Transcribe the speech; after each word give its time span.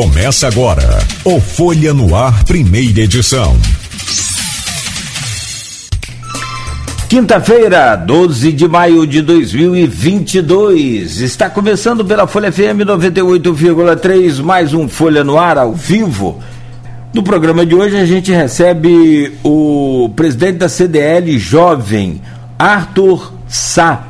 Começa 0.00 0.48
agora 0.48 0.98
o 1.22 1.38
Folha 1.38 1.92
no 1.92 2.16
Ar, 2.16 2.42
primeira 2.44 3.00
edição. 3.00 3.54
Quinta-feira, 7.06 7.96
12 7.96 8.50
de 8.50 8.66
maio 8.66 9.06
de 9.06 9.20
2022. 9.20 11.20
Está 11.20 11.50
começando 11.50 12.02
pela 12.02 12.26
Folha 12.26 12.50
FM 12.50 12.80
98,3, 12.86 14.42
mais 14.42 14.72
um 14.72 14.88
Folha 14.88 15.22
no 15.22 15.38
Ar 15.38 15.58
ao 15.58 15.74
vivo. 15.74 16.42
No 17.12 17.22
programa 17.22 17.66
de 17.66 17.74
hoje 17.74 17.98
a 17.98 18.06
gente 18.06 18.32
recebe 18.32 19.36
o 19.44 20.10
presidente 20.16 20.56
da 20.56 20.68
CDL 20.70 21.38
jovem, 21.38 22.22
Arthur 22.58 23.34
Sá. 23.46 24.02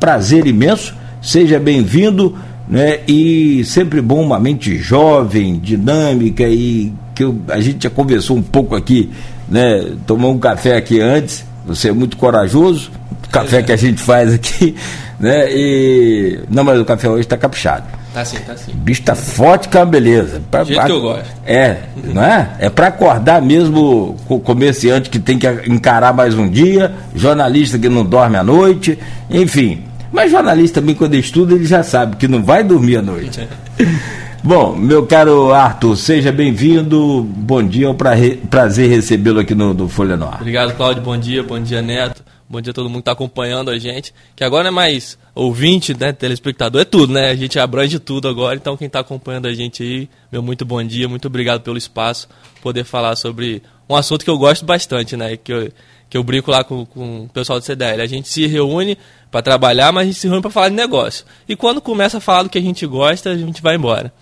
Prazer 0.00 0.46
imenso, 0.46 0.94
seja 1.20 1.60
bem-vindo 1.60 2.34
né? 2.72 3.00
E 3.06 3.62
sempre 3.66 4.00
bom 4.00 4.22
uma 4.22 4.40
mente 4.40 4.78
jovem, 4.78 5.58
dinâmica 5.58 6.48
e 6.48 6.90
que 7.14 7.22
eu, 7.22 7.36
a 7.48 7.60
gente 7.60 7.82
já 7.82 7.90
conversou 7.90 8.34
um 8.34 8.42
pouco 8.42 8.74
aqui, 8.74 9.10
né? 9.46 9.92
Tomou 10.06 10.32
um 10.32 10.38
café 10.38 10.78
aqui 10.78 10.98
antes. 10.98 11.44
Você 11.66 11.90
é 11.90 11.92
muito 11.92 12.16
corajoso. 12.16 12.90
Café 13.30 13.58
é. 13.58 13.62
que 13.62 13.72
a 13.72 13.76
gente 13.76 14.00
faz 14.00 14.32
aqui, 14.32 14.74
né? 15.20 15.52
E 15.52 16.40
não, 16.48 16.64
mas 16.64 16.80
o 16.80 16.84
café 16.86 17.10
hoje 17.10 17.20
está 17.20 17.36
caprichado. 17.36 17.84
Tá 18.14 18.24
sim, 18.24 18.38
tá 18.38 18.56
sim. 18.56 18.72
O 18.72 18.76
bicho 18.76 19.02
tá 19.02 19.14
forte 19.14 19.68
com 19.68 19.78
a 19.78 19.84
beleza. 19.84 20.40
Pra, 20.50 20.62
Do 20.62 20.68
jeito 20.68 20.86
que 20.86 20.92
eu 20.92 21.00
gosto. 21.00 21.30
É, 21.44 21.76
não 22.02 22.22
é? 22.22 22.56
É 22.58 22.70
para 22.70 22.86
acordar 22.86 23.42
mesmo 23.42 24.16
o 24.30 24.40
comerciante 24.40 25.10
que 25.10 25.18
tem 25.18 25.38
que 25.38 25.46
encarar 25.68 26.14
mais 26.14 26.34
um 26.34 26.48
dia, 26.48 26.90
jornalista 27.14 27.78
que 27.78 27.90
não 27.90 28.02
dorme 28.02 28.38
à 28.38 28.42
noite, 28.42 28.98
enfim. 29.30 29.82
Mas 30.12 30.30
jornalista 30.30 30.80
também, 30.80 30.94
quando 30.94 31.14
estuda, 31.14 31.54
ele 31.54 31.64
já 31.64 31.82
sabe 31.82 32.16
que 32.16 32.28
não 32.28 32.44
vai 32.44 32.62
dormir 32.62 32.98
à 32.98 33.02
noite. 33.02 33.48
Bom, 34.44 34.76
meu 34.76 35.06
caro 35.06 35.52
Arthur, 35.52 35.96
seja 35.96 36.30
bem-vindo. 36.30 37.22
Bom 37.22 37.62
dia, 37.62 37.86
é 37.86 37.88
um 37.88 37.94
prazer 37.94 38.90
recebê-lo 38.90 39.40
aqui 39.40 39.54
no, 39.54 39.72
no 39.72 39.88
Folha 39.88 40.16
Noir. 40.16 40.40
Obrigado, 40.40 40.76
Cláudio. 40.76 41.02
Bom 41.02 41.16
dia, 41.16 41.42
bom 41.42 41.60
dia, 41.60 41.80
Neto. 41.80 42.24
Bom 42.50 42.60
dia 42.60 42.72
a 42.72 42.74
todo 42.74 42.86
mundo 42.90 42.96
que 42.96 43.02
está 43.02 43.12
acompanhando 43.12 43.70
a 43.70 43.78
gente. 43.78 44.12
Que 44.36 44.44
agora 44.44 44.68
é 44.68 44.70
mais 44.70 45.16
ouvinte, 45.34 45.98
né? 45.98 46.12
Telespectador, 46.12 46.82
é 46.82 46.84
tudo, 46.84 47.12
né? 47.14 47.30
A 47.30 47.36
gente 47.36 47.58
abrange 47.58 47.98
tudo 47.98 48.28
agora. 48.28 48.56
Então, 48.56 48.76
quem 48.76 48.88
está 48.88 49.00
acompanhando 49.00 49.46
a 49.46 49.54
gente 49.54 49.82
aí, 49.82 50.08
meu 50.30 50.42
muito 50.42 50.64
bom 50.64 50.82
dia, 50.82 51.08
muito 51.08 51.28
obrigado 51.28 51.62
pelo 51.62 51.78
espaço, 51.78 52.28
poder 52.60 52.84
falar 52.84 53.16
sobre 53.16 53.62
um 53.88 53.94
assunto 53.94 54.24
que 54.24 54.30
eu 54.30 54.36
gosto 54.36 54.66
bastante, 54.66 55.16
né? 55.16 55.36
Que 55.36 55.52
eu, 55.52 55.72
que 56.10 56.18
eu 56.18 56.22
brinco 56.22 56.50
lá 56.50 56.62
com, 56.62 56.84
com 56.84 57.24
o 57.24 57.28
pessoal 57.28 57.58
do 57.58 57.64
CDL. 57.64 58.02
A 58.02 58.06
gente 58.06 58.28
se 58.28 58.46
reúne 58.46 58.98
para 59.32 59.40
trabalhar, 59.40 59.90
mas 59.90 60.02
a 60.02 60.04
gente 60.04 60.18
se 60.18 60.28
reúne 60.28 60.42
para 60.42 60.50
falar 60.50 60.68
de 60.68 60.74
negócio. 60.74 61.24
E 61.48 61.56
quando 61.56 61.80
começa 61.80 62.18
a 62.18 62.20
falar 62.20 62.42
do 62.42 62.50
que 62.50 62.58
a 62.58 62.62
gente 62.62 62.86
gosta, 62.86 63.30
a 63.30 63.36
gente 63.36 63.62
vai 63.62 63.76
embora. 63.76 64.12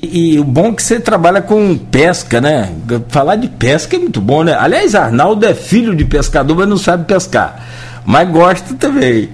E, 0.00 0.38
o 0.38 0.44
bom 0.44 0.68
é 0.68 0.72
que 0.72 0.82
você 0.82 1.00
trabalha 1.00 1.42
com 1.42 1.76
pesca, 1.76 2.40
né? 2.40 2.72
Falar 3.08 3.36
de 3.36 3.48
pesca 3.48 3.96
é 3.96 3.98
muito 3.98 4.20
bom, 4.20 4.44
né? 4.44 4.54
Aliás, 4.56 4.94
Arnaldo 4.94 5.44
é 5.46 5.54
filho 5.54 5.96
de 5.96 6.04
pescador, 6.04 6.56
mas 6.56 6.68
não 6.68 6.76
sabe 6.76 7.06
pescar. 7.06 7.66
Mas 8.06 8.30
gosta 8.30 8.74
também. 8.74 9.30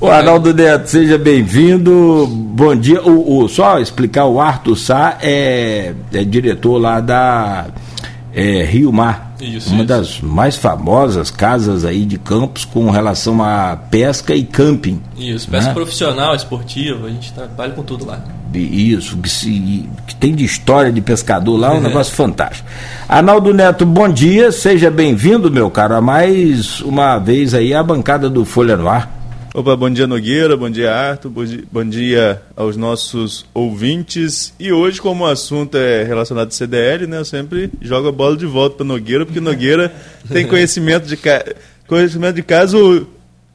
O 0.00 0.08
Arnaldo 0.08 0.52
Neto, 0.52 0.88
seja 0.88 1.16
bem-vindo. 1.16 2.26
Bom 2.26 2.74
dia. 2.74 3.00
O, 3.02 3.38
o, 3.38 3.48
só 3.48 3.78
explicar, 3.78 4.26
o 4.26 4.40
Arthur 4.40 4.76
Sá 4.76 5.16
é, 5.22 5.94
é 6.12 6.24
diretor 6.24 6.76
lá 6.76 7.00
da 7.00 7.68
é, 8.34 8.64
Rio 8.64 8.92
Mar 8.92 9.30
isso, 9.40 9.70
uma 9.70 9.78
isso. 9.78 9.86
das 9.86 10.20
mais 10.20 10.56
famosas 10.56 11.30
casas 11.30 11.84
aí 11.84 12.04
de 12.04 12.18
campos 12.18 12.64
com 12.64 12.90
relação 12.90 13.42
a 13.42 13.76
pesca 13.90 14.34
e 14.34 14.44
camping. 14.44 15.00
Isso, 15.16 15.48
pesca 15.48 15.68
né? 15.68 15.74
profissional, 15.74 16.34
esportiva, 16.34 17.06
a 17.06 17.10
gente 17.10 17.32
trabalha 17.32 17.72
com 17.72 17.82
tudo 17.82 18.06
lá. 18.06 18.22
Isso, 18.52 19.16
que, 19.16 19.28
se, 19.28 19.88
que 20.06 20.14
tem 20.16 20.34
de 20.34 20.44
história 20.44 20.92
de 20.92 21.00
pescador 21.00 21.56
lá, 21.56 21.68
é 21.68 21.74
um 21.74 21.76
é. 21.78 21.80
negócio 21.80 22.14
fantástico. 22.14 22.68
Arnaldo 23.08 23.54
Neto, 23.54 23.86
bom 23.86 24.08
dia, 24.08 24.50
seja 24.52 24.90
bem-vindo, 24.90 25.50
meu 25.50 25.70
caro, 25.70 25.94
a 25.94 26.00
mais 26.00 26.80
uma 26.80 27.18
vez 27.18 27.54
aí 27.54 27.72
a 27.72 27.82
bancada 27.82 28.28
do 28.28 28.44
Folha 28.44 28.76
no 28.76 28.88
Ar. 28.88 29.19
Opa, 29.52 29.74
bom 29.74 29.90
dia 29.90 30.06
Nogueira, 30.06 30.56
bom 30.56 30.70
dia 30.70 30.94
Arthur, 30.94 31.32
bom 31.72 31.84
dia 31.84 32.40
aos 32.54 32.76
nossos 32.76 33.44
ouvintes. 33.52 34.54
E 34.60 34.70
hoje, 34.70 35.00
como 35.00 35.24
o 35.24 35.26
assunto 35.26 35.76
é 35.76 36.04
relacionado 36.04 36.46
ao 36.46 36.52
CDL, 36.52 37.08
né, 37.08 37.18
eu 37.18 37.24
sempre 37.24 37.68
jogo 37.82 38.06
a 38.06 38.12
bola 38.12 38.36
de 38.36 38.46
volta 38.46 38.76
para 38.76 38.86
Nogueira, 38.86 39.26
porque 39.26 39.40
Nogueira 39.40 39.92
tem 40.32 40.46
conhecimento 40.46 41.08
de, 41.08 41.18
conhecimento 41.84 42.36
de 42.36 42.44
caso 42.44 43.08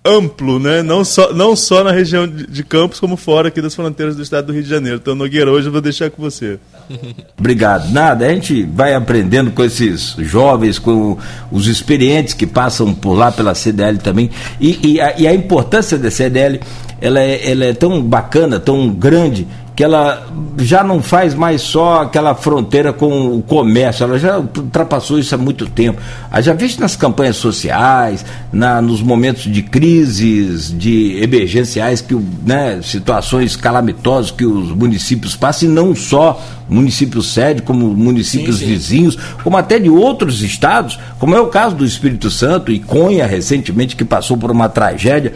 amplo, 0.05 0.59
né? 0.59 0.83
Não 0.83 1.03
só, 1.03 1.33
não 1.33 1.55
só 1.55 1.83
na 1.83 1.91
região 1.91 2.27
de, 2.27 2.45
de, 2.47 2.63
Campos, 2.63 2.99
como 2.99 3.17
fora 3.17 3.47
aqui 3.47 3.61
das 3.61 3.73
fronteiras 3.73 4.15
do 4.15 4.21
estado 4.21 4.47
do 4.47 4.53
Rio 4.53 4.63
de 4.63 4.69
Janeiro. 4.69 4.99
Então, 5.01 5.15
Nogueira, 5.15 5.51
hoje 5.51 5.67
eu 5.67 5.71
vou 5.71 5.81
deixar 5.81 6.09
com 6.11 6.21
você. 6.21 6.59
Obrigado. 7.37 7.91
Nada, 7.91 8.25
a 8.25 8.29
gente 8.29 8.63
vai 8.63 8.93
aprendendo 8.93 9.51
com 9.51 9.63
esses 9.63 10.15
jovens, 10.19 10.77
com 10.77 11.17
os 11.51 11.67
experientes 11.67 12.33
que 12.33 12.45
passam 12.45 12.93
por 12.93 13.13
lá 13.13 13.31
pela 13.31 13.55
CDL 13.55 13.97
também. 13.97 14.29
E, 14.59 14.93
e, 14.93 15.01
a, 15.01 15.19
e 15.19 15.27
a 15.27 15.33
importância 15.33 15.97
da 15.97 16.11
CDL, 16.11 16.59
ela 17.01 17.19
é, 17.19 17.51
ela 17.51 17.65
é 17.65 17.73
tão 17.73 18.01
bacana, 18.01 18.59
tão 18.59 18.89
grande, 18.89 19.47
que 19.75 19.83
ela 19.83 20.25
já 20.57 20.83
não 20.83 21.03
faz 21.03 21.35
mais 21.35 21.61
só 21.61 22.03
aquela 22.03 22.33
fronteira 22.33 22.93
com 22.93 23.35
o 23.35 23.41
comércio, 23.41 24.05
ela 24.05 24.17
já 24.17 24.39
ultrapassou 24.39 25.19
isso 25.19 25.35
há 25.35 25.37
muito 25.37 25.67
tempo. 25.67 26.01
A 26.31 26.39
já 26.39 26.53
visto 26.53 26.79
nas 26.79 26.95
campanhas 26.95 27.35
sociais, 27.35 28.25
na, 28.53 28.81
nos 28.81 29.01
momentos 29.01 29.43
de 29.43 29.61
crises, 29.61 30.73
de 30.75 31.21
emergenciais, 31.21 31.99
que, 31.99 32.15
né, 32.45 32.79
situações 32.81 33.57
calamitosas 33.57 34.31
que 34.31 34.45
os 34.45 34.71
municípios 34.71 35.35
passam, 35.35 35.67
e 35.67 35.71
não 35.71 35.93
só 35.93 36.41
municípios 36.69 37.33
sede, 37.33 37.61
como 37.61 37.87
municípios 37.89 38.59
sim, 38.59 38.65
sim. 38.65 38.71
vizinhos, 38.71 39.17
como 39.43 39.57
até 39.57 39.77
de 39.77 39.89
outros 39.89 40.41
estados, 40.41 40.97
como 41.19 41.35
é 41.35 41.39
o 41.39 41.47
caso 41.47 41.75
do 41.75 41.85
Espírito 41.85 42.31
Santo 42.31 42.71
e 42.71 42.79
Conha, 42.79 43.27
recentemente, 43.27 43.95
que 43.95 44.05
passou 44.05 44.37
por 44.37 44.51
uma 44.51 44.69
tragédia 44.69 45.33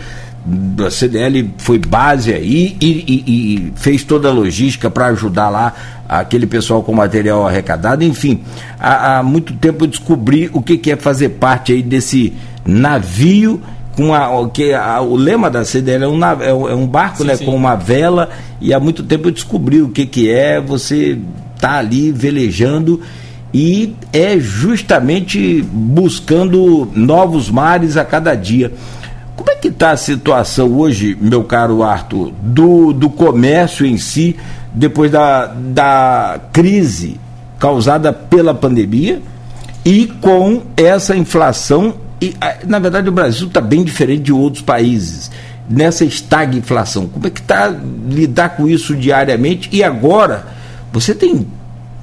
a 0.85 0.89
CDL 0.89 1.49
foi 1.57 1.77
base 1.77 2.33
aí 2.33 2.77
e, 2.81 2.85
e, 2.85 3.23
e 3.27 3.73
fez 3.75 4.03
toda 4.03 4.29
a 4.29 4.31
logística 4.31 4.89
para 4.89 5.07
ajudar 5.07 5.49
lá 5.49 5.73
aquele 6.07 6.47
pessoal 6.47 6.81
com 6.81 6.93
material 6.93 7.47
arrecadado. 7.47 8.03
Enfim, 8.03 8.41
há, 8.79 9.19
há 9.19 9.23
muito 9.23 9.53
tempo 9.53 9.83
eu 9.83 9.87
descobri 9.87 10.49
o 10.51 10.61
que, 10.61 10.77
que, 10.77 10.91
é 10.91 10.95
fazer 10.95 11.29
parte 11.29 11.71
aí 11.71 11.83
desse 11.83 12.33
navio 12.65 13.61
com 13.95 14.13
a, 14.13 14.49
que 14.49 14.73
a, 14.73 15.01
o 15.01 15.15
lema 15.15 15.49
da 15.49 15.63
CDL 15.63 16.03
é 16.03 16.07
um, 16.07 16.25
é 16.25 16.53
um, 16.53 16.69
é 16.69 16.75
um 16.75 16.87
barco 16.87 17.17
sim, 17.17 17.25
né, 17.25 17.35
sim. 17.35 17.45
com 17.45 17.55
uma 17.55 17.75
vela 17.75 18.29
e 18.61 18.73
há 18.73 18.79
muito 18.79 19.03
tempo 19.03 19.27
eu 19.27 19.31
descobri 19.31 19.81
o 19.81 19.89
que, 19.89 20.05
que 20.05 20.29
é 20.29 20.59
você 20.59 21.19
tá 21.59 21.77
ali 21.77 22.11
velejando 22.11 23.01
e 23.53 23.95
é 24.13 24.39
justamente 24.39 25.61
buscando 25.71 26.89
novos 26.95 27.49
mares 27.49 27.97
a 27.97 28.05
cada 28.05 28.35
dia. 28.35 28.71
Como 29.39 29.51
é 29.51 29.55
que 29.55 29.69
está 29.69 29.91
a 29.91 29.97
situação 29.97 30.77
hoje, 30.77 31.17
meu 31.17 31.45
caro 31.45 31.81
Arthur, 31.81 32.33
do, 32.41 32.91
do 32.91 33.09
comércio 33.09 33.85
em 33.85 33.97
si, 33.97 34.35
depois 34.73 35.09
da, 35.09 35.45
da 35.45 36.41
crise 36.51 37.17
causada 37.57 38.11
pela 38.11 38.53
pandemia 38.53 39.21
e 39.85 40.07
com 40.19 40.63
essa 40.75 41.15
inflação? 41.15 41.93
E, 42.21 42.35
na 42.67 42.79
verdade, 42.79 43.07
o 43.07 43.13
Brasil 43.13 43.47
está 43.47 43.61
bem 43.61 43.81
diferente 43.81 44.23
de 44.23 44.33
outros 44.33 44.61
países 44.61 45.31
nessa 45.69 46.03
estagflação. 46.03 47.07
Como 47.07 47.25
é 47.25 47.29
que 47.29 47.39
está 47.39 47.73
lidar 48.09 48.57
com 48.57 48.67
isso 48.67 48.93
diariamente? 48.93 49.69
E 49.71 49.81
agora, 49.81 50.47
você 50.91 51.15
tem 51.15 51.47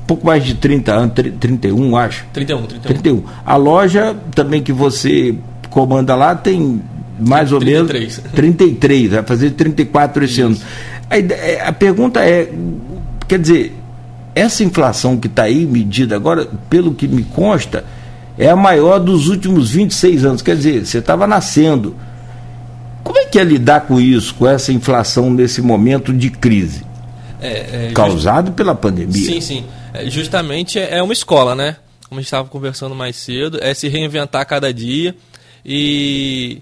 pouco 0.06 0.24
mais 0.24 0.42
de 0.42 0.54
30 0.54 0.90
anos, 0.90 1.12
31, 1.38 1.96
acho. 1.98 2.24
31, 2.32 2.62
31. 2.62 2.80
31. 2.80 3.22
A 3.44 3.56
loja 3.56 4.16
também 4.34 4.62
que 4.62 4.72
você 4.72 5.34
comanda 5.68 6.14
lá 6.14 6.34
tem 6.34 6.80
mais 7.18 7.50
33. 7.50 8.18
ou 8.18 8.24
menos 8.24 8.34
33, 8.34 9.10
vai 9.10 9.22
fazer 9.22 9.50
34 9.50 10.24
esse 10.24 10.32
Isso. 10.34 10.42
ano. 10.42 10.58
A, 11.08 11.18
é, 11.18 11.66
a 11.66 11.72
pergunta 11.72 12.20
é, 12.20 12.52
quer 13.28 13.38
dizer, 13.38 13.74
essa 14.34 14.62
inflação 14.62 15.16
que 15.16 15.26
está 15.26 15.44
aí 15.44 15.64
medida 15.64 16.14
agora, 16.14 16.46
pelo 16.68 16.94
que 16.94 17.08
me 17.08 17.22
consta, 17.24 17.84
é 18.38 18.48
a 18.48 18.56
maior 18.56 18.98
dos 18.98 19.28
últimos 19.28 19.70
26 19.70 20.24
anos. 20.24 20.42
Quer 20.42 20.56
dizer, 20.56 20.86
você 20.86 20.98
estava 20.98 21.26
nascendo. 21.26 21.96
Como 23.02 23.18
é 23.18 23.24
que 23.24 23.38
é 23.38 23.44
lidar 23.44 23.82
com 23.82 24.00
isso, 24.00 24.34
com 24.34 24.46
essa 24.46 24.72
inflação 24.72 25.30
nesse 25.30 25.62
momento 25.62 26.12
de 26.12 26.28
crise? 26.28 26.84
É, 27.40 27.88
é, 27.88 27.92
Causado 27.94 28.46
just... 28.46 28.56
pela 28.56 28.74
pandemia. 28.74 29.14
Sim, 29.14 29.40
sim. 29.40 29.64
É, 29.94 30.10
justamente 30.10 30.78
é 30.78 31.02
uma 31.02 31.12
escola, 31.12 31.54
né? 31.54 31.76
Como 32.08 32.18
a 32.18 32.22
gente 32.22 32.26
estava 32.26 32.48
conversando 32.48 32.94
mais 32.94 33.16
cedo, 33.16 33.58
é 33.62 33.72
se 33.74 33.88
reinventar 33.88 34.44
cada 34.46 34.72
dia. 34.72 35.14
E 35.64 36.60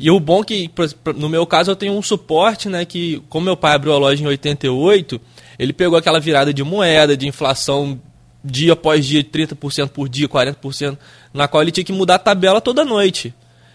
e 0.00 0.12
o 0.12 0.20
bom 0.20 0.42
é 0.42 0.44
que, 0.44 0.70
no 1.16 1.28
meu 1.28 1.44
caso, 1.44 1.72
eu 1.72 1.76
tenho 1.76 1.92
um 1.92 2.02
suporte, 2.02 2.68
né? 2.68 2.84
Que, 2.84 3.20
como 3.28 3.46
meu 3.46 3.56
pai 3.56 3.74
abriu 3.74 3.92
a 3.92 3.98
loja 3.98 4.22
em 4.22 4.26
88, 4.28 5.20
ele 5.58 5.72
pegou 5.72 5.98
aquela 5.98 6.20
virada 6.20 6.54
de 6.54 6.62
moeda, 6.62 7.16
de 7.16 7.26
inflação 7.26 8.00
dia 8.44 8.74
após 8.74 9.04
dia, 9.04 9.24
30% 9.24 9.88
por 9.88 10.08
dia, 10.08 10.28
40%, 10.28 10.96
na 11.34 11.48
qual 11.48 11.62
ele 11.62 11.72
tinha 11.72 11.82
que 11.82 11.92
mudar 11.92 12.14
a 12.14 12.18
tabela 12.20 12.60
toda 12.60 12.84
noite. 12.84 13.34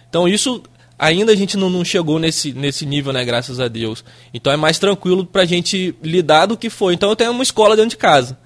Então 0.10 0.26
isso 0.26 0.64
ainda 0.98 1.34
a 1.34 1.36
gente 1.36 1.58
não, 1.58 1.70
não, 1.70 1.84
chegou 1.84 2.18
nesse, 2.18 2.54
nesse 2.54 2.86
nível, 2.86 3.12
né? 3.12 3.26
Graças 3.26 3.60
a 3.60 3.68
Deus. 3.68 4.02
Então 4.34 4.54
é 4.54 4.56
mais 4.56 4.80
tranquilo 4.80 5.26
pra 5.26 5.44
gente 5.44 5.94
lidar 6.02 6.46
do 6.46 6.56
que 6.56 6.70
foi. 6.70 6.94
Então 6.94 7.10
eu 7.10 7.18
tenho 7.18 7.32
uma 7.32 7.44
escola 7.44 7.76
dentro 7.76 7.90
de 7.90 7.98
casa. 7.98 8.38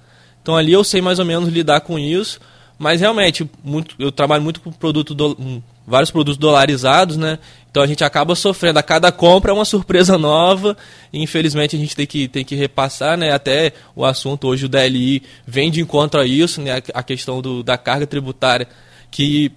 Então 0.42 0.56
ali 0.56 0.72
eu 0.72 0.82
sei 0.82 1.00
mais 1.00 1.20
ou 1.20 1.24
menos 1.24 1.48
lidar 1.48 1.80
com 1.82 1.96
isso. 1.96 2.40
Mas 2.76 3.00
realmente, 3.00 3.48
muito, 3.62 3.94
eu 3.98 4.10
trabalho 4.10 4.42
muito 4.42 4.60
com 4.60 4.72
produto 4.72 5.14
do, 5.14 5.62
vários 5.88 6.10
produtos 6.10 6.36
dolarizados, 6.36 7.16
né? 7.16 7.38
Então 7.70 7.82
a 7.82 7.86
gente 7.86 8.04
acaba 8.04 8.34
sofrendo. 8.34 8.78
A 8.78 8.82
cada 8.82 9.10
compra 9.10 9.50
é 9.50 9.54
uma 9.54 9.64
surpresa 9.64 10.16
nova. 10.18 10.76
E 11.12 11.22
infelizmente 11.22 11.74
a 11.74 11.78
gente 11.78 11.96
tem 11.96 12.06
que, 12.06 12.28
tem 12.28 12.44
que 12.44 12.54
repassar, 12.54 13.16
né? 13.16 13.32
Até 13.32 13.72
o 13.96 14.04
assunto 14.04 14.46
hoje, 14.46 14.66
o 14.66 14.68
DLI 14.68 15.22
vem 15.46 15.70
de 15.70 15.80
encontro 15.80 16.20
a 16.20 16.26
isso, 16.26 16.60
né? 16.60 16.82
A 16.92 17.02
questão 17.02 17.40
do, 17.40 17.62
da 17.62 17.78
carga 17.78 18.06
tributária, 18.06 18.68
que 19.10 19.50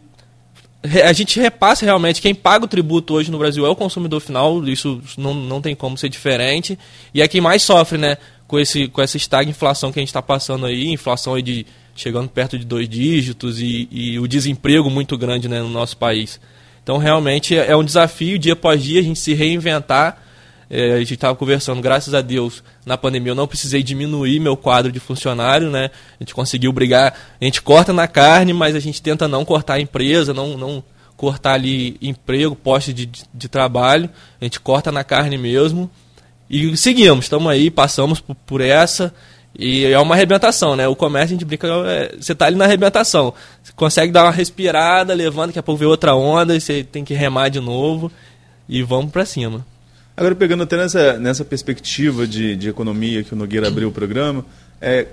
a 1.04 1.14
gente 1.14 1.40
repassa 1.40 1.86
realmente. 1.86 2.22
Quem 2.22 2.34
paga 2.34 2.66
o 2.66 2.68
tributo 2.68 3.14
hoje 3.14 3.30
no 3.30 3.38
Brasil 3.38 3.66
é 3.66 3.70
o 3.70 3.76
consumidor 3.76 4.20
final, 4.20 4.64
isso 4.68 5.02
não, 5.18 5.34
não 5.34 5.62
tem 5.62 5.76
como 5.76 5.98
ser 5.98 6.10
diferente. 6.10 6.80
E 7.14 7.22
é 7.22 7.28
quem 7.28 7.42
mais 7.42 7.62
sofre, 7.62 7.98
né? 7.98 8.18
Com, 8.48 8.60
esse, 8.60 8.88
com 8.88 9.02
essa 9.02 9.16
estagflação 9.16 9.92
que 9.92 10.00
a 10.00 10.02
gente 10.02 10.10
está 10.10 10.22
passando 10.22 10.66
aí, 10.66 10.88
inflação 10.88 11.36
aí 11.36 11.42
de 11.42 11.66
chegando 11.96 12.30
perto 12.30 12.58
de 12.58 12.66
dois 12.66 12.88
dígitos 12.88 13.60
e, 13.60 13.88
e 13.92 14.20
o 14.20 14.28
desemprego 14.28 14.90
muito 14.90 15.18
grande 15.18 15.48
né, 15.48 15.60
no 15.60 15.70
nosso 15.70 15.98
país. 15.98 16.40
Então, 16.84 16.98
realmente 16.98 17.56
é 17.56 17.76
um 17.76 17.84
desafio, 17.84 18.40
dia 18.40 18.54
após 18.54 18.84
dia, 18.84 19.00
a 19.00 19.04
gente 19.04 19.20
se 19.20 19.34
reinventar. 19.34 20.18
É, 20.74 20.94
a 20.94 21.00
gente 21.00 21.16
estava 21.16 21.36
conversando, 21.36 21.82
graças 21.82 22.14
a 22.14 22.22
Deus, 22.22 22.64
na 22.86 22.98
pandemia 22.98 23.32
eu 23.32 23.36
não 23.36 23.46
precisei 23.46 23.84
diminuir 23.84 24.40
meu 24.40 24.56
quadro 24.56 24.90
de 24.90 25.02
funcionário, 25.02 25.70
né? 25.70 25.92
A 26.18 26.24
gente 26.24 26.34
conseguiu 26.34 26.72
brigar, 26.72 27.14
a 27.40 27.44
gente 27.44 27.62
corta 27.62 27.92
na 27.92 28.08
carne, 28.08 28.54
mas 28.54 28.74
a 28.74 28.80
gente 28.80 29.02
tenta 29.02 29.28
não 29.28 29.44
cortar 29.44 29.74
a 29.74 29.82
empresa, 29.82 30.34
não, 30.34 30.58
não 30.58 30.82
cortar 31.18 31.54
ali 31.54 31.98
emprego, 32.02 32.56
poste 32.56 32.94
de, 32.94 33.06
de, 33.06 33.24
de 33.34 33.50
trabalho, 33.50 34.10
a 34.40 34.46
gente 34.46 34.62
corta 34.62 34.94
na 34.94 35.04
carne 35.04 35.38
mesmo. 35.38 35.92
E 36.50 36.76
seguimos, 36.78 37.26
estamos 37.26 37.52
aí, 37.52 37.70
passamos 37.70 38.22
por, 38.22 38.36
por 38.36 38.62
essa. 38.62 39.14
E 39.62 39.86
é 39.86 40.00
uma 40.00 40.16
arrebentação, 40.16 40.76
né? 40.76 40.88
O 40.88 40.96
comércio, 40.96 41.36
a 41.36 41.38
gente 41.38 41.46
brinca, 41.46 41.68
é, 41.86 42.16
você 42.20 42.34
tá 42.34 42.48
ali 42.48 42.56
na 42.56 42.66
arrebentação. 42.66 43.32
Você 43.62 43.72
consegue 43.76 44.12
dar 44.12 44.24
uma 44.24 44.32
respirada, 44.32 45.14
levando, 45.14 45.48
daqui 45.48 45.60
a 45.60 45.64
pouco 45.64 45.78
vê 45.78 45.86
outra 45.86 46.16
onda, 46.16 46.56
e 46.56 46.60
você 46.60 46.84
tem 46.84 47.06
que 47.06 47.14
remar 47.14 47.50
de 47.50 47.60
novo 47.60 48.12
e 48.68 48.82
vamos 48.82 49.12
para 49.12 49.24
cima. 49.24 49.64
Agora, 50.18 50.34
pegando 50.34 50.64
até 50.64 50.78
nessa, 50.78 51.20
nessa 51.20 51.46
perspectiva 51.46 52.26
de, 52.26 52.56
de 52.56 52.70
economia 52.70 53.24
que 53.24 53.34
o 53.34 53.36
Nogueira 53.36 53.68
abriu 53.68 53.90
o 53.90 53.92
programa, 53.92 54.44
é, 54.82 55.06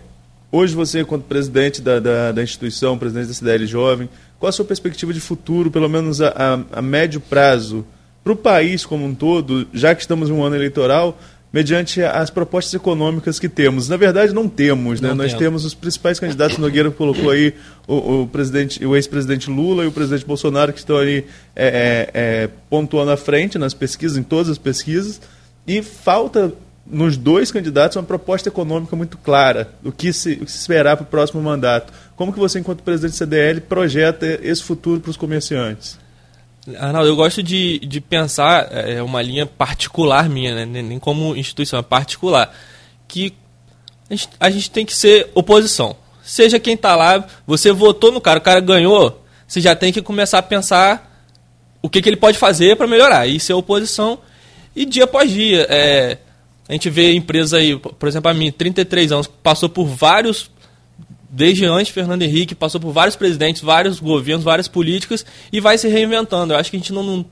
hoje 0.50 0.74
você, 0.74 1.00
enquanto 1.00 1.24
presidente 1.24 1.82
da, 1.82 2.00
da, 2.00 2.32
da, 2.32 2.42
instituição, 2.42 2.96
presidente 2.96 3.28
da 3.28 3.34
CDL 3.34 3.66
Jovem, 3.66 4.08
qual 4.40 4.48
a 4.48 4.52
sua 4.52 4.64
perspectiva 4.64 5.12
de 5.12 5.20
futuro, 5.20 5.70
pelo 5.70 5.90
menos 5.90 6.22
a, 6.22 6.28
a, 6.28 6.78
a 6.78 6.82
médio 6.82 7.20
prazo, 7.20 7.84
para 8.24 8.32
o 8.32 8.36
país 8.36 8.86
como 8.86 9.04
um 9.04 9.14
todo, 9.14 9.68
já 9.74 9.94
que 9.94 10.00
estamos 10.00 10.30
em 10.30 10.32
um 10.32 10.42
ano 10.42 10.56
eleitoral, 10.56 11.18
mediante 11.52 12.02
as 12.02 12.30
propostas 12.30 12.74
econômicas 12.74 13.38
que 13.38 13.48
temos. 13.48 13.88
Na 13.88 13.96
verdade, 13.96 14.32
não 14.32 14.48
temos, 14.48 15.00
né? 15.00 15.08
Não 15.08 15.16
Nós 15.16 15.32
temos 15.34 15.64
os 15.64 15.74
principais 15.74 16.20
candidatos, 16.20 16.58
Nogueira 16.58 16.90
colocou 16.90 17.30
aí 17.30 17.54
o, 17.86 18.22
o 18.22 18.26
presidente, 18.26 18.84
o 18.84 18.94
ex-presidente 18.94 19.50
Lula 19.50 19.84
e 19.84 19.86
o 19.86 19.92
presidente 19.92 20.26
Bolsonaro, 20.26 20.72
que 20.72 20.78
estão 20.78 20.96
ali 20.98 21.24
é, 21.56 21.66
é, 21.66 22.10
é, 22.14 22.50
pontuando 22.68 23.10
à 23.10 23.16
frente 23.16 23.58
nas 23.58 23.72
pesquisas, 23.72 24.18
em 24.18 24.22
todas 24.22 24.50
as 24.50 24.58
pesquisas, 24.58 25.20
e 25.66 25.82
falta 25.82 26.52
nos 26.90 27.16
dois 27.16 27.52
candidatos 27.52 27.96
uma 27.96 28.02
proposta 28.02 28.48
econômica 28.48 28.96
muito 28.96 29.18
clara 29.18 29.70
do 29.82 29.92
que 29.92 30.12
se, 30.12 30.32
o 30.34 30.44
que 30.44 30.52
se 30.52 30.58
esperar 30.58 30.96
para 30.96 31.04
o 31.04 31.06
próximo 31.06 31.42
mandato. 31.42 31.92
Como 32.16 32.32
que 32.32 32.38
você, 32.38 32.58
enquanto 32.58 32.82
presidente 32.82 33.12
do 33.12 33.16
CDL, 33.16 33.60
projeta 33.60 34.26
esse 34.42 34.62
futuro 34.62 35.00
para 35.00 35.10
os 35.10 35.16
comerciantes? 35.16 35.98
Arnaldo, 36.79 37.09
eu 37.09 37.17
gosto 37.17 37.43
de, 37.43 37.79
de 37.81 38.00
pensar 38.00 38.69
é, 38.70 38.94
é 38.94 39.03
uma 39.03 39.23
linha 39.23 39.47
particular 39.47 40.29
minha, 40.29 40.67
né? 40.67 40.82
nem 40.82 40.99
como 40.99 41.37
instituição, 41.37 41.79
é 41.79 41.82
particular, 41.82 42.55
que 43.06 43.32
a 44.11 44.15
gente, 44.15 44.29
a 44.41 44.50
gente 44.50 44.70
tem 44.70 44.85
que 44.85 44.94
ser 44.94 45.31
oposição. 45.35 45.97
Seja 46.23 46.59
quem 46.59 46.75
está 46.75 46.94
lá, 46.94 47.26
você 47.47 47.73
votou 47.73 48.12
no 48.12 48.20
cara, 48.20 48.38
o 48.38 48.43
cara 48.43 48.61
ganhou, 48.61 49.25
você 49.47 49.61
já 49.61 49.75
tem 49.75 49.93
que 49.93 50.03
começar 50.03 50.38
a 50.38 50.43
pensar 50.43 51.26
o 51.81 51.88
que, 51.88 52.03
que 52.03 52.09
ele 52.09 52.17
pode 52.17 52.37
fazer 52.37 52.76
para 52.76 52.87
melhorar. 52.87 53.26
E 53.26 53.41
ser 53.41 53.55
oposição, 53.55 54.19
e 54.75 54.85
dia 54.85 55.05
após 55.05 55.31
dia. 55.31 55.67
É, 55.70 56.19
a 56.69 56.73
gente 56.73 56.91
vê 56.91 57.15
empresas 57.15 57.55
aí, 57.55 57.76
por 57.79 58.09
exemplo, 58.09 58.31
a 58.31 58.35
minha, 58.35 58.53
33 58.53 59.12
anos, 59.12 59.26
passou 59.26 59.69
por 59.69 59.87
vários 59.87 60.50
desde 61.28 61.64
antes 61.64 61.92
Fernando 61.92 62.22
Henrique, 62.22 62.54
passou 62.54 62.80
por 62.80 62.92
vários 62.92 63.16
presidentes, 63.16 63.62
vários 63.62 64.00
governos, 64.00 64.44
várias 64.44 64.69
políticas 64.69 65.25
e 65.52 65.60
vai 65.60 65.76
se 65.78 65.88
reinventando. 65.88 66.52
Eu 66.52 66.58
acho 66.58 66.70
que 66.70 66.76
a 66.76 66.80
gente 66.80 66.92
não, 66.92 67.02
não 67.02 67.26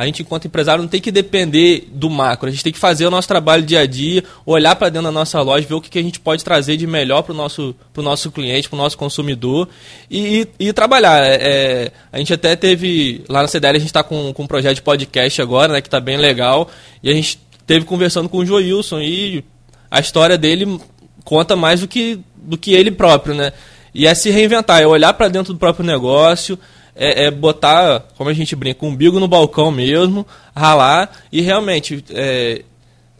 a 0.00 0.06
gente 0.06 0.22
enquanto 0.22 0.46
empresário 0.46 0.80
não 0.80 0.88
tem 0.88 0.98
que 0.98 1.12
depender 1.12 1.86
do 1.92 2.08
macro, 2.08 2.48
a 2.48 2.50
gente 2.50 2.64
tem 2.64 2.72
que 2.72 2.78
fazer 2.78 3.04
o 3.04 3.10
nosso 3.10 3.28
trabalho 3.28 3.62
dia 3.62 3.80
a 3.80 3.86
dia, 3.86 4.24
olhar 4.46 4.74
para 4.74 4.88
dentro 4.88 5.04
da 5.04 5.12
nossa 5.12 5.38
loja, 5.42 5.66
ver 5.66 5.74
o 5.74 5.80
que, 5.80 5.90
que 5.90 5.98
a 5.98 6.02
gente 6.02 6.18
pode 6.18 6.42
trazer 6.42 6.78
de 6.78 6.86
melhor 6.86 7.20
para 7.20 7.34
o 7.34 7.36
nosso, 7.36 7.76
nosso 7.98 8.30
cliente, 8.30 8.66
para 8.66 8.76
o 8.76 8.78
nosso 8.78 8.96
consumidor 8.96 9.68
e, 10.10 10.48
e, 10.58 10.68
e 10.68 10.72
trabalhar. 10.72 11.22
É, 11.22 11.34
é, 11.34 11.92
a 12.10 12.16
gente 12.16 12.32
até 12.32 12.56
teve, 12.56 13.22
lá 13.28 13.42
na 13.42 13.48
CDL 13.48 13.76
a 13.76 13.78
gente 13.78 13.90
está 13.90 14.02
com, 14.02 14.32
com 14.32 14.44
um 14.44 14.46
projeto 14.46 14.76
de 14.76 14.82
podcast 14.82 15.42
agora, 15.42 15.74
né, 15.74 15.82
que 15.82 15.88
está 15.88 16.00
bem 16.00 16.16
legal, 16.16 16.70
e 17.02 17.10
a 17.10 17.12
gente 17.12 17.38
teve 17.66 17.84
conversando 17.84 18.26
com 18.26 18.38
o 18.38 18.46
Joilson 18.46 19.00
e 19.00 19.44
a 19.90 20.00
história 20.00 20.38
dele 20.38 20.80
conta 21.24 21.54
mais 21.56 21.80
do 21.80 21.86
que, 21.86 22.20
do 22.42 22.56
que 22.56 22.72
ele 22.72 22.90
próprio, 22.90 23.34
né? 23.34 23.52
E 23.94 24.06
é 24.06 24.14
se 24.14 24.30
reinventar, 24.30 24.80
é 24.80 24.86
olhar 24.86 25.12
para 25.14 25.28
dentro 25.28 25.52
do 25.52 25.58
próprio 25.58 25.84
negócio, 25.84 26.58
é, 26.94 27.24
é, 27.24 27.30
botar, 27.30 28.00
como 28.16 28.30
a 28.30 28.32
gente 28.34 28.54
brinca, 28.54 28.84
um 28.84 28.88
umbigo 28.88 29.18
no 29.18 29.28
balcão 29.28 29.70
mesmo, 29.70 30.26
ralar 30.54 31.10
e 31.32 31.40
realmente 31.40 32.04
é, 32.10 32.62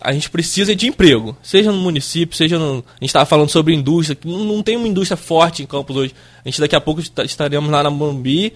a 0.01 0.13
gente 0.13 0.31
precisa 0.31 0.75
de 0.75 0.87
emprego, 0.87 1.37
seja 1.43 1.71
no 1.71 1.79
município, 1.79 2.37
seja 2.37 2.59
no. 2.59 2.79
A 2.79 3.01
gente 3.01 3.11
estava 3.11 3.27
falando 3.27 3.51
sobre 3.51 3.75
indústria, 3.75 4.17
que 4.17 4.27
não, 4.27 4.45
não, 4.45 4.63
tem 4.63 4.77
uma 4.77 4.89
indústria 4.89 5.17
forte 5.17 5.63
em 5.63 5.67
Campos 5.67 5.97
hoje. 5.97 6.15
A 6.45 6.49
gente 6.49 6.61
daqui 6.61 6.75
a 6.75 6.81
pouco 6.81 7.01
estaremos 7.01 7.71
lá 7.71 7.83
na 7.83 7.91
Mambi, 7.91 8.55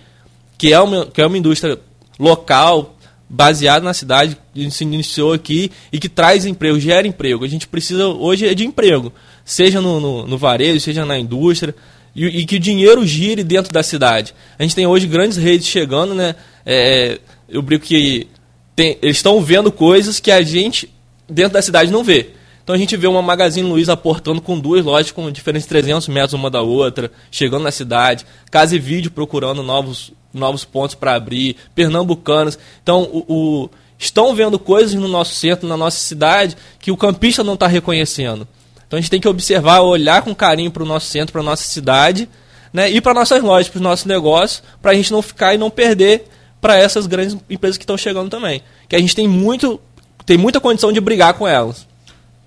que 0.56 0.72
é 0.72 0.80
uma, 0.80 1.06
que 1.06 1.20
é 1.20 1.26
uma 1.26 1.36
indústria 1.36 1.78
local, 2.18 2.96
baseado 3.28 3.82
na 3.82 3.92
cidade, 3.92 4.38
que 4.54 4.70
se 4.70 4.84
iniciou 4.84 5.32
aqui 5.32 5.70
e 5.92 5.98
que 5.98 6.08
traz 6.08 6.46
emprego, 6.46 6.78
gera 6.78 7.06
emprego. 7.06 7.44
A 7.44 7.48
gente 7.48 7.68
precisa 7.68 8.06
hoje 8.06 8.46
é 8.46 8.54
de 8.54 8.64
emprego, 8.64 9.12
seja 9.44 9.80
no, 9.80 10.00
no, 10.00 10.26
no 10.26 10.38
varejo, 10.38 10.80
seja 10.80 11.04
na 11.04 11.18
indústria, 11.18 11.74
e, 12.14 12.26
e, 12.26 12.46
que 12.46 12.56
o 12.56 12.60
dinheiro 12.60 13.04
gire 13.04 13.42
dentro 13.42 13.72
da 13.72 13.82
cidade. 13.82 14.34
A 14.58 14.62
gente 14.62 14.74
tem 14.74 14.86
hoje 14.86 15.06
grandes 15.06 15.36
redes 15.36 15.66
chegando, 15.66 16.14
né? 16.14 16.36
É, 16.64 17.18
eu 17.48 17.60
brinco 17.60 17.84
que 17.84 18.28
tem, 18.76 18.98
eles 19.02 19.16
estão 19.16 19.40
vendo 19.40 19.70
coisas 19.72 20.20
que 20.20 20.30
a 20.30 20.42
gente 20.42 20.88
dentro 21.28 21.54
da 21.54 21.62
cidade 21.62 21.90
não 21.90 22.04
vê. 22.04 22.30
Então 22.62 22.74
a 22.74 22.78
gente 22.78 22.96
vê 22.96 23.06
uma 23.06 23.20
Magazine 23.20 23.68
Luiza 23.68 23.92
aportando 23.92 24.40
com 24.40 24.58
duas 24.58 24.84
lojas 24.84 25.12
com 25.12 25.30
diferentes 25.30 25.68
300 25.68 26.08
metros 26.08 26.32
uma 26.32 26.50
da 26.50 26.62
outra, 26.62 27.10
chegando 27.30 27.62
na 27.62 27.70
cidade, 27.70 28.24
Casa 28.50 28.74
e 28.74 28.78
Vídeo 28.78 29.10
procurando 29.10 29.62
novos, 29.62 30.12
novos 30.32 30.64
pontos 30.64 30.94
para 30.94 31.14
abrir, 31.14 31.56
pernambucanos. 31.74 32.58
Então 32.82 33.02
o, 33.02 33.24
o, 33.28 33.70
estão 33.98 34.34
vendo 34.34 34.58
coisas 34.58 34.94
no 34.94 35.08
nosso 35.08 35.34
centro, 35.34 35.68
na 35.68 35.76
nossa 35.76 35.98
cidade, 35.98 36.56
que 36.80 36.90
o 36.90 36.96
campista 36.96 37.44
não 37.44 37.54
está 37.54 37.66
reconhecendo. 37.66 38.48
Então 38.94 38.98
a 38.98 39.00
gente 39.00 39.10
tem 39.10 39.20
que 39.20 39.28
observar, 39.28 39.80
olhar 39.80 40.22
com 40.22 40.32
carinho 40.32 40.70
para 40.70 40.84
o 40.84 40.86
nosso 40.86 41.06
centro, 41.06 41.32
para 41.32 41.40
a 41.40 41.44
nossa 41.44 41.64
cidade, 41.64 42.28
né, 42.72 42.88
e 42.88 43.00
para 43.00 43.12
nossas 43.12 43.42
lojas, 43.42 43.68
para 43.68 43.78
os 43.78 43.82
nossos 43.82 44.04
negócios, 44.04 44.62
para 44.80 44.92
a 44.92 44.94
gente 44.94 45.10
não 45.10 45.20
ficar 45.20 45.52
e 45.52 45.58
não 45.58 45.68
perder 45.68 46.26
para 46.60 46.76
essas 46.78 47.08
grandes 47.08 47.36
empresas 47.50 47.76
que 47.76 47.82
estão 47.82 47.98
chegando 47.98 48.30
também. 48.30 48.62
Que 48.88 48.94
a 48.94 48.98
gente 49.00 49.16
tem 49.16 49.26
muito, 49.26 49.80
tem 50.24 50.38
muita 50.38 50.60
condição 50.60 50.92
de 50.92 51.00
brigar 51.00 51.34
com 51.34 51.46
elas. 51.46 51.88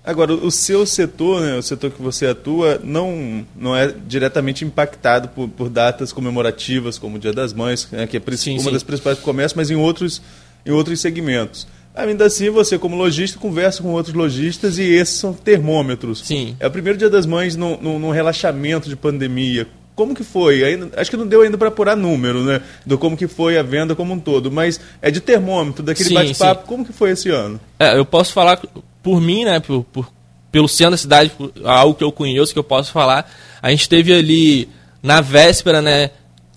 Agora, 0.02 0.32
o 0.32 0.50
seu 0.50 0.86
setor, 0.86 1.42
né, 1.42 1.58
o 1.58 1.62
setor 1.62 1.90
que 1.90 2.00
você 2.00 2.26
atua, 2.26 2.80
não, 2.82 3.46
não 3.54 3.76
é 3.76 3.92
diretamente 4.06 4.64
impactado 4.64 5.28
por, 5.28 5.50
por 5.50 5.68
datas 5.68 6.14
comemorativas, 6.14 6.96
como 6.96 7.16
o 7.16 7.18
Dia 7.18 7.32
das 7.32 7.52
Mães, 7.52 7.86
né, 7.92 8.06
que 8.06 8.16
é 8.16 8.22
sim, 8.36 8.54
uma 8.54 8.62
sim. 8.62 8.72
das 8.72 8.82
principais 8.82 9.18
do 9.18 9.22
comércio, 9.22 9.54
mas 9.54 9.70
em 9.70 9.76
outros, 9.76 10.22
em 10.64 10.70
outros 10.70 10.98
segmentos. 10.98 11.66
Ainda 11.98 12.26
assim, 12.26 12.48
você, 12.48 12.78
como 12.78 12.94
lojista, 12.94 13.40
conversa 13.40 13.82
com 13.82 13.88
outros 13.90 14.14
lojistas 14.14 14.78
e 14.78 14.84
esses 14.84 15.18
são 15.18 15.32
termômetros. 15.32 16.20
Sim. 16.24 16.54
É 16.60 16.66
o 16.68 16.70
primeiro 16.70 16.96
dia 16.96 17.10
das 17.10 17.26
mães 17.26 17.56
num, 17.56 18.10
relaxamento 18.10 18.88
de 18.88 18.94
pandemia. 18.94 19.66
Como 19.96 20.14
que 20.14 20.22
foi? 20.22 20.62
Ainda, 20.62 20.90
acho 20.96 21.10
que 21.10 21.16
não 21.16 21.26
deu 21.26 21.42
ainda 21.42 21.58
para 21.58 21.66
apurar 21.66 21.96
número, 21.96 22.44
né? 22.44 22.62
Do 22.86 22.96
como 22.96 23.16
que 23.16 23.26
foi 23.26 23.58
a 23.58 23.64
venda 23.64 23.96
como 23.96 24.14
um 24.14 24.20
todo. 24.20 24.48
Mas 24.48 24.80
é 25.02 25.10
de 25.10 25.20
termômetro, 25.20 25.82
daquele 25.82 26.14
bate-papo. 26.14 26.68
Como 26.68 26.84
que 26.84 26.92
foi 26.92 27.10
esse 27.10 27.30
ano? 27.30 27.58
É, 27.80 27.98
eu 27.98 28.04
posso 28.04 28.32
falar 28.32 28.62
por 29.02 29.20
mim, 29.20 29.44
né? 29.44 29.58
Por, 29.58 29.82
por, 29.82 30.08
pelo 30.52 30.68
centro 30.68 30.92
da 30.92 30.98
cidade, 30.98 31.32
algo 31.64 31.94
que 31.96 32.04
eu 32.04 32.12
conheço, 32.12 32.52
que 32.52 32.58
eu 32.60 32.64
posso 32.64 32.92
falar. 32.92 33.28
A 33.60 33.70
gente 33.70 33.88
teve 33.88 34.14
ali, 34.14 34.68
na 35.02 35.20
véspera, 35.20 35.82
né? 35.82 36.10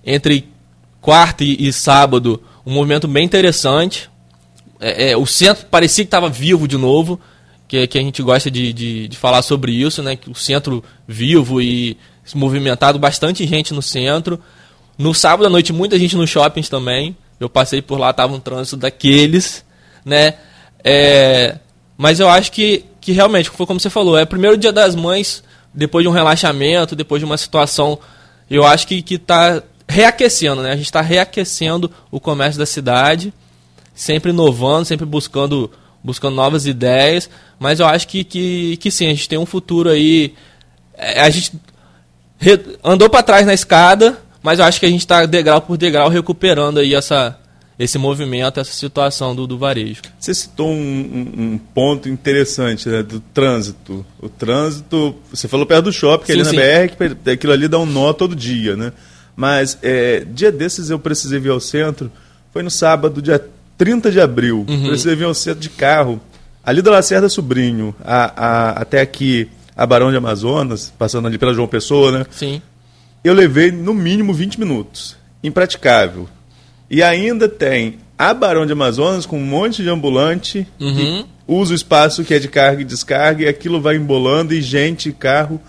Entre 0.06 0.46
quarta 1.00 1.42
e, 1.42 1.66
e 1.66 1.72
sábado, 1.72 2.40
um 2.64 2.72
movimento 2.72 3.08
bem 3.08 3.24
interessante 3.24 4.11
é, 4.82 5.12
é, 5.12 5.16
o 5.16 5.24
centro 5.24 5.66
parecia 5.66 6.04
que 6.04 6.08
estava 6.08 6.28
vivo 6.28 6.66
de 6.66 6.76
novo, 6.76 7.20
que, 7.68 7.86
que 7.86 7.96
a 7.96 8.00
gente 8.02 8.20
gosta 8.20 8.50
de, 8.50 8.72
de, 8.72 9.06
de, 9.06 9.16
falar 9.16 9.40
sobre 9.42 9.72
isso, 9.72 10.02
né? 10.02 10.16
Que 10.16 10.28
o 10.28 10.34
centro 10.34 10.82
vivo 11.06 11.62
e 11.62 11.96
movimentado, 12.34 12.98
bastante 12.98 13.46
gente 13.46 13.72
no 13.72 13.80
centro. 13.80 14.40
No 14.98 15.14
sábado 15.14 15.46
à 15.46 15.48
noite, 15.48 15.72
muita 15.72 15.96
gente 15.96 16.16
nos 16.16 16.28
shoppings 16.28 16.68
também. 16.68 17.16
Eu 17.38 17.48
passei 17.48 17.80
por 17.80 17.98
lá, 17.98 18.12
tava 18.12 18.34
um 18.34 18.40
trânsito 18.40 18.76
daqueles, 18.76 19.64
né? 20.04 20.34
É, 20.82 21.58
mas 21.96 22.18
eu 22.18 22.28
acho 22.28 22.50
que, 22.50 22.84
que 23.00 23.12
realmente, 23.12 23.50
foi 23.50 23.66
como 23.66 23.78
você 23.78 23.88
falou, 23.88 24.18
é 24.18 24.24
o 24.24 24.26
primeiro 24.26 24.56
dia 24.56 24.72
das 24.72 24.96
mães, 24.96 25.44
depois 25.72 26.02
de 26.02 26.08
um 26.08 26.12
relaxamento, 26.12 26.96
depois 26.96 27.20
de 27.20 27.24
uma 27.24 27.38
situação, 27.38 28.00
eu 28.50 28.66
acho 28.66 28.86
que, 28.86 29.00
que 29.00 29.16
tá 29.16 29.62
reaquecendo, 29.88 30.62
né? 30.62 30.72
A 30.72 30.76
gente 30.76 30.86
está 30.86 31.00
reaquecendo 31.00 31.90
o 32.10 32.18
comércio 32.18 32.58
da 32.58 32.66
cidade, 32.66 33.32
sempre 34.02 34.30
inovando, 34.32 34.84
sempre 34.84 35.06
buscando, 35.06 35.70
buscando 36.02 36.34
novas 36.34 36.66
ideias, 36.66 37.30
mas 37.58 37.78
eu 37.80 37.86
acho 37.86 38.08
que, 38.08 38.24
que, 38.24 38.76
que 38.78 38.90
sim, 38.90 39.06
a 39.06 39.10
gente 39.10 39.28
tem 39.28 39.38
um 39.38 39.46
futuro 39.46 39.88
aí. 39.88 40.34
é, 40.98 41.20
A 41.20 41.30
gente 41.30 41.52
andou 42.82 43.08
para 43.08 43.22
trás 43.22 43.46
na 43.46 43.54
escada, 43.54 44.18
mas 44.42 44.58
eu 44.58 44.64
acho 44.64 44.80
que 44.80 44.86
a 44.86 44.90
gente 44.90 45.00
está 45.00 45.24
degrau 45.26 45.60
por 45.60 45.76
degrau 45.76 46.08
recuperando 46.08 46.78
aí 46.80 46.92
essa, 46.94 47.38
esse 47.78 47.96
movimento, 47.98 48.58
essa 48.58 48.72
situação 48.72 49.36
do, 49.36 49.46
do 49.46 49.56
varejo. 49.56 50.02
Você 50.18 50.34
citou 50.34 50.68
um, 50.68 50.74
um- 50.74 51.52
um 51.54 51.58
ponto 51.58 52.08
interessante, 52.08 52.88
né, 52.88 53.02
do 53.04 53.20
trânsito. 53.20 54.04
O 54.20 54.28
trânsito, 54.28 55.14
você 55.32 55.46
falou 55.46 55.64
perto 55.64 55.84
do 55.84 55.92
shopping, 55.92 56.24
que 56.26 56.32
é 56.32 56.34
Sim, 56.34 56.40
ali 56.40 56.50
sim. 56.50 56.56
na 56.56 56.62
BR, 56.62 57.14
que 57.22 57.30
aquilo 57.30 57.52
ali 57.52 57.68
dá 57.68 57.78
um 57.78 57.86
nó 57.86 58.12
todo 58.12 58.34
dia, 58.34 58.74
né? 58.76 58.92
Mas 59.36 59.78
é, 59.80 60.24
dia 60.26 60.50
desses 60.50 60.90
eu 60.90 60.98
precisei 60.98 61.38
vir 61.38 61.50
ao 61.50 61.60
centro, 61.60 62.10
foi 62.52 62.62
no 62.62 62.70
sábado, 62.70 63.22
dia 63.22 63.42
30 63.78 64.10
de 64.10 64.20
abril. 64.20 64.64
Uhum. 64.68 64.86
Precisei 64.88 65.14
vir 65.14 65.24
ao 65.24 65.34
centro 65.34 65.60
de 65.60 65.70
carro, 65.70 66.20
ali 66.64 66.80
da 66.82 66.90
Lacerda 66.90 67.28
Sobrinho, 67.28 67.94
a, 68.04 68.32
a- 68.36 68.70
até 68.82 69.00
aqui, 69.00 69.48
a 69.76 69.84
Barão 69.86 70.10
de 70.10 70.16
Amazonas, 70.16 70.92
passando 70.98 71.26
ali 71.26 71.38
pela 71.38 71.54
João 71.54 71.66
Pessoa, 71.68 72.12
né? 72.12 72.26
Sim. 72.30 72.60
eu 73.24 73.32
levei 73.34 73.70
no 73.72 73.94
mínimo 73.94 74.32
20 74.34 74.58
minutos. 74.60 75.16
Impraticável. 75.42 76.28
E 76.90 77.02
ainda 77.02 77.48
tem 77.48 77.98
a 78.18 78.32
Barão 78.34 78.64
de 78.66 78.72
Amazonas 78.72 79.26
com 79.26 79.38
um 79.38 79.44
monte 79.44 79.82
de 79.82 79.88
ambulante 79.88 80.66
Uhum. 80.80 80.94
que 81.24 81.26
usa 81.48 81.72
o 81.72 81.74
espaço 81.74 82.22
que 82.24 82.32
é 82.34 82.38
de 82.38 82.48
carga 82.48 82.82
e 82.82 82.84
descarga 82.84 83.42
e 83.44 83.48
aquilo 83.48 83.80
vai 83.80 83.96
embolando 83.96 84.54
e 84.54 84.60
gente 84.62 85.08
e 85.08 85.12
carro. 85.12 85.60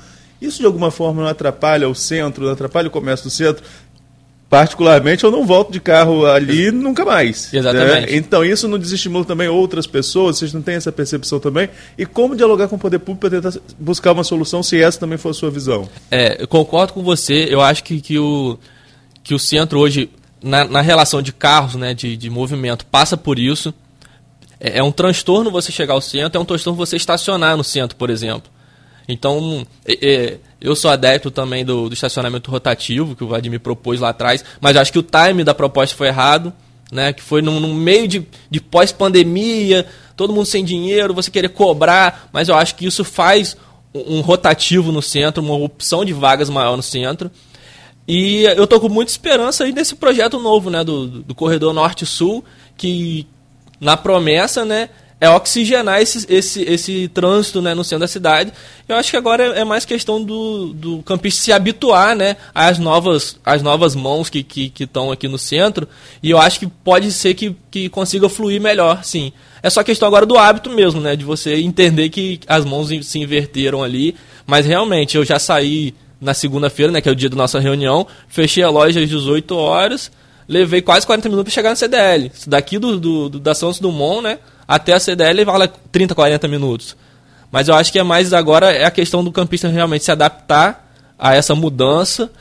Isso 0.42 0.60
de 0.60 0.66
alguma 0.66 0.92
forma 0.92 1.22
não 1.22 1.30
atrapalha 1.30 1.88
o 1.90 1.96
centro, 1.96 2.46
não 2.46 2.52
atrapalha 2.52 2.88
o 2.88 2.92
comércio 2.92 3.26
do 3.28 3.30
centro. 3.32 3.64
Particularmente, 4.54 5.24
eu 5.24 5.32
não 5.32 5.48
volto 5.48 5.72
de 5.72 5.80
carro 5.80 6.28
ali 6.28 6.70
nunca 6.70 7.04
mais. 7.04 7.52
Exatamente. 7.52 8.12
né? 8.12 8.16
Então, 8.16 8.46
isso 8.46 8.68
não 8.68 8.78
desestimula 8.78 9.26
também 9.26 9.48
outras 9.48 9.88
pessoas? 9.88 10.38
Vocês 10.38 10.54
não 10.54 10.62
têm 10.62 10.76
essa 10.76 10.92
percepção 10.92 11.40
também? 11.40 11.68
E 11.98 12.06
como 12.06 12.36
dialogar 12.36 12.68
com 12.68 12.76
o 12.76 12.80
poder 12.80 13.00
público 13.00 13.22
para 13.28 13.42
tentar 13.42 13.60
buscar 13.80 14.12
uma 14.12 14.24
solução, 14.24 14.62
se 14.62 14.80
essa 14.80 15.00
também 15.00 15.18
for 15.18 15.30
a 15.30 15.34
sua 15.34 15.50
visão? 15.50 15.90
É, 16.12 16.40
eu 16.40 16.48
concordo 16.48 16.94
com 16.94 17.02
você. 17.02 17.48
Eu 17.50 17.62
acho 17.62 17.84
que, 17.84 18.00
que, 18.00 18.20
o, 18.20 18.60
que 19.24 19.34
o 19.34 19.40
centro 19.40 19.80
hoje, 19.80 20.08
na, 20.40 20.64
na 20.66 20.82
relação 20.82 21.20
de 21.20 21.34
carros, 21.34 21.74
né, 21.74 21.96
de, 21.96 22.16
de 22.16 22.30
movimento, 22.30 22.86
passa 22.86 23.18
por 23.18 23.40
isso. 23.40 23.74
É, 24.60 24.78
é 24.78 24.84
um 24.84 24.92
transtorno 24.92 25.50
você 25.50 25.72
chegar 25.72 25.96
ao 25.96 26.02
centro, 26.02 26.38
é 26.38 26.40
um 26.40 26.46
transtorno 26.46 26.78
você 26.78 26.96
estacionar 26.96 27.58
no 27.58 27.64
centro, 27.64 27.98
por 27.98 28.12
exemplo. 28.12 28.53
Então, 29.08 29.66
é, 29.86 30.38
eu 30.62 30.76
sou 30.76 30.90
adepto 30.90 31.30
também 31.30 31.66
do, 31.66 31.90
do 31.90 31.94
estacionamento 31.94 32.50
rotativo, 32.50 33.16
que 33.16 33.24
o 33.24 33.28
Vladimir 33.28 33.60
propôs 33.60 34.00
lá 34.00 34.10
atrás, 34.10 34.44
mas 34.62 34.78
acho 34.78 34.92
que 34.92 35.00
o 35.00 35.04
time 35.04 35.44
da 35.44 35.54
proposta 35.54 35.96
foi 35.96 36.08
errado, 36.08 36.54
né? 36.92 37.12
Que 37.12 37.22
foi 37.22 37.42
num, 37.42 37.60
num 37.60 37.74
meio 37.74 38.08
de, 38.08 38.26
de 38.50 38.62
pós-pandemia, 38.62 39.86
todo 40.16 40.34
mundo 40.34 40.46
sem 40.46 40.64
dinheiro, 40.64 41.14
você 41.14 41.30
querer 41.30 41.50
cobrar, 41.50 42.30
mas 42.32 42.50
eu 42.50 42.56
acho 42.56 42.76
que 42.76 42.86
isso 42.86 43.04
faz 43.04 43.58
um, 43.94 44.18
um 44.18 44.22
rotativo 44.22 44.92
no 44.92 45.02
centro, 45.02 45.44
uma 45.44 45.56
opção 45.56 46.06
de 46.06 46.14
vagas 46.14 46.50
maior 46.50 46.78
no 46.78 46.84
centro. 46.84 47.30
E 48.08 48.44
eu 48.44 48.68
tô 48.68 48.80
com 48.80 48.90
muita 48.90 49.12
esperança 49.12 49.64
aí 49.64 49.72
nesse 49.72 49.96
projeto 49.96 50.40
novo, 50.40 50.70
né, 50.70 50.84
do, 50.84 51.08
do 51.08 51.36
corredor 51.36 51.74
norte-sul, 51.74 52.44
que 52.78 53.26
na 53.80 53.96
promessa, 53.96 54.66
né, 54.66 54.90
é 55.24 55.30
oxigenar 55.30 56.02
esse, 56.02 56.26
esse, 56.28 56.64
esse 56.64 57.08
trânsito 57.08 57.62
né, 57.62 57.74
no 57.74 57.82
centro 57.82 58.02
da 58.02 58.10
cidade. 58.10 58.52
Eu 58.90 58.98
acho 58.98 59.10
que 59.10 59.16
agora 59.16 59.56
é, 59.56 59.62
é 59.62 59.64
mais 59.64 59.86
questão 59.86 60.22
do, 60.22 60.74
do 60.74 61.02
campista 61.04 61.42
se 61.42 61.54
habituar 61.54 62.14
né, 62.14 62.36
às, 62.54 62.78
novas, 62.78 63.40
às 63.46 63.62
novas 63.62 63.96
mãos 63.96 64.30
que 64.30 64.40
estão 64.40 65.06
que, 65.08 65.14
que 65.14 65.14
aqui 65.14 65.28
no 65.30 65.38
centro. 65.38 65.88
E 66.22 66.30
eu 66.30 66.38
acho 66.38 66.60
que 66.60 66.68
pode 66.68 67.10
ser 67.14 67.36
que, 67.36 67.56
que 67.72 67.88
consiga 67.88 68.28
fluir 68.28 68.60
melhor, 68.60 69.02
sim. 69.06 69.32
É 69.62 69.70
só 69.70 69.82
questão 69.82 70.10
agora 70.10 70.26
do 70.26 70.38
hábito 70.38 70.70
mesmo, 70.70 71.00
né? 71.00 71.16
De 71.16 71.24
você 71.24 71.56
entender 71.56 72.10
que 72.10 72.42
as 72.46 72.66
mãos 72.66 72.90
se 73.04 73.18
inverteram 73.18 73.82
ali. 73.82 74.16
Mas 74.46 74.66
realmente, 74.66 75.16
eu 75.16 75.24
já 75.24 75.40
saí 75.40 75.96
na 76.20 76.34
segunda-feira, 76.34 76.92
né? 76.92 77.00
Que 77.00 77.08
é 77.08 77.12
o 77.14 77.16
dia 77.16 77.30
da 77.30 77.38
nossa 77.38 77.62
reunião. 77.62 78.06
Fechei 78.28 78.62
a 78.62 78.70
loja 78.70 79.00
às 79.00 79.08
18 79.08 79.56
horas. 79.56 80.12
Levei 80.50 80.82
quase 80.82 81.06
40 81.08 81.30
minutos 81.30 81.54
para 81.54 81.56
chegar 81.56 81.70
na 81.70 81.78
CDL. 81.78 82.30
Daqui 82.46 82.78
do, 82.78 83.00
do, 83.00 83.30
do- 83.30 83.40
da 83.40 83.56
Santos 83.56 83.80
Dumont, 83.80 84.22
né? 84.22 84.38
Até 84.68 84.94
a 84.94 85.00
CDL 85.00 85.44
lá 85.46 85.68
30, 85.68 86.16
40 86.16 86.48
minutos. 86.48 86.96
Mas 87.52 87.68
eu 87.68 87.76
acho 87.76 87.92
que 87.92 88.00
é 88.00 88.04
mais 88.04 88.34
agora 88.34 88.72
é 88.72 88.86
a 88.86 88.92
questão 88.92 89.24
do 89.24 89.32
campista 89.32 89.68
realmente 89.68 90.04
se 90.04 90.12
adaptar 90.12 90.92
a 91.20 91.36
essa 91.36 91.54
mudança 91.54 92.32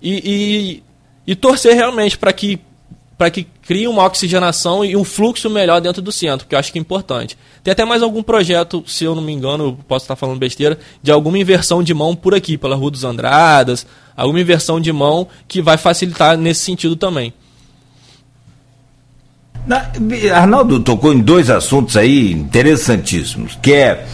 e, 0.00 0.82
e, 1.26 1.32
e 1.32 1.34
torcer 1.34 1.74
realmente 1.74 2.16
para 2.16 2.32
que 2.32 2.60
para 3.22 3.30
que 3.30 3.46
crie 3.62 3.86
uma 3.86 4.04
oxigenação 4.04 4.84
e 4.84 4.96
um 4.96 5.04
fluxo 5.04 5.48
melhor 5.48 5.80
dentro 5.80 6.02
do 6.02 6.10
centro, 6.10 6.40
porque 6.40 6.56
eu 6.56 6.58
acho 6.58 6.72
que 6.72 6.78
é 6.78 6.80
importante. 6.80 7.38
Tem 7.62 7.70
até 7.70 7.84
mais 7.84 8.02
algum 8.02 8.20
projeto, 8.20 8.82
se 8.84 9.04
eu 9.04 9.14
não 9.14 9.22
me 9.22 9.32
engano, 9.32 9.78
posso 9.86 10.02
estar 10.02 10.16
falando 10.16 10.40
besteira, 10.40 10.76
de 11.00 11.12
alguma 11.12 11.38
inversão 11.38 11.84
de 11.84 11.94
mão 11.94 12.16
por 12.16 12.34
aqui, 12.34 12.58
pela 12.58 12.74
Rua 12.74 12.90
dos 12.90 13.04
Andradas, 13.04 13.86
alguma 14.16 14.40
inversão 14.40 14.80
de 14.80 14.92
mão 14.92 15.28
que 15.46 15.62
vai 15.62 15.76
facilitar 15.76 16.36
nesse 16.36 16.62
sentido 16.62 16.96
também. 16.96 17.32
Na- 19.66 19.86
Arnaldo 20.34 20.80
tocou 20.80 21.12
em 21.12 21.20
dois 21.20 21.48
assuntos 21.50 21.96
aí 21.96 22.32
interessantíssimos, 22.32 23.56
que 23.62 23.72
é 23.72 24.04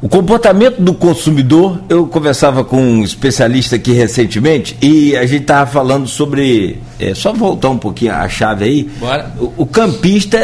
o 0.00 0.08
comportamento 0.08 0.80
do 0.80 0.94
consumidor. 0.94 1.80
Eu 1.88 2.06
conversava 2.06 2.64
com 2.64 2.80
um 2.80 3.02
especialista 3.04 3.76
aqui 3.76 3.92
recentemente 3.92 4.76
e 4.80 5.16
a 5.16 5.26
gente 5.26 5.42
estava 5.42 5.70
falando 5.70 6.06
sobre. 6.06 6.78
é, 6.98 7.14
só 7.14 7.32
voltar 7.32 7.70
um 7.70 7.78
pouquinho 7.78 8.12
a 8.12 8.28
chave 8.28 8.64
aí. 8.64 8.90
Bora. 8.98 9.32
O, 9.38 9.52
o 9.58 9.66
campista. 9.66 10.38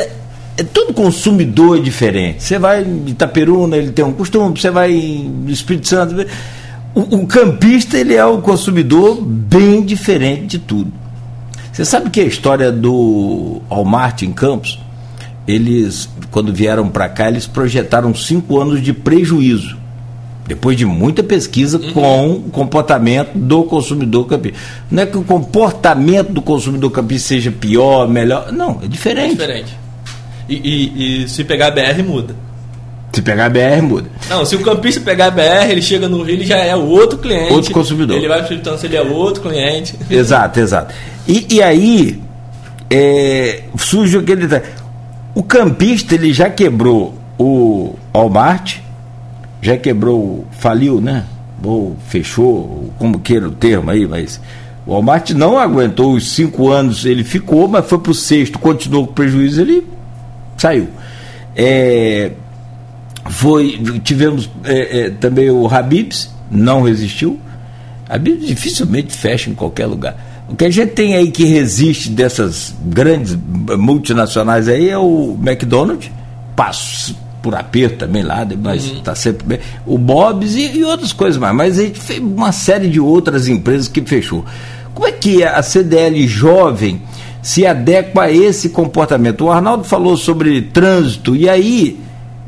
É, 0.58 0.62
todo 0.62 0.92
consumidor 0.92 1.78
é 1.78 1.80
diferente. 1.80 2.42
Você 2.42 2.58
vai 2.58 2.82
em 2.84 3.04
Itaperuna, 3.08 3.74
ele 3.78 3.90
tem 3.90 4.04
um 4.04 4.12
costume, 4.12 4.60
você 4.60 4.70
vai 4.70 4.92
em 4.92 5.44
Espírito 5.48 5.88
Santo. 5.88 6.26
O, 6.94 7.00
o 7.22 7.26
campista, 7.26 7.96
ele 7.96 8.14
é 8.14 8.26
um 8.26 8.42
consumidor 8.42 9.18
bem 9.22 9.80
diferente 9.82 10.46
de 10.46 10.58
tudo. 10.58 10.92
Você 11.72 11.84
sabe 11.84 12.10
que 12.10 12.20
a 12.20 12.24
história 12.24 12.70
do 12.70 13.62
Walmart 13.70 14.22
em 14.22 14.32
Campos, 14.32 14.78
eles, 15.48 16.08
quando 16.30 16.52
vieram 16.52 16.88
para 16.88 17.08
cá, 17.08 17.28
eles 17.28 17.46
projetaram 17.46 18.14
cinco 18.14 18.60
anos 18.60 18.82
de 18.82 18.92
prejuízo. 18.92 19.76
Depois 20.46 20.76
de 20.76 20.84
muita 20.84 21.22
pesquisa 21.22 21.78
com 21.78 22.32
o 22.32 22.40
comportamento 22.50 23.30
do 23.34 23.62
consumidor 23.62 24.26
campista. 24.26 24.58
Não 24.90 25.02
é 25.02 25.06
que 25.06 25.16
o 25.16 25.22
comportamento 25.22 26.32
do 26.32 26.42
consumidor 26.42 26.90
campista 26.90 27.28
seja 27.28 27.50
pior, 27.50 28.08
melhor. 28.08 28.52
Não, 28.52 28.78
é 28.82 28.84
É 28.84 28.88
diferente. 28.88 29.30
diferente. 29.30 29.78
E, 30.48 30.54
e- 30.56 31.22
e 31.24 31.28
se 31.28 31.44
pegar 31.44 31.68
a 31.68 31.70
BR, 31.70 32.02
muda. 32.06 32.34
Se 33.12 33.20
pegar 33.20 33.46
a 33.46 33.50
BR, 33.50 33.82
muda. 33.82 34.08
Não, 34.30 34.44
se 34.44 34.56
o 34.56 34.62
campista 34.62 35.00
pegar 35.00 35.26
a 35.26 35.30
BR, 35.30 35.70
ele 35.70 35.82
chega 35.82 36.08
no 36.08 36.22
Rio, 36.22 36.34
ele 36.34 36.46
já 36.46 36.56
é 36.56 36.74
outro 36.74 37.18
cliente. 37.18 37.52
Outro 37.52 37.72
consumidor. 37.72 38.16
Ele 38.16 38.26
vai 38.26 38.38
para 38.38 38.42
o 38.42 38.44
Espírito 38.44 38.70
Santo, 38.70 38.86
ele 38.86 38.96
é 38.96 39.02
outro 39.02 39.42
cliente. 39.42 39.94
Exato, 40.10 40.58
exato. 40.58 40.94
E, 41.28 41.46
e 41.56 41.62
aí 41.62 42.22
é, 42.90 43.64
surge 43.76 44.16
aquele. 44.16 44.46
detalhe. 44.46 44.72
O 45.34 45.42
campista 45.42 46.14
ele 46.14 46.32
já 46.32 46.48
quebrou 46.48 47.14
o 47.38 47.94
Walmart, 48.14 48.78
já 49.60 49.76
quebrou, 49.76 50.46
faliu, 50.50 51.00
né? 51.00 51.24
Ou 51.62 51.96
fechou, 52.08 52.90
como 52.98 53.20
queira 53.20 53.48
o 53.48 53.52
termo 53.52 53.90
aí, 53.90 54.06
mas 54.06 54.40
o 54.86 54.92
Walmart 54.92 55.30
não 55.30 55.58
aguentou 55.58 56.14
os 56.14 56.32
cinco 56.32 56.70
anos, 56.70 57.04
ele 57.04 57.24
ficou, 57.24 57.68
mas 57.68 57.86
foi 57.86 57.98
para 57.98 58.10
o 58.10 58.14
sexto, 58.14 58.58
continuou 58.58 59.06
com 59.06 59.12
prejuízo, 59.12 59.60
ele 59.60 59.86
saiu. 60.56 60.88
É, 61.54 62.32
foi, 63.30 63.80
tivemos 64.02 64.50
é, 64.64 65.00
é, 65.00 65.10
também 65.10 65.50
o 65.50 65.66
Habibs, 65.68 66.30
não 66.50 66.82
resistiu. 66.82 67.38
Habibs 68.08 68.46
dificilmente 68.46 69.12
fecha 69.12 69.48
em 69.48 69.54
qualquer 69.54 69.86
lugar. 69.86 70.16
O 70.48 70.56
que 70.56 70.64
a 70.64 70.70
gente 70.70 70.92
tem 70.92 71.14
aí 71.14 71.30
que 71.30 71.44
resiste 71.44 72.10
dessas 72.10 72.74
grandes 72.84 73.36
multinacionais 73.78 74.68
aí 74.68 74.90
é 74.90 74.98
o 74.98 75.38
McDonald's, 75.40 76.10
passa 76.54 77.14
por 77.40 77.54
aperto 77.54 77.96
também 77.96 78.22
lá, 78.22 78.46
mas 78.62 78.84
está 78.84 79.14
sempre 79.14 79.46
bem. 79.46 79.58
O 79.84 79.98
Bob's 79.98 80.54
e, 80.54 80.78
e 80.78 80.84
outras 80.84 81.12
coisas 81.12 81.36
mais. 81.38 81.54
Mas 81.54 81.78
a 81.78 81.82
gente 81.82 81.98
fez 81.98 82.20
uma 82.20 82.52
série 82.52 82.88
de 82.88 83.00
outras 83.00 83.48
empresas 83.48 83.88
que 83.88 84.00
fechou. 84.02 84.44
Como 84.94 85.06
é 85.06 85.12
que 85.12 85.42
a 85.42 85.62
CDL 85.62 86.26
jovem 86.26 87.02
se 87.40 87.66
adequa 87.66 88.24
a 88.24 88.32
esse 88.32 88.68
comportamento? 88.68 89.44
O 89.44 89.50
Arnaldo 89.50 89.84
falou 89.84 90.16
sobre 90.16 90.62
trânsito, 90.62 91.34
e 91.34 91.48
aí 91.48 91.98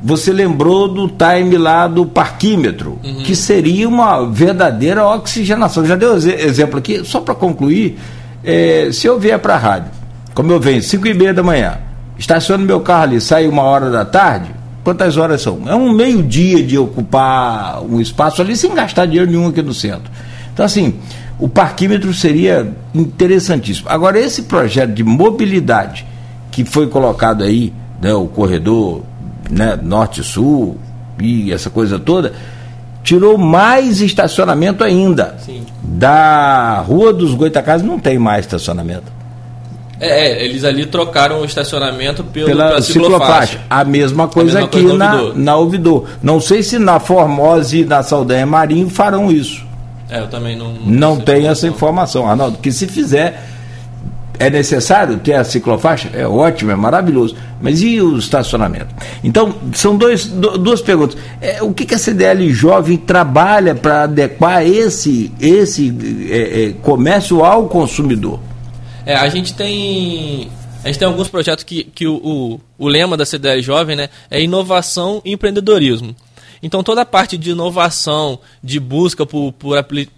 você 0.07 0.31
lembrou 0.33 0.87
do 0.87 1.09
time 1.09 1.57
lá 1.57 1.89
do 1.89 2.05
parquímetro, 2.05 2.99
que 3.25 3.35
seria 3.35 3.89
uma 3.89 4.27
verdadeira 4.31 5.03
oxigenação. 5.07 5.87
Já 5.87 5.97
deu 5.97 6.15
exe- 6.17 6.35
exemplo 6.35 6.79
aqui, 6.79 7.03
só 7.05 7.21
para 7.21 7.35
concluir, 7.35 7.99
eh, 8.45 8.91
se 8.93 9.07
eu 9.07 9.19
vier 9.19 9.39
para 9.39 9.55
a 9.55 9.59
rádio, 9.59 9.91
como 10.35 10.53
eu 10.53 10.61
venho 10.61 10.83
5 10.83 11.07
e 11.09 11.15
meia 11.15 11.33
da 11.33 11.43
manhã, 11.43 11.79
estaciono 12.19 12.65
meu 12.67 12.81
carro 12.81 13.05
ali, 13.05 13.21
saio 13.21 13.51
uma 13.51 13.63
hora 13.63 13.89
da 13.91 14.05
tarde, 14.05 14.51
quantas 14.85 15.17
horas 15.17 15.41
são? 15.41 15.63
É 15.67 15.75
um 15.75 15.91
meio-dia 15.95 16.63
de 16.63 16.77
ocupar 16.77 17.83
um 17.83 17.99
espaço 17.99 18.43
ali 18.43 18.55
sem 18.55 18.75
gastar 18.75 19.07
dinheiro 19.07 19.31
nenhum 19.31 19.49
aqui 19.49 19.63
no 19.63 19.73
centro. 19.73 20.11
Então, 20.53 20.67
assim, 20.67 20.95
o 21.39 21.49
parquímetro 21.49 22.13
seria 22.13 22.71
interessantíssimo. 22.95 23.89
Agora, 23.89 24.19
esse 24.21 24.43
projeto 24.43 24.93
de 24.93 25.03
mobilidade 25.03 26.05
que 26.51 26.63
foi 26.65 26.87
colocado 26.89 27.43
aí, 27.43 27.73
né, 28.03 28.13
o 28.13 28.27
corredor 28.27 29.03
né, 29.51 29.79
norte-sul 29.83 30.79
e 31.21 31.53
essa 31.53 31.71
coisa 31.71 31.99
toda, 31.99 32.33
tirou 33.03 33.37
mais 33.39 34.01
estacionamento 34.01 34.83
ainda. 34.83 35.37
Sim. 35.39 35.65
Da 35.83 36.81
Rua 36.81 37.13
dos 37.13 37.35
Goitacazes 37.35 37.87
não 37.87 37.99
tem 37.99 38.19
mais 38.19 38.45
estacionamento. 38.47 39.13
É, 40.01 40.29
é, 40.29 40.45
eles 40.45 40.65
ali 40.65 40.87
trocaram 40.87 41.41
o 41.41 41.45
estacionamento 41.45 42.25
pelo, 42.25 42.47
Pela 42.47 42.69
pela 42.69 42.83
ciclofaixa. 42.83 43.19
ciclofaixa. 43.47 43.61
A 43.71 43.85
mesma 43.85 44.27
coisa 44.29 44.55
mesma 44.55 44.67
aqui 44.67 44.81
coisa 44.83 44.99
na, 44.99 45.15
Ouvidor. 45.15 45.39
na 45.39 45.57
Ouvidor. 45.57 46.05
Não 46.23 46.41
sei 46.41 46.63
se 46.63 46.79
na 46.79 46.99
Formosa 46.99 47.77
e 47.77 47.85
na 47.85 48.03
Saldanha 48.03 48.45
Marinho 48.45 48.91
farão 48.91 49.31
isso. 49.31 49.65
É, 50.11 50.21
eu 50.21 50.27
também 50.27 50.57
não. 50.57 50.73
Não 50.85 51.17
sei 51.17 51.25
tem 51.25 51.37
como 51.37 51.49
essa 51.49 51.69
informação, 51.69 52.29
Arnaldo. 52.29 52.59
Que 52.59 52.73
se 52.73 52.87
fizer, 52.87 53.43
é 54.39 54.51
necessário 54.51 55.19
ter 55.19 55.35
a 55.35 55.45
ciclofaixa? 55.45 56.11
É 56.13 56.27
ótimo, 56.27 56.71
é 56.71 56.75
maravilhoso. 56.77 57.37
Mas 57.61 57.81
e 57.83 58.01
o 58.01 58.19
estacionamento? 58.19 58.95
Então, 59.23 59.55
são 59.73 59.97
dois, 59.97 60.27
du- 60.27 60.59
duas 60.59 60.81
perguntas. 60.83 61.17
É, 61.41 61.63
o 61.63 61.73
que, 61.73 61.87
que 61.87 61.95
a 61.95 61.99
CDL 61.99 62.51
Jovem 62.53 62.97
trabalha 62.97 63.75
para 63.75 64.03
adequar 64.05 64.67
esse, 64.67 65.33
esse 65.41 65.95
é, 66.31 66.65
é, 66.65 66.73
comércio 66.83 67.45
ao 67.45 67.69
consumidor? 67.69 68.41
É, 69.07 69.15
a 69.15 69.29
gente 69.29 69.55
tem. 69.55 70.51
A 70.83 70.89
gente 70.89 70.99
tem 70.99 71.09
alguns 71.09 71.29
projetos 71.29 71.65
que, 71.65 71.85
que 71.85 72.07
o, 72.07 72.15
o, 72.17 72.61
o 72.79 72.89
lema 72.89 73.17
da 73.17 73.25
CDL 73.25 73.63
Jovem 73.63 73.97
né, 73.97 74.09
é 74.31 74.43
inovação 74.43 75.23
e 75.25 75.33
empreendedorismo. 75.33 76.15
Então 76.63 76.83
toda 76.83 77.01
a 77.03 77.07
parte 77.07 77.39
de 77.39 77.51
inovação, 77.51 78.39
de 78.63 78.79
busca 78.79 79.25
por, 79.25 79.53
por 79.53 79.79
apli- 79.79 80.11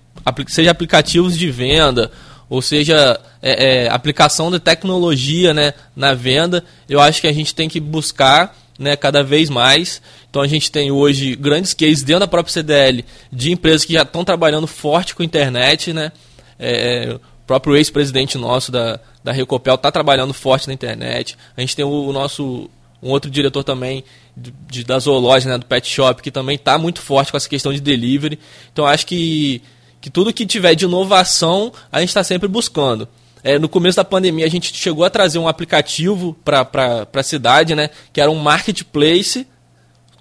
seja 0.48 0.70
aplicativos 0.72 1.38
de 1.38 1.48
venda, 1.50 2.10
ou 2.48 2.62
seja, 2.62 3.18
é, 3.42 3.84
é, 3.84 3.88
aplicação 3.88 4.50
de 4.50 4.58
tecnologia 4.58 5.52
né, 5.52 5.74
na 5.94 6.14
venda, 6.14 6.64
eu 6.88 7.00
acho 7.00 7.20
que 7.20 7.26
a 7.26 7.32
gente 7.32 7.54
tem 7.54 7.68
que 7.68 7.80
buscar 7.80 8.56
né, 8.78 8.94
cada 8.96 9.22
vez 9.22 9.50
mais. 9.50 10.00
Então 10.30 10.42
a 10.42 10.46
gente 10.46 10.70
tem 10.70 10.90
hoje 10.90 11.34
grandes 11.34 11.74
cases 11.74 12.02
dentro 12.02 12.20
da 12.20 12.28
própria 12.28 12.52
CDL 12.52 13.04
de 13.32 13.50
empresas 13.50 13.84
que 13.84 13.94
já 13.94 14.02
estão 14.02 14.24
trabalhando 14.24 14.66
forte 14.66 15.14
com 15.14 15.22
a 15.22 15.26
internet, 15.26 15.92
né? 15.92 16.12
É, 16.58 17.16
o 17.16 17.46
próprio 17.46 17.76
ex-presidente 17.76 18.36
nosso 18.38 18.70
da, 18.72 18.98
da 19.22 19.32
Recopel 19.32 19.74
está 19.76 19.90
trabalhando 19.90 20.34
forte 20.34 20.66
na 20.66 20.74
internet. 20.74 21.36
A 21.56 21.60
gente 21.60 21.74
tem 21.76 21.84
o, 21.84 22.08
o 22.08 22.12
nosso 22.12 22.68
um 23.02 23.10
outro 23.10 23.30
diretor 23.30 23.62
também 23.62 24.02
de, 24.36 24.52
de- 24.68 24.84
da 24.84 24.98
zoológica, 24.98 25.52
né, 25.52 25.58
do 25.58 25.66
pet 25.66 25.88
shop, 25.88 26.22
que 26.22 26.30
também 26.30 26.56
está 26.56 26.76
muito 26.78 27.00
forte 27.00 27.30
com 27.30 27.36
essa 27.36 27.48
questão 27.48 27.72
de 27.72 27.80
delivery. 27.80 28.38
Então 28.72 28.86
acho 28.86 29.06
que, 29.06 29.62
que 30.06 30.10
tudo 30.10 30.32
que 30.32 30.46
tiver 30.46 30.76
de 30.76 30.84
inovação 30.84 31.72
a 31.90 31.98
gente 31.98 32.10
está 32.10 32.22
sempre 32.22 32.46
buscando. 32.46 33.08
É, 33.42 33.58
no 33.58 33.68
começo 33.68 33.96
da 33.96 34.04
pandemia 34.04 34.46
a 34.46 34.48
gente 34.48 34.72
chegou 34.72 35.04
a 35.04 35.10
trazer 35.10 35.40
um 35.40 35.48
aplicativo 35.48 36.32
para 36.44 37.08
a 37.12 37.22
cidade, 37.24 37.74
né, 37.74 37.90
que 38.12 38.20
era 38.20 38.30
um 38.30 38.36
marketplace 38.36 39.44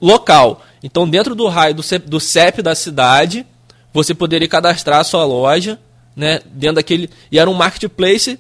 local. 0.01 0.63
Então, 0.81 1.07
dentro 1.07 1.35
do 1.35 1.47
raio 1.47 1.75
do 1.75 1.83
CEP, 1.83 2.09
do 2.09 2.19
CEP 2.19 2.63
da 2.63 2.73
cidade, 2.73 3.45
você 3.93 4.15
poderia 4.15 4.47
cadastrar 4.47 5.01
a 5.01 5.03
sua 5.03 5.23
loja, 5.23 5.79
né, 6.15 6.41
dentro 6.47 6.77
daquele 6.77 7.07
e 7.31 7.37
era 7.37 7.47
um 7.47 7.53
marketplace 7.53 8.39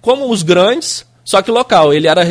como 0.00 0.30
os 0.30 0.42
grandes, 0.42 1.04
só 1.22 1.42
que 1.42 1.50
local. 1.50 1.92
Ele 1.92 2.08
era 2.08 2.22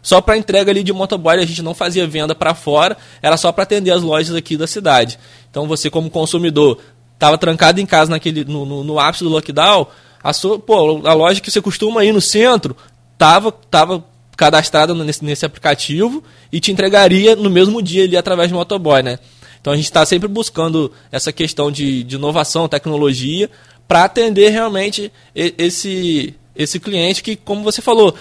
só 0.00 0.22
para 0.22 0.38
entrega 0.38 0.70
ali 0.70 0.82
de 0.82 0.92
motoboy, 0.94 1.36
a 1.36 1.44
gente 1.44 1.60
não 1.60 1.74
fazia 1.74 2.06
venda 2.06 2.34
para 2.34 2.54
fora, 2.54 2.96
era 3.20 3.36
só 3.36 3.52
para 3.52 3.64
atender 3.64 3.90
as 3.90 4.00
lojas 4.00 4.34
aqui 4.34 4.56
da 4.56 4.66
cidade. 4.66 5.18
Então, 5.50 5.68
você 5.68 5.90
como 5.90 6.08
consumidor 6.08 6.78
estava 7.16 7.36
trancado 7.36 7.80
em 7.80 7.86
casa 7.86 8.10
naquele 8.10 8.44
no, 8.44 8.64
no, 8.64 8.84
no 8.84 8.98
ápice 8.98 9.24
do 9.24 9.30
lockdown, 9.30 9.86
a 10.22 10.32
sua, 10.32 10.58
pô, 10.58 11.06
a 11.06 11.12
loja 11.12 11.40
que 11.40 11.50
você 11.50 11.60
costuma 11.60 12.04
ir 12.04 12.12
no 12.12 12.20
centro 12.20 12.76
tava 13.18 13.50
tava 13.50 14.04
cadastrada 14.36 14.94
nesse, 14.94 15.24
nesse 15.24 15.46
aplicativo 15.46 16.22
e 16.52 16.60
te 16.60 16.70
entregaria 16.70 17.34
no 17.34 17.48
mesmo 17.48 17.82
dia 17.82 18.04
ali 18.04 18.16
através 18.16 18.48
de 18.48 18.54
motoboy, 18.54 19.02
né? 19.02 19.18
Então 19.60 19.72
a 19.72 19.76
gente 19.76 19.86
está 19.86 20.04
sempre 20.04 20.28
buscando 20.28 20.92
essa 21.10 21.32
questão 21.32 21.72
de, 21.72 22.04
de 22.04 22.16
inovação, 22.16 22.68
tecnologia, 22.68 23.50
para 23.88 24.04
atender 24.04 24.50
realmente 24.50 25.10
esse, 25.34 26.34
esse 26.54 26.78
cliente 26.78 27.22
que, 27.22 27.34
como 27.34 27.64
você 27.64 27.80
falou, 27.80 28.14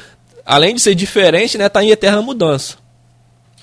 além 0.46 0.74
de 0.74 0.82
ser 0.82 0.96
diferente, 0.96 1.58
né, 1.58 1.68
está 1.68 1.84
em 1.84 1.92
eterna 1.92 2.22
mudança. 2.22 2.78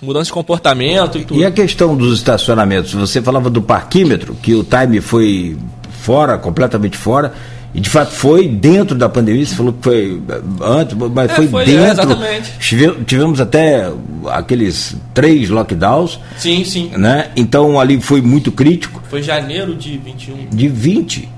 Mudança 0.02 0.26
de 0.26 0.32
comportamento 0.32 1.16
e 1.18 1.24
tudo. 1.24 1.40
E 1.40 1.44
a 1.44 1.50
questão 1.50 1.96
dos 1.96 2.18
estacionamentos? 2.18 2.92
Você 2.92 3.22
falava 3.22 3.48
do 3.48 3.62
parquímetro, 3.62 4.34
que 4.42 4.52
o 4.54 4.64
time 4.64 5.00
foi 5.00 5.56
fora, 5.90 6.36
completamente 6.38 6.96
fora. 6.96 7.32
E 7.74 7.80
de 7.80 7.88
fato 7.88 8.10
foi 8.12 8.46
dentro 8.48 8.98
da 8.98 9.08
pandemia, 9.08 9.46
você 9.46 9.54
falou 9.54 9.72
que 9.72 9.78
foi 9.82 10.20
antes, 10.60 10.94
mas 11.14 11.30
É, 11.30 11.34
foi, 11.34 11.48
foi, 11.48 11.62
é, 11.62 11.66
dentro. 11.66 11.90
exatamente. 11.92 12.52
Tive- 12.60 13.04
Tivemos 13.06 13.40
até 13.40 13.90
aqueles 14.30 14.94
três 15.14 15.48
lockdowns, 15.48 16.18
Sim, 16.36 16.64
sim. 16.64 16.90
né? 16.98 17.30
Então 17.34 17.80
ali 17.80 17.98
foi 17.98 18.20
muito 18.20 18.52
crítico. 18.52 19.00
Foi 19.08 19.22
janeiro 19.22 19.74
de 19.74 19.96
21. 19.96 20.48
De 20.50 20.68
20. 20.68 21.28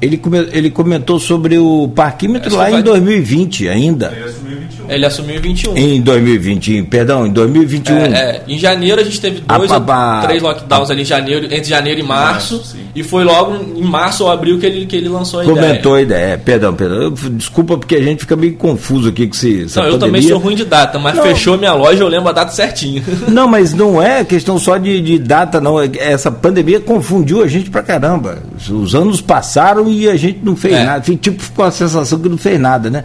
Ele, 0.00 0.16
come- 0.16 0.48
ele 0.50 0.70
comentou 0.70 1.20
sobre 1.20 1.58
o 1.58 1.88
parquímetro 1.88 2.48
Acho 2.48 2.56
lá 2.56 2.70
em 2.70 2.74
vai- 2.74 2.82
2020 2.82 3.68
ainda. 3.68 4.12
Ele 4.16 4.24
assumiu 4.24 4.58
21. 4.60 4.81
Ele 4.94 5.06
assumiu 5.06 5.36
em 5.36 5.40
21. 5.40 5.76
Em 5.76 6.00
2020, 6.00 6.76
em- 6.76 6.84
perdão, 6.84 7.26
em 7.26 7.30
2021. 7.30 7.96
É, 7.96 8.06
é. 8.06 8.42
Em 8.48 8.58
janeiro 8.58 9.00
a 9.00 9.04
gente 9.04 9.20
teve 9.20 9.40
dois 9.40 9.70
A- 9.70 9.78
ou 9.78 9.84
a- 9.92 10.18
a- 10.20 10.22
três 10.22 10.42
lockdowns 10.42 10.90
ali 10.90 11.02
em 11.02 11.04
janeiro, 11.04 11.46
entre 11.46 11.64
janeiro 11.64 12.00
e 12.00 12.02
março. 12.02 12.56
Março, 12.56 12.76
e 12.94 13.02
foi 13.02 13.24
logo 13.24 13.56
em 13.76 13.82
março 13.84 14.24
ou 14.24 14.30
abril 14.30 14.58
que 14.58 14.66
ele, 14.66 14.86
que 14.86 14.96
ele 14.96 15.08
lançou 15.08 15.40
a 15.40 15.44
Comentou 15.44 15.98
ideia. 15.98 15.98
a 15.98 16.02
ideia. 16.02 16.34
É, 16.34 16.36
perdão, 16.36 16.74
perdão. 16.74 17.02
Eu- 17.02 17.10
desculpa 17.10 17.76
porque 17.78 17.96
a 17.96 18.02
gente 18.02 18.20
fica 18.20 18.36
meio 18.36 18.54
confuso 18.56 19.08
aqui 19.08 19.26
com 19.26 19.34
esse, 19.34 19.64
essa 19.64 19.80
Não, 19.80 19.86
eu 19.88 19.92
pandemia. 19.98 20.20
também 20.20 20.28
sou 20.28 20.38
ruim 20.38 20.54
de 20.54 20.64
data, 20.64 20.98
mas 20.98 21.16
Não. 21.16 21.22
fechou 21.22 21.56
minha 21.58 21.72
loja, 21.74 22.02
eu 22.02 22.08
lembro 22.08 22.28
a 22.28 22.32
data 22.32 22.52
certinho. 22.52 23.02
Não, 23.28 23.48
mas 23.48 23.72
não 23.74 24.00
é 24.02 24.24
questão 24.24 24.58
só 24.58 24.76
de, 24.76 25.00
de 25.00 25.18
data, 25.18 25.60
não. 25.60 25.80
É 25.80 25.90
Essa 25.98 26.30
pandemia 26.30 26.80
confundiu 26.80 27.42
a 27.42 27.46
gente 27.48 27.70
pra 27.70 27.82
caramba. 27.82 28.38
Os 28.70 28.94
anos 28.94 29.20
passaram 29.20 29.88
e 29.88 30.08
a 30.08 30.16
gente 30.16 30.40
não 30.42 30.54
fez 30.56 30.74
É. 30.74 30.84
nada. 30.84 31.00
Tipo, 31.16 31.42
ficou 31.42 31.64
a 31.64 31.70
sensação 31.70 32.18
que 32.18 32.28
não 32.28 32.36
fez 32.38 32.58
nada, 32.60 32.90
né? 32.90 33.04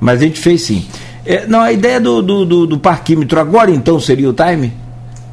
Mas 0.00 0.20
a 0.20 0.24
gente 0.24 0.38
fez 0.40 0.62
sim. 0.62 0.84
É, 1.24 1.46
não, 1.46 1.60
a 1.60 1.72
ideia 1.72 2.00
do, 2.00 2.20
do, 2.20 2.44
do, 2.44 2.66
do 2.66 2.78
parquímetro 2.78 3.38
agora 3.38 3.70
então 3.70 3.98
seria 4.00 4.28
o 4.28 4.32
time? 4.32 4.72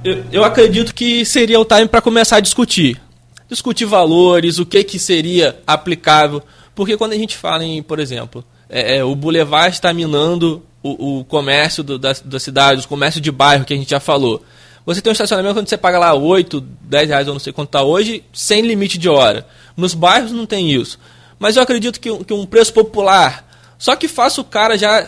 Eu, 0.04 0.23
eu 0.32 0.43
acredito 0.43 0.93
que 0.93 1.25
seria 1.25 1.60
o 1.60 1.65
time 1.65 1.88
para 1.88 2.02
começar 2.02 2.38
a 2.38 2.39
discutir. 2.41 3.02
Discutir 3.49 3.86
valores, 3.86 4.60
o 4.60 4.65
que, 4.65 4.84
que 4.84 4.99
seria 4.99 5.58
aplicável. 5.65 6.41
Porque 6.75 6.95
quando 6.95 7.13
a 7.13 7.17
gente 7.17 7.36
fala 7.36 7.63
em, 7.65 7.82
por 7.82 7.99
exemplo, 7.99 8.43
é, 8.69 8.97
é, 8.97 9.04
o 9.04 9.15
Boulevard 9.15 9.73
está 9.73 9.91
minando 9.91 10.63
o, 10.84 11.19
o 11.19 11.25
comércio 11.25 11.84
do- 11.84 11.97
da, 11.97 12.13
da 12.23 12.39
cidade, 12.39 12.80
os 12.82 12.86
comércios 12.86 13.21
de 13.21 13.32
bairro 13.32 13.65
que 13.65 13.73
a 13.73 13.78
gente 13.78 13.89
já 13.89 13.99
falou. 13.99 14.43
Você 14.86 15.02
tem 15.02 15.12
um 15.12 15.13
estacionamento 15.13 15.56
quando 15.56 15.67
você 15.67 15.78
paga 15.78 15.99
lá 15.99 16.13
8, 16.13 16.62
10 16.84 17.10
reais, 17.10 17.28
eu 17.28 17.34
não 17.34 17.39
sei 17.39 17.52
quanto 17.52 17.69
está 17.69 17.84
hoje, 17.84 18.23
sem 18.32 18.62
limite 18.62 18.97
de 18.97 19.10
hora. 19.10 19.45
Nos 19.75 19.93
bairros 19.93 20.32
não 20.32 20.45
tem 20.45 20.71
isso. 20.71 20.97
Mas 21.38 21.58
eu 21.58 21.63
acredito 21.63 21.99
que, 21.99 22.15
que 22.23 22.34
um 22.34 22.45
preço 22.45 22.73
popular, 22.73 23.45
só 23.78 23.95
que 23.95 24.08
faça 24.08 24.39
o 24.39 24.43
cara 24.43 24.78
já 24.78 25.08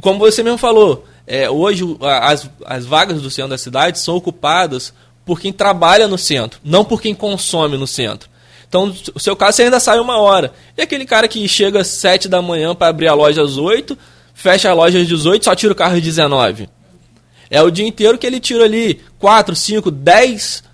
como 0.00 0.18
você 0.18 0.42
mesmo 0.42 0.58
falou, 0.58 1.06
é, 1.26 1.48
hoje 1.48 1.84
as, 2.00 2.50
as 2.64 2.84
vagas 2.84 3.22
do 3.22 3.30
centro 3.30 3.50
da 3.50 3.58
cidade 3.58 3.98
são 3.98 4.16
ocupadas 4.16 4.92
por 5.24 5.40
quem 5.40 5.52
trabalha 5.52 6.08
no 6.08 6.18
centro, 6.18 6.60
não 6.64 6.84
por 6.84 7.00
quem 7.00 7.14
consome 7.14 7.76
no 7.76 7.86
centro. 7.86 8.28
Então, 8.68 8.94
o 9.14 9.20
seu 9.20 9.36
caso, 9.36 9.56
você 9.56 9.64
ainda 9.64 9.78
sai 9.78 10.00
uma 10.00 10.18
hora. 10.18 10.52
E 10.76 10.82
aquele 10.82 11.04
cara 11.04 11.28
que 11.28 11.46
chega 11.46 11.80
às 11.80 11.88
7 11.88 12.26
da 12.26 12.40
manhã 12.40 12.74
para 12.74 12.88
abrir 12.88 13.06
a 13.06 13.14
loja 13.14 13.42
às 13.42 13.58
8, 13.58 13.96
fecha 14.32 14.70
a 14.70 14.74
loja 14.74 14.98
às 14.98 15.06
18, 15.06 15.44
só 15.44 15.54
tira 15.54 15.72
o 15.72 15.76
carro 15.76 15.94
às 15.94 16.02
19. 16.02 16.68
É 17.50 17.60
o 17.60 17.70
dia 17.70 17.86
inteiro 17.86 18.16
que 18.16 18.26
ele 18.26 18.40
tira 18.40 18.64
ali 18.64 18.98
4, 19.18 19.54
5, 19.54 19.90
10 19.90 20.64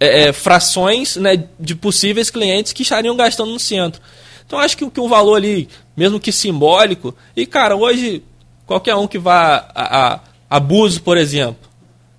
é, 0.00 0.22
é, 0.22 0.32
frações 0.32 1.14
né, 1.16 1.44
de 1.58 1.76
possíveis 1.76 2.30
clientes 2.30 2.72
que 2.72 2.82
estariam 2.82 3.14
gastando 3.14 3.52
no 3.52 3.60
centro. 3.60 4.02
Então 4.44 4.58
acho 4.58 4.76
que, 4.76 4.90
que 4.90 5.00
um 5.00 5.08
valor 5.08 5.36
ali, 5.36 5.68
mesmo 5.96 6.18
que 6.18 6.32
simbólico, 6.32 7.14
e 7.36 7.46
cara, 7.46 7.76
hoje 7.76 8.24
qualquer 8.66 8.94
um 8.96 9.06
que 9.06 9.18
vá 9.18 9.68
a, 9.74 10.14
a 10.14 10.20
abuso, 10.50 11.00
por 11.02 11.16
exemplo, 11.16 11.68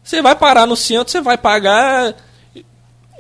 você 0.04 0.22
vai 0.22 0.36
parar 0.36 0.66
no 0.66 0.76
centro, 0.76 1.12
você 1.12 1.22
vai 1.22 1.38
pagar 1.38 2.16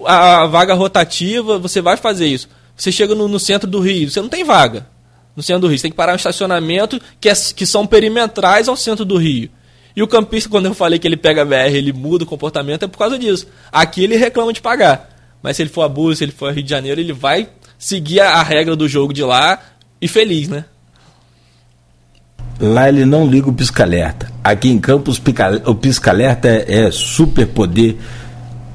a 0.05 0.45
vaga 0.45 0.73
rotativa, 0.73 1.59
você 1.59 1.81
vai 1.81 1.97
fazer 1.97 2.27
isso. 2.27 2.47
Você 2.75 2.91
chega 2.91 3.13
no, 3.13 3.27
no 3.27 3.39
centro 3.39 3.69
do 3.69 3.79
Rio, 3.79 4.09
você 4.09 4.21
não 4.21 4.29
tem 4.29 4.43
vaga 4.43 4.87
no 5.35 5.43
centro 5.43 5.61
do 5.61 5.67
Rio, 5.67 5.77
você 5.77 5.83
tem 5.83 5.91
que 5.91 5.97
parar 5.97 6.13
um 6.13 6.15
estacionamento 6.15 6.99
que, 7.19 7.29
é, 7.29 7.33
que 7.55 7.65
são 7.65 7.85
perimetrais 7.85 8.67
ao 8.67 8.75
centro 8.75 9.03
do 9.03 9.17
Rio. 9.17 9.49
E 9.95 10.01
o 10.01 10.07
campista, 10.07 10.49
quando 10.49 10.67
eu 10.67 10.73
falei 10.73 10.99
que 10.99 11.07
ele 11.07 11.17
pega 11.17 11.43
BR, 11.43 11.75
ele 11.75 11.91
muda 11.91 12.23
o 12.23 12.27
comportamento, 12.27 12.83
é 12.83 12.87
por 12.87 12.99
causa 12.99 13.17
disso. 13.17 13.47
Aqui 13.71 14.03
ele 14.03 14.15
reclama 14.15 14.53
de 14.53 14.61
pagar. 14.61 15.09
Mas 15.41 15.57
se 15.57 15.63
ele 15.63 15.69
for 15.69 15.81
abuso, 15.81 16.17
se 16.17 16.23
ele 16.23 16.31
for 16.31 16.53
Rio 16.53 16.63
de 16.63 16.69
Janeiro, 16.69 17.01
ele 17.01 17.13
vai 17.13 17.49
seguir 17.77 18.19
a, 18.19 18.33
a 18.33 18.43
regra 18.43 18.75
do 18.75 18.87
jogo 18.87 19.11
de 19.11 19.23
lá 19.23 19.59
e 19.99 20.07
feliz, 20.07 20.47
né? 20.47 20.65
Lá 22.59 22.89
ele 22.89 23.05
não 23.05 23.25
liga 23.25 23.49
o 23.49 23.53
pisca-alerta. 23.53 24.31
Aqui 24.43 24.69
em 24.69 24.79
Campos 24.79 25.21
o 25.65 25.75
pisca-alerta 25.75 26.47
é, 26.47 26.85
é 26.85 26.91
super 26.91 27.47
poder, 27.47 27.99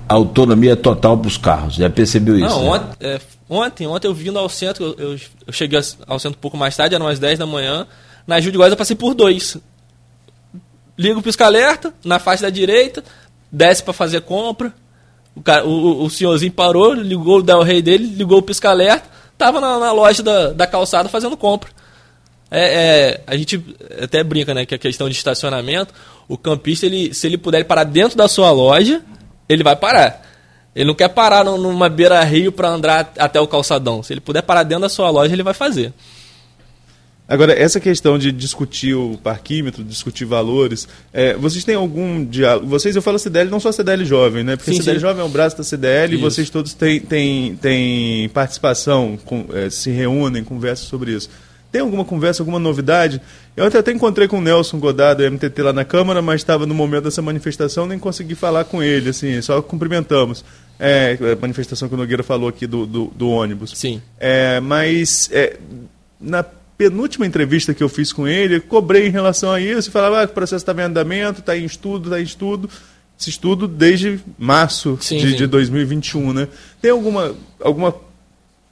autonomia 0.09 0.77
total 0.77 1.18
para 1.18 1.29
os 1.29 1.37
carros. 1.37 1.75
Já 1.75 1.90
percebeu 1.90 2.38
isso? 2.38 2.49
Não, 2.49 2.62
né? 2.62 2.71
ontem, 2.71 2.97
é, 3.01 3.21
ontem, 3.49 3.87
ontem 3.87 4.07
eu 4.07 4.14
vindo 4.14 4.38
ao 4.38 4.49
centro, 4.49 4.95
eu, 4.99 5.12
eu, 5.47 5.53
cheguei 5.53 5.81
ao 6.07 6.18
centro 6.18 6.38
um 6.38 6.40
pouco 6.40 6.57
mais 6.57 6.77
tarde, 6.77 6.95
eram 6.95 7.07
umas 7.07 7.18
10 7.18 7.38
da 7.38 7.47
manhã. 7.47 7.87
Na 8.27 8.40
Gil 8.40 8.53
de 8.53 8.59
Góis 8.59 8.71
eu 8.71 8.77
passei 8.77 8.95
por 8.95 9.14
dois. 9.14 9.57
Liga 10.97 11.18
o 11.18 11.23
pisca-alerta, 11.23 11.92
na 12.05 12.18
faixa 12.18 12.42
da 12.42 12.51
direita, 12.51 13.03
desce 13.51 13.83
para 13.83 13.92
fazer 13.92 14.21
compra. 14.21 14.73
O, 15.35 15.42
cara, 15.42 15.66
o, 15.66 16.05
o, 16.05 16.11
senhorzinho 16.11 16.53
parou, 16.53 16.92
ligou 16.92 17.38
o 17.38 17.42
Del 17.42 17.62
Rey 17.62 17.81
dele, 17.81 18.05
ligou 18.05 18.38
o 18.38 18.42
pisca-alerta, 18.42 19.09
tava 19.38 19.61
na, 19.61 19.79
na, 19.79 19.90
loja 19.90 20.23
da, 20.23 20.53
da 20.53 20.66
calçada 20.66 21.09
fazendo 21.09 21.37
compra. 21.37 21.71
É, 22.55 22.61
é, 22.61 23.21
a 23.27 23.35
gente 23.35 23.65
até 24.03 24.23
brinca, 24.23 24.53
né, 24.53 24.67
que 24.67 24.75
a 24.75 24.79
questão 24.79 25.09
de 25.09 25.15
estacionamento, 25.15 25.95
o 26.29 26.37
campista, 26.37 26.85
ele, 26.85 27.15
se 27.15 27.27
ele 27.27 27.38
puder 27.38 27.65
parar 27.65 27.85
dentro 27.85 28.17
da 28.17 28.29
sua 28.29 28.51
loja, 28.51 29.03
ele 29.49 29.65
vai 29.65 29.75
parar. 29.75 30.23
Ele 30.77 30.85
não 30.85 30.95
quer 30.95 31.09
parar 31.09 31.45
numa 31.45 31.88
beira-rio 31.88 32.53
para 32.53 32.69
andar 32.69 33.12
até 33.19 33.41
o 33.41 33.47
calçadão. 33.47 34.03
Se 34.03 34.12
ele 34.12 34.21
puder 34.21 34.43
parar 34.43 34.65
dentro 34.65 34.83
da 34.83 34.88
sua 34.91 35.09
loja, 35.09 35.33
ele 35.33 35.43
vai 35.43 35.55
fazer. 35.55 35.95
Agora, 37.27 37.55
essa 37.55 37.81
questão 37.81 38.19
de 38.19 38.31
discutir 38.31 38.95
o 38.95 39.19
parquímetro, 39.23 39.83
discutir 39.83 40.27
valores, 40.27 40.87
é, 41.12 41.35
vocês 41.35 41.65
têm 41.65 41.75
algum 41.75 42.23
diálogo? 42.23 42.67
Vocês, 42.67 42.95
eu 42.95 43.01
falo 43.01 43.19
CDL, 43.19 43.49
não 43.49 43.61
só 43.61 43.73
CDL 43.73 44.05
jovem, 44.05 44.45
né? 44.45 44.57
Porque 44.57 44.73
sim, 44.73 44.79
CDL 44.79 44.99
sim. 44.99 45.01
jovem 45.01 45.23
é 45.23 45.25
um 45.25 45.31
braço 45.31 45.57
da 45.57 45.65
CDL 45.65 46.15
isso. 46.15 46.21
e 46.21 46.23
vocês 46.23 46.51
todos 46.51 46.75
têm, 46.75 47.01
têm, 47.01 47.57
têm 47.57 48.29
participação, 48.31 49.19
com, 49.25 49.47
é, 49.55 49.71
se 49.71 49.91
reúnem, 49.91 50.45
conversam 50.45 50.87
sobre 50.87 51.12
isso. 51.12 51.31
Tem 51.72 51.80
alguma 51.80 52.04
conversa, 52.04 52.42
alguma 52.42 52.58
novidade? 52.58 53.18
Eu 53.56 53.64
até, 53.64 53.78
até 53.78 53.90
encontrei 53.90 54.28
com 54.28 54.38
o 54.38 54.40
Nelson 54.42 54.78
Godard, 54.78 55.22
do 55.22 55.30
MTT, 55.30 55.62
lá 55.62 55.72
na 55.72 55.87
Câmara, 55.87 56.20
mas 56.20 56.42
estava 56.42 56.66
no 56.66 56.74
momento 56.74 57.04
dessa 57.04 57.22
manifestação, 57.22 57.87
nem 57.87 57.98
consegui 57.98 58.35
falar 58.35 58.64
com 58.64 58.82
ele, 58.82 59.08
assim, 59.08 59.40
só 59.40 59.61
cumprimentamos. 59.62 60.44
É, 60.78 61.16
a 61.32 61.40
manifestação 61.40 61.88
que 61.88 61.94
o 61.94 61.96
Nogueira 61.96 62.22
falou 62.22 62.48
aqui 62.48 62.66
do, 62.66 62.85
do, 62.85 63.06
do 63.16 63.30
ônibus. 63.30 63.72
Sim. 63.74 64.02
É, 64.20 64.61
mas 64.61 65.30
é, 65.32 65.56
na 66.20 66.44
penúltima 66.76 67.26
entrevista 67.26 67.72
que 67.72 67.82
eu 67.82 67.88
fiz 67.88 68.12
com 68.12 68.28
ele, 68.28 68.61
cobrei 68.61 69.06
em 69.06 69.11
relação 69.11 69.50
a 69.50 69.58
isso, 69.58 69.88
e 69.88 69.92
falava 69.92 70.20
ah, 70.20 70.26
que 70.26 70.32
o 70.32 70.35
processo 70.35 70.62
está 70.62 70.74
em 70.74 70.85
andamento, 70.85 71.40
está 71.40 71.56
em 71.56 71.64
estudo, 71.64 72.08
está 72.08 72.20
em 72.20 72.24
estudo. 72.24 72.68
Esse 73.18 73.30
estudo 73.30 73.66
desde 73.66 74.20
março 74.38 74.98
sim, 75.00 75.16
de, 75.18 75.30
sim. 75.30 75.37
de 75.37 75.46
2021, 75.46 76.32
né? 76.32 76.48
Tem 76.82 76.90
alguma, 76.90 77.35
alguma 77.62 77.94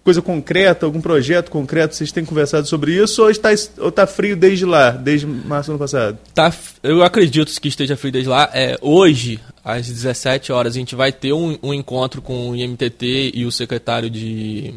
coisa 0.02 0.22
concreta, 0.22 0.86
algum 0.86 1.00
projeto 1.00 1.50
concreto, 1.50 1.94
vocês 1.94 2.10
têm 2.10 2.24
conversado 2.24 2.66
sobre 2.66 2.94
isso 2.94 3.22
ou 3.22 3.30
está, 3.30 3.50
ou 3.78 3.90
está 3.90 4.06
frio 4.06 4.36
desde 4.36 4.64
lá, 4.64 4.90
desde 4.90 5.26
março 5.26 5.70
do 5.70 5.72
ano 5.72 5.78
passado? 5.78 6.18
Tá, 6.34 6.52
eu 6.82 7.02
acredito 7.02 7.52
que 7.60 7.68
esteja 7.68 7.96
frio 7.96 8.12
desde 8.12 8.28
lá. 8.28 8.50
É, 8.52 8.78
hoje, 8.80 9.38
às 9.64 9.86
17 9.86 10.52
horas, 10.52 10.74
a 10.74 10.78
gente 10.78 10.94
vai 10.94 11.12
ter 11.12 11.32
um, 11.32 11.58
um 11.62 11.74
encontro 11.74 12.22
com 12.22 12.50
o 12.50 12.56
IMTT 12.56 13.32
e 13.34 13.44
o 13.44 13.52
secretário 13.52 14.08
de, 14.08 14.74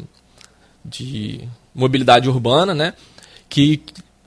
de 0.84 1.40
Mobilidade 1.74 2.28
Urbana, 2.28 2.74
né? 2.74 2.92
que 3.54 3.80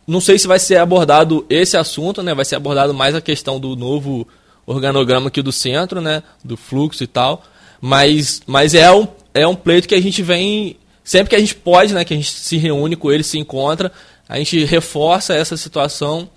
não 0.07 0.21
sei 0.21 0.39
se 0.39 0.47
vai 0.47 0.57
ser 0.57 0.77
abordado 0.77 1.45
esse 1.49 1.75
assunto, 1.75 2.23
né? 2.23 2.33
Vai 2.33 2.45
ser 2.45 2.55
abordado 2.55 2.93
mais 2.93 3.13
a 3.13 3.19
questão 3.19 3.60
do 3.60 3.75
novo 3.75 4.25
organograma 4.65 5.27
aqui 5.27 5.41
do 5.41 5.51
centro, 5.51 5.99
né? 5.99 6.23
Do 6.41 6.55
fluxo 6.55 7.03
e 7.03 7.07
tal. 7.07 7.43
Mas, 7.81 8.41
mas 8.47 8.73
é, 8.73 8.89
um, 8.89 9.05
é 9.33 9.45
um 9.45 9.53
pleito 9.53 9.86
que 9.86 9.95
a 9.95 10.01
gente 10.01 10.21
vem. 10.21 10.77
Sempre 11.08 11.30
que 11.30 11.36
a 11.36 11.39
gente 11.39 11.56
pode, 11.56 11.93
né? 11.93 12.04
Que 12.04 12.13
a 12.13 12.17
gente 12.17 12.32
se 12.32 12.58
reúne 12.58 12.96
com 12.96 13.12
ele, 13.12 13.24
se 13.24 13.38
encontra, 13.38 13.91
a 14.28 14.38
gente 14.38 14.65
reforça 14.65 15.34
essa 15.34 15.56
situação, 15.56 16.30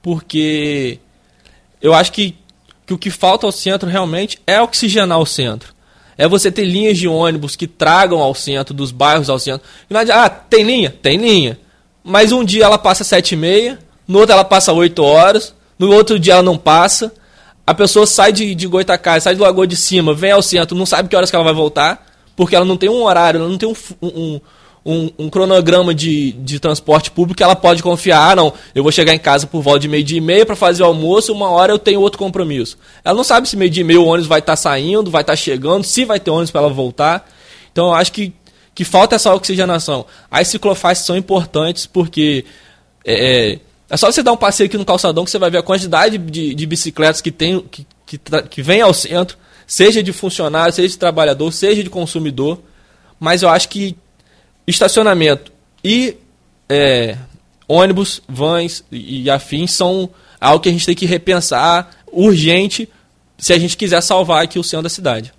porque 0.00 0.98
eu 1.82 1.92
acho 1.92 2.12
que, 2.12 2.36
que 2.86 2.94
o 2.94 2.98
que 2.98 3.10
falta 3.10 3.46
ao 3.46 3.52
centro 3.52 3.88
realmente 3.88 4.38
é 4.46 4.60
oxigenar 4.60 5.18
o 5.18 5.26
centro. 5.26 5.74
É 6.16 6.28
você 6.28 6.50
ter 6.50 6.64
linhas 6.64 6.96
de 6.96 7.08
ônibus 7.08 7.56
que 7.56 7.66
tragam 7.66 8.20
ao 8.20 8.36
centro, 8.36 8.72
dos 8.72 8.92
bairros 8.92 9.28
ao 9.28 9.38
centro. 9.38 9.66
Ah, 10.12 10.30
tem 10.30 10.62
linha? 10.62 10.90
Tem 10.90 11.16
linha 11.16 11.58
mas 12.04 12.32
um 12.32 12.44
dia 12.44 12.64
ela 12.64 12.76
passa 12.76 13.02
sete 13.02 13.32
e 13.32 13.36
meia, 13.36 13.78
no 14.06 14.18
outro 14.18 14.34
ela 14.34 14.44
passa 14.44 14.74
oito 14.74 15.02
horas, 15.02 15.54
no 15.78 15.90
outro 15.90 16.18
dia 16.18 16.34
ela 16.34 16.42
não 16.42 16.58
passa. 16.58 17.10
A 17.66 17.72
pessoa 17.72 18.06
sai 18.06 18.30
de, 18.30 18.54
de 18.54 18.66
Goitacás, 18.66 19.22
sai 19.22 19.34
do 19.34 19.42
Lagoa 19.42 19.66
de 19.66 19.74
Cima, 19.74 20.12
vem 20.12 20.30
ao 20.30 20.42
centro, 20.42 20.76
não 20.76 20.84
sabe 20.84 21.08
que 21.08 21.16
horas 21.16 21.30
que 21.30 21.36
ela 21.36 21.44
vai 21.44 21.54
voltar, 21.54 22.06
porque 22.36 22.56
ela 22.56 22.64
não 22.64 22.76
tem 22.76 22.88
um 22.88 23.02
horário, 23.02 23.40
ela 23.40 23.48
não 23.48 23.58
tem 23.58 23.68
um, 23.68 23.74
um, 24.02 24.40
um, 24.84 25.10
um 25.18 25.30
cronograma 25.30 25.94
de, 25.94 26.32
de 26.32 26.60
transporte 26.60 27.10
público 27.10 27.38
que 27.38 27.42
ela 27.42 27.56
pode 27.56 27.82
confiar. 27.82 28.32
Ah, 28.32 28.36
não, 28.36 28.52
eu 28.74 28.82
vou 28.82 28.92
chegar 28.92 29.14
em 29.14 29.18
casa 29.18 29.46
por 29.46 29.62
volta 29.62 29.80
de 29.80 29.88
meio-dia 29.88 30.18
e 30.18 30.20
meia 30.20 30.44
para 30.44 30.56
fazer 30.56 30.82
o 30.82 30.86
almoço, 30.86 31.32
uma 31.32 31.48
hora 31.48 31.72
eu 31.72 31.78
tenho 31.78 32.00
outro 32.00 32.18
compromisso. 32.18 32.76
Ela 33.04 33.16
não 33.16 33.24
sabe 33.24 33.48
se 33.48 33.56
meio-dia 33.56 33.82
e 33.82 33.84
meia 33.84 34.00
o 34.00 34.06
ônibus 34.06 34.26
vai 34.26 34.40
estar 34.40 34.52
tá 34.52 34.56
saindo, 34.56 35.10
vai 35.10 35.22
estar 35.22 35.32
tá 35.32 35.36
chegando, 35.36 35.84
se 35.84 36.04
vai 36.04 36.20
ter 36.20 36.30
ônibus 36.30 36.50
para 36.50 36.62
ela 36.62 36.70
voltar. 36.72 37.28
Então 37.72 37.86
eu 37.86 37.94
acho 37.94 38.12
que 38.12 38.32
que 38.74 38.84
falta 38.84 39.14
essa 39.14 39.32
oxigenação. 39.32 40.04
As 40.30 40.48
ciclofaixas 40.48 41.06
são 41.06 41.16
importantes 41.16 41.86
porque 41.86 42.44
é, 43.04 43.52
é, 43.52 43.58
é 43.88 43.96
só 43.96 44.10
você 44.10 44.22
dar 44.22 44.32
um 44.32 44.36
passeio 44.36 44.66
aqui 44.66 44.76
no 44.76 44.84
calçadão 44.84 45.24
que 45.24 45.30
você 45.30 45.38
vai 45.38 45.50
ver 45.50 45.58
a 45.58 45.62
quantidade 45.62 46.18
de, 46.18 46.54
de 46.54 46.66
bicicletas 46.66 47.20
que 47.20 47.30
tem 47.30 47.60
que, 47.60 47.86
que, 48.04 48.20
que 48.50 48.62
vem 48.62 48.80
ao 48.80 48.92
centro, 48.92 49.38
seja 49.66 50.02
de 50.02 50.12
funcionário, 50.12 50.72
seja 50.72 50.88
de 50.88 50.98
trabalhador, 50.98 51.52
seja 51.52 51.82
de 51.82 51.90
consumidor. 51.90 52.60
Mas 53.18 53.42
eu 53.42 53.48
acho 53.48 53.68
que 53.68 53.96
estacionamento 54.66 55.52
e 55.82 56.16
é, 56.68 57.16
ônibus, 57.68 58.22
vans 58.28 58.84
e, 58.90 59.28
afins 59.30 59.72
são 59.72 60.08
algo 60.40 60.60
que 60.60 60.68
a 60.68 60.72
gente 60.72 60.86
tem 60.86 60.94
que 60.94 61.06
repensar 61.06 61.90
urgente 62.12 62.88
se 63.38 63.52
a 63.52 63.58
gente 63.58 63.76
quiser 63.76 64.00
salvar 64.00 64.44
aqui 64.44 64.58
o 64.58 64.64
centro 64.64 64.84
da 64.84 64.88
cidade. 64.88 65.32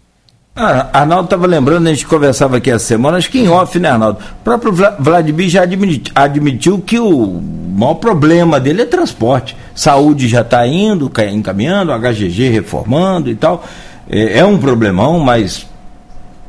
Ah, 0.56 1.02
Arnaldo 1.02 1.26
estava 1.26 1.46
lembrando, 1.48 1.88
a 1.88 1.94
gente 1.94 2.06
conversava 2.06 2.58
aqui 2.58 2.72
essa 2.72 2.86
semana, 2.86 3.18
acho 3.18 3.30
que 3.30 3.40
em 3.40 3.50
off, 3.50 3.78
né, 3.78 3.90
Arnaldo? 3.90 4.20
O 4.20 4.44
próprio 4.44 4.72
Vladimir 5.00 5.50
já 5.50 5.64
admitiu, 5.64 6.14
admitiu 6.16 6.80
que 6.80 6.98
o 6.98 7.42
maior 7.76 7.96
problema 7.96 8.58
dele 8.58 8.84
é 8.84 8.86
transporte. 8.86 9.56
Saúde 9.76 10.30
já 10.30 10.42
está 10.42 10.66
indo, 10.66 11.12
encaminhando, 11.30 11.92
HGG 11.92 12.50
reformando 12.50 13.30
e 13.30 13.36
tal. 13.36 13.66
É, 14.10 14.40
é 14.40 14.46
um 14.46 14.58
problemão, 14.58 15.20
mas 15.20 15.68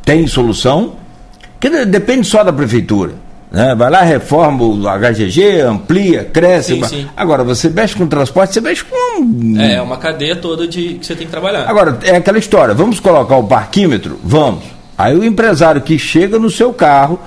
tem 0.04 0.26
solução. 0.26 0.94
Que 1.58 1.84
depende 1.86 2.26
só 2.26 2.44
da 2.44 2.52
prefeitura. 2.52 3.14
Né? 3.50 3.74
Vai 3.74 3.90
lá, 3.90 4.02
reforma 4.02 4.64
o 4.64 4.82
HGG, 4.82 5.60
amplia, 5.60 6.24
cresce. 6.24 6.74
Sim, 6.74 6.84
sim. 6.84 7.06
Agora, 7.16 7.42
você 7.42 7.68
mexe 7.70 7.94
com 7.94 8.06
transporte, 8.06 8.54
você 8.54 8.60
mexe 8.60 8.84
com. 8.84 9.56
É, 9.58 9.80
uma 9.80 9.96
cadeia 9.96 10.36
toda 10.36 10.66
de 10.66 10.94
que 10.94 11.06
você 11.06 11.14
tem 11.14 11.26
que 11.26 11.32
trabalhar. 11.32 11.68
Agora, 11.68 11.98
é 12.02 12.16
aquela 12.16 12.38
história: 12.38 12.74
vamos 12.74 13.00
colocar 13.00 13.36
o 13.36 13.44
parquímetro? 13.44 14.20
Vamos. 14.22 14.64
Aí 14.98 15.16
o 15.16 15.24
empresário 15.24 15.80
que 15.80 15.98
chega 15.98 16.38
no 16.38 16.50
seu 16.50 16.72
carro 16.72 17.18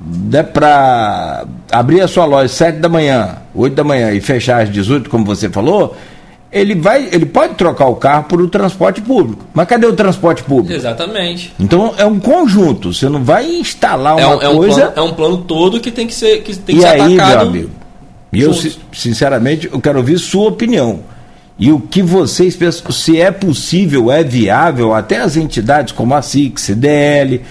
né, 0.00 0.42
para 0.42 1.44
abrir 1.70 2.00
a 2.00 2.08
sua 2.08 2.24
loja 2.24 2.46
às 2.46 2.52
7 2.52 2.78
da 2.78 2.88
manhã, 2.88 3.36
8 3.54 3.74
da 3.74 3.84
manhã 3.84 4.12
e 4.12 4.20
fechar 4.20 4.62
às 4.62 4.70
18, 4.70 5.08
como 5.08 5.24
você 5.24 5.48
falou, 5.48 5.96
ele 6.52 6.74
vai, 6.74 7.08
ele 7.10 7.24
pode 7.24 7.54
trocar 7.54 7.86
o 7.86 7.96
carro 7.96 8.24
por 8.24 8.40
o 8.40 8.46
transporte 8.46 9.00
público. 9.00 9.46
Mas 9.54 9.66
cadê 9.66 9.86
o 9.86 9.94
transporte 9.94 10.42
público? 10.42 10.74
Exatamente. 10.74 11.52
Então 11.58 11.94
é 11.96 12.04
um 12.04 12.20
conjunto. 12.20 12.92
Você 12.92 13.08
não 13.08 13.24
vai 13.24 13.46
instalar 13.46 14.16
uma 14.16 14.42
é 14.42 14.48
um, 14.48 14.56
coisa. 14.56 14.82
É 14.82 14.84
um, 14.84 14.92
plano, 14.92 14.92
é 14.94 15.10
um 15.10 15.14
plano 15.14 15.38
todo 15.38 15.80
que 15.80 15.90
tem 15.90 16.06
que 16.06 16.14
ser 16.14 16.42
que 16.42 16.54
tem 16.54 16.76
que 16.76 16.82
e 16.82 16.84
ser 16.84 17.00
aí, 17.00 17.18
atacado. 17.18 17.38
Meu 17.38 17.48
amigo, 17.48 17.70
e 18.32 18.40
eu 18.40 18.52
sinceramente 18.92 19.68
eu 19.72 19.80
quero 19.80 19.98
ouvir 19.98 20.18
sua 20.18 20.48
opinião. 20.48 21.00
E 21.58 21.70
o 21.70 21.80
que 21.80 22.02
vocês 22.02 22.56
pensam, 22.56 22.90
se 22.90 23.20
é 23.20 23.30
possível, 23.30 24.10
é 24.10 24.22
viável, 24.22 24.94
até 24.94 25.20
as 25.20 25.36
entidades 25.36 25.92
como 25.92 26.14
a 26.14 26.20
SIC, 26.20 26.58
CDL, 26.58 27.42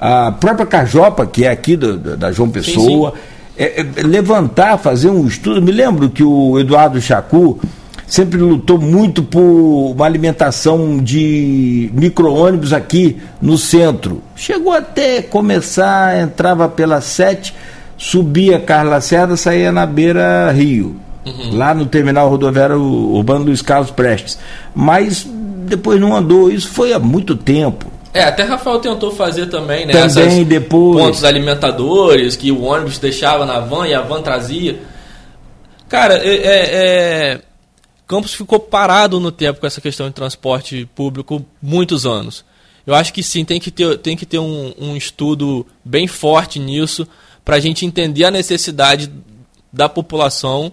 a 0.00 0.30
própria 0.30 0.66
Cajopa, 0.66 1.26
que 1.26 1.44
é 1.44 1.50
aqui 1.50 1.74
do, 1.74 1.98
da 1.98 2.30
João 2.32 2.50
Pessoa, 2.50 3.10
sim, 3.10 3.16
sim. 3.16 3.22
É, 3.58 3.80
é, 3.80 4.02
levantar, 4.02 4.76
fazer 4.78 5.08
um 5.08 5.26
estudo. 5.26 5.60
Me 5.60 5.72
lembro 5.72 6.10
que 6.10 6.22
o 6.22 6.58
Eduardo 6.60 7.00
Chacu 7.00 7.58
sempre 8.06 8.38
lutou 8.38 8.78
muito 8.78 9.22
por 9.22 9.40
uma 9.40 10.06
alimentação 10.06 10.98
de 10.98 11.90
micro-ônibus 11.92 12.72
aqui 12.72 13.16
no 13.40 13.58
centro. 13.58 14.22
Chegou 14.36 14.72
até 14.72 15.22
começar, 15.22 16.20
entrava 16.20 16.68
pela 16.68 17.00
sete, 17.00 17.54
subia 17.96 18.60
Carla 18.60 18.92
Lacerda, 18.92 19.36
saía 19.36 19.72
na 19.72 19.84
beira 19.84 20.50
Rio, 20.52 20.96
uhum. 21.24 21.56
lá 21.56 21.74
no 21.74 21.86
terminal 21.86 22.28
rodoviário 22.28 22.80
urbano 22.80 23.46
Luiz 23.46 23.60
Carlos 23.60 23.90
Prestes. 23.90 24.38
Mas 24.74 25.26
depois 25.66 26.00
não 26.00 26.16
andou, 26.16 26.50
isso 26.50 26.68
foi 26.68 26.92
há 26.92 26.98
muito 26.98 27.36
tempo. 27.36 27.86
É, 28.14 28.22
até 28.24 28.44
Rafael 28.44 28.78
tentou 28.78 29.10
fazer 29.10 29.46
também, 29.46 29.84
né? 29.84 29.92
Também 29.92 30.06
essas 30.06 30.46
depois. 30.46 31.04
Pontos 31.04 31.22
alimentadores 31.22 32.34
que 32.34 32.50
o 32.50 32.62
ônibus 32.62 32.98
deixava 32.98 33.44
na 33.44 33.60
van 33.60 33.86
e 33.86 33.92
a 33.92 34.00
van 34.00 34.22
trazia. 34.22 34.78
Cara, 35.86 36.14
é, 36.14 36.34
é, 36.34 36.70
é 36.72 37.40
Campos 38.06 38.34
ficou 38.34 38.60
parado 38.60 39.18
no 39.18 39.32
tempo 39.32 39.60
com 39.60 39.66
essa 39.66 39.80
questão 39.80 40.08
de 40.08 40.14
transporte 40.14 40.88
público 40.94 41.44
muitos 41.60 42.06
anos. 42.06 42.44
Eu 42.86 42.94
acho 42.94 43.12
que 43.12 43.22
sim, 43.22 43.44
tem 43.44 43.58
que 43.58 43.70
ter, 43.70 43.98
tem 43.98 44.16
que 44.16 44.24
ter 44.24 44.38
um, 44.38 44.72
um 44.78 44.96
estudo 44.96 45.66
bem 45.84 46.06
forte 46.06 46.58
nisso 46.58 47.06
para 47.44 47.56
a 47.56 47.60
gente 47.60 47.84
entender 47.84 48.24
a 48.24 48.30
necessidade 48.30 49.10
da 49.72 49.88
população 49.88 50.72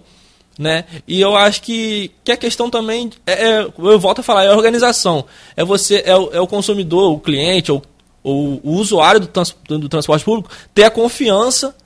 né? 0.58 0.84
E 1.06 1.20
eu 1.20 1.36
acho 1.36 1.62
que, 1.62 2.10
que 2.22 2.32
a 2.32 2.36
questão 2.36 2.70
também 2.70 3.10
é, 3.26 3.32
é 3.32 3.72
eu 3.78 3.98
volto 3.98 4.20
a 4.20 4.22
falar, 4.22 4.44
é 4.44 4.48
a 4.48 4.56
organização. 4.56 5.24
É 5.56 5.64
você, 5.64 6.02
é 6.06 6.14
o, 6.14 6.30
é 6.32 6.40
o 6.40 6.46
consumidor, 6.46 7.12
o 7.12 7.18
cliente, 7.18 7.72
ou, 7.72 7.82
o 8.22 8.60
usuário 8.72 9.20
do, 9.20 9.26
trans, 9.26 9.54
do 9.66 9.88
transporte 9.88 10.24
público 10.24 10.50
ter 10.72 10.84
a 10.84 10.90
confiança 10.90 11.76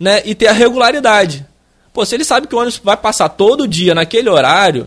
né, 0.00 0.22
e 0.24 0.34
ter 0.34 0.48
a 0.48 0.52
regularidade. 0.52 1.46
Pô, 1.96 2.04
se 2.04 2.14
ele 2.14 2.24
sabe 2.24 2.46
que 2.46 2.54
o 2.54 2.58
ônibus 2.58 2.78
vai 2.84 2.94
passar 2.94 3.26
todo 3.30 3.66
dia 3.66 3.94
naquele 3.94 4.28
horário, 4.28 4.86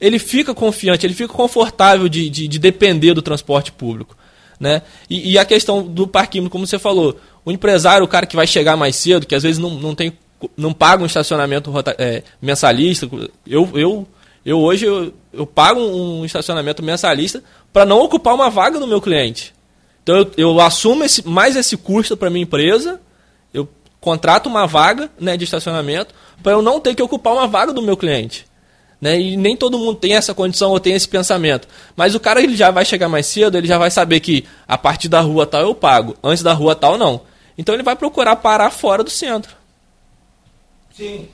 ele 0.00 0.18
fica 0.18 0.52
confiante, 0.52 1.06
ele 1.06 1.14
fica 1.14 1.32
confortável 1.32 2.08
de, 2.08 2.28
de, 2.28 2.48
de 2.48 2.58
depender 2.58 3.14
do 3.14 3.22
transporte 3.22 3.70
público. 3.70 4.16
Né? 4.58 4.82
E, 5.08 5.34
e, 5.34 5.38
a 5.38 5.44
questão 5.44 5.84
do 5.84 6.08
parquímetro, 6.08 6.50
como 6.50 6.66
você 6.66 6.76
falou, 6.76 7.16
o 7.44 7.52
empresário, 7.52 8.04
o 8.04 8.08
cara 8.08 8.26
que 8.26 8.34
vai 8.34 8.44
chegar 8.44 8.76
mais 8.76 8.96
cedo, 8.96 9.24
que 9.24 9.36
às 9.36 9.44
vezes 9.44 9.56
não, 9.56 9.70
não, 9.70 9.94
tem, 9.94 10.12
não 10.56 10.72
paga 10.72 11.00
um 11.00 11.06
estacionamento 11.06 11.72
é, 11.96 12.24
mensalista. 12.42 13.08
Eu, 13.46 13.70
eu, 13.74 14.08
eu 14.44 14.58
hoje 14.58 14.84
eu, 14.84 15.14
eu 15.32 15.46
pago 15.46 15.80
um 15.80 16.24
estacionamento 16.24 16.82
mensalista 16.82 17.40
para 17.72 17.86
não 17.86 18.00
ocupar 18.00 18.34
uma 18.34 18.50
vaga 18.50 18.80
do 18.80 18.86
meu 18.88 19.00
cliente. 19.00 19.54
Então 20.02 20.16
eu, 20.16 20.32
eu 20.36 20.60
assumo 20.60 21.04
esse, 21.04 21.24
mais 21.24 21.54
esse 21.54 21.76
custo 21.76 22.16
para 22.16 22.28
minha 22.28 22.42
empresa, 22.42 23.00
eu 24.08 24.12
contrato 24.12 24.46
uma 24.46 24.66
vaga 24.66 25.10
né, 25.20 25.36
de 25.36 25.44
estacionamento 25.44 26.14
para 26.42 26.52
eu 26.52 26.62
não 26.62 26.80
ter 26.80 26.94
que 26.94 27.02
ocupar 27.02 27.34
uma 27.34 27.46
vaga 27.46 27.72
do 27.72 27.82
meu 27.82 27.96
cliente. 27.96 28.46
Né? 29.00 29.20
E 29.20 29.36
nem 29.36 29.56
todo 29.56 29.78
mundo 29.78 29.94
tem 29.94 30.14
essa 30.14 30.34
condição 30.34 30.70
ou 30.70 30.80
tem 30.80 30.94
esse 30.94 31.08
pensamento. 31.08 31.68
Mas 31.94 32.14
o 32.14 32.20
cara 32.20 32.42
ele 32.42 32.56
já 32.56 32.70
vai 32.70 32.84
chegar 32.84 33.08
mais 33.08 33.26
cedo, 33.26 33.56
ele 33.56 33.68
já 33.68 33.78
vai 33.78 33.90
saber 33.90 34.20
que 34.20 34.44
a 34.66 34.78
partir 34.78 35.08
da 35.08 35.20
rua 35.20 35.46
tal 35.46 35.60
eu 35.60 35.74
pago, 35.74 36.16
antes 36.22 36.42
da 36.42 36.52
rua 36.52 36.74
tal 36.74 36.96
não. 36.96 37.20
Então 37.56 37.74
ele 37.74 37.82
vai 37.82 37.96
procurar 37.96 38.36
parar 38.36 38.70
fora 38.70 39.04
do 39.04 39.10
centro. 39.10 39.52
Sim. 40.96 41.28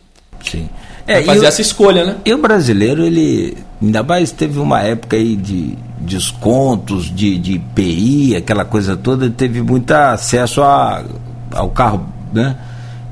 Sim. 0.44 0.68
É, 1.06 1.14
vai 1.14 1.24
fazer 1.37 1.46
essa 1.46 1.60
escolha, 1.60 2.04
né? 2.04 2.16
E 2.24 2.34
o 2.34 2.38
brasileiro, 2.38 3.04
ele 3.04 3.56
ainda 3.80 4.02
mais 4.02 4.30
teve 4.30 4.58
uma 4.58 4.82
época 4.82 5.16
aí 5.16 5.37
de 5.37 5.76
descontos, 5.98 7.14
de, 7.14 7.38
de 7.38 7.52
IPI, 7.54 8.37
aquela 8.37 8.64
coisa 8.64 8.96
toda, 8.96 9.26
ele 9.26 9.34
teve 9.34 9.62
muito 9.62 9.90
acesso 9.92 10.62
a, 10.62 11.04
ao 11.52 11.70
carro, 11.70 12.06
né? 12.35 12.57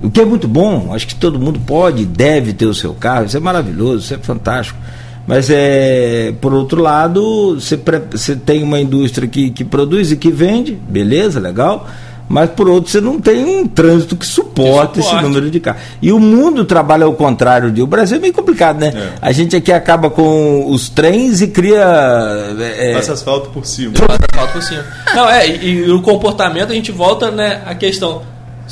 O 0.03 0.11
que 0.11 0.21
é 0.21 0.25
muito 0.25 0.49
bom, 0.49 0.93
acho 0.93 1.07
que 1.07 1.15
todo 1.15 1.39
mundo 1.39 1.61
pode, 1.65 2.05
deve 2.05 2.53
ter 2.53 2.67
o 2.67 2.75
seu 2.75 2.93
carro, 2.93 3.27
isso 3.27 3.37
é 3.37 3.41
maravilhoso, 3.41 3.99
isso 4.05 4.15
é 4.15 4.19
fantástico. 4.19 4.79
Mas 5.27 5.49
é, 5.49 6.35
por 6.41 6.53
outro 6.53 6.83
lado, 6.83 7.55
você, 7.55 7.79
você 8.11 8.35
tem 8.35 8.63
uma 8.63 8.81
indústria 8.81 9.29
que, 9.29 9.51
que 9.51 9.65
produz 9.65 10.11
e 10.11 10.17
que 10.17 10.31
vende, 10.31 10.73
beleza, 10.73 11.39
legal. 11.39 11.87
Mas 12.29 12.51
por 12.51 12.69
outro, 12.69 12.91
você 12.91 13.01
não 13.01 13.21
tem 13.21 13.45
um 13.45 13.67
trânsito 13.67 14.17
que 14.17 14.25
suporte, 14.25 15.01
esse 15.01 15.15
número 15.17 15.51
de 15.51 15.61
carros. 15.61 15.83
E 16.01 16.11
o 16.13 16.19
mundo 16.19 16.65
trabalha 16.65 17.05
ao 17.05 17.13
contrário 17.13 17.71
de. 17.71 17.83
O 17.83 17.87
Brasil 17.87 18.17
é 18.17 18.21
meio 18.21 18.33
complicado, 18.33 18.79
né? 18.79 18.93
É. 18.95 19.13
A 19.21 19.33
gente 19.33 19.55
aqui 19.55 19.71
acaba 19.71 20.09
com 20.09 20.71
os 20.71 20.89
trens 20.89 21.43
e 21.43 21.49
cria. 21.49 21.85
É, 22.59 22.95
Passa 22.95 23.13
asfalto 23.13 23.51
por 23.51 23.67
cima. 23.67 23.93
Passa 23.93 24.19
asfalto 24.33 24.53
por 24.55 24.63
cima. 24.63 24.83
Não, 25.15 25.29
é, 25.29 25.47
e, 25.47 25.85
e 25.85 25.91
o 25.91 26.01
comportamento 26.01 26.71
a 26.71 26.75
gente 26.75 26.91
volta, 26.91 27.31
né, 27.31 27.61
a 27.67 27.75
questão 27.75 28.23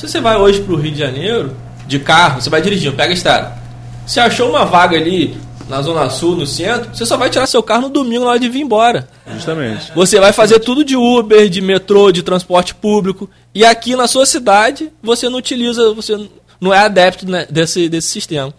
se 0.00 0.08
você 0.08 0.18
vai 0.18 0.34
hoje 0.34 0.62
para 0.62 0.72
o 0.72 0.76
Rio 0.76 0.92
de 0.92 0.98
Janeiro, 0.98 1.54
de 1.86 1.98
carro, 1.98 2.40
você 2.40 2.48
vai 2.48 2.62
dirigindo, 2.62 2.96
pega 2.96 3.12
a 3.12 3.14
estrada. 3.14 3.58
Você 4.06 4.18
achou 4.18 4.48
uma 4.48 4.64
vaga 4.64 4.96
ali 4.96 5.36
na 5.68 5.82
Zona 5.82 6.08
Sul, 6.08 6.34
no 6.36 6.46
centro, 6.46 6.88
você 6.96 7.04
só 7.04 7.18
vai 7.18 7.28
tirar 7.28 7.46
seu 7.46 7.62
carro 7.62 7.82
no 7.82 7.88
domingo 7.90 8.24
na 8.24 8.30
hora 8.30 8.40
de 8.40 8.48
vir 8.48 8.62
embora. 8.62 9.06
Justamente. 9.30 9.92
Você 9.94 10.18
vai 10.18 10.32
fazer 10.32 10.58
tudo 10.60 10.82
de 10.82 10.96
Uber, 10.96 11.50
de 11.50 11.60
metrô, 11.60 12.10
de 12.10 12.22
transporte 12.22 12.74
público. 12.74 13.28
E 13.54 13.62
aqui 13.62 13.94
na 13.94 14.08
sua 14.08 14.24
cidade, 14.24 14.90
você 15.02 15.28
não 15.28 15.38
utiliza, 15.38 15.92
você 15.92 16.18
não 16.58 16.72
é 16.72 16.78
adepto 16.78 17.30
né, 17.30 17.46
desse, 17.50 17.86
desse 17.90 18.08
sistema. 18.08 18.54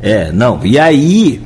É, 0.00 0.32
não. 0.32 0.64
E 0.64 0.78
aí 0.78 1.42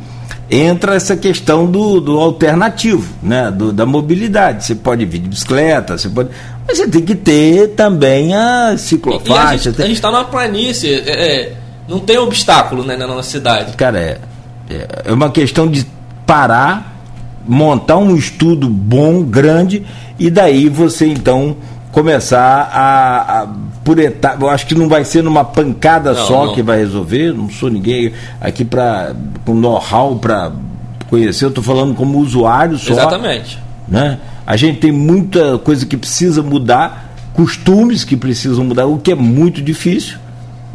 entra 0.51 0.97
essa 0.97 1.17
questão 1.17 1.71
do, 1.71 2.01
do 2.01 2.19
alternativo, 2.19 3.13
né? 3.23 3.51
Do, 3.51 3.73
da 3.73 3.87
mobilidade. 3.87 4.65
Você 4.65 4.75
pode 4.75 5.05
vir 5.05 5.21
de 5.21 5.29
bicicleta, 5.29 5.97
você 5.97 6.09
pode. 6.09 6.31
Mas 6.67 6.79
você 6.79 6.89
tem 6.89 7.03
que 7.03 7.15
ter 7.15 7.69
também 7.69 8.35
a 8.35 8.77
ciclofaixa. 8.77 9.73
E 9.79 9.83
a 9.83 9.87
gente 9.87 9.97
está 9.97 10.11
numa 10.11 10.25
planície, 10.25 10.93
é, 10.93 11.11
é, 11.11 11.53
não 11.89 12.01
tem 12.01 12.19
obstáculo 12.19 12.85
né, 12.85 12.97
na 12.97 13.07
nossa 13.07 13.31
cidade. 13.31 13.77
Cara, 13.77 14.01
é, 14.01 14.19
é, 14.69 15.03
é 15.05 15.13
uma 15.13 15.31
questão 15.31 15.69
de 15.69 15.87
parar, 16.27 17.01
montar 17.47 17.97
um 17.99 18.17
estudo 18.17 18.69
bom, 18.69 19.23
grande, 19.23 19.87
e 20.19 20.31
daí 20.31 20.69
você 20.69 21.07
então 21.07 21.57
começar 21.93 22.71
a, 22.73 23.43
a 23.43 23.49
por 23.85 23.99
etapa, 23.99 24.45
eu 24.45 24.49
acho 24.49 24.67
que 24.67 24.75
não 24.75 24.89
vai 24.89 25.05
ser 25.05 25.23
numa 25.23 25.45
pancada 25.45 26.13
não, 26.13 26.27
só 26.27 26.47
não. 26.47 26.55
que 26.55 26.63
vai 26.63 26.79
resolver, 26.79 27.33
não 27.33 27.51
sou 27.51 27.71
ninguém 27.71 28.13
aqui 28.41 28.65
para 28.65 29.15
com 29.45 29.55
know-how 29.55 30.17
para 30.17 30.53
conhecer, 31.09 31.45
eu 31.45 31.49
estou 31.49 31.65
falando 31.65 31.95
como 31.95 32.19
usuário 32.19 32.79
só. 32.79 32.93
Exatamente. 32.93 33.59
Né? 33.89 34.19
A 34.47 34.57
gente 34.57 34.79
tem 34.79 34.93
muita 34.93 35.59
coisa 35.59 35.85
que 35.85 35.97
precisa 35.97 36.43
mudar, 36.43 37.15
costumes 37.35 38.05
que 38.05 38.17
precisam 38.17 38.65
mudar, 38.65 38.87
o 38.87 38.99
que 38.99 39.11
é 39.11 39.15
muito 39.15 39.61
difícil. 39.61 40.19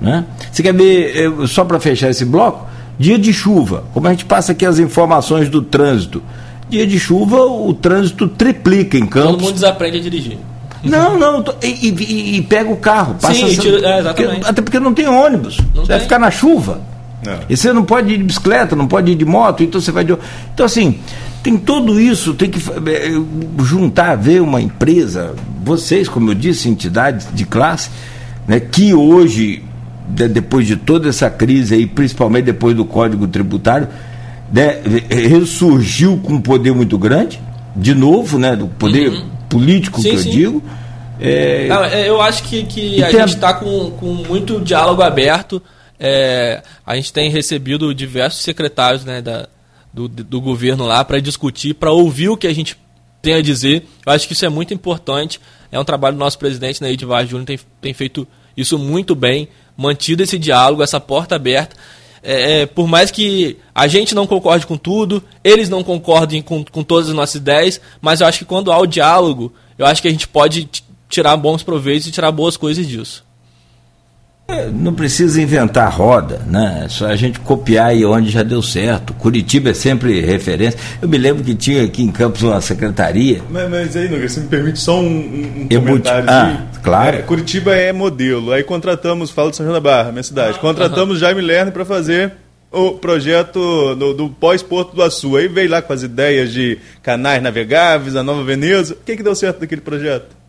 Né? 0.02 0.26
Você 0.52 0.62
quer 0.62 0.74
ver, 0.74 1.48
só 1.48 1.64
para 1.64 1.80
fechar 1.80 2.10
esse 2.10 2.26
bloco, 2.26 2.68
dia 3.00 3.18
de 3.18 3.32
chuva, 3.32 3.86
como 3.94 4.08
a 4.08 4.12
gente 4.12 4.26
passa 4.26 4.52
aqui 4.52 4.66
as 4.66 4.80
informações 4.80 5.50
do 5.50 5.62
trânsito. 5.62 6.22
Dia 6.70 6.86
de 6.86 7.00
chuva, 7.00 7.46
o 7.46 7.74
trânsito 7.74 8.28
triplica 8.28 8.98
em 8.98 9.06
Campos. 9.06 9.32
Todo 9.32 9.42
mundo 9.42 9.54
desaprende 9.54 9.98
a 10.00 10.02
dirigir. 10.02 10.38
Não, 10.86 11.18
não, 11.18 11.44
e, 11.62 11.90
e, 11.90 12.38
e 12.38 12.42
pega 12.44 12.70
o 12.70 12.78
carro. 12.78 13.16
Passa 13.22 13.34
Sim, 13.34 13.58
tira, 13.58 13.78
é, 13.78 14.00
exatamente. 14.00 14.36
Porque, 14.36 14.50
até 14.50 14.62
porque 14.62 14.80
não 14.80 14.94
tem 14.94 15.08
ônibus. 15.08 15.58
Não 15.74 15.82
você 15.84 15.88
tem. 15.88 15.98
vai 15.98 16.00
ficar 16.00 16.20
na 16.20 16.32
chuva. 16.32 16.82
Não. 17.26 17.40
E 17.50 17.58
você 17.58 17.74
não 17.74 17.84
pode 17.84 18.14
ir 18.14 18.18
de 18.18 18.24
bicicleta, 18.24 18.76
não 18.76 18.88
pode 18.88 19.12
ir 19.12 19.16
de 19.16 19.26
moto, 19.26 19.64
então 19.64 19.82
você 19.82 19.92
vai 19.92 20.04
de. 20.04 20.16
Então, 20.54 20.66
assim, 20.66 21.00
tem 21.42 21.58
tudo 21.58 22.00
isso, 22.00 22.34
tem 22.34 22.50
que 22.50 22.60
é, 22.60 23.12
juntar, 23.64 24.16
ver 24.16 24.42
uma 24.42 24.62
empresa, 24.62 25.34
vocês, 25.64 26.08
como 26.08 26.32
eu 26.32 26.36
disse, 26.36 26.70
entidades 26.70 27.28
de 27.34 27.46
classe, 27.46 27.90
né, 28.48 28.60
que 28.60 28.94
hoje, 28.94 29.64
depois 30.08 30.68
de 30.68 30.76
toda 30.76 31.10
essa 31.10 31.30
crise 31.30 31.76
aí, 31.76 31.86
principalmente 31.86 32.46
depois 32.46 32.76
do 32.76 32.86
Código 32.86 33.28
Tributário, 33.28 33.88
né, 34.52 34.80
ressurgiu 35.10 36.18
com 36.18 36.34
um 36.34 36.42
poder 36.42 36.74
muito 36.74 36.98
grande, 36.98 37.40
de 37.76 37.96
novo, 37.96 38.38
né, 38.38 38.56
do 38.56 38.68
poder. 38.68 39.10
Uhum 39.10 39.35
político 39.50 40.02
sim, 40.02 40.10
que 40.10 40.16
eu 40.16 40.20
sim. 40.20 40.30
digo. 40.30 40.64
É... 41.20 41.68
Não, 41.68 41.84
é, 41.84 42.10
eu 42.10 42.22
acho 42.22 42.44
que, 42.44 42.64
que 42.64 43.04
a 43.04 43.12
gente 43.12 43.36
está 43.36 43.54
com, 43.54 43.92
com 43.92 44.14
muito 44.14 44.60
diálogo 44.60 45.02
aberto. 45.02 45.62
É, 46.00 46.62
a 46.86 46.96
gente 46.96 47.14
tem 47.14 47.30
recebido 47.30 47.94
diversos 47.94 48.42
secretários 48.42 49.06
né, 49.06 49.22
da, 49.22 49.48
do, 49.94 50.08
do 50.10 50.42
governo 50.42 50.86
lá 50.86 51.06
para 51.06 51.20
discutir, 51.20 51.74
para 51.74 51.92
ouvir 51.92 52.30
o 52.30 52.38
que 52.38 52.48
a 52.48 52.54
gente 52.54 52.78
tem 53.22 53.34
a 53.36 53.42
dizer. 53.42 53.88
Eu 54.06 54.12
acho 54.12 54.28
que 54.28 54.34
isso 54.34 54.46
é 54.46 54.50
muito 54.50 54.74
importante. 54.74 55.40
É 55.72 55.80
um 55.80 55.86
trabalho 55.86 56.16
do 56.16 56.20
nosso 56.20 56.38
presidente, 56.38 56.82
né, 56.82 56.92
Edvar 56.92 57.26
Júnior, 57.26 57.46
tem, 57.46 57.60
tem 57.82 57.94
feito 57.94 58.28
isso 58.56 58.78
muito 58.78 59.16
bem, 59.16 59.48
mantido 59.76 60.24
esse 60.24 60.38
diálogo, 60.38 60.84
essa 60.84 61.00
porta 61.00 61.36
aberta. 61.36 61.76
É, 62.28 62.62
é, 62.62 62.66
por 62.66 62.88
mais 62.88 63.12
que 63.12 63.58
a 63.74 63.88
gente 63.88 64.16
não 64.16 64.26
concorde 64.26 64.66
com 64.66 64.76
tudo, 64.76 65.24
eles 65.44 65.70
não 65.70 65.84
concordem 65.84 66.42
com, 66.42 66.66
com 66.66 66.84
todas 66.84 67.10
as 67.10 67.16
nossas 67.16 67.36
ideias, 67.36 67.80
mas 68.02 68.20
eu 68.20 68.28
acho 68.28 68.40
que 68.40 68.46
quando 68.46 68.72
há 68.72 68.80
o 68.80 68.88
diálogo, 68.88 69.54
eu 69.78 69.86
acho 69.86 70.02
que 70.02 70.08
a 70.08 70.12
gente 70.12 70.28
pode 70.28 70.68
tirar 71.10 71.38
bons 71.38 71.62
proveitos 71.64 72.08
e 72.08 72.12
tirar 72.12 72.32
boas 72.32 72.58
coisas 72.58 72.88
disso. 72.88 73.25
É, 74.48 74.68
não 74.68 74.94
precisa 74.94 75.42
inventar 75.42 75.92
roda, 75.92 76.40
né? 76.46 76.84
É 76.86 76.88
só 76.88 77.08
a 77.08 77.16
gente 77.16 77.40
copiar 77.40 77.88
aí 77.88 78.06
onde 78.06 78.30
já 78.30 78.44
deu 78.44 78.62
certo. 78.62 79.14
Curitiba 79.14 79.72
é 79.72 79.74
sempre 79.74 80.22
referência. 80.22 80.80
Eu 81.02 81.10
me 81.10 81.18
lembro 81.18 81.44
que 81.44 81.56
tinha 81.56 81.84
aqui 81.84 82.04
em 82.04 82.12
Campos 82.12 82.44
uma 82.44 82.62
secretaria. 82.62 83.42
Mas, 83.50 83.70
mas 83.70 83.96
aí, 83.96 84.04
Nogueira, 84.04 84.30
você 84.30 84.40
me 84.42 84.48
permite 84.48 84.80
só 84.80 85.00
um, 85.00 85.08
um 85.08 85.68
comentário? 85.68 86.30
Ah, 86.30 86.64
claro. 86.84 87.18
É, 87.18 87.22
Curitiba 87.24 87.76
é 87.76 87.92
modelo. 87.92 88.52
Aí 88.52 88.64
contratamos, 88.64 89.32
falo 89.32 89.50
de 89.50 89.58
São 89.58 89.66
João 89.66 89.74
da 89.74 89.82
Barra, 89.82 90.12
minha 90.12 90.24
cidade. 90.24 90.58
Ah, 90.58 90.62
contratamos 90.62 91.20
Jaime 91.20 91.42
Lerner 91.42 91.74
para 91.74 91.84
fazer 91.84 92.34
o 92.72 92.92
projeto 92.92 93.96
do, 93.96 94.14
do 94.14 94.30
pós-Porto 94.30 94.96
do 94.96 95.02
Açu. 95.02 95.38
Aí 95.38 95.48
veio 95.48 95.72
lá 95.72 95.82
com 95.82 95.92
as 95.92 96.04
ideias 96.04 96.54
de 96.54 96.78
canais 97.02 97.42
navegáveis, 97.42 98.16
a 98.16 98.22
Nova 98.22 98.44
Veneza. 98.44 98.94
O 98.94 98.98
que, 98.98 99.18
que 99.18 99.24
deu 99.24 99.34
certo 99.34 99.62
daquele 99.62 99.82
projeto? 99.82 100.45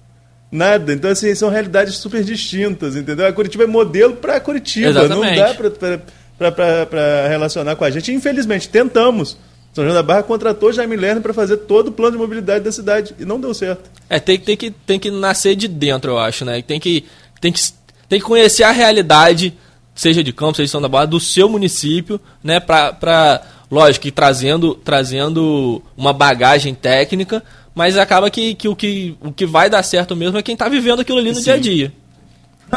Nada. 0.50 0.92
Então, 0.92 1.10
assim, 1.10 1.34
são 1.34 1.50
realidades 1.50 1.96
super 1.96 2.22
distintas, 2.22 2.96
entendeu? 2.96 3.26
A 3.26 3.32
Curitiba 3.32 3.64
é 3.64 3.66
modelo 3.66 4.14
para 4.16 4.40
Curitiba. 4.40 4.88
Exatamente. 4.88 5.38
Não 5.38 5.98
dá 6.38 6.52
para 6.52 7.28
relacionar 7.28 7.76
com 7.76 7.84
a 7.84 7.90
gente. 7.90 8.12
Infelizmente, 8.12 8.68
tentamos. 8.68 9.36
São 9.76 9.84
João 9.84 9.94
da 9.94 10.02
Barra 10.02 10.22
contratou 10.22 10.72
Jaime 10.72 10.96
Lerner 10.96 11.22
para 11.22 11.34
fazer 11.34 11.58
todo 11.58 11.88
o 11.88 11.92
plano 11.92 12.12
de 12.12 12.18
mobilidade 12.18 12.64
da 12.64 12.72
cidade 12.72 13.14
e 13.18 13.26
não 13.26 13.38
deu 13.38 13.52
certo. 13.52 13.90
É, 14.08 14.18
tem, 14.18 14.38
tem, 14.38 14.56
que, 14.56 14.70
tem 14.70 14.98
que 14.98 15.10
nascer 15.10 15.54
de 15.54 15.68
dentro, 15.68 16.12
eu 16.12 16.18
acho, 16.18 16.46
né? 16.46 16.62
Tem 16.62 16.80
que, 16.80 17.04
tem 17.42 17.52
que, 17.52 17.60
tem 18.08 18.18
que 18.18 18.24
conhecer 18.24 18.62
a 18.62 18.70
realidade, 18.70 19.52
seja 19.94 20.24
de 20.24 20.32
Campos, 20.32 20.56
seja 20.56 20.66
de 20.66 20.70
São 20.70 20.80
da 20.80 20.88
Barra, 20.88 21.04
do 21.04 21.20
seu 21.20 21.46
município, 21.46 22.18
né? 22.42 22.58
Para, 22.58 23.42
lógico, 23.70 24.10
trazendo, 24.12 24.74
trazendo 24.76 25.82
uma 25.94 26.14
bagagem 26.14 26.74
técnica, 26.74 27.42
mas 27.76 27.98
acaba 27.98 28.30
que, 28.30 28.54
que, 28.54 28.66
o, 28.66 28.74
que 28.74 29.14
o 29.20 29.30
que 29.30 29.44
vai 29.44 29.68
dar 29.68 29.82
certo 29.82 30.16
mesmo 30.16 30.38
é 30.38 30.42
quem 30.42 30.54
está 30.54 30.66
vivendo 30.66 31.00
aquilo 31.00 31.18
ali 31.18 31.28
no 31.28 31.36
Sim. 31.36 31.42
dia 31.42 31.54
a 31.54 31.58
dia. 31.58 31.92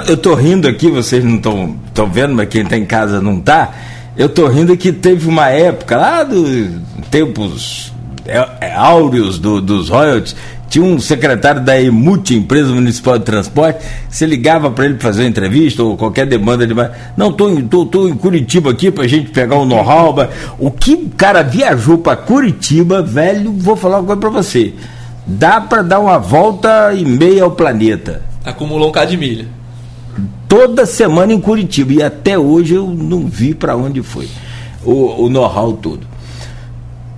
Eu 0.05 0.15
estou 0.15 0.35
rindo 0.35 0.67
aqui, 0.67 0.89
vocês 0.89 1.23
não 1.23 1.37
estão 1.37 2.11
vendo, 2.11 2.35
mas 2.35 2.49
quem 2.49 2.63
está 2.63 2.77
em 2.77 2.85
casa 2.85 3.21
não 3.21 3.39
está. 3.39 3.73
Eu 4.17 4.27
tô 4.27 4.45
rindo 4.47 4.75
que 4.75 4.91
teve 4.91 5.25
uma 5.29 5.47
época 5.47 5.95
lá 5.95 6.23
dos 6.25 6.69
tempos 7.09 7.93
é, 8.25 8.67
é, 8.67 8.75
áureos 8.75 9.39
do, 9.39 9.61
dos 9.61 9.87
royalties, 9.87 10.35
tinha 10.69 10.85
um 10.85 10.99
secretário 10.99 11.61
da 11.61 11.79
EMUT, 11.79 12.35
Empresa 12.35 12.73
Municipal 12.73 13.17
de 13.17 13.25
Transporte, 13.25 13.85
você 14.09 14.25
ligava 14.25 14.69
para 14.69 14.85
ele 14.85 14.99
fazer 14.99 15.23
uma 15.23 15.29
entrevista 15.29 15.83
ou 15.83 15.97
qualquer 15.97 16.25
demanda 16.25 16.65
de 16.65 16.73
não 17.17 17.31
tô, 17.31 17.61
tô, 17.63 17.85
tô 17.85 18.07
em 18.07 18.15
Curitiba 18.15 18.71
aqui 18.71 18.91
para 18.91 19.03
a 19.03 19.07
gente 19.07 19.31
pegar 19.31 19.55
o 19.55 19.63
um 19.63 19.65
know-how, 19.65 20.15
o 20.59 20.69
que 20.69 20.93
o 20.93 21.09
cara 21.09 21.41
viajou 21.41 21.97
para 21.97 22.15
Curitiba, 22.15 23.01
velho, 23.01 23.51
vou 23.51 23.75
falar 23.75 23.99
uma 23.99 24.05
coisa 24.05 24.21
para 24.21 24.29
você, 24.29 24.73
dá 25.25 25.59
para 25.59 25.81
dar 25.81 25.99
uma 25.99 26.17
volta 26.17 26.93
e 26.93 27.03
meia 27.03 27.43
ao 27.43 27.51
planeta. 27.51 28.21
Acumulou 28.45 28.89
um 28.89 28.91
cá 28.91 29.05
de 29.05 29.17
milha 29.17 29.59
toda 30.49 30.85
semana 30.85 31.31
em 31.31 31.39
Curitiba. 31.39 31.93
E 31.93 32.03
até 32.03 32.37
hoje 32.37 32.73
eu 32.73 32.87
não 32.87 33.27
vi 33.27 33.53
para 33.53 33.77
onde 33.77 34.01
foi 34.01 34.27
o, 34.83 35.25
o 35.25 35.29
know-how 35.29 35.73
todo. 35.73 36.07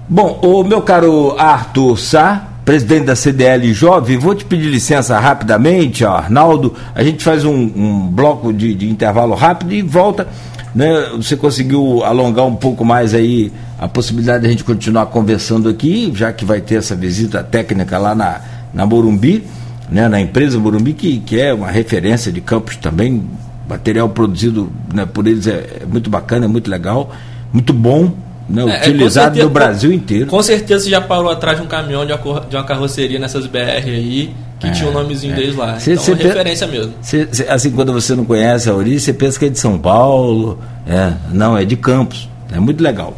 Bom, 0.08 0.40
o 0.44 0.62
meu 0.64 0.82
caro 0.82 1.36
Arthur 1.40 1.98
Sá, 1.98 2.50
presidente 2.64 3.06
da 3.06 3.16
CDL 3.16 3.74
Jovem, 3.74 4.18
vou 4.18 4.36
te 4.36 4.46
pedir 4.46 4.70
licença 4.70 5.20
rapidamente, 5.20 6.06
Arnaldo. 6.06 6.74
A 6.94 7.04
gente 7.04 7.24
faz 7.24 7.44
um, 7.44 7.54
um 7.54 8.08
bloco 8.08 8.54
de, 8.54 8.74
de, 8.74 8.90
intervalo 8.90 9.34
rápido 9.34 9.74
e 9.74 9.82
volta. 9.82 10.28
Né? 10.74 10.88
Você 11.18 11.36
conseguiu 11.36 12.04
alongar 12.04 12.46
um 12.46 12.56
pouco 12.56 12.86
mais 12.86 13.14
aí 13.14 13.52
a 13.78 13.88
possibilidade 13.88 14.42
de 14.42 14.48
a 14.48 14.52
gente 14.52 14.64
continuar 14.64 15.08
conversando 15.08 15.68
aqui, 15.68 16.12
já 16.16 16.32
que 16.32 16.46
vai 16.46 16.62
ter 16.62 16.76
essa 16.76 16.96
visita 16.96 17.44
técnica 17.44 17.98
lá 17.98 18.14
na, 18.14 18.42
na 18.74 18.86
Morumbi 18.86 19.44
né, 19.92 20.08
na 20.08 20.22
empresa 20.22 20.58
Morumbi, 20.58 20.94
que, 20.94 21.20
que 21.20 21.40
é 21.40 21.54
uma 21.54 21.70
referência 21.70 22.32
de 22.32 22.40
campos 22.40 22.78
também. 22.78 23.22
Material 23.68 24.10
produzido 24.10 24.72
né, 24.94 25.06
por 25.06 25.28
eles 25.28 25.48
é, 25.48 25.82
é, 25.82 25.86
muito 25.86 26.10
bacana, 26.10 26.46
é 26.46 26.48
muito 26.48 26.70
legal, 26.70 27.12
muito 27.54 27.74
bom, 27.74 28.14
né, 28.52 28.64
é, 28.64 28.76
é 28.76 28.90
utilizado 28.90 29.26
certeza, 29.28 29.44
no 29.44 29.50
Brasil 29.50 29.94
inteiro. 29.94 30.28
Com 30.28 30.42
certeza 30.44 30.84
você 30.84 30.90
já 30.90 31.02
parou 31.02 31.32
atrás 31.32 31.58
de 31.58 31.64
um 31.64 31.68
caminhão 31.68 32.06
de 32.06 32.14
uma, 32.14 32.42
de 32.42 32.56
uma 32.56 32.64
carroceria 32.64 33.18
nessas 33.18 33.48
BR 33.48 33.60
aí, 33.86 34.34
que 34.60 34.68
é, 34.68 34.72
tinha 34.72 34.88
o 34.88 34.92
um 34.92 34.94
nomezinho 34.94 35.34
é. 35.34 35.36
deles 35.38 35.56
lá. 35.56 35.80
Cê, 35.80 35.94
então, 35.94 36.04
cê 36.04 36.12
é 36.12 36.16
referência 36.16 36.68
mesmo. 36.68 36.94
Cê, 37.02 37.28
assim, 37.50 37.72
quando 37.72 37.94
você 37.94 38.16
não 38.16 38.26
conhece 38.26 38.70
a 38.70 38.74
origem, 38.74 39.00
você 39.00 39.14
pensa 39.14 39.40
que 39.40 39.46
é 39.46 39.50
de 39.50 39.60
São 39.60 39.78
Paulo. 39.78 40.60
É, 40.88 41.14
não, 41.32 41.58
é 41.58 41.64
de 41.64 41.76
Campos. 41.76 42.30
É 42.52 42.60
muito 42.60 42.84
legal. 42.84 43.16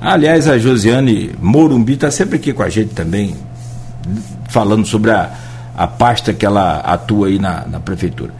Aliás, 0.00 0.48
a 0.48 0.58
Josiane 0.58 1.30
Morumbi 1.40 1.92
está 1.92 2.10
sempre 2.10 2.36
aqui 2.36 2.52
com 2.52 2.62
a 2.62 2.68
gente 2.68 2.92
também, 2.92 3.36
falando 4.48 4.84
sobre 4.84 5.12
a, 5.12 5.30
a 5.76 5.86
pasta 5.86 6.32
que 6.32 6.44
ela 6.44 6.78
atua 6.80 7.28
aí 7.28 7.38
na, 7.38 7.64
na 7.66 7.78
prefeitura. 7.78 8.32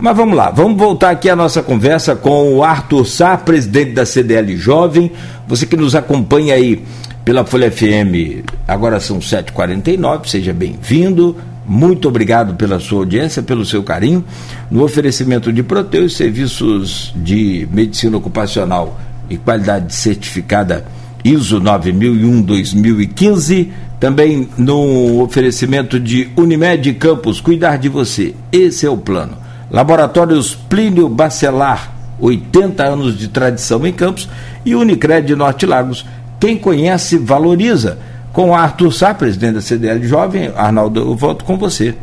Mas 0.00 0.16
vamos 0.16 0.34
lá, 0.34 0.50
vamos 0.50 0.78
voltar 0.78 1.10
aqui 1.10 1.28
a 1.28 1.36
nossa 1.36 1.62
conversa 1.62 2.16
com 2.16 2.54
o 2.54 2.64
Arthur 2.64 3.04
Sá, 3.04 3.36
presidente 3.36 3.92
da 3.92 4.06
CDL 4.06 4.56
Jovem. 4.56 5.12
Você 5.46 5.66
que 5.66 5.76
nos 5.76 5.94
acompanha 5.94 6.54
aí 6.54 6.82
pela 7.22 7.44
Folha 7.44 7.70
FM, 7.70 8.42
agora 8.66 8.98
são 8.98 9.18
7h49, 9.18 10.26
seja 10.26 10.54
bem-vindo. 10.54 11.36
Muito 11.66 12.08
obrigado 12.08 12.54
pela 12.54 12.80
sua 12.80 13.00
audiência, 13.00 13.42
pelo 13.42 13.66
seu 13.66 13.82
carinho. 13.82 14.24
No 14.70 14.82
oferecimento 14.82 15.52
de 15.52 15.62
Proteus, 15.62 16.16
serviços 16.16 17.12
de 17.14 17.68
medicina 17.70 18.16
ocupacional 18.16 18.98
e 19.28 19.36
qualidade 19.36 19.94
certificada 19.94 20.86
ISO 21.22 21.60
9001-2015, 21.60 23.68
também 24.00 24.48
no 24.56 25.22
oferecimento 25.22 26.00
de 26.00 26.30
Unimed 26.38 26.94
Campos, 26.94 27.38
cuidar 27.38 27.76
de 27.76 27.90
você. 27.90 28.34
Esse 28.50 28.86
é 28.86 28.90
o 28.90 28.96
plano. 28.96 29.49
Laboratórios 29.70 30.54
Plínio 30.54 31.08
Bacelar, 31.08 31.92
80 32.20 32.82
anos 32.82 33.16
de 33.16 33.28
tradição 33.28 33.86
em 33.86 33.92
Campos, 33.92 34.28
e 34.64 34.74
Unicred 34.74 35.34
Norte 35.36 35.64
Lagos. 35.64 36.04
Quem 36.38 36.56
conhece, 36.56 37.18
valoriza. 37.18 37.98
Com 38.32 38.54
Arthur 38.54 38.92
Sá, 38.92 39.12
presidente 39.12 39.54
da 39.54 39.60
CDL 39.60 40.06
Jovem, 40.06 40.52
Arnaldo, 40.56 41.00
eu 41.00 41.16
volto 41.16 41.44
com 41.44 41.56
você. 41.56 41.94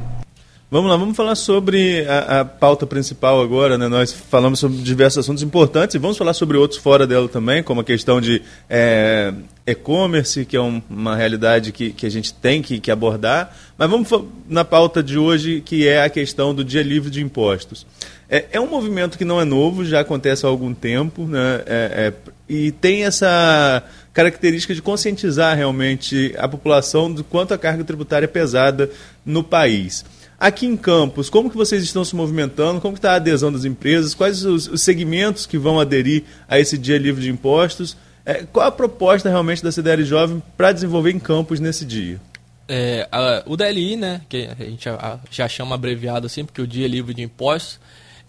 Vamos 0.70 0.92
lá, 0.92 0.98
vamos 0.98 1.16
falar 1.16 1.36
sobre 1.36 2.06
a, 2.06 2.42
a, 2.42 2.46
pauta 2.46 2.86
principal 2.86 3.42
agora. 3.42 3.78
Né? 3.78 3.88
Nós 3.88 4.12
falamos 4.12 4.60
sobre 4.60 4.80
diversos 4.80 5.20
assuntos 5.20 5.42
importantes 5.42 5.96
e 5.96 5.98
vamos 5.98 6.18
falar 6.18 6.34
sobre 6.34 6.58
outros 6.58 6.78
fora 6.78 7.08
dela 7.08 7.30
também, 7.30 7.64
como 7.64 7.80
a 7.80 7.84
questão 7.86 8.20
de 8.20 8.42
é, 8.70 9.34
e-commerce, 9.66 10.44
que 10.44 10.58
é 10.58 10.62
um, 10.62 10.82
uma 10.90 11.16
realidade 11.16 11.72
que, 11.72 11.92
que 11.92 12.06
a 12.06 12.12
gente 12.12 12.34
tem 12.34 12.62
que, 12.62 12.82
que, 12.82 12.92
abordar. 12.92 13.56
Mas 13.78 13.90
vamos 13.90 14.10
na 14.50 14.66
pauta 14.66 15.02
de 15.02 15.18
hoje, 15.18 15.62
que 15.62 15.88
é 15.88 16.04
a 16.04 16.10
questão 16.10 16.54
do 16.54 16.66
dia 16.66 16.84
livre 16.84 17.10
de 17.10 17.22
impostos. 17.22 17.88
É, 18.30 18.48
é 18.52 18.60
um 18.60 18.68
movimento 18.68 19.18
que 19.18 19.24
não 19.24 19.40
é 19.40 19.46
novo, 19.46 19.86
já 19.86 20.02
acontece 20.02 20.46
há 20.46 20.50
algum 20.50 20.74
tempo, 20.74 21.26
né? 21.26 21.64
É, 21.66 22.14
é 22.26 22.32
e 22.50 22.72
tem 22.72 23.06
essa 23.06 23.84
característica 24.14 24.76
de 24.76 24.82
conscientizar 24.82 25.56
realmente 25.56 26.34
a 26.38 26.48
população 26.48 27.12
do 27.12 27.24
quanto 27.24 27.54
a 27.54 27.58
carga 27.58 27.86
tributária 27.86 28.26
é 28.26 28.28
pesada 28.28 28.90
no 29.26 29.44
país. 29.44 30.04
Aqui 30.40 30.68
em 30.68 30.78
Campos, 30.78 31.32
como 31.32 31.50
que 31.50 31.58
vocês 31.58 31.82
estão 31.82 32.06
se 32.06 32.16
movimentando? 32.16 32.80
Como 32.80 32.96
está 32.96 33.14
a 33.14 33.16
adesão 33.16 33.52
das 33.52 33.66
empresas? 33.66 34.14
Quais 34.14 34.46
os, 34.46 34.68
os, 34.68 34.82
segmentos 34.84 35.48
que 35.48 35.58
vão 35.58 35.80
aderir 35.80 36.26
a 36.48 36.60
esse 36.60 36.78
dia 36.78 36.98
livre 37.00 37.24
de 37.24 37.32
impostos? 37.32 37.98
É, 38.24 38.44
qual 38.44 38.68
a 38.68 38.72
proposta 38.72 39.30
realmente 39.30 39.64
da 39.64 39.72
CDL 39.72 40.04
Jovem 40.04 40.44
para 40.56 40.72
desenvolver 40.72 41.12
em 41.12 41.18
Campos 41.18 41.60
nesse 41.60 41.84
dia? 41.86 42.22
É, 42.68 43.08
a, 43.12 43.42
o 43.48 43.58
DLI, 43.58 43.96
né, 43.96 44.22
que 44.30 44.48
a 44.48 44.64
gente 44.64 44.86
já, 44.86 45.20
já 45.32 45.48
chama 45.48 45.74
abreviado 45.74 46.28
assim, 46.28 46.46
porque 46.46 46.62
o 46.62 46.68
dia 46.68 46.88
livre 46.88 47.16
de 47.16 47.24
impostos, 47.24 47.80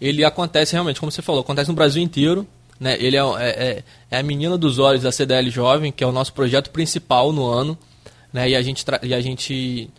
ele 0.01 0.25
acontece 0.25 0.73
realmente, 0.73 1.01
como 1.01 1.13
você 1.13 1.21
falou, 1.21 1.43
acontece 1.43 1.69
no 1.69 1.77
Brasil 1.77 2.03
inteiro. 2.03 2.47
Né, 2.81 2.97
ele 2.99 3.19
é, 3.19 3.21
é, 3.21 3.49
é, 3.49 3.85
é 4.13 4.19
a 4.19 4.23
menina 4.23 4.57
dos 4.57 4.79
olhos 4.79 5.03
da 5.03 5.13
CDL 5.13 5.51
Jovem, 5.51 5.93
que 5.93 6.03
é 6.03 6.07
o 6.07 6.13
nosso 6.13 6.33
projeto 6.33 6.71
principal 6.71 7.35
no 7.35 7.45
ano. 7.47 7.77
Né, 8.33 8.49
e, 8.49 8.57
a 8.57 8.63
gente 8.63 8.83
e 9.03 9.13
a 9.13 9.21
gente 9.21 9.91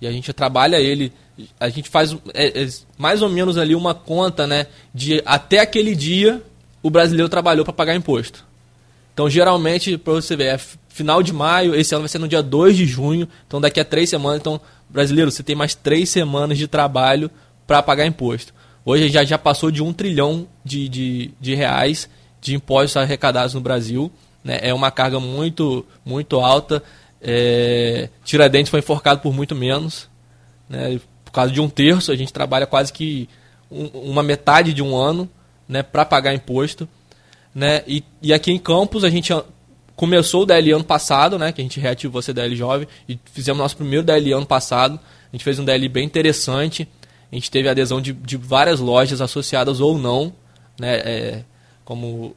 e 0.00 0.06
a 0.06 0.12
gente 0.12 0.32
trabalha 0.32 0.76
ele 0.76 1.12
a 1.58 1.68
gente 1.68 1.88
faz 1.88 2.16
é, 2.34 2.62
é, 2.62 2.68
mais 2.98 3.22
ou 3.22 3.28
menos 3.28 3.56
ali 3.58 3.74
uma 3.74 3.94
conta, 3.94 4.46
né, 4.46 4.66
de 4.94 5.22
até 5.24 5.60
aquele 5.60 5.94
dia 5.94 6.42
o 6.82 6.90
brasileiro 6.90 7.28
trabalhou 7.28 7.64
para 7.64 7.72
pagar 7.72 7.94
imposto. 7.94 8.44
Então, 9.12 9.28
geralmente, 9.28 9.98
para 9.98 10.14
você 10.14 10.34
ver, 10.34 10.54
é 10.54 10.58
final 10.88 11.22
de 11.22 11.32
maio, 11.32 11.74
esse 11.74 11.94
ano 11.94 12.02
vai 12.02 12.08
ser 12.08 12.18
no 12.18 12.28
dia 12.28 12.42
2 12.42 12.76
de 12.76 12.86
junho, 12.86 13.28
então 13.46 13.60
daqui 13.60 13.78
a 13.78 13.84
três 13.84 14.08
semanas. 14.08 14.40
Então, 14.40 14.60
brasileiro, 14.88 15.30
você 15.30 15.42
tem 15.42 15.54
mais 15.54 15.74
três 15.74 16.08
semanas 16.08 16.56
de 16.56 16.66
trabalho 16.66 17.30
para 17.66 17.82
pagar 17.82 18.06
imposto. 18.06 18.54
Hoje 18.84 19.08
já, 19.08 19.22
já 19.24 19.36
passou 19.36 19.70
de 19.70 19.82
um 19.82 19.92
trilhão 19.92 20.48
de, 20.64 20.88
de, 20.88 21.30
de 21.38 21.54
reais 21.54 22.08
de 22.40 22.54
impostos 22.54 22.96
arrecadados 22.96 23.54
no 23.54 23.60
Brasil. 23.60 24.10
Né? 24.42 24.58
É 24.62 24.72
uma 24.72 24.90
carga 24.90 25.20
muito, 25.20 25.84
muito 26.04 26.40
alta. 26.40 26.82
É, 27.20 28.08
Tiradentes 28.24 28.70
foi 28.70 28.80
enforcado 28.80 29.20
por 29.20 29.34
muito 29.34 29.54
menos. 29.54 30.08
Né? 30.68 30.98
Por 31.30 31.34
causa 31.34 31.52
de 31.52 31.60
um 31.60 31.68
terço, 31.68 32.10
a 32.10 32.16
gente 32.16 32.32
trabalha 32.32 32.66
quase 32.66 32.92
que 32.92 33.28
um, 33.70 33.86
uma 33.86 34.22
metade 34.22 34.74
de 34.74 34.82
um 34.82 34.96
ano 34.96 35.30
né, 35.68 35.80
para 35.80 36.04
pagar 36.04 36.34
imposto. 36.34 36.88
Né? 37.54 37.84
E, 37.86 38.02
e 38.20 38.34
aqui 38.34 38.50
em 38.50 38.58
Campos 38.58 39.04
a 39.04 39.08
gente 39.08 39.32
começou 39.94 40.42
o 40.42 40.46
DL 40.46 40.72
ano 40.72 40.84
passado, 40.84 41.38
né, 41.38 41.52
que 41.52 41.60
a 41.60 41.64
gente 41.64 41.78
reativou 41.78 42.18
a 42.18 42.22
CDL 42.22 42.56
Jovem, 42.56 42.88
e 43.08 43.18
fizemos 43.32 43.60
nosso 43.60 43.76
primeiro 43.76 44.04
DL 44.04 44.32
ano 44.32 44.46
passado. 44.46 44.98
A 45.32 45.36
gente 45.36 45.44
fez 45.44 45.58
um 45.58 45.64
DL 45.64 45.88
bem 45.88 46.04
interessante. 46.04 46.88
A 47.30 47.34
gente 47.36 47.48
teve 47.48 47.68
adesão 47.68 48.00
de, 48.00 48.12
de 48.12 48.36
várias 48.36 48.80
lojas 48.80 49.20
associadas 49.20 49.80
ou 49.80 49.96
não. 49.96 50.32
Né, 50.80 50.96
é, 50.96 51.44
como, 51.84 52.34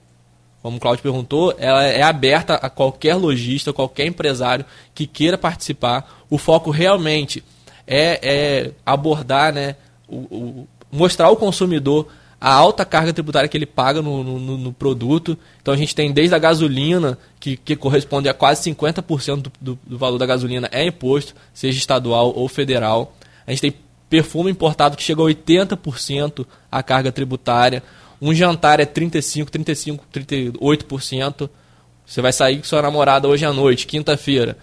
como 0.62 0.78
o 0.78 0.80
Claudio 0.80 1.02
perguntou, 1.02 1.56
ela 1.58 1.84
é 1.84 2.04
aberta 2.04 2.56
a 2.56 2.70
qualquer 2.70 3.16
lojista, 3.16 3.74
qualquer 3.74 4.06
empresário 4.06 4.66
que 4.94 5.08
queira 5.08 5.38
participar. 5.38 6.24
O 6.30 6.38
foco 6.38 6.70
realmente 6.70 7.44
é, 7.88 8.20
é 8.22 8.72
abordar, 8.86 9.54
né, 9.54 9.76
o, 10.08 10.18
o, 10.18 10.68
mostrar 10.92 11.28
ao 11.28 11.36
consumidor 11.36 12.08
a 12.40 12.52
alta 12.54 12.84
carga 12.84 13.14
tributária 13.14 13.48
que 13.48 13.58
ele 13.58 13.66
paga 13.66 14.02
no, 14.02 14.22
no, 14.22 14.58
no, 14.58 14.74
produto. 14.74 15.38
Então 15.62 15.74
a 15.74 15.78
gente 15.78 15.96
tem 15.96 16.12
desde 16.12 16.36
a 16.36 16.38
gasolina, 16.38 17.18
que, 17.40 17.56
que 17.56 17.74
corresponde 17.74 18.28
a 18.28 18.34
quase 18.34 18.70
50% 18.70 19.50
do, 19.62 19.80
do, 19.82 19.98
valor 19.98 20.18
da 20.18 20.26
gasolina, 20.26 20.68
é 20.70 20.86
imposto, 20.86 21.34
seja 21.54 21.78
estadual 21.78 22.34
ou 22.36 22.50
federal. 22.50 23.16
A 23.48 23.52
gente 23.52 23.62
tem 23.62 23.74
perfume 24.10 24.52
importado 24.52 24.98
que 24.98 25.04
chega 25.04 25.22
a 25.22 25.26
80% 25.26 26.46
a 26.70 26.84
carga 26.84 27.14
tributária. 27.14 27.82
Um 28.22 28.34
jantar 28.34 28.82
é 28.82 28.86
35, 28.86 29.50
35, 29.50 30.06
38%. 30.14 31.50
Você 32.06 32.22
vai 32.22 32.34
sair 32.34 32.58
com 32.58 32.66
sua 32.66 32.82
namorada 32.82 33.26
hoje 33.26 33.46
à 33.46 33.54
noite, 33.54 33.88
quinta-feira 33.88 34.58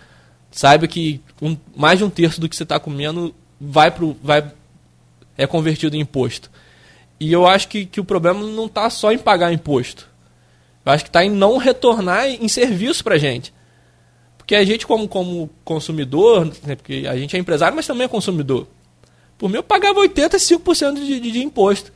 saiba 0.51 0.87
que 0.87 1.21
um, 1.41 1.57
mais 1.75 1.99
de 1.99 2.05
um 2.05 2.11
terço 2.11 2.41
do 2.41 2.49
que 2.49 2.57
você 2.57 2.63
está 2.63 2.79
comendo 2.79 3.35
vai 3.61 3.91
pro, 3.91 4.17
vai, 4.23 4.51
é 5.37 5.47
convertido 5.47 5.97
em 5.97 6.01
imposto. 6.01 6.51
E 7.19 7.33
eu 7.33 7.47
acho 7.47 7.69
que, 7.69 7.85
que 7.85 8.01
o 8.01 8.05
problema 8.05 8.41
não 8.41 8.67
está 8.67 8.89
só 8.89 9.13
em 9.13 9.19
pagar 9.19 9.53
imposto. 9.53 10.09
Eu 10.85 10.93
acho 10.93 11.05
que 11.05 11.11
está 11.11 11.25
em 11.25 11.31
não 11.31 11.59
retornar 11.59 12.27
em 12.27 12.49
serviço 12.49 13.05
para 13.05 13.17
a 13.17 13.19
gente. 13.19 13.53
Porque 14.39 14.55
a 14.55 14.65
gente, 14.65 14.87
como, 14.87 15.07
como 15.07 15.51
consumidor, 15.65 16.47
né, 16.65 16.75
porque 16.75 17.05
a 17.09 17.17
gente 17.17 17.37
é 17.37 17.39
empresário, 17.39 17.77
mas 17.77 17.87
também 17.87 18.05
é 18.05 18.09
consumidor. 18.09 18.67
Por 19.37 19.49
mim, 19.49 19.57
eu 19.57 19.63
pagava 19.63 20.01
85% 20.01 20.95
de, 20.95 21.21
de, 21.21 21.31
de 21.31 21.43
imposto. 21.43 21.93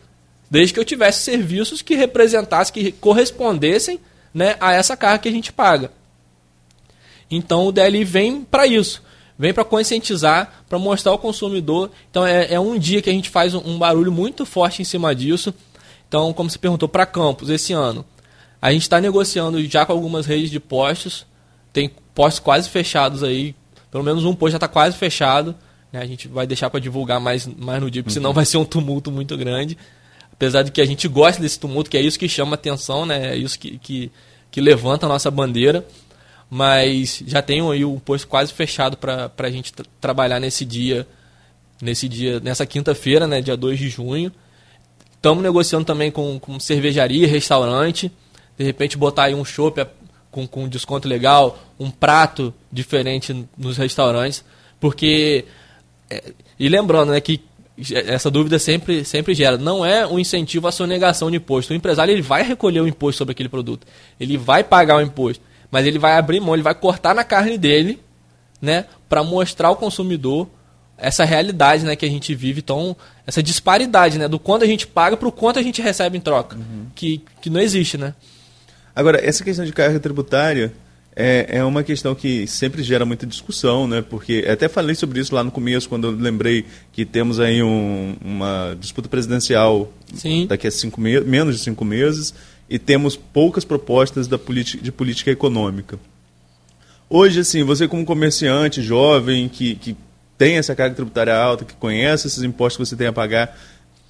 Desde 0.51 0.73
que 0.73 0.79
eu 0.79 0.85
tivesse 0.85 1.23
serviços 1.23 1.83
que 1.83 1.95
representassem, 1.95 2.73
que 2.73 2.93
correspondessem 2.93 3.99
né, 4.33 4.57
a 4.61 4.73
essa 4.73 4.97
carga 4.97 5.21
que 5.21 5.29
a 5.29 5.33
gente 5.33 5.53
paga. 5.53 5.91
Então 7.31 7.67
o 7.67 7.73
DLI 7.73 8.05
vem 8.05 8.43
para 8.43 8.67
isso, 8.67 9.03
vem 9.39 9.53
para 9.53 9.65
conscientizar, 9.65 10.65
para 10.69 10.79
mostrar 10.79 11.13
ao 11.13 11.19
consumidor. 11.19 11.91
Então 12.11 12.27
é, 12.27 12.55
é, 12.55 12.61
um 12.61 12.79
dia 12.79 13.03
que 13.03 13.11
a 13.11 13.13
gente 13.13 13.29
faz 13.29 13.55
um, 13.55 13.59
um, 13.65 13.79
barulho 13.79 14.13
muito 14.13 14.47
forte 14.47 14.83
em 14.83 14.85
cima 14.85 15.15
disso. 15.15 15.53
Então, 16.09 16.33
como 16.33 16.49
você 16.49 16.59
perguntou, 16.59 16.89
para 16.89 17.07
Campos 17.07 17.51
esse 17.51 17.73
ano, 17.73 18.05
a 18.63 18.73
gente 18.73 18.83
está 18.83 19.01
negociando 19.01 19.65
já 19.67 19.85
com 19.85 19.93
algumas 19.93 20.27
redes 20.27 20.51
de 20.51 20.61
postos, 20.61 21.27
tem 21.73 21.91
postos 22.15 22.39
quase 22.39 22.69
fechados 22.69 23.23
aí, 23.23 23.55
pelo 23.91 24.05
menos 24.05 24.25
um 24.25 24.35
posto 24.35 24.53
já 24.53 24.57
está 24.59 24.69
quase 24.69 24.97
fechado. 24.97 25.55
Né? 25.93 26.01
A 26.01 26.07
gente 26.07 26.29
vai 26.29 26.47
deixar 26.47 26.71
para 26.71 26.81
divulgar 26.81 27.21
mais, 27.21 27.47
mais 27.47 27.81
no 27.81 27.91
dia, 27.91 28.03
porque 28.03 28.15
senão 28.15 28.31
uhum. 28.31 28.35
vai 28.35 28.45
ser 28.45 28.59
um 28.59 28.65
tumulto 28.65 29.11
muito 29.11 29.37
grande. 29.37 29.77
Apesar 30.33 30.63
de 30.63 30.73
que 30.73 30.81
a 30.81 30.85
gente 30.85 31.07
gosta 31.07 31.41
desse 31.41 31.59
tumulto, 31.59 31.91
que 31.91 31.97
é 31.97 32.01
isso 32.01 32.19
que 32.19 32.29
chama 32.29 32.55
atenção, 32.55 33.07
né? 33.07 33.35
é 33.35 33.37
isso 33.37 33.59
que, 33.59 33.79
que, 33.79 34.11
que 34.51 34.61
levanta 34.61 35.07
a 35.07 35.09
nossa 35.09 35.31
bandeira 35.31 35.87
mas 36.57 37.21
já 37.27 37.43
tenho 37.43 37.69
aí 37.73 37.85
um 37.85 37.99
posto 37.99 38.29
quase 38.29 38.53
fechado 38.53 38.97
para 38.97 39.29
a 39.37 39.51
gente 39.51 39.73
trabalhar 40.01 40.39
nesse 40.39 40.65
dia, 40.65 41.05
nesse 41.83 42.09
dia, 42.09 42.39
nessa 42.39 42.65
quinta-feira, 42.65 43.27
né, 43.27 43.41
dia 43.41 43.57
2 43.57 43.77
de 43.77 43.89
junho. 43.89 44.31
Estamos 45.17 45.43
negociando 45.43 45.85
também 45.85 46.13
com, 46.13 46.39
com 46.39 46.61
cervejaria, 46.61 47.27
restaurante, 47.27 48.09
de 48.57 48.65
repente 48.65 48.97
botar 48.97 49.25
aí 49.25 49.35
um 49.35 49.45
chopp 49.45 49.85
com, 50.31 50.47
com 50.47 50.69
desconto 50.69 51.09
legal, 51.09 51.59
um 51.77 51.91
prato 51.91 52.55
diferente 52.71 53.49
nos 53.59 53.77
restaurantes, 53.77 54.45
porque 54.79 55.47
é, 56.09 56.23
e 56.57 56.69
lembrando, 56.69 57.11
né, 57.11 57.21
que 57.21 57.43
essa 58.07 58.31
dúvida 58.31 58.61
sempre, 58.61 59.05
sempre 59.05 59.35
gera. 59.35 59.59
Não 59.59 59.85
é 59.85 60.07
um 60.07 60.21
incentivo 60.21 60.69
à 60.69 60.71
sonegação 60.71 61.33
de 61.33 61.39
imposto. 61.39 61.73
O 61.73 61.77
empresário 61.77 62.13
ele 62.13 62.23
vai 62.23 62.45
recolher 62.45 62.81
o 62.81 62.87
imposto 62.87 63.19
sobre 63.19 63.33
aquele 63.33 63.49
produto. 63.49 63.85
Ele 64.21 64.39
vai 64.39 64.63
pagar 64.63 64.99
o 64.99 65.01
imposto 65.01 65.43
mas 65.75 65.85
ele 65.89 65.99
vai 65.99 66.13
abrir 66.13 66.39
mão, 66.39 66.55
ele 66.55 66.63
vai 66.63 66.73
cortar 66.73 67.13
na 67.17 67.25
carne 67.25 67.59
dele, 67.59 67.99
né, 68.63 68.85
para 69.09 69.25
mostrar 69.25 69.67
ao 69.67 69.75
consumidor 69.75 70.49
essa 70.97 71.25
realidade, 71.25 71.85
né, 71.85 71.97
que 71.97 72.07
a 72.07 72.09
gente 72.09 72.33
vive, 72.33 72.61
então 72.61 72.97
essa 73.27 73.43
disparidade, 73.43 74.17
né, 74.17 74.29
do 74.29 74.39
quanto 74.39 74.63
a 74.63 74.69
gente 74.69 74.87
paga 74.87 75.17
para 75.17 75.27
o 75.27 75.33
quanto 75.33 75.59
a 75.59 75.63
gente 75.65 75.83
recebe 75.83 76.17
em 76.17 76.21
troca, 76.21 76.55
uhum. 76.55 76.87
que, 76.95 77.21
que 77.41 77.51
não 77.51 77.61
existe, 77.61 77.99
né? 77.99 78.15
Agora, 78.95 79.19
essa 79.21 79.43
questão 79.43 79.65
de 79.65 79.73
carga 79.73 79.99
tributária 79.99 80.73
é, 81.17 81.59
é 81.59 81.65
uma 81.65 81.83
questão 81.83 82.15
que 82.15 82.47
sempre 82.47 82.81
gera 82.85 83.05
muita 83.05 83.27
discussão, 83.27 83.89
né? 83.89 84.01
Porque 84.01 84.47
até 84.49 84.69
falei 84.69 84.95
sobre 84.95 85.19
isso 85.19 85.35
lá 85.35 85.43
no 85.43 85.51
começo, 85.51 85.89
quando 85.89 86.07
eu 86.07 86.13
lembrei 86.13 86.67
que 86.93 87.05
temos 87.05 87.41
aí 87.41 87.65
um, 87.65 88.15
uma 88.25 88.77
disputa 88.79 89.09
presidencial 89.09 89.93
Sim. 90.15 90.47
daqui 90.47 90.69
a 90.69 90.71
cinco 90.71 91.01
menos 91.01 91.57
de 91.57 91.65
cinco 91.65 91.85
meses 91.85 92.33
e 92.69 92.79
temos 92.79 93.17
poucas 93.17 93.65
propostas 93.65 94.27
da 94.27 94.39
de 94.39 94.93
política 94.93 95.31
econômica. 95.31 95.99
Hoje, 97.09 97.41
assim, 97.41 97.63
você 97.63 97.87
como 97.87 98.05
comerciante 98.05 98.83
jovem 98.83 99.49
que, 99.49 99.77
que 99.77 99.97
tem 100.39 100.57
essa 100.57 100.75
carga 100.75 100.97
tributária 100.97 101.37
alta, 101.37 101.65
que 101.65 101.75
conhece 101.75 102.27
esses 102.27 102.43
impostos 102.43 102.77
que 102.77 102.89
você 102.91 102.97
tem 102.97 103.07
a 103.07 103.13
pagar, 103.13 103.57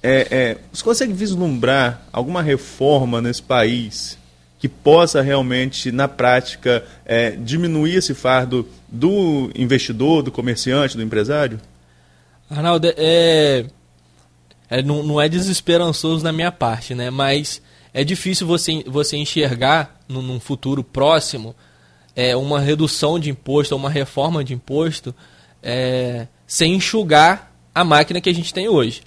é, 0.01 0.27
é, 0.31 0.57
você 0.71 0.83
consegue 0.83 1.13
vislumbrar 1.13 2.01
alguma 2.11 2.41
reforma 2.41 3.21
nesse 3.21 3.41
país 3.41 4.17
que 4.57 4.69
possa 4.69 5.21
realmente, 5.21 5.91
na 5.91 6.07
prática, 6.07 6.83
é, 7.05 7.31
diminuir 7.31 7.95
esse 7.95 8.13
fardo 8.13 8.67
do 8.87 9.51
investidor, 9.55 10.23
do 10.23 10.31
comerciante, 10.31 10.95
do 10.95 11.03
empresário? 11.03 11.59
Arnaldo, 12.49 12.87
é, 12.97 13.65
é, 14.69 14.81
não, 14.81 15.03
não 15.03 15.21
é 15.21 15.27
desesperançoso 15.27 16.23
na 16.23 16.31
minha 16.31 16.51
parte, 16.51 16.95
né? 16.95 17.09
Mas 17.09 17.61
é 17.95 18.03
difícil 18.03 18.45
você, 18.45 18.83
você 18.85 19.15
enxergar 19.15 20.01
num, 20.05 20.21
num 20.21 20.37
futuro 20.37 20.83
próximo 20.83 21.55
é, 22.13 22.35
uma 22.35 22.59
redução 22.59 23.17
de 23.17 23.29
imposto, 23.29 23.73
uma 23.73 23.89
reforma 23.89 24.43
de 24.43 24.53
imposto, 24.53 25.15
é, 25.63 26.27
sem 26.45 26.73
enxugar 26.73 27.53
a 27.73 27.85
máquina 27.85 28.19
que 28.19 28.29
a 28.29 28.33
gente 28.33 28.53
tem 28.53 28.67
hoje. 28.67 29.01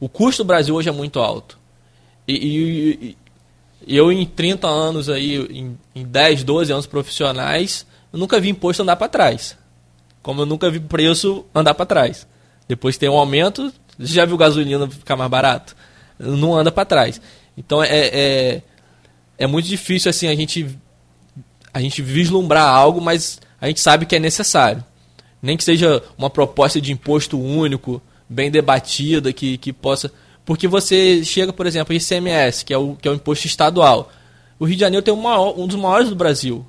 O 0.00 0.08
custo 0.08 0.42
do 0.42 0.48
Brasil 0.48 0.74
hoje 0.74 0.88
é 0.88 0.92
muito 0.92 1.20
alto. 1.20 1.56
E, 2.26 2.34
e, 2.34 3.16
e 3.86 3.96
eu, 3.96 4.10
em 4.10 4.26
30 4.26 4.66
anos, 4.66 5.08
aí, 5.08 5.36
em, 5.36 5.78
em 5.94 6.04
10, 6.04 6.42
12 6.42 6.72
anos 6.72 6.86
profissionais, 6.86 7.86
eu 8.12 8.18
nunca 8.18 8.40
vi 8.40 8.48
imposto 8.48 8.82
andar 8.82 8.96
para 8.96 9.08
trás. 9.08 9.56
Como 10.22 10.40
eu 10.40 10.46
nunca 10.46 10.68
vi 10.68 10.80
preço 10.80 11.46
andar 11.54 11.74
para 11.74 11.86
trás. 11.86 12.26
Depois 12.66 12.98
tem 12.98 13.08
um 13.08 13.16
aumento, 13.16 13.72
já 13.96 14.24
viu 14.24 14.36
gasolina 14.36 14.90
ficar 14.90 15.14
mais 15.14 15.30
barato? 15.30 15.76
Não 16.18 16.56
anda 16.56 16.72
para 16.72 16.84
trás. 16.84 17.20
Então 17.56 17.82
é, 17.82 17.88
é, 17.88 18.62
é 19.38 19.46
muito 19.46 19.68
difícil 19.68 20.10
assim 20.10 20.26
a 20.28 20.34
gente 20.34 20.78
a 21.72 21.80
gente 21.80 22.00
vislumbrar 22.00 22.68
algo, 22.68 23.00
mas 23.00 23.40
a 23.60 23.66
gente 23.66 23.80
sabe 23.80 24.06
que 24.06 24.14
é 24.14 24.20
necessário. 24.20 24.84
Nem 25.42 25.56
que 25.56 25.64
seja 25.64 26.02
uma 26.16 26.30
proposta 26.30 26.80
de 26.80 26.92
imposto 26.92 27.38
único, 27.38 28.00
bem 28.28 28.50
debatida, 28.50 29.32
que, 29.32 29.58
que 29.58 29.72
possa. 29.72 30.10
Porque 30.44 30.68
você 30.68 31.24
chega, 31.24 31.52
por 31.52 31.66
exemplo, 31.66 31.92
ICMS, 31.92 32.64
que 32.64 32.72
é 32.72 32.78
o, 32.78 32.94
que 32.94 33.08
é 33.08 33.10
o 33.10 33.14
imposto 33.14 33.46
estadual. 33.46 34.10
O 34.58 34.64
Rio 34.64 34.76
de 34.76 34.80
Janeiro 34.80 35.04
tem 35.04 35.12
um, 35.12 35.20
maior, 35.20 35.58
um 35.58 35.66
dos 35.66 35.76
maiores 35.76 36.08
do 36.08 36.14
Brasil. 36.14 36.64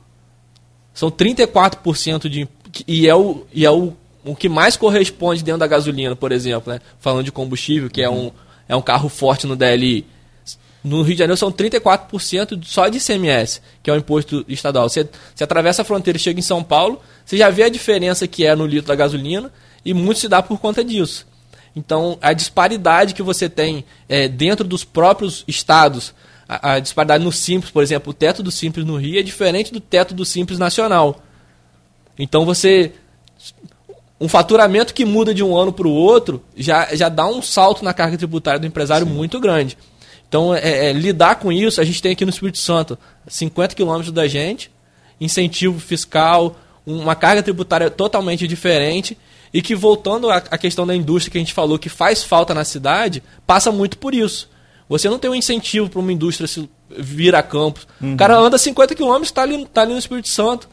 São 0.94 1.12
34% 1.12 2.28
de. 2.28 2.48
E 2.88 3.08
é, 3.08 3.16
o, 3.16 3.46
e 3.54 3.64
é 3.66 3.72
o, 3.72 3.94
o 4.24 4.36
que 4.36 4.50
mais 4.50 4.76
corresponde 4.76 5.44
dentro 5.44 5.60
da 5.60 5.68
gasolina, 5.68 6.16
por 6.16 6.32
exemplo. 6.32 6.74
Né? 6.74 6.80
Falando 7.00 7.24
de 7.24 7.32
combustível, 7.32 7.90
que 7.90 8.02
é 8.02 8.10
um, 8.10 8.32
é 8.68 8.76
um 8.76 8.82
carro 8.82 9.08
forte 9.08 9.46
no 9.46 9.56
DLI. 9.56 10.06
No 10.86 11.02
Rio 11.02 11.16
de 11.16 11.20
Janeiro 11.20 11.36
são 11.36 11.52
34% 11.52 12.64
só 12.64 12.88
de 12.88 13.00
ICMS, 13.00 13.60
que 13.82 13.90
é 13.90 13.94
o 13.94 13.96
imposto 13.96 14.46
estadual. 14.48 14.88
Você, 14.88 15.10
você 15.34 15.44
atravessa 15.44 15.82
a 15.82 15.86
fronteira 15.86 16.16
e 16.16 16.22
chega 16.22 16.40
em 16.40 16.44
São 16.44 16.64
Paulo, 16.64 17.02
você 17.26 17.36
já 17.36 17.50
vê 17.50 17.64
a 17.64 17.70
diferença 17.70 18.28
que 18.28 18.46
é 18.46 18.56
no 18.56 18.68
litro 18.68 18.88
da 18.88 18.94
gasolina 18.94 19.52
e 19.84 19.96
muito 19.96 20.20
se 20.20 20.28
dá 20.28 20.44
por 20.44 20.60
conta 20.60 20.84
disso. 20.84 21.26
Então, 21.76 22.20
a 22.22 22.34
disparidade 22.34 23.16
que 23.16 23.24
você 23.24 23.50
tem 23.50 23.84
é, 24.08 24.28
dentro 24.28 24.64
dos 24.64 24.84
próprios 24.84 25.44
estados, 25.48 26.14
a, 26.48 26.74
a, 26.74 26.80
disparidade 26.80 27.24
no 27.24 27.32
Simples, 27.32 27.72
por 27.72 27.82
exemplo, 27.82 28.12
o 28.12 28.14
teto 28.14 28.44
do 28.44 28.52
Simples 28.52 28.86
no 28.86 28.96
Rio 28.96 29.20
é 29.20 29.24
diferente 29.24 29.74
do 29.74 29.80
teto 29.80 30.14
do 30.14 30.24
Simples 30.24 30.60
nacional. 30.60 31.20
Então, 32.18 32.46
você. 32.46 32.94
Um 34.22 34.30
faturamento 34.30 34.94
que 34.94 35.04
muda 35.04 35.34
de 35.34 35.44
um 35.44 35.58
ano 35.58 35.74
para 35.74 35.88
o 35.88 35.92
outro 35.92 36.42
já, 36.56 36.96
já 36.96 37.10
dá 37.10 37.26
um 37.26 37.42
salto 37.42 37.84
na 37.84 37.94
carga 37.94 38.18
tributária 38.18 38.60
do 38.60 38.68
empresário 38.68 39.06
Sim. 39.06 39.14
muito 39.14 39.40
grande. 39.40 39.78
Então, 40.36 40.54
é, 40.54 40.90
é, 40.90 40.92
lidar 40.92 41.36
com 41.36 41.50
isso, 41.50 41.80
a 41.80 41.86
gente 41.86 42.02
tem 42.02 42.12
aqui 42.12 42.26
no 42.26 42.30
Espírito 42.30 42.58
Santo 42.58 43.00
50 43.26 43.74
quilômetros 43.74 44.12
da 44.12 44.28
gente, 44.28 44.70
incentivo 45.18 45.80
fiscal, 45.80 46.58
uma 46.86 47.16
carga 47.16 47.42
tributária 47.42 47.90
totalmente 47.90 48.46
diferente 48.46 49.18
e 49.54 49.62
que, 49.62 49.74
voltando 49.74 50.30
à, 50.30 50.36
à 50.36 50.58
questão 50.58 50.86
da 50.86 50.94
indústria 50.94 51.32
que 51.32 51.38
a 51.38 51.40
gente 51.40 51.54
falou 51.54 51.80
que 51.80 51.88
faz 51.88 52.22
falta 52.22 52.54
na 52.54 52.66
cidade, 52.66 53.24
passa 53.48 53.72
muito 53.72 53.98
por 53.98 54.14
isso. 54.14 54.50
Você 54.90 55.10
não 55.10 55.18
tem 55.18 55.32
um 55.32 55.36
incentivo 55.36 55.88
para 55.88 56.02
uma 56.02 56.12
indústria 56.12 56.50
se 56.50 56.70
vir 56.90 57.34
a 57.34 57.42
campos. 57.42 57.88
Uhum. 58.02 58.16
O 58.16 58.18
cara 58.18 58.38
anda 58.38 58.58
50 58.58 58.94
quilômetros, 58.94 59.30
está 59.30 59.42
ali, 59.42 59.66
tá 59.68 59.84
ali 59.84 59.94
no 59.94 60.00
Espírito 60.00 60.28
Santo. 60.28 60.68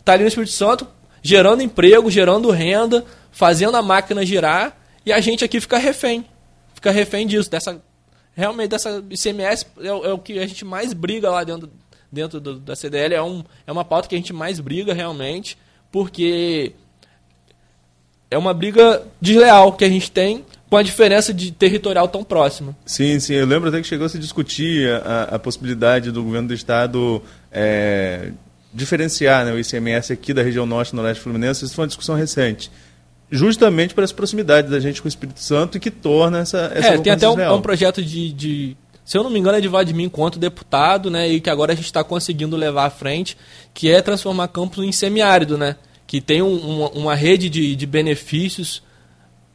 Está 0.00 0.14
ali 0.14 0.24
no 0.24 0.28
Espírito 0.28 0.52
Santo, 0.52 0.84
gerando 1.22 1.62
emprego, 1.62 2.10
gerando 2.10 2.50
renda, 2.50 3.04
fazendo 3.30 3.76
a 3.76 3.82
máquina 3.82 4.26
girar, 4.26 4.76
e 5.06 5.12
a 5.12 5.20
gente 5.20 5.44
aqui 5.44 5.60
fica 5.60 5.78
refém. 5.78 6.26
Fica 6.74 6.90
refém 6.90 7.24
disso, 7.24 7.48
dessa 7.48 7.80
realmente 8.38 8.70
dessa 8.70 9.04
ICMS 9.10 9.66
é, 9.80 9.88
é, 9.88 10.12
o 10.12 10.18
que 10.18 10.38
a 10.38 10.46
gente 10.46 10.64
mais 10.64 10.92
briga 10.92 11.28
lá 11.28 11.42
dentro, 11.42 11.68
dentro 12.10 12.40
do, 12.40 12.60
da 12.60 12.76
CDL, 12.76 13.12
é, 13.12 13.20
um, 13.20 13.42
é 13.66 13.72
uma 13.72 13.84
pauta 13.84 14.08
que 14.08 14.14
a 14.14 14.18
gente 14.18 14.32
mais 14.32 14.60
briga 14.60 14.94
realmente, 14.94 15.58
porque 15.90 16.72
é 18.30 18.38
uma 18.38 18.54
briga 18.54 19.02
desleal 19.20 19.72
que 19.72 19.84
a 19.84 19.88
gente 19.88 20.08
tem 20.12 20.44
com 20.70 20.76
a 20.76 20.84
diferença 20.84 21.34
de 21.34 21.50
territorial 21.50 22.06
tão 22.06 22.22
próxima. 22.22 22.76
Sim, 22.86 23.18
sim, 23.18 23.34
eu 23.34 23.46
lembro 23.46 23.70
até 23.70 23.80
que 23.80 23.88
chegou 23.88 24.06
a 24.06 24.08
se 24.08 24.20
discutir 24.20 24.88
a, 25.04 25.34
a 25.34 25.38
possibilidade 25.40 26.12
do 26.12 26.22
governo 26.22 26.46
do 26.46 26.54
estado 26.54 27.20
é, 27.50 28.30
diferenciar 28.72 29.46
né, 29.46 29.52
o 29.52 29.58
ICMS 29.58 30.12
aqui 30.12 30.32
da 30.32 30.42
região 30.44 30.64
norte 30.64 30.92
e 30.92 30.94
noroeste 30.94 31.24
fluminense, 31.24 31.64
isso 31.64 31.74
foi 31.74 31.82
uma 31.82 31.88
discussão 31.88 32.14
recente 32.14 32.70
justamente 33.30 33.94
para 33.94 34.04
essa 34.04 34.14
proximidade 34.14 34.68
da 34.68 34.80
gente 34.80 35.02
com 35.02 35.06
o 35.06 35.08
Espírito 35.08 35.40
Santo 35.40 35.76
e 35.76 35.80
que 35.80 35.90
torna 35.90 36.40
essa, 36.40 36.70
essa 36.74 36.94
É, 36.94 36.98
tem 36.98 37.12
até 37.12 37.28
um, 37.28 37.54
um, 37.54 37.60
projeto 37.60 38.02
de, 38.02 38.32
de, 38.32 38.76
se 39.04 39.16
eu 39.16 39.22
não 39.22 39.30
me 39.30 39.38
engano, 39.38 39.58
é 39.58 39.60
de 39.60 39.68
Vladimir 39.68 40.06
enquanto 40.06 40.38
deputado, 40.38 41.10
né, 41.10 41.28
e 41.28 41.40
que 41.40 41.50
agora 41.50 41.72
a 41.72 41.76
gente 41.76 41.84
está 41.84 42.02
conseguindo 42.02 42.56
levar 42.56 42.86
à 42.86 42.90
frente, 42.90 43.36
que 43.74 43.90
é 43.90 44.00
transformar 44.00 44.48
Campos 44.48 44.82
em 44.84 44.92
semiárido, 44.92 45.58
né, 45.58 45.76
que 46.06 46.20
tem 46.20 46.40
um, 46.40 46.56
uma, 46.56 46.88
uma, 46.90 47.14
rede 47.14 47.50
de, 47.50 47.76
de 47.76 47.86
benefícios 47.86 48.82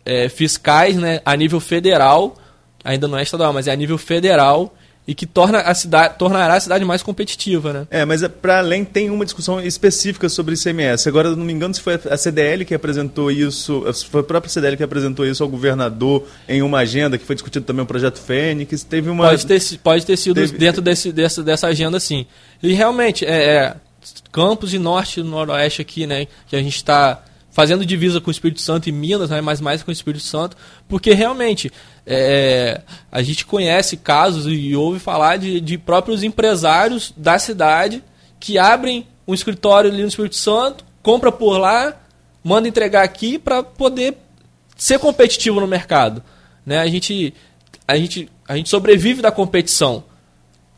é, 0.06 0.30
fiscais, 0.30 0.96
né, 0.96 1.20
a 1.26 1.36
nível 1.36 1.60
federal, 1.60 2.36
ainda 2.84 3.08
não 3.08 3.18
é 3.18 3.24
estadual, 3.24 3.54
mas 3.54 3.68
é 3.68 3.72
a 3.72 3.76
nível 3.76 3.98
federal, 3.98 4.76
e 5.06 5.14
que 5.14 5.26
torna 5.26 5.60
a 5.60 5.76
cidade, 5.76 6.16
tornará 6.18 6.56
a 6.56 6.60
cidade 6.60 6.86
mais 6.86 7.04
competitiva, 7.04 7.74
né? 7.74 7.88
É, 7.92 8.06
mas 8.06 8.26
para 8.42 8.60
além 8.60 8.86
tem 8.86 9.10
uma 9.10 9.26
discussão 9.26 9.60
específica 9.60 10.30
sobre 10.30 10.56
ICMS. 10.56 11.10
Agora, 11.10 11.36
não 11.36 11.44
me 11.44 11.52
engano 11.52 11.74
se 11.74 11.82
foi 11.82 12.00
a 12.10 12.16
CDL 12.16 12.64
que 12.64 12.74
apresentou 12.74 13.30
isso, 13.30 13.84
foi 14.10 14.22
a 14.22 14.24
própria 14.24 14.50
CDL 14.50 14.78
que 14.78 14.84
apresentou 14.84 15.26
isso 15.26 15.44
ao 15.44 15.50
governador 15.50 16.26
em 16.48 16.62
uma 16.62 16.80
agenda 16.80 17.18
que 17.18 17.26
foi 17.26 17.36
discutido 17.36 17.66
também 17.66 17.84
o 17.84 17.88
projeto 17.88 18.18
Fênix. 18.20 18.84
Teve 18.84 19.10
uma 19.10 19.28
pode 19.28 19.46
ter, 19.46 19.62
pode 19.84 20.06
ter 20.06 20.18
sido 20.18 20.36
teve... 20.36 20.58
dentro 20.58 20.82
desse, 20.82 21.12
dessa, 21.12 21.44
dessa 21.44 21.68
agenda, 21.68 22.00
sim. 22.00 22.26
E 22.62 22.72
realmente 22.74 23.26
é, 23.26 23.56
é 23.56 23.76
Campos 24.32 24.74
e 24.74 24.80
Norte 24.80 25.20
e 25.20 25.24
Noroeste 25.24 25.82
aqui, 25.82 26.08
né, 26.08 26.28
que 26.48 26.56
a 26.56 26.62
gente 26.62 26.78
está 26.78 27.22
fazendo 27.52 27.86
divisa 27.86 28.20
com 28.20 28.30
o 28.30 28.32
Espírito 28.32 28.62
Santo 28.62 28.90
e 28.90 28.92
Minas, 28.92 29.30
né, 29.30 29.40
mas 29.40 29.62
mais 29.62 29.84
com 29.84 29.92
o 29.92 29.94
Espírito 29.94 30.24
Santo, 30.24 30.58
porque 30.88 31.14
realmente 31.14 31.72
é, 32.06 32.82
a 33.12 33.22
gente 33.22 33.46
conhece 33.46 33.98
casos 33.98 34.46
e 34.48 34.76
ouve 34.76 35.00
falar 35.00 35.38
de, 35.38 35.62
de 35.62 35.78
próprios 35.78 36.24
empresários 36.24 37.14
da 37.16 37.40
cidade 37.40 38.04
que 38.40 38.58
abrem 38.58 39.08
um 39.28 39.34
escritório 39.34 39.90
ali 39.90 40.02
no 40.02 40.08
Espírito 40.08 40.36
Santo, 40.36 40.84
compra 41.02 41.32
por 41.32 41.58
lá, 41.58 41.98
manda 42.44 42.68
entregar 42.68 43.04
aqui 43.04 43.40
para 43.40 43.64
poder 43.64 44.18
ser 44.76 45.00
competitivo 45.00 45.62
no 45.62 45.68
mercado. 45.68 46.22
Né? 46.66 46.80
A, 46.80 46.88
gente, 46.88 47.34
a, 47.88 47.96
gente, 47.96 48.30
a 48.48 48.58
gente 48.58 48.70
sobrevive 48.70 49.22
da 49.22 49.32
competição 49.32 50.04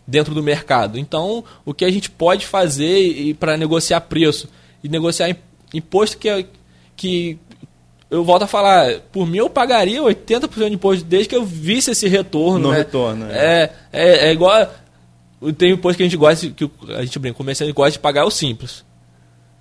dentro 0.05 0.35
do 0.35 0.43
mercado. 0.43 0.99
Então, 0.99 1.43
o 1.65 1.73
que 1.73 1.83
a 1.83 1.91
gente 1.91 2.11
pode 2.11 2.45
fazer 2.45 3.35
para 3.39 3.57
negociar 3.57 4.01
preço 4.01 4.47
e 4.83 4.89
negociar 4.89 5.35
imposto 5.73 6.17
que, 6.19 6.29
é 6.29 6.45
que 6.95 7.39
eu 8.15 8.23
volto 8.23 8.43
a 8.43 8.47
falar, 8.47 8.99
por 9.11 9.27
mim 9.27 9.39
eu 9.39 9.49
pagaria 9.49 10.01
80% 10.01 10.69
de 10.69 10.73
imposto 10.73 11.03
desde 11.05 11.29
que 11.29 11.35
eu 11.35 11.45
visse 11.45 11.91
esse 11.91 12.07
retorno. 12.07 12.59
No 12.59 12.71
né? 12.71 12.77
retorno, 12.77 13.25
é. 13.29 13.71
É, 13.91 14.07
é, 14.07 14.27
é 14.27 14.31
igual. 14.31 14.69
Tem 15.57 15.71
imposto 15.71 15.97
que 15.97 16.03
a 16.03 16.05
gente 16.05 16.17
gosta, 16.17 16.49
que 16.49 16.69
a 16.95 17.03
gente 17.03 17.19
brinca, 17.19 17.37
comerciante 17.37 17.73
gosta 17.73 17.91
de 17.91 17.99
pagar 17.99 18.25
o 18.25 18.31
simples. 18.31 18.85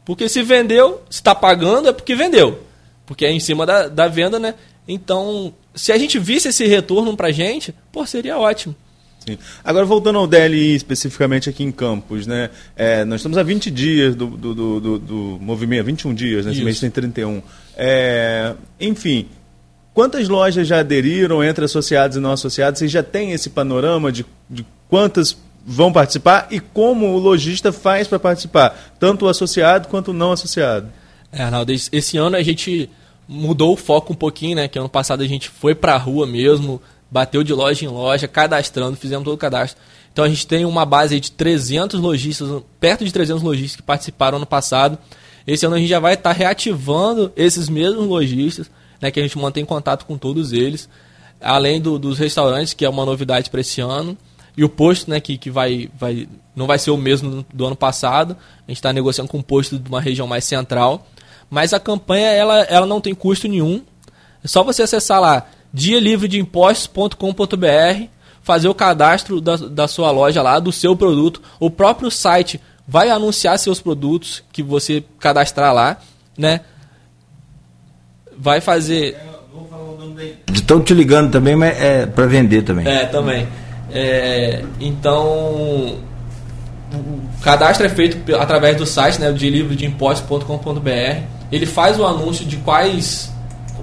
Porque 0.05 0.29
se 0.29 0.43
vendeu, 0.43 1.03
se 1.11 1.19
está 1.19 1.35
pagando, 1.35 1.89
é 1.89 1.93
porque 1.93 2.15
vendeu. 2.15 2.63
Porque 3.05 3.25
é 3.25 3.33
em 3.33 3.41
cima 3.41 3.67
da, 3.67 3.89
da 3.89 4.07
venda, 4.07 4.39
né? 4.39 4.55
Então, 4.87 5.53
se 5.75 5.91
a 5.91 5.99
gente 5.99 6.19
visse 6.19 6.49
esse 6.49 6.67
retorno 6.67 7.17
pra 7.17 7.33
gente, 7.33 7.75
pô, 7.91 8.07
seria 8.07 8.39
ótimo. 8.39 8.75
Sim. 9.27 9.39
Agora, 9.65 9.87
voltando 9.87 10.19
ao 10.19 10.27
DLI, 10.27 10.77
especificamente 10.77 11.49
aqui 11.49 11.65
em 11.65 11.73
Campos, 11.73 12.27
né? 12.27 12.51
É, 12.77 13.05
nós 13.05 13.21
estamos 13.21 13.39
há 13.39 13.43
20 13.43 13.71
dias 13.71 14.15
do, 14.15 14.27
do, 14.27 14.55
do, 14.55 14.81
do, 14.81 14.99
do 14.99 15.39
movimento, 15.41 15.87
21 15.87 16.15
dias, 16.15 16.47
né? 16.47 16.53
mês 16.63 16.79
tem 16.79 16.91
31. 16.91 17.43
É, 17.77 18.55
enfim, 18.81 19.29
quantas 19.93 20.29
lojas 20.29 20.67
já 20.67 20.81
aderiram 20.81 21.43
entre 21.43 21.65
associados 21.65 22.17
e 22.17 22.21
não 22.21 22.33
associados? 22.33 22.79
Vocês 22.79 22.91
já 22.91 23.03
têm 23.03 23.33
esse 23.33 23.51
panorama 23.51 24.11
de, 24.13 24.25
de 24.49 24.65
quantas 24.89 25.37
vão 25.67 25.93
participar 25.93 26.49
e 26.51 26.61
como 26.61 27.15
o 27.15 27.19
lojista 27.19 27.73
faz 27.73 28.07
para 28.07 28.19
participar, 28.19 28.95
tanto 28.99 29.25
o 29.25 29.29
associado 29.29 29.89
quanto 29.89 30.09
o 30.09 30.15
não 30.15 30.33
associado? 30.33 30.89
É, 31.33 31.43
Arnaldo, 31.43 31.73
esse 31.73 32.17
ano 32.17 32.37
a 32.37 32.43
gente 32.43 32.89
mudou 33.27 33.73
o 33.73 33.77
foco 33.77 34.13
um 34.13 34.17
pouquinho, 34.17 34.57
né? 34.57 34.69
Que 34.69 34.79
ano 34.79 34.89
passado 34.89 35.23
a 35.23 35.27
gente 35.27 35.49
foi 35.49 35.75
para 35.75 35.95
a 35.95 35.99
rua 35.99 36.27
mesmo, 36.27 36.81
bateu 37.11 37.43
de 37.43 37.53
loja 37.53 37.85
em 37.85 37.89
loja, 37.89 38.29
cadastrando, 38.29 38.97
fizemos 38.97 39.25
todo 39.25 39.35
o 39.35 39.39
cadastro. 39.39 39.81
Então 40.13 40.25
a 40.25 40.29
gente 40.29 40.47
tem 40.47 40.65
uma 40.65 40.85
base 40.85 41.19
de 41.19 41.33
300 41.33 41.99
lojistas, 41.99 42.63
perto 42.79 43.05
de 43.05 43.13
300 43.13 43.43
lojistas 43.43 43.77
que 43.77 43.83
participaram 43.83 44.37
ano 44.37 44.47
passado. 44.47 44.99
Esse 45.47 45.67
ano 45.67 45.77
a 45.77 45.79
gente 45.79 45.89
já 45.89 46.01
vai 46.01 46.15
estar 46.15 46.33
reativando 46.33 47.33
esses 47.37 47.69
mesmos 47.69 48.07
lojistas, 48.07 48.71
né, 49.01 49.11
que 49.11 49.21
a 49.21 49.23
gente 49.23 49.39
mantém 49.39 49.65
contato 49.65 50.07
com 50.07 50.17
todos 50.17 50.53
eles, 50.53 50.89
além 51.41 51.81
do, 51.81 51.99
dos 51.99 52.19
restaurantes, 52.19 52.73
que 52.73 52.85
é 52.85 52.89
uma 52.89 53.05
novidade 53.05 53.51
para 53.51 53.61
esse 53.61 53.81
ano, 53.81 54.17
e 54.57 54.65
o 54.65 54.69
posto, 54.69 55.11
né, 55.11 55.21
que, 55.21 55.37
que 55.37 55.51
vai, 55.51 55.91
vai, 55.99 56.29
não 56.55 56.67
vai 56.67 56.79
ser 56.79 56.91
o 56.91 56.97
mesmo 56.97 57.45
do 57.53 57.67
ano 57.67 57.77
passado. 57.77 58.37
A 58.67 58.71
gente 58.71 58.79
está 58.79 58.93
negociando 58.93 59.29
com 59.29 59.39
um 59.39 59.43
posto 59.43 59.79
de 59.79 59.89
uma 59.89 60.01
região 60.01 60.29
mais 60.29 60.45
central. 60.45 61.07
Mas 61.51 61.73
a 61.73 61.81
campanha 61.81 62.29
ela, 62.29 62.61
ela 62.63 62.87
não 62.87 63.01
tem 63.01 63.15
custo 63.15 63.49
nenhum. 63.49 63.83
É 64.43 64.49
só 64.49 64.63
você 64.63 64.83
acessar 64.83 65.21
lá 65.21 65.47
dialivredeimpostos.com.br, 65.73 68.05
fazer 68.43 68.69
o 68.69 68.75
cadastro 68.75 69.41
da, 69.41 69.57
da 69.57 69.89
sua 69.89 70.13
loja 70.13 70.41
lá, 70.41 70.61
do 70.61 70.71
seu 70.71 70.95
produto. 70.95 71.43
O 71.59 71.69
próprio 71.69 72.11
site 72.11 72.61
vai 72.87 73.11
anunciar 73.11 73.59
seus 73.59 73.81
produtos 73.81 74.43
que 74.53 74.63
você 74.63 75.03
cadastrar 75.19 75.73
lá, 75.73 75.97
né? 76.37 76.61
Vai 78.37 78.61
fazer. 78.61 79.17
Estão 80.53 80.81
te 80.81 80.95
ligando 80.95 81.31
também, 81.31 81.57
mas 81.57 81.81
é 81.81 82.07
para 82.07 82.27
vender 82.27 82.63
também. 82.63 82.87
É, 82.87 83.07
também. 83.07 83.49
É, 83.91 84.65
então, 84.81 85.99
o 86.93 87.43
cadastro 87.43 87.87
é 87.87 87.89
feito 87.89 88.35
através 88.37 88.77
do 88.77 88.87
site, 88.87 89.21
né, 89.21 89.33
de 89.33 89.49
livrodeimpostos.com.br. 89.51 91.23
Ele 91.53 91.67
faz 91.67 91.99
o 91.99 92.05
anúncio 92.05 92.45
de 92.45 92.57
quais 92.59 93.33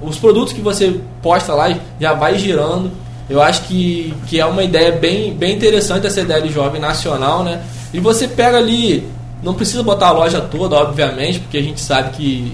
os 0.02 0.18
produtos 0.18 0.54
que 0.54 0.62
você 0.62 1.00
posta 1.22 1.54
lá 1.54 1.74
já 2.00 2.14
vai 2.14 2.38
girando. 2.38 2.92
Eu 3.32 3.42
acho 3.42 3.64
que, 3.64 4.14
que 4.28 4.42
é 4.42 4.46
uma 4.46 4.62
ideia 4.62 4.92
bem, 4.92 5.34
bem 5.34 5.56
interessante 5.56 6.06
essa 6.06 6.20
ideia 6.20 6.42
de 6.42 6.50
jovem 6.50 6.82
nacional, 6.82 7.46
né? 7.46 7.64
E 7.94 8.00
você 8.02 8.28
pega 8.28 8.58
ali, 8.58 9.08
não 9.42 9.54
precisa 9.54 9.82
botar 9.82 10.08
a 10.08 10.12
loja 10.12 10.42
toda, 10.42 10.76
obviamente, 10.76 11.40
porque 11.40 11.58
a 11.58 11.64
gente 11.64 11.80
sabe 11.80 12.18
que, 12.18 12.54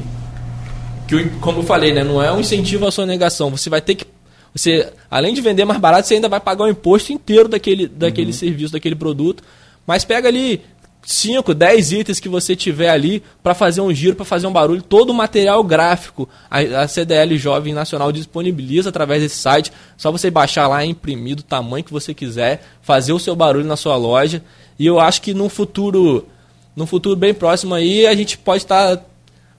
que 1.07 1.29
como 1.41 1.61
eu 1.61 1.63
falei, 1.63 1.91
né, 1.93 2.03
não 2.03 2.21
é 2.21 2.31
um 2.31 2.39
incentivo 2.39 2.85
à 2.85 2.91
sonegação. 2.91 3.49
Você 3.49 3.71
vai 3.71 3.81
ter 3.81 3.95
que 3.95 4.05
você, 4.53 4.93
além 5.09 5.33
de 5.33 5.41
vender 5.41 5.65
mais 5.65 5.79
barato, 5.79 6.07
você 6.07 6.13
ainda 6.13 6.29
vai 6.29 6.39
pagar 6.39 6.65
o 6.65 6.69
imposto 6.69 7.11
inteiro 7.11 7.49
daquele, 7.49 7.87
daquele 7.87 8.27
uhum. 8.27 8.33
serviço, 8.33 8.73
daquele 8.73 8.95
produto. 8.95 9.43
Mas 9.85 10.05
pega 10.05 10.27
ali 10.27 10.61
5, 11.03 11.53
10 11.53 11.91
itens 11.93 12.19
que 12.19 12.27
você 12.27 12.55
tiver 12.55 12.89
ali 12.89 13.23
para 13.41 13.53
fazer 13.53 13.79
um 13.79 13.93
giro, 13.93 14.15
para 14.15 14.25
fazer 14.25 14.45
um 14.45 14.51
barulho, 14.51 14.81
todo 14.81 15.11
o 15.11 15.13
material 15.13 15.63
gráfico 15.63 16.27
a, 16.51 16.59
a, 16.59 16.87
CDL 16.87 17.37
Jovem 17.37 17.73
Nacional 17.73 18.11
disponibiliza 18.11 18.89
através 18.89 19.21
desse 19.21 19.37
site. 19.37 19.71
Só 19.95 20.11
você 20.11 20.29
baixar 20.29 20.67
lá, 20.67 20.85
imprimir 20.85 21.37
do 21.37 21.43
tamanho 21.43 21.83
que 21.83 21.93
você 21.93 22.13
quiser, 22.13 22.61
fazer 22.81 23.13
o 23.13 23.19
seu 23.19 23.35
barulho 23.35 23.65
na 23.65 23.77
sua 23.77 23.95
loja. 23.95 24.43
E 24.77 24.85
eu 24.85 24.99
acho 24.99 25.21
que 25.21 25.33
no 25.33 25.47
futuro, 25.47 26.27
no 26.75 26.85
futuro 26.85 27.15
bem 27.15 27.33
próximo 27.33 27.73
aí, 27.73 28.05
a 28.05 28.13
gente 28.13 28.37
pode 28.37 28.63
estar 28.63 28.97
tá 28.97 29.03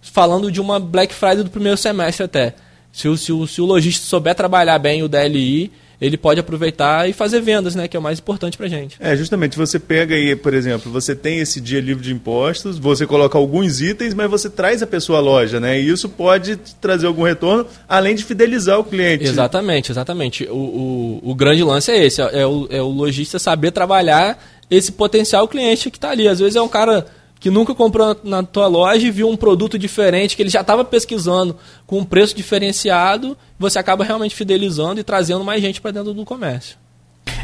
falando 0.02 0.52
de 0.52 0.60
uma 0.60 0.78
Black 0.78 1.14
Friday 1.14 1.44
do 1.44 1.50
primeiro 1.50 1.78
semestre 1.78 2.24
até. 2.24 2.54
Se 2.92 3.16
se 3.16 3.32
se 3.46 3.60
o 3.60 3.64
lojista 3.64 4.04
souber 4.04 4.34
trabalhar 4.34 4.78
bem 4.78 5.02
o 5.02 5.08
DLI, 5.08 5.72
ele 6.00 6.16
pode 6.16 6.40
aproveitar 6.40 7.08
e 7.08 7.12
fazer 7.12 7.40
vendas, 7.40 7.74
né, 7.74 7.88
que 7.88 7.96
é 7.96 8.00
o 8.00 8.02
mais 8.02 8.18
importante 8.18 8.56
para 8.56 8.68
gente. 8.68 8.96
É, 9.00 9.16
justamente, 9.16 9.56
você 9.56 9.78
pega 9.78 10.14
aí, 10.14 10.36
por 10.36 10.54
exemplo, 10.54 10.90
você 10.90 11.14
tem 11.14 11.40
esse 11.40 11.60
dia 11.60 11.80
livre 11.80 12.02
de 12.02 12.12
impostos, 12.12 12.78
você 12.78 13.06
coloca 13.06 13.36
alguns 13.36 13.80
itens, 13.80 14.14
mas 14.14 14.30
você 14.30 14.48
traz 14.48 14.82
a 14.82 14.86
pessoa 14.86 15.18
à 15.18 15.20
loja, 15.20 15.58
né, 15.58 15.80
e 15.80 15.88
isso 15.88 16.08
pode 16.08 16.56
trazer 16.80 17.06
algum 17.06 17.22
retorno, 17.22 17.66
além 17.88 18.14
de 18.14 18.24
fidelizar 18.24 18.78
o 18.78 18.84
cliente. 18.84 19.24
Exatamente, 19.24 19.90
exatamente. 19.90 20.44
O, 20.44 21.20
o, 21.22 21.30
o 21.30 21.34
grande 21.34 21.62
lance 21.62 21.90
é 21.90 22.04
esse, 22.04 22.20
é 22.20 22.46
o, 22.46 22.66
é 22.70 22.82
o 22.82 22.88
lojista 22.88 23.38
saber 23.38 23.72
trabalhar 23.72 24.38
esse 24.70 24.92
potencial 24.92 25.48
cliente 25.48 25.90
que 25.90 25.96
está 25.96 26.10
ali. 26.10 26.28
Às 26.28 26.38
vezes 26.38 26.56
é 26.56 26.62
um 26.62 26.68
cara 26.68 27.06
que 27.40 27.50
nunca 27.50 27.74
comprou 27.74 28.16
na 28.24 28.42
tua 28.42 28.66
loja 28.66 29.06
e 29.06 29.10
viu 29.10 29.28
um 29.28 29.36
produto 29.36 29.78
diferente 29.78 30.36
que 30.36 30.42
ele 30.42 30.50
já 30.50 30.60
estava 30.60 30.84
pesquisando 30.84 31.56
com 31.86 31.98
um 31.98 32.04
preço 32.04 32.34
diferenciado, 32.34 33.36
você 33.58 33.78
acaba 33.78 34.04
realmente 34.04 34.34
fidelizando 34.34 35.00
e 35.00 35.04
trazendo 35.04 35.44
mais 35.44 35.62
gente 35.62 35.80
para 35.80 35.90
dentro 35.90 36.12
do 36.12 36.24
comércio. 36.24 36.76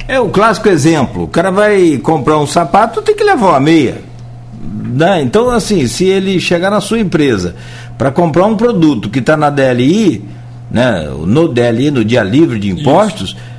É 0.06 0.18
o 0.18 0.28
clássico 0.28 0.68
exemplo. 0.68 1.24
O 1.24 1.28
cara 1.28 1.50
vai 1.50 1.98
comprar 1.98 2.38
um 2.38 2.46
sapato, 2.46 3.02
tem 3.02 3.14
que 3.14 3.24
levar 3.24 3.50
uma 3.50 3.60
meia. 3.60 4.02
Né? 4.62 5.22
Então, 5.22 5.50
assim, 5.50 5.86
se 5.86 6.04
ele 6.04 6.40
chegar 6.40 6.70
na 6.70 6.80
sua 6.80 6.98
empresa 6.98 7.56
para 7.96 8.10
comprar 8.10 8.46
um 8.46 8.56
produto 8.56 9.08
que 9.08 9.18
está 9.18 9.36
na 9.36 9.50
DLI, 9.50 10.24
né, 10.70 11.08
no 11.26 11.48
DLI, 11.48 11.90
no 11.90 12.04
dia 12.04 12.22
livre 12.22 12.58
de 12.58 12.70
impostos, 12.70 13.30
Isso 13.30 13.53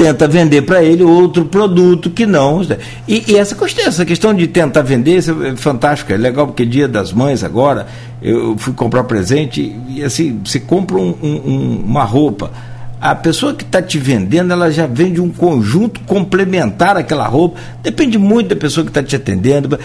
tenta 0.00 0.26
vender 0.26 0.62
para 0.62 0.82
ele 0.82 1.02
outro 1.02 1.44
produto 1.44 2.08
que 2.08 2.24
não. 2.24 2.62
E, 3.06 3.22
e, 3.28 3.36
essa 3.36 3.54
questão, 3.54 3.84
essa 3.84 4.04
questão 4.06 4.32
de 4.32 4.46
tentar 4.46 4.80
vender 4.80 5.18
é 5.18 5.54
fantástica, 5.56 6.14
é 6.14 6.16
legal 6.16 6.46
porque 6.46 6.64
dia 6.64 6.88
das 6.88 7.12
mães 7.12 7.44
agora, 7.44 7.86
eu 8.22 8.56
fui 8.56 8.72
comprar 8.72 9.04
presente 9.04 9.76
e 9.90 10.02
assim, 10.02 10.40
você 10.42 10.58
compra 10.58 10.96
um, 10.96 11.14
um, 11.22 11.84
uma 11.84 12.02
roupa. 12.02 12.50
A 12.98 13.14
pessoa 13.14 13.54
que 13.54 13.62
está 13.62 13.82
te 13.82 13.98
vendendo, 13.98 14.52
ela 14.52 14.70
já 14.70 14.86
vende 14.86 15.20
um 15.20 15.30
conjunto 15.30 16.00
complementar 16.00 16.96
àquela 16.96 17.26
roupa. 17.26 17.58
Depende 17.82 18.16
muito 18.16 18.48
da 18.48 18.56
pessoa 18.56 18.84
que 18.84 18.90
está 18.90 19.02
te 19.02 19.16
atendendo. 19.16 19.78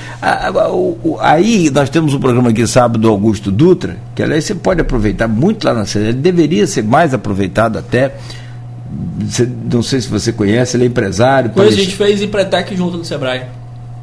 Aí 1.19 1.69
nós 1.69 1.89
temos 1.89 2.13
um 2.13 2.19
programa 2.19 2.49
aqui 2.49 2.65
sábado 2.67 2.99
do 2.99 3.09
Augusto 3.09 3.51
Dutra, 3.51 3.97
que 4.13 4.23
aliás 4.23 4.45
você 4.45 4.55
pode 4.55 4.79
aproveitar 4.79 5.27
muito 5.27 5.65
lá 5.65 5.73
na 5.73 5.85
cidade, 5.85 6.13
deveria 6.13 6.67
ser 6.67 6.83
mais 6.83 7.13
aproveitado 7.13 7.77
até 7.77 8.15
não 9.71 9.81
sei 9.81 10.01
se 10.01 10.07
você 10.07 10.31
conhece, 10.31 10.77
ele 10.77 10.85
é 10.85 10.87
empresário. 10.87 11.51
Pois 11.53 11.73
a 11.73 11.75
gente 11.75 11.95
fez 11.95 12.21
Empretec 12.21 12.75
junto 12.75 12.97
no 12.97 13.05
Sebrae. 13.05 13.43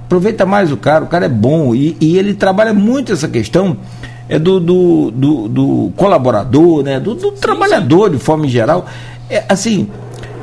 Aproveita 0.05 0.45
mais 0.45 0.71
o 0.71 0.77
cara, 0.77 1.05
o 1.05 1.07
cara 1.07 1.27
é 1.27 1.29
bom 1.29 1.75
e, 1.75 1.97
e 2.01 2.19
ele 2.19 2.35
trabalha 2.35 2.75
muito 2.75 3.13
essa 3.13 3.29
questão 3.29 3.79
é 4.29 4.39
do, 4.39 4.61
do, 4.61 5.11
do, 5.11 5.49
do 5.49 5.93
colaborador, 5.97 6.83
né? 6.83 7.01
do, 7.01 7.15
do 7.15 7.31
sim, 7.31 7.37
trabalhador 7.41 8.11
sim. 8.11 8.17
de 8.17 8.23
forma 8.23 8.49
geral. 8.49 8.87
É, 9.29 9.45
assim, 9.49 9.89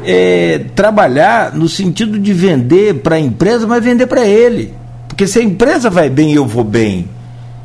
é, 0.06 0.62
trabalhar 0.76 1.56
no 1.56 1.68
sentido 1.68 2.20
de 2.20 2.34
vender 2.34 2.96
para 2.96 3.16
a 3.16 3.20
empresa, 3.20 3.66
mas 3.66 3.84
vender 3.84 4.08
para 4.08 4.26
ele. 4.26 4.74
Porque 5.08 5.28
se 5.28 5.40
a 5.40 5.44
empresa 5.44 5.90
vai 5.90 6.10
bem, 6.10 6.34
eu 6.34 6.46
vou 6.46 6.64
bem. 6.64 7.08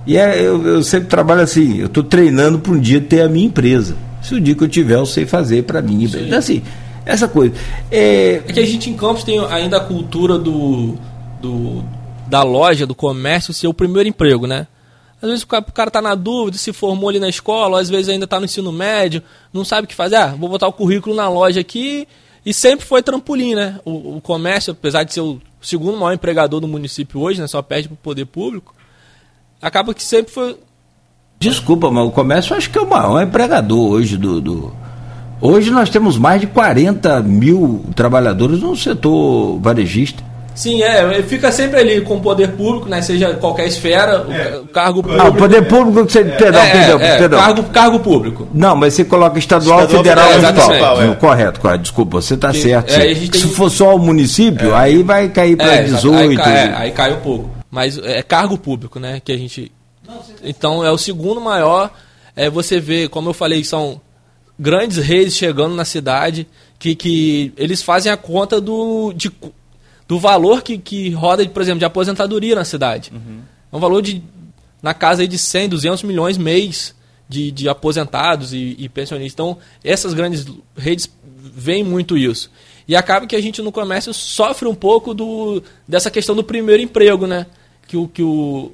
E 0.06 0.16
é, 0.16 0.40
eu, 0.40 0.66
eu 0.66 0.82
sempre 0.82 1.08
trabalho 1.08 1.40
assim, 1.40 1.78
eu 1.78 1.86
estou 1.86 2.02
treinando 2.02 2.58
para 2.58 2.72
um 2.72 2.78
dia 2.78 3.00
ter 3.00 3.22
a 3.22 3.28
minha 3.28 3.46
empresa. 3.46 3.94
Se 4.24 4.34
o 4.34 4.40
dia 4.40 4.54
que 4.54 4.64
eu 4.64 4.68
tiver, 4.68 4.96
eu 4.96 5.06
sei 5.06 5.26
fazer 5.26 5.62
para 5.62 5.80
mim. 5.80 6.02
Então, 6.02 6.38
assim, 6.38 6.62
essa 7.06 7.28
coisa. 7.28 7.54
É... 7.90 8.36
é... 8.36 8.52
que 8.52 8.58
a 8.58 8.66
gente 8.66 8.90
em 8.90 8.96
Campos 8.96 9.22
tem 9.22 9.38
ainda 9.46 9.76
a 9.76 9.80
cultura 9.80 10.38
do, 10.38 10.96
do 11.40 11.84
da 12.26 12.42
loja, 12.42 12.86
do 12.86 12.94
comércio, 12.94 13.52
ser 13.52 13.68
o 13.68 13.74
primeiro 13.74 14.08
emprego, 14.08 14.46
né? 14.46 14.66
Às 15.20 15.28
vezes 15.28 15.42
o 15.42 15.46
cara, 15.46 15.64
o 15.66 15.72
cara 15.72 15.90
tá 15.90 16.02
na 16.02 16.14
dúvida, 16.14 16.58
se 16.58 16.72
formou 16.72 17.08
ali 17.08 17.18
na 17.18 17.28
escola, 17.28 17.76
ou 17.76 17.80
às 17.80 17.88
vezes 17.88 18.08
ainda 18.08 18.24
está 18.24 18.38
no 18.38 18.44
ensino 18.44 18.72
médio, 18.72 19.22
não 19.52 19.64
sabe 19.64 19.84
o 19.84 19.88
que 19.88 19.94
fazer. 19.94 20.16
Ah, 20.16 20.34
vou 20.38 20.48
botar 20.48 20.66
o 20.66 20.72
currículo 20.72 21.14
na 21.14 21.28
loja 21.28 21.60
aqui. 21.60 22.08
E 22.44 22.52
sempre 22.52 22.84
foi 22.84 23.02
trampolim, 23.02 23.54
né? 23.54 23.80
O, 23.84 24.16
o 24.16 24.20
comércio, 24.20 24.72
apesar 24.72 25.02
de 25.02 25.14
ser 25.14 25.20
o 25.20 25.40
segundo 25.62 25.96
maior 25.96 26.12
empregador 26.12 26.60
do 26.60 26.68
município 26.68 27.20
hoje, 27.20 27.40
né? 27.40 27.46
Só 27.46 27.62
perde 27.62 27.88
para 27.88 27.94
o 27.94 27.98
poder 27.98 28.26
público. 28.26 28.74
Acaba 29.62 29.94
que 29.94 30.02
sempre 30.02 30.32
foi. 30.32 30.58
Desculpa, 31.38 31.90
mas 31.90 32.06
o 32.06 32.10
comércio 32.10 32.56
acho 32.56 32.70
que 32.70 32.78
é 32.78 32.82
o 32.82 32.88
maior 32.88 33.22
empregador 33.22 33.92
hoje 33.92 34.16
do, 34.16 34.40
do... 34.40 34.72
Hoje 35.40 35.70
nós 35.70 35.90
temos 35.90 36.16
mais 36.16 36.40
de 36.40 36.46
40 36.46 37.20
mil 37.20 37.84
trabalhadores 37.94 38.60
no 38.60 38.74
setor 38.76 39.58
varejista. 39.60 40.22
Sim, 40.54 40.82
é, 40.82 41.20
fica 41.22 41.50
sempre 41.50 41.80
ali 41.80 42.00
com 42.00 42.14
o 42.14 42.20
poder 42.20 42.52
público, 42.52 42.88
né? 42.88 43.02
Seja 43.02 43.34
qualquer 43.34 43.66
esfera, 43.66 44.24
é. 44.30 44.58
o 44.58 44.66
cargo 44.68 45.02
público. 45.02 45.20
Ah, 45.20 45.28
o 45.28 45.34
poder 45.34 45.66
público 45.66 46.08
você. 46.08 46.24
Perdão, 46.24 46.62
é, 46.62 46.70
perdão, 46.70 47.00
é, 47.00 47.18
perdão. 47.18 47.38
Cargo, 47.40 47.62
cargo 47.64 47.98
público. 47.98 48.48
Não, 48.54 48.76
mas 48.76 48.94
você 48.94 49.04
coloca 49.04 49.36
estadual, 49.36 49.80
estadual 49.80 50.04
federal 50.04 50.32
e 50.32 50.38
municipal. 50.40 51.02
É. 51.02 51.14
Correto, 51.16 51.60
correto. 51.60 51.82
Desculpa, 51.82 52.22
você 52.22 52.34
está 52.34 52.52
certo. 52.52 52.92
É, 52.92 53.14
Se 53.14 53.48
for 53.48 53.68
só 53.68 53.96
o 53.96 53.98
município, 53.98 54.72
é. 54.72 54.76
aí 54.76 55.02
vai 55.02 55.28
cair 55.28 55.56
para 55.56 55.82
18. 55.82 56.16
Aí 56.16 56.36
cai, 56.36 56.74
aí 56.74 56.90
cai 56.92 57.12
um 57.12 57.20
pouco. 57.20 57.50
Mas 57.68 57.98
é 57.98 58.22
cargo 58.22 58.56
público, 58.56 59.00
né? 59.00 59.20
Que 59.22 59.32
a 59.32 59.36
gente. 59.36 59.72
Então 60.42 60.84
é 60.84 60.90
o 60.90 60.98
segundo 60.98 61.40
maior. 61.40 61.92
É, 62.36 62.50
você 62.50 62.80
vê, 62.80 63.08
como 63.08 63.30
eu 63.30 63.34
falei, 63.34 63.64
são 63.64 64.00
grandes 64.58 64.98
redes 64.98 65.34
chegando 65.34 65.74
na 65.74 65.84
cidade 65.84 66.46
que, 66.78 66.94
que 66.94 67.52
eles 67.56 67.82
fazem 67.82 68.10
a 68.10 68.16
conta 68.16 68.60
do, 68.60 69.12
de 69.12 69.30
do 70.06 70.18
valor 70.18 70.62
que, 70.62 70.76
que 70.76 71.10
roda, 71.10 71.46
por 71.48 71.62
exemplo, 71.62 71.78
de 71.78 71.84
aposentadoria 71.84 72.54
na 72.54 72.64
cidade. 72.64 73.10
Uhum. 73.12 73.40
É 73.72 73.76
um 73.76 73.80
valor 73.80 74.02
de 74.02 74.22
na 74.82 74.92
casa 74.92 75.26
de 75.26 75.38
100, 75.38 75.70
200 75.70 76.02
milhões 76.02 76.36
mês 76.36 76.94
de, 77.26 77.50
de 77.50 77.68
aposentados 77.70 78.52
e, 78.52 78.76
e 78.78 78.88
pensionistas. 78.88 79.32
Então, 79.32 79.58
essas 79.82 80.12
grandes 80.12 80.46
redes 80.76 81.10
veem 81.26 81.82
muito 81.82 82.18
isso. 82.18 82.50
E 82.86 82.94
acaba 82.94 83.26
que 83.26 83.34
a 83.34 83.40
gente 83.40 83.62
no 83.62 83.72
comércio 83.72 84.12
sofre 84.12 84.68
um 84.68 84.74
pouco 84.74 85.14
do, 85.14 85.62
dessa 85.88 86.10
questão 86.10 86.36
do 86.36 86.44
primeiro 86.44 86.82
emprego, 86.82 87.26
né? 87.26 87.46
Que 87.88 87.96
o, 87.96 88.06
que 88.06 88.22
o, 88.22 88.72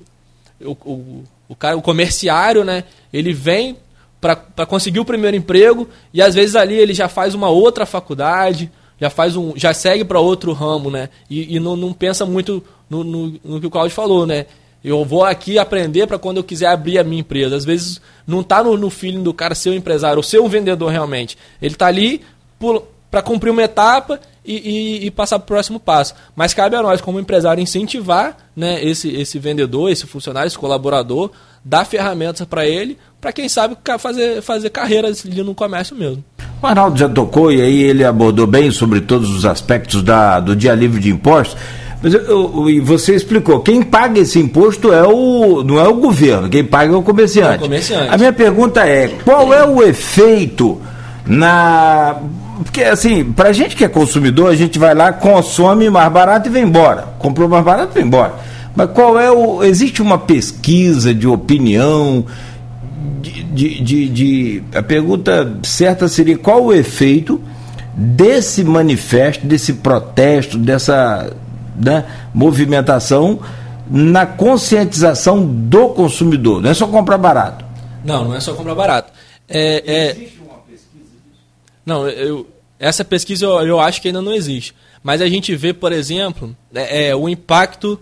o, 0.62 0.72
o, 0.72 1.24
o, 1.48 1.56
cara, 1.56 1.76
o 1.76 1.82
comerciário, 1.82 2.64
né? 2.64 2.84
Ele 3.12 3.32
vem 3.32 3.76
para 4.20 4.66
conseguir 4.66 5.00
o 5.00 5.04
primeiro 5.04 5.36
emprego 5.36 5.88
e 6.12 6.20
às 6.20 6.34
vezes 6.34 6.54
ali 6.54 6.74
ele 6.74 6.92
já 6.92 7.08
faz 7.08 7.34
uma 7.34 7.48
outra 7.48 7.86
faculdade 7.86 8.70
já 9.00 9.08
faz 9.08 9.34
um, 9.34 9.54
já 9.56 9.72
segue 9.72 10.04
para 10.04 10.20
outro 10.20 10.52
ramo, 10.52 10.90
né? 10.90 11.08
E, 11.28 11.56
e 11.56 11.58
não, 11.58 11.74
não, 11.74 11.92
pensa 11.92 12.26
muito 12.26 12.62
no, 12.88 13.02
no, 13.02 13.40
no, 13.42 13.60
que 13.60 13.66
o 13.66 13.70
Claudio 13.70 13.94
falou, 13.94 14.26
né? 14.26 14.44
Eu 14.84 15.04
vou 15.04 15.24
aqui 15.24 15.58
aprender 15.58 16.06
para 16.06 16.18
quando 16.18 16.36
eu 16.36 16.44
quiser 16.44 16.66
abrir 16.66 16.98
a 16.98 17.04
minha 17.04 17.20
empresa. 17.20 17.56
Às 17.56 17.64
vezes 17.64 18.00
não 18.26 18.40
está 18.40 18.62
no, 18.62 18.76
no 18.76 18.90
feeling 18.90 19.22
do 19.22 19.32
cara 19.32 19.54
ser 19.54 19.70
um 19.70 19.74
empresário 19.74 20.18
ou 20.18 20.22
ser 20.22 20.40
um 20.40 20.48
vendedor 20.48 20.90
realmente. 20.90 21.36
Ele 21.62 21.74
está 21.74 21.86
ali 21.86 22.20
para 23.10 23.22
cumprir 23.22 23.50
uma 23.50 23.62
etapa 23.62 24.20
e, 24.44 25.00
e, 25.02 25.06
e 25.06 25.10
passar 25.10 25.38
para 25.38 25.44
o 25.44 25.46
próximo 25.46 25.78
passo. 25.78 26.14
Mas 26.34 26.54
cabe 26.54 26.76
a 26.76 26.82
nós, 26.82 27.00
como 27.00 27.20
empresário, 27.20 27.62
incentivar 27.62 28.36
né, 28.56 28.82
esse, 28.84 29.08
esse 29.14 29.38
vendedor, 29.38 29.90
esse 29.90 30.06
funcionário, 30.06 30.46
esse 30.46 30.58
colaborador, 30.58 31.30
dar 31.64 31.84
ferramentas 31.84 32.46
para 32.46 32.66
ele, 32.66 32.96
para 33.20 33.32
quem 33.32 33.48
sabe 33.48 33.76
fazer, 33.98 34.42
fazer 34.42 34.70
carreiras 34.70 35.24
ali 35.26 35.42
no 35.42 35.54
comércio 35.54 35.94
mesmo. 35.96 36.24
O 36.62 36.66
Arnaldo 36.66 36.98
já 36.98 37.08
tocou 37.08 37.50
e 37.50 37.60
aí 37.60 37.82
ele 37.82 38.04
abordou 38.04 38.46
bem 38.46 38.70
sobre 38.70 39.00
todos 39.00 39.30
os 39.30 39.44
aspectos 39.44 40.02
da, 40.02 40.40
do 40.40 40.54
dia 40.54 40.74
livre 40.74 41.00
de 41.00 41.10
impostos. 41.10 41.56
Mas 42.02 42.14
eu, 42.14 42.66
você 42.82 43.14
explicou, 43.14 43.60
quem 43.60 43.82
paga 43.82 44.20
esse 44.20 44.38
imposto 44.38 44.92
é 44.92 45.06
o, 45.06 45.62
não 45.62 45.78
é 45.78 45.86
o 45.86 45.94
governo, 45.94 46.48
quem 46.48 46.64
paga 46.64 46.94
é 46.94 46.96
o 46.96 47.02
comerciante. 47.02 47.54
É 47.54 47.56
o 47.56 47.60
comerciante. 47.60 48.14
A 48.14 48.16
minha 48.16 48.32
pergunta 48.32 48.86
é, 48.86 49.08
qual 49.22 49.52
é 49.52 49.66
o 49.66 49.82
efeito 49.82 50.80
na. 51.26 52.16
Porque 52.62 52.82
assim, 52.82 53.32
pra 53.32 53.52
gente 53.52 53.74
que 53.74 53.84
é 53.84 53.88
consumidor, 53.88 54.50
a 54.50 54.56
gente 54.56 54.78
vai 54.78 54.94
lá, 54.94 55.12
consome 55.12 55.88
mais 55.88 56.12
barato 56.12 56.48
e 56.48 56.52
vem 56.52 56.64
embora. 56.64 57.08
Comprou 57.18 57.48
mais 57.48 57.64
barato 57.64 57.92
e 57.92 57.94
vem 57.94 58.06
embora. 58.06 58.34
Mas 58.74 58.90
qual 58.92 59.18
é 59.18 59.30
o. 59.30 59.62
Existe 59.64 60.00
uma 60.02 60.18
pesquisa 60.18 61.14
de 61.14 61.26
opinião? 61.26 62.24
de, 63.52 63.80
de, 63.80 64.08
de, 64.08 64.62
a 64.74 64.82
pergunta 64.82 65.58
certa 65.62 66.08
seria 66.08 66.38
qual 66.38 66.64
o 66.64 66.72
efeito 66.72 67.42
desse 67.94 68.62
manifesto, 68.62 69.46
desse 69.46 69.74
protesto, 69.74 70.56
dessa 70.56 71.32
né, 71.76 72.04
movimentação 72.32 73.40
na 73.90 74.24
conscientização 74.24 75.44
do 75.44 75.88
consumidor. 75.88 76.62
Não 76.62 76.70
é 76.70 76.74
só 76.74 76.86
comprar 76.86 77.18
barato. 77.18 77.64
Não, 78.04 78.24
não 78.24 78.34
é 78.34 78.40
só 78.40 78.54
comprar 78.54 78.74
barato. 78.74 79.12
É, 79.48 79.82
é... 79.84 80.10
Existe 80.12 80.40
uma 80.40 80.58
pesquisa 80.58 81.04
disso? 81.04 81.38
Não, 81.84 82.08
eu, 82.08 82.46
essa 82.80 83.04
pesquisa 83.04 83.44
eu, 83.44 83.60
eu, 83.60 83.78
acho 83.78 84.00
que 84.00 84.08
ainda 84.08 84.22
não 84.22 84.32
existe. 84.32 84.74
Mas 85.02 85.20
a 85.20 85.28
gente 85.28 85.54
vê, 85.54 85.74
por 85.74 85.92
exemplo, 85.92 86.56
é, 86.74 87.08
é 87.08 87.16
o 87.16 87.28
impacto 87.28 88.00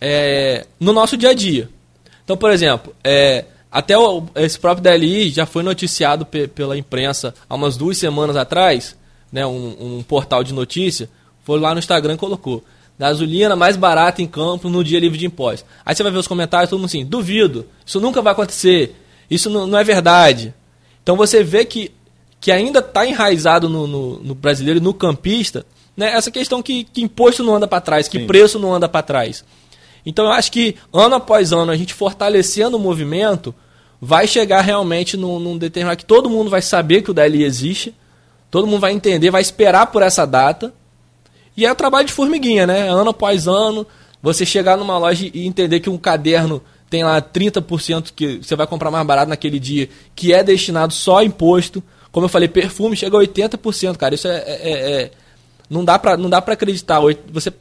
é, 0.00 0.66
no 0.80 0.92
nosso 0.92 1.18
dia 1.18 1.30
a 1.30 1.34
dia. 1.34 1.68
Então, 2.24 2.36
por 2.36 2.50
exemplo, 2.50 2.94
é, 3.04 3.44
até 3.70 3.96
o, 3.96 4.24
esse 4.36 4.58
próprio 4.58 4.82
DLI 4.82 5.28
já 5.28 5.44
foi 5.44 5.62
noticiado 5.62 6.24
pe, 6.24 6.48
pela 6.48 6.78
imprensa 6.78 7.34
há 7.48 7.54
umas 7.54 7.76
duas 7.76 7.98
semanas 7.98 8.34
atrás, 8.34 8.96
né, 9.30 9.46
um, 9.46 9.98
um, 9.98 10.02
portal 10.02 10.42
de 10.42 10.54
notícia, 10.54 11.10
foi 11.44 11.60
lá 11.60 11.74
no 11.74 11.78
Instagram 11.78 12.14
e 12.14 12.18
colocou. 12.18 12.64
Gasolina 12.98 13.54
mais 13.54 13.76
barata 13.76 14.22
em 14.22 14.26
campo 14.26 14.70
no 14.70 14.82
dia 14.82 14.98
livre 14.98 15.18
de 15.18 15.26
impostos. 15.26 15.68
Aí 15.84 15.94
você 15.94 16.02
vai 16.02 16.10
ver 16.10 16.18
os 16.18 16.26
comentários, 16.26 16.70
todo 16.70 16.78
mundo 16.78 16.86
assim, 16.86 17.04
duvido, 17.04 17.66
isso 17.84 18.00
nunca 18.00 18.22
vai 18.22 18.32
acontecer, 18.32 18.96
isso 19.30 19.50
não, 19.50 19.66
não 19.66 19.78
é 19.78 19.84
verdade. 19.84 20.54
Então 21.02 21.14
você 21.14 21.44
vê 21.44 21.64
que, 21.66 21.92
que 22.46 22.52
ainda 22.52 22.78
está 22.78 23.04
enraizado 23.04 23.68
no, 23.68 23.88
no, 23.88 24.18
no, 24.20 24.32
brasileiro, 24.32 24.80
no 24.80 24.94
campista, 24.94 25.66
né, 25.96 26.12
essa 26.12 26.30
questão 26.30 26.62
que, 26.62 26.84
que 26.84 27.02
imposto 27.02 27.42
não 27.42 27.56
anda 27.56 27.66
para 27.66 27.80
trás, 27.80 28.06
que 28.06 28.20
Sim. 28.20 28.26
preço 28.28 28.56
não 28.56 28.72
anda 28.72 28.88
para 28.88 29.02
trás. 29.02 29.44
Então 30.06 30.26
eu 30.26 30.30
acho 30.30 30.52
que 30.52 30.76
ano 30.92 31.16
após 31.16 31.52
ano 31.52 31.72
a 31.72 31.76
gente 31.76 31.92
fortalecendo 31.92 32.76
o 32.76 32.78
movimento, 32.78 33.52
vai 34.00 34.28
chegar 34.28 34.60
realmente 34.60 35.16
num, 35.16 35.40
num 35.40 35.58
determinado 35.58 35.98
que 35.98 36.04
todo 36.04 36.30
mundo 36.30 36.48
vai 36.48 36.62
saber 36.62 37.02
que 37.02 37.10
o 37.10 37.14
DLI 37.14 37.42
existe, 37.42 37.92
todo 38.48 38.64
mundo 38.64 38.78
vai 38.78 38.92
entender, 38.92 39.28
vai 39.28 39.42
esperar 39.42 39.88
por 39.88 40.00
essa 40.00 40.24
data. 40.24 40.72
E 41.56 41.66
é 41.66 41.72
o 41.72 41.74
trabalho 41.74 42.06
de 42.06 42.12
formiguinha, 42.12 42.64
né? 42.64 42.88
Ano 42.88 43.10
após 43.10 43.48
ano, 43.48 43.84
você 44.22 44.46
chegar 44.46 44.76
numa 44.76 44.96
loja 44.98 45.28
e 45.34 45.48
entender 45.48 45.80
que 45.80 45.90
um 45.90 45.98
caderno 45.98 46.62
tem 46.88 47.02
lá 47.02 47.20
30% 47.20 48.12
que 48.14 48.36
você 48.36 48.54
vai 48.54 48.68
comprar 48.68 48.92
mais 48.92 49.04
barato 49.04 49.30
naquele 49.30 49.58
dia, 49.58 49.88
que 50.14 50.32
é 50.32 50.44
destinado 50.44 50.94
só 50.94 51.18
a 51.18 51.24
imposto. 51.24 51.82
Como 52.16 52.24
eu 52.24 52.30
falei, 52.30 52.48
perfume 52.48 52.96
chega 52.96 53.14
a 53.14 53.20
80%, 53.20 53.98
cara. 53.98 54.14
Isso 54.14 54.26
é, 54.26 54.38
é, 54.38 54.58
é, 54.62 55.02
é 55.02 55.10
não 55.68 55.84
dá 55.84 55.98
para 55.98 56.16
não 56.16 56.30
dá 56.30 56.40
para 56.40 56.54
acreditar. 56.54 56.98
Você 57.30 57.52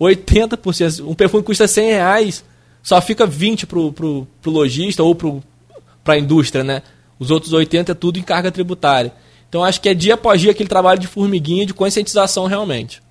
80%, 0.00 1.04
um 1.04 1.14
perfume 1.16 1.42
custa 1.42 1.66
100 1.66 1.86
reais, 1.88 2.44
só 2.80 3.00
fica 3.00 3.26
20 3.26 3.66
pro, 3.66 3.92
pro, 3.92 4.24
pro 4.40 4.52
lojista 4.52 5.02
ou 5.02 5.16
pro, 5.16 5.42
para 6.04 6.14
a 6.14 6.18
indústria, 6.18 6.62
né? 6.62 6.82
Os 7.18 7.32
outros 7.32 7.52
80 7.52 7.90
é 7.90 7.94
tudo 7.96 8.16
em 8.16 8.22
carga 8.22 8.52
tributária. 8.52 9.12
Então 9.48 9.64
acho 9.64 9.80
que 9.80 9.88
é 9.88 9.94
dia 9.94 10.14
após 10.14 10.40
dia 10.40 10.52
aquele 10.52 10.68
trabalho 10.68 11.00
de 11.00 11.08
formiguinha, 11.08 11.66
de 11.66 11.74
conscientização 11.74 12.46
realmente. 12.46 13.02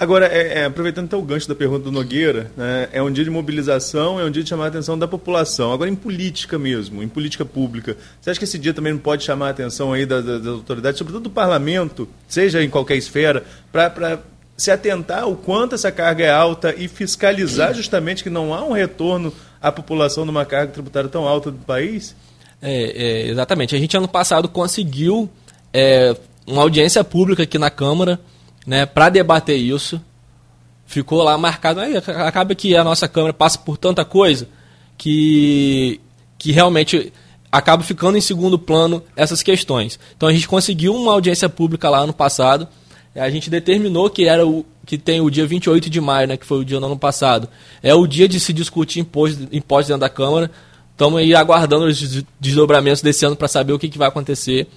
Agora, 0.00 0.28
é, 0.28 0.60
é, 0.60 0.64
aproveitando 0.64 1.04
até 1.04 1.16
o 1.16 1.20
gancho 1.20 1.46
da 1.46 1.54
pergunta 1.54 1.84
do 1.84 1.92
Nogueira, 1.92 2.50
né, 2.56 2.88
é 2.90 3.02
um 3.02 3.12
dia 3.12 3.22
de 3.22 3.28
mobilização, 3.28 4.18
é 4.18 4.24
um 4.24 4.30
dia 4.30 4.42
de 4.42 4.48
chamar 4.48 4.64
a 4.64 4.68
atenção 4.68 4.98
da 4.98 5.06
população. 5.06 5.74
Agora, 5.74 5.90
em 5.90 5.94
política 5.94 6.58
mesmo, 6.58 7.02
em 7.02 7.08
política 7.08 7.44
pública, 7.44 7.94
você 8.18 8.30
acha 8.30 8.38
que 8.40 8.44
esse 8.44 8.58
dia 8.58 8.72
também 8.72 8.94
não 8.94 8.98
pode 8.98 9.24
chamar 9.24 9.48
a 9.48 9.50
atenção 9.50 9.92
aí 9.92 10.06
das, 10.06 10.24
das 10.24 10.46
autoridades, 10.46 10.96
sobretudo 10.96 11.24
do 11.24 11.30
parlamento, 11.30 12.08
seja 12.26 12.64
em 12.64 12.70
qualquer 12.70 12.96
esfera, 12.96 13.44
para 13.70 14.20
se 14.56 14.70
atentar 14.70 15.28
o 15.28 15.36
quanto 15.36 15.74
essa 15.74 15.92
carga 15.92 16.24
é 16.24 16.30
alta 16.30 16.74
e 16.74 16.88
fiscalizar 16.88 17.74
justamente 17.74 18.22
que 18.22 18.30
não 18.30 18.54
há 18.54 18.64
um 18.64 18.72
retorno 18.72 19.30
à 19.60 19.70
população 19.70 20.24
numa 20.24 20.46
carga 20.46 20.72
tributária 20.72 21.10
tão 21.10 21.28
alta 21.28 21.50
do 21.50 21.58
país? 21.58 22.16
É, 22.62 22.72
é, 22.72 23.28
exatamente. 23.28 23.76
A 23.76 23.78
gente 23.78 23.94
ano 23.98 24.08
passado 24.08 24.48
conseguiu 24.48 25.28
é, 25.74 26.16
uma 26.46 26.62
audiência 26.62 27.04
pública 27.04 27.42
aqui 27.42 27.58
na 27.58 27.68
Câmara 27.68 28.18
né, 28.70 28.86
para 28.86 29.08
debater 29.08 29.58
isso. 29.58 30.00
Ficou 30.86 31.24
lá 31.24 31.36
marcado. 31.36 31.80
Aí, 31.80 31.96
acaba 31.96 32.54
que 32.54 32.76
a 32.76 32.84
nossa 32.84 33.08
Câmara 33.08 33.34
passa 33.34 33.58
por 33.58 33.76
tanta 33.76 34.04
coisa 34.04 34.46
que, 34.96 36.00
que 36.38 36.52
realmente 36.52 37.12
acaba 37.50 37.82
ficando 37.82 38.16
em 38.16 38.20
segundo 38.20 38.56
plano 38.60 39.02
essas 39.16 39.42
questões. 39.42 39.98
Então 40.16 40.28
a 40.28 40.32
gente 40.32 40.46
conseguiu 40.46 40.94
uma 40.94 41.10
audiência 41.10 41.48
pública 41.48 41.90
lá 41.90 41.98
ano 41.98 42.12
passado. 42.12 42.68
a 43.16 43.28
gente 43.28 43.50
determinou 43.50 44.08
que 44.08 44.28
era 44.28 44.46
o 44.46 44.64
que 44.86 44.96
tem 44.96 45.20
o 45.20 45.30
dia 45.30 45.46
28 45.48 45.90
de 45.90 46.00
maio, 46.00 46.28
né, 46.28 46.36
que 46.36 46.46
foi 46.46 46.60
o 46.60 46.64
dia 46.64 46.78
do 46.78 46.86
ano 46.86 46.98
passado. 46.98 47.48
É 47.82 47.92
o 47.92 48.06
dia 48.06 48.28
de 48.28 48.38
se 48.38 48.52
discutir 48.52 49.00
imposto, 49.00 49.48
imposto 49.50 49.88
dentro 49.88 50.02
da 50.02 50.08
Câmara. 50.08 50.48
Estamos 50.92 51.18
aí 51.18 51.34
aguardando 51.34 51.86
os 51.86 52.24
desdobramentos 52.38 53.02
desse 53.02 53.26
ano 53.26 53.34
para 53.34 53.48
saber 53.48 53.72
o 53.72 53.80
que, 53.80 53.88
que 53.88 53.98
vai 53.98 54.06
acontecer. 54.06 54.68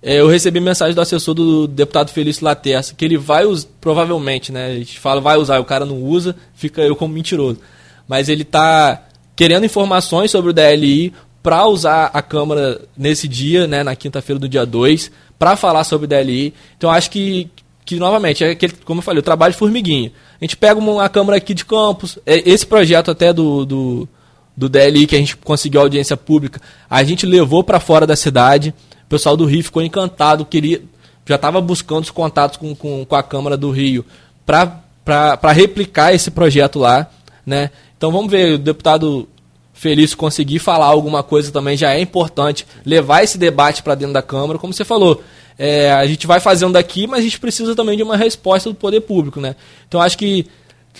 É, 0.00 0.20
eu 0.20 0.28
recebi 0.28 0.60
mensagem 0.60 0.94
do 0.94 1.00
assessor 1.00 1.34
do 1.34 1.66
deputado 1.66 2.10
Felício 2.10 2.44
Laterça, 2.44 2.94
que 2.94 3.04
ele 3.04 3.18
vai 3.18 3.44
usar, 3.44 3.66
provavelmente, 3.80 4.52
né? 4.52 4.66
A 4.66 4.74
gente 4.74 4.98
fala 4.98 5.20
vai 5.20 5.36
usar, 5.36 5.58
o 5.58 5.64
cara 5.64 5.84
não 5.84 6.00
usa, 6.00 6.36
fica 6.54 6.82
eu 6.82 6.94
como 6.94 7.12
mentiroso. 7.12 7.58
Mas 8.06 8.28
ele 8.28 8.42
está 8.42 9.02
querendo 9.34 9.66
informações 9.66 10.30
sobre 10.30 10.50
o 10.50 10.54
DLI 10.54 11.12
para 11.42 11.66
usar 11.66 12.10
a 12.12 12.22
Câmara 12.22 12.80
nesse 12.96 13.26
dia, 13.26 13.66
né, 13.66 13.82
na 13.82 13.94
quinta-feira 13.96 14.38
do 14.38 14.48
dia 14.48 14.66
2, 14.66 15.10
para 15.38 15.56
falar 15.56 15.84
sobre 15.84 16.06
o 16.06 16.08
DLI. 16.08 16.54
Então 16.76 16.90
acho 16.90 17.10
que, 17.10 17.50
que 17.84 17.96
novamente, 17.96 18.44
é 18.44 18.50
aquele, 18.50 18.74
como 18.84 18.98
eu 18.98 19.04
falei, 19.04 19.20
o 19.20 19.22
trabalho 19.22 19.52
de 19.52 19.58
formiguinha. 19.58 20.12
A 20.40 20.44
gente 20.44 20.56
pega 20.56 20.78
uma 20.78 21.08
Câmara 21.08 21.36
aqui 21.36 21.54
de 21.54 21.64
Campos, 21.64 22.18
é, 22.24 22.48
esse 22.48 22.66
projeto 22.66 23.10
até 23.10 23.32
do, 23.32 23.64
do, 23.64 24.08
do 24.56 24.68
DLI 24.68 25.06
que 25.06 25.16
a 25.16 25.18
gente 25.18 25.36
conseguiu 25.36 25.80
audiência 25.80 26.16
pública, 26.16 26.60
a 26.88 27.02
gente 27.02 27.24
levou 27.26 27.64
para 27.64 27.80
fora 27.80 28.06
da 28.06 28.16
cidade. 28.16 28.74
O 29.08 29.10
pessoal 29.10 29.38
do 29.38 29.46
Rio 29.46 29.64
ficou 29.64 29.82
encantado, 29.82 30.44
queria, 30.44 30.82
já 31.24 31.36
estava 31.36 31.62
buscando 31.62 32.02
os 32.04 32.10
contatos 32.10 32.58
com, 32.58 32.74
com, 32.74 33.06
com, 33.06 33.16
a 33.16 33.22
Câmara 33.22 33.56
do 33.56 33.70
Rio 33.70 34.04
para 34.44 35.50
replicar 35.50 36.12
esse 36.12 36.30
projeto 36.30 36.78
lá. 36.78 37.08
Né? 37.46 37.70
Então 37.96 38.12
vamos 38.12 38.30
ver, 38.30 38.56
o 38.56 38.58
deputado 38.58 39.26
Felício 39.72 40.14
conseguir 40.14 40.58
falar 40.58 40.84
alguma 40.84 41.22
coisa 41.22 41.50
também 41.50 41.74
já 41.74 41.94
é 41.94 42.00
importante, 42.02 42.66
levar 42.84 43.24
esse 43.24 43.38
debate 43.38 43.82
para 43.82 43.94
dentro 43.94 44.12
da 44.12 44.20
Câmara, 44.20 44.58
como 44.58 44.74
você 44.74 44.84
falou. 44.84 45.22
É, 45.58 45.90
a 45.90 46.06
gente 46.06 46.26
vai 46.26 46.38
fazendo 46.38 46.74
daqui, 46.74 47.06
mas 47.06 47.20
a 47.20 47.22
gente 47.22 47.40
precisa 47.40 47.74
também 47.74 47.96
de 47.96 48.02
uma 48.02 48.16
resposta 48.16 48.68
do 48.68 48.74
poder 48.74 49.00
público. 49.00 49.40
Né? 49.40 49.56
Então 49.88 50.02
acho 50.02 50.18
que 50.18 50.44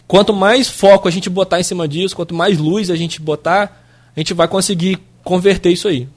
quanto 0.06 0.32
mais 0.32 0.66
foco 0.66 1.06
a 1.06 1.10
gente 1.10 1.28
botar 1.28 1.60
em 1.60 1.62
cima 1.62 1.86
disso, 1.86 2.16
quanto 2.16 2.34
mais 2.34 2.56
luz 2.56 2.88
a 2.88 2.96
gente 2.96 3.20
botar, 3.20 3.84
a 4.16 4.18
gente 4.18 4.32
vai 4.32 4.48
conseguir 4.48 4.98
converter 5.22 5.70
isso 5.70 5.88
aí. 5.88 6.08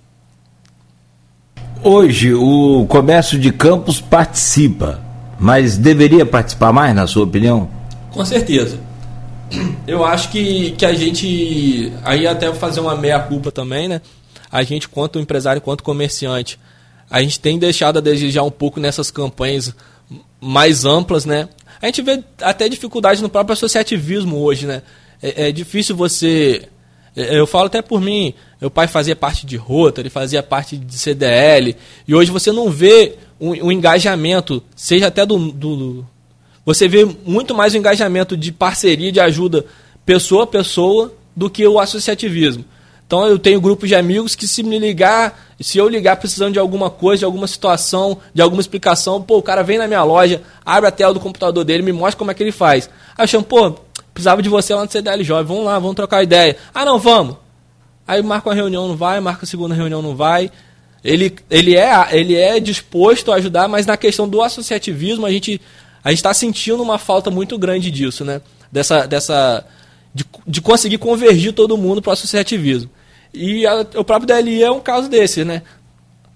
Hoje 1.83 2.31
o 2.33 2.85
comércio 2.87 3.39
de 3.39 3.51
campos 3.51 3.99
participa, 3.99 5.01
mas 5.39 5.77
deveria 5.77 6.23
participar 6.25 6.71
mais, 6.71 6.93
na 6.93 7.07
sua 7.07 7.23
opinião? 7.23 7.67
Com 8.11 8.23
certeza. 8.23 8.79
Eu 9.87 10.05
acho 10.05 10.29
que, 10.29 10.71
que 10.71 10.85
a 10.85 10.93
gente. 10.93 11.91
Aí 12.03 12.27
até 12.27 12.53
fazer 12.53 12.79
uma 12.81 12.95
meia-culpa 12.95 13.51
também, 13.51 13.87
né? 13.87 13.99
A 14.51 14.61
gente, 14.61 14.87
quanto 14.87 15.19
empresário, 15.19 15.59
quanto 15.59 15.83
comerciante, 15.83 16.59
a 17.09 17.19
gente 17.21 17.39
tem 17.39 17.57
deixado 17.57 17.97
a 17.97 18.01
desejar 18.01 18.43
um 18.43 18.51
pouco 18.51 18.79
nessas 18.79 19.09
campanhas 19.09 19.73
mais 20.39 20.85
amplas, 20.85 21.25
né? 21.25 21.49
A 21.81 21.87
gente 21.87 22.03
vê 22.03 22.23
até 22.41 22.69
dificuldade 22.69 23.23
no 23.23 23.29
próprio 23.29 23.53
associativismo 23.53 24.37
hoje, 24.37 24.67
né? 24.67 24.83
É, 25.21 25.49
é 25.49 25.51
difícil 25.51 25.95
você 25.95 26.69
eu 27.15 27.45
falo 27.45 27.65
até 27.65 27.81
por 27.81 27.99
mim, 27.99 28.33
meu 28.59 28.71
pai 28.71 28.87
fazia 28.87 29.15
parte 29.15 29.45
de 29.45 29.57
Rotary, 29.57 30.09
fazia 30.09 30.41
parte 30.41 30.77
de 30.77 30.97
CDL, 30.97 31.75
e 32.07 32.15
hoje 32.15 32.31
você 32.31 32.51
não 32.51 32.69
vê 32.69 33.15
um, 33.39 33.49
um 33.67 33.71
engajamento, 33.71 34.63
seja 34.75 35.07
até 35.07 35.25
do, 35.25 35.51
do, 35.51 36.05
Você 36.65 36.87
vê 36.87 37.05
muito 37.25 37.53
mais 37.53 37.73
o 37.73 37.77
engajamento 37.77 38.37
de 38.37 38.51
parceria, 38.51 39.11
de 39.11 39.19
ajuda 39.19 39.65
pessoa 40.05 40.43
a 40.43 40.47
pessoa, 40.47 41.13
do 41.35 41.49
que 41.49 41.65
o 41.67 41.79
associativismo. 41.79 42.63
Então 43.11 43.27
eu 43.27 43.37
tenho 43.37 43.59
grupos 43.59 43.89
de 43.89 43.95
amigos 43.95 44.35
que 44.35 44.47
se 44.47 44.63
me 44.63 44.79
ligar, 44.79 45.37
se 45.59 45.77
eu 45.77 45.89
ligar 45.89 46.15
precisando 46.15 46.53
de 46.53 46.59
alguma 46.59 46.89
coisa, 46.89 47.19
de 47.19 47.25
alguma 47.25 47.45
situação, 47.45 48.17
de 48.33 48.41
alguma 48.41 48.61
explicação, 48.61 49.21
pô, 49.21 49.37
o 49.37 49.43
cara 49.43 49.63
vem 49.63 49.77
na 49.77 49.85
minha 49.85 50.01
loja, 50.01 50.41
abre 50.65 50.87
a 50.87 50.91
tela 50.91 51.13
do 51.13 51.19
computador 51.19 51.65
dele, 51.65 51.83
me 51.83 51.91
mostra 51.91 52.17
como 52.17 52.31
é 52.31 52.33
que 52.33 52.41
ele 52.41 52.53
faz. 52.53 52.89
Aí 53.17 53.25
eu 53.25 53.27
chamo, 53.27 53.43
pô, 53.43 53.75
precisava 54.13 54.41
de 54.41 54.49
você 54.49 54.73
lá 54.73 54.83
no 54.83 54.91
CDL 54.91 55.23
Jovem, 55.23 55.45
vamos 55.45 55.65
lá, 55.65 55.79
vamos 55.79 55.95
trocar 55.95 56.23
ideia. 56.23 56.57
Ah, 56.73 56.85
não, 56.85 56.99
vamos. 56.99 57.37
Aí 58.07 58.21
marca 58.21 58.49
uma 58.49 58.55
reunião, 58.55 58.87
não 58.87 58.95
vai, 58.95 59.19
marca 59.19 59.45
a 59.45 59.47
segunda 59.47 59.73
reunião, 59.73 60.01
não 60.01 60.15
vai. 60.15 60.51
Ele, 61.03 61.35
ele, 61.49 61.75
é, 61.75 61.91
ele 62.11 62.35
é 62.35 62.59
disposto 62.59 63.31
a 63.31 63.35
ajudar, 63.35 63.67
mas 63.67 63.85
na 63.85 63.97
questão 63.97 64.27
do 64.27 64.41
associativismo, 64.41 65.25
a 65.25 65.31
gente 65.31 65.61
a 66.03 66.11
está 66.11 66.33
sentindo 66.33 66.81
uma 66.81 66.97
falta 66.97 67.29
muito 67.29 67.57
grande 67.57 67.91
disso, 67.91 68.25
né? 68.25 68.41
Dessa, 68.71 69.05
dessa, 69.05 69.65
de, 70.13 70.25
de 70.47 70.61
conseguir 70.61 70.97
convergir 70.97 71.53
todo 71.53 71.77
mundo 71.77 72.01
para 72.01 72.09
o 72.09 72.13
associativismo. 72.13 72.89
E 73.33 73.65
a, 73.67 73.81
o 73.95 74.03
próprio 74.03 74.27
DLI 74.27 74.63
é 74.63 74.71
um 74.71 74.79
caso 74.79 75.07
desse, 75.07 75.43
né? 75.43 75.61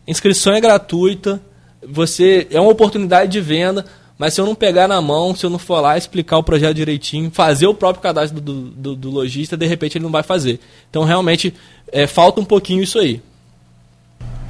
Inscrição 0.07 0.53
é 0.53 0.61
gratuita, 0.61 1.41
você 1.88 2.47
é 2.51 2.59
uma 2.59 2.71
oportunidade 2.71 3.32
de 3.32 3.41
venda, 3.41 3.86
mas 4.18 4.34
se 4.34 4.39
eu 4.39 4.45
não 4.45 4.55
pegar 4.55 4.88
na 4.88 5.01
mão, 5.01 5.36
se 5.36 5.45
eu 5.45 5.49
não 5.49 5.59
for 5.59 5.82
lá 5.82 5.97
explicar 5.97 6.38
o 6.38 6.43
projeto 6.43 6.76
direitinho, 6.76 7.30
fazer 7.32 7.68
o 7.68 7.74
próprio 7.74 8.01
cadastro 8.01 8.39
do, 8.39 8.61
do, 8.61 8.95
do 8.95 9.09
lojista, 9.09 9.57
de 9.57 9.66
repente 9.66 9.97
ele 9.97 10.05
não 10.05 10.11
vai 10.11 10.24
fazer. 10.24 10.59
Então 10.89 11.03
realmente 11.03 11.53
é, 11.91 12.07
falta 12.07 12.39
um 12.39 12.45
pouquinho 12.45 12.82
isso 12.82 12.97
aí. 12.97 13.22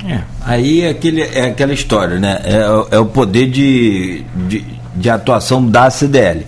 É, 0.08 0.22
aí 0.42 0.82
é, 0.82 0.90
aquele, 0.90 1.22
é 1.22 1.46
aquela 1.48 1.74
história, 1.74 2.20
né? 2.20 2.40
É, 2.44 2.96
é 2.96 3.00
o 3.00 3.06
poder 3.06 3.50
de, 3.50 4.24
de, 4.48 4.64
de, 4.96 5.10
atuação 5.10 5.66
da 5.66 5.90
CDL. 5.90 6.46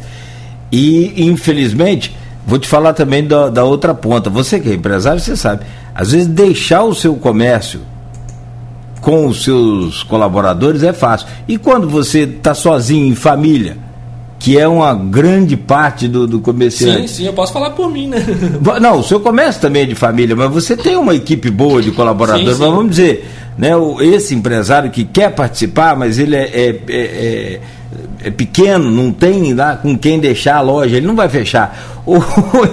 E, 0.71 1.23
infelizmente, 1.23 2.15
vou 2.45 2.59
te 2.59 2.67
falar 2.67 2.93
também 2.93 3.25
da, 3.25 3.49
da 3.49 3.63
outra 3.63 3.95
ponta. 3.95 4.29
Você 4.29 4.59
que 4.59 4.69
é 4.69 4.73
empresário, 4.73 5.19
você 5.19 5.35
sabe. 5.35 5.65
Às 5.95 6.11
vezes 6.11 6.27
deixar 6.27 6.83
o 6.83 6.93
seu 6.93 7.15
comércio 7.15 7.81
com 9.07 9.25
os 9.25 9.45
seus 9.45 10.03
colaboradores 10.03 10.83
é 10.83 10.91
fácil. 10.91 11.29
E 11.47 11.57
quando 11.57 11.87
você 11.87 12.23
está 12.23 12.53
sozinho 12.53 13.07
em 13.07 13.15
família, 13.15 13.77
que 14.37 14.59
é 14.59 14.67
uma 14.67 14.93
grande 14.93 15.55
parte 15.55 16.09
do, 16.09 16.27
do 16.27 16.41
comerciante. 16.41 17.07
Sim, 17.07 17.15
sim, 17.15 17.25
eu 17.25 17.31
posso 17.31 17.53
falar 17.53 17.69
por 17.69 17.89
mim, 17.89 18.09
né? 18.09 18.17
Não, 18.81 18.99
o 18.99 19.03
seu 19.03 19.21
comércio 19.21 19.61
também 19.61 19.83
é 19.83 19.85
de 19.85 19.95
família, 19.95 20.35
mas 20.35 20.51
você 20.51 20.75
tem 20.75 20.97
uma 20.97 21.15
equipe 21.15 21.49
boa 21.49 21.81
de 21.81 21.91
colaboradores. 21.91 22.49
Sim, 22.49 22.55
sim. 22.55 22.61
Mas 22.61 22.69
vamos 22.69 22.89
dizer, 22.89 23.29
né, 23.57 23.69
esse 24.01 24.35
empresário 24.35 24.91
que 24.91 25.05
quer 25.05 25.33
participar, 25.33 25.95
mas 25.95 26.19
ele 26.19 26.35
é, 26.35 26.41
é, 26.41 26.67
é, 26.67 26.81
é, 26.89 27.59
é 28.25 28.29
pequeno, 28.29 28.91
não 28.91 29.13
tem 29.13 29.53
lá 29.53 29.77
com 29.77 29.97
quem 29.97 30.19
deixar 30.19 30.57
a 30.57 30.61
loja, 30.61 30.97
ele 30.97 31.07
não 31.07 31.15
vai 31.15 31.29
fechar. 31.29 31.95
Ou 32.05 32.21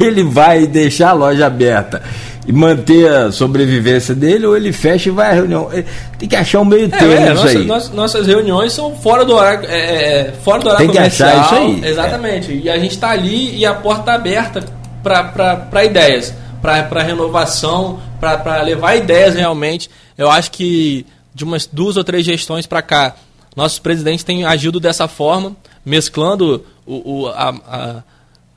ele 0.01 0.25
vai 0.25 0.67
deixar 0.67 1.11
a 1.11 1.13
loja 1.13 1.47
aberta 1.47 2.03
e 2.47 2.53
manter 2.53 3.11
a 3.11 3.33
sobrevivência 3.33 4.15
dele, 4.15 4.47
ou 4.47 4.57
ele 4.57 4.73
fecha 4.73 5.09
e 5.09 5.13
vai 5.13 5.31
à 5.31 5.33
reunião. 5.33 5.71
É, 5.73 5.85
tem 6.19 6.29
que 6.29 6.37
achar 6.37 6.61
um 6.61 6.65
meio 6.65 6.89
termo 6.89 7.13
é, 7.13 7.17
é, 7.17 7.35
nossa, 7.35 7.49
aí. 7.49 7.65
Nossas, 7.65 7.91
nossas 7.91 8.27
reuniões 8.27 8.73
são 8.73 8.95
fora 8.97 9.25
do 9.25 9.35
horário, 9.35 9.69
é, 9.69 9.79
é, 9.79 10.19
é 10.19 10.33
fora 10.43 10.61
do 10.63 10.69
horário 10.69 10.87
tem 10.87 10.95
comercial. 10.95 11.31
Que 11.31 11.37
achar 11.37 11.45
isso 11.45 11.85
aí. 11.85 11.91
Exatamente. 11.91 12.61
E 12.65 12.71
a 12.71 12.79
gente 12.79 12.93
está 12.93 13.11
ali 13.11 13.57
e 13.57 13.65
a 13.65 13.75
porta 13.75 14.01
está 14.01 14.15
aberta 14.15 14.65
para 15.03 15.85
ideias, 15.85 16.35
para 16.61 17.03
renovação, 17.03 18.01
para 18.21 18.63
levar 18.63 18.97
ideias 18.97 19.35
realmente. 19.35 19.91
Eu 20.17 20.31
acho 20.31 20.51
que 20.51 21.07
de 21.35 21.45
umas 21.45 21.67
duas 21.67 21.97
ou 21.97 22.05
três 22.05 22.25
gestões 22.25 22.67
para 22.67 22.81
cá, 22.81 23.17
nossos 23.57 23.79
presidentes 23.79 24.25
têm 24.25 24.45
agido 24.45 24.79
dessa 24.79 25.09
forma, 25.09 25.57
mesclando 25.85 26.65
o, 26.87 27.23
o 27.23 27.29
a, 27.29 27.51
a, 27.67 28.03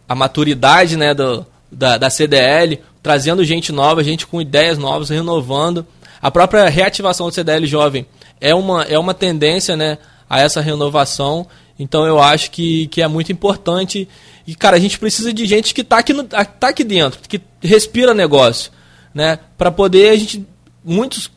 a, 0.07 0.15
maturidade 0.15 0.95
né, 0.95 1.13
do, 1.13 1.45
da, 1.71 1.97
da 1.97 2.09
CDL 2.09 2.79
trazendo 3.07 3.45
gente 3.45 3.71
nova, 3.71 4.03
gente 4.03 4.27
com 4.27 4.41
ideias 4.41 4.77
novas, 4.77 5.07
renovando. 5.07 5.87
A 6.21 6.29
própria 6.29 6.67
reativação 6.67 7.29
do 7.29 7.33
CDL 7.33 7.65
jovem 7.65 8.05
é 8.41 8.53
uma, 8.53 8.83
é 8.83 8.99
uma 8.99 9.13
tendência 9.13 9.77
né, 9.77 9.97
a 10.29 10.41
essa 10.41 10.59
renovação. 10.59 11.47
Então 11.79 12.05
eu 12.05 12.19
acho 12.19 12.51
que, 12.51 12.87
que 12.87 13.01
é 13.01 13.07
muito 13.07 13.31
importante. 13.31 14.09
E, 14.45 14.53
cara, 14.53 14.75
a 14.75 14.79
gente 14.79 14.99
precisa 14.99 15.31
de 15.31 15.45
gente 15.45 15.73
que 15.73 15.79
está 15.79 15.99
aqui, 15.99 16.11
no, 16.11 16.25
tá 16.25 16.67
aqui 16.67 16.83
dentro, 16.83 17.21
que 17.29 17.39
respira 17.61 18.13
negócio. 18.13 18.73
Né, 19.13 19.39
para 19.57 19.71
poder 19.71 20.09
a 20.09 20.15
gente. 20.17 20.45
Muitos, 20.83 21.31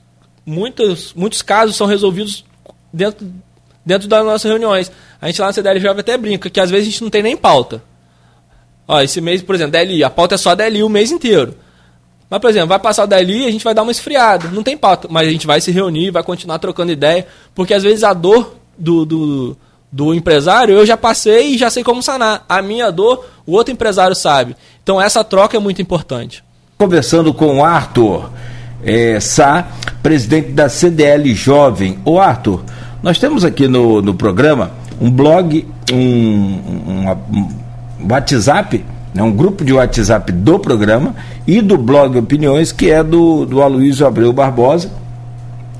muitos, 0.44 1.14
muitos 1.14 1.40
casos 1.40 1.76
são 1.76 1.86
resolvidos 1.86 2.44
dentro, 2.92 3.32
dentro 3.86 4.08
das 4.08 4.24
nossas 4.24 4.50
reuniões. 4.50 4.90
A 5.20 5.28
gente 5.28 5.40
lá 5.40 5.46
no 5.46 5.52
CDL 5.52 5.78
Jovem 5.78 6.00
até 6.00 6.18
brinca 6.18 6.50
que 6.50 6.58
às 6.58 6.68
vezes 6.68 6.88
a 6.88 6.90
gente 6.90 7.02
não 7.02 7.10
tem 7.10 7.22
nem 7.22 7.36
pauta. 7.36 7.80
Ó, 8.90 9.00
esse 9.00 9.20
mês, 9.20 9.40
por 9.40 9.54
exemplo, 9.54 9.70
DLI, 9.70 10.02
a 10.02 10.10
pauta 10.10 10.34
é 10.34 10.38
só 10.38 10.52
DLI 10.52 10.82
o 10.82 10.88
mês 10.88 11.12
inteiro. 11.12 11.54
Mas, 12.28 12.40
por 12.40 12.50
exemplo, 12.50 12.66
vai 12.70 12.78
passar 12.80 13.04
o 13.04 13.06
DLI, 13.06 13.46
a 13.46 13.50
gente 13.52 13.62
vai 13.62 13.72
dar 13.72 13.82
uma 13.82 13.92
esfriada. 13.92 14.48
Não 14.48 14.64
tem 14.64 14.76
pauta, 14.76 15.06
mas 15.08 15.28
a 15.28 15.30
gente 15.30 15.46
vai 15.46 15.60
se 15.60 15.70
reunir, 15.70 16.10
vai 16.10 16.24
continuar 16.24 16.58
trocando 16.58 16.90
ideia, 16.90 17.24
porque 17.54 17.72
às 17.72 17.84
vezes 17.84 18.02
a 18.02 18.12
dor 18.12 18.56
do, 18.76 19.06
do, 19.06 19.56
do 19.92 20.12
empresário 20.12 20.74
eu 20.74 20.84
já 20.84 20.96
passei 20.96 21.54
e 21.54 21.58
já 21.58 21.70
sei 21.70 21.84
como 21.84 22.02
sanar. 22.02 22.44
A 22.48 22.60
minha 22.60 22.90
dor, 22.90 23.26
o 23.46 23.52
outro 23.52 23.72
empresário 23.72 24.16
sabe. 24.16 24.56
Então 24.82 25.00
essa 25.00 25.22
troca 25.22 25.56
é 25.56 25.60
muito 25.60 25.80
importante. 25.80 26.42
Conversando 26.76 27.32
com 27.32 27.58
o 27.58 27.64
Arthur 27.64 28.28
é, 28.82 29.20
Sá, 29.20 29.68
presidente 30.02 30.50
da 30.50 30.68
CDL 30.68 31.32
Jovem. 31.32 32.00
Ô 32.04 32.18
Arthur, 32.18 32.64
nós 33.04 33.20
temos 33.20 33.44
aqui 33.44 33.68
no, 33.68 34.02
no 34.02 34.14
programa 34.14 34.72
um 35.00 35.08
blog, 35.08 35.64
um, 35.92 35.96
um, 35.96 37.10
um 37.10 37.69
WhatsApp, 38.08 38.84
né, 39.14 39.22
um 39.22 39.32
grupo 39.32 39.64
de 39.64 39.72
WhatsApp 39.72 40.32
do 40.32 40.58
programa 40.58 41.14
e 41.46 41.60
do 41.60 41.76
blog 41.76 42.16
Opiniões, 42.18 42.72
que 42.72 42.90
é 42.90 43.02
do, 43.02 43.44
do 43.44 43.62
Aloysio 43.62 44.06
Abreu 44.06 44.32
Barbosa, 44.32 44.90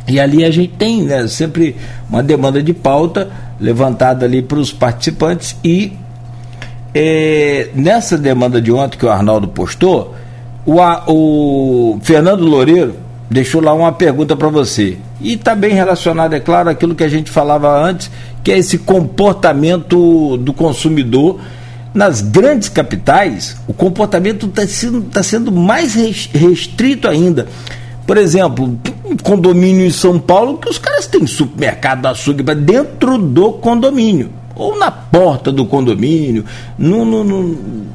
E 0.08 0.18
ali 0.18 0.44
a 0.44 0.50
gente 0.50 0.72
tem 0.76 1.02
né, 1.02 1.26
sempre 1.28 1.76
uma 2.08 2.22
demanda 2.22 2.62
de 2.62 2.72
pauta 2.72 3.30
levantada 3.60 4.24
ali 4.24 4.42
para 4.42 4.58
os 4.58 4.72
participantes 4.72 5.56
e 5.62 5.92
é, 6.94 7.68
nessa 7.74 8.18
demanda 8.18 8.60
de 8.60 8.72
ontem 8.72 8.98
que 8.98 9.06
o 9.06 9.10
Arnaldo 9.10 9.48
postou, 9.48 10.14
o, 10.66 10.80
o 11.06 11.98
Fernando 12.02 12.44
Loureiro 12.44 12.94
deixou 13.30 13.62
lá 13.62 13.72
uma 13.72 13.92
pergunta 13.92 14.34
para 14.34 14.48
você. 14.48 14.98
E 15.20 15.34
está 15.34 15.54
bem 15.54 15.72
relacionado, 15.72 16.34
é 16.34 16.40
claro, 16.40 16.68
aquilo 16.68 16.94
que 16.94 17.04
a 17.04 17.08
gente 17.08 17.30
falava 17.30 17.80
antes, 17.80 18.10
que 18.42 18.50
é 18.50 18.58
esse 18.58 18.78
comportamento 18.78 20.36
do 20.38 20.52
consumidor. 20.52 21.38
Nas 21.92 22.20
grandes 22.20 22.68
capitais, 22.68 23.56
o 23.66 23.72
comportamento 23.72 24.46
está 24.46 24.66
sendo, 24.66 25.02
tá 25.02 25.22
sendo 25.22 25.50
mais 25.50 25.94
restrito 25.94 27.08
ainda. 27.08 27.46
Por 28.06 28.16
exemplo, 28.16 28.78
um 29.04 29.16
condomínio 29.16 29.86
em 29.86 29.90
São 29.90 30.18
Paulo 30.18 30.58
que 30.58 30.68
os 30.68 30.78
caras 30.78 31.06
têm 31.06 31.26
supermercado 31.26 32.06
açougue 32.06 32.42
dentro 32.42 33.18
do 33.18 33.52
condomínio 33.54 34.30
ou 34.54 34.78
na 34.78 34.90
porta 34.90 35.50
do 35.50 35.64
condomínio. 35.64 36.44
No, 36.78 37.04
no, 37.04 37.24
no... 37.24 37.86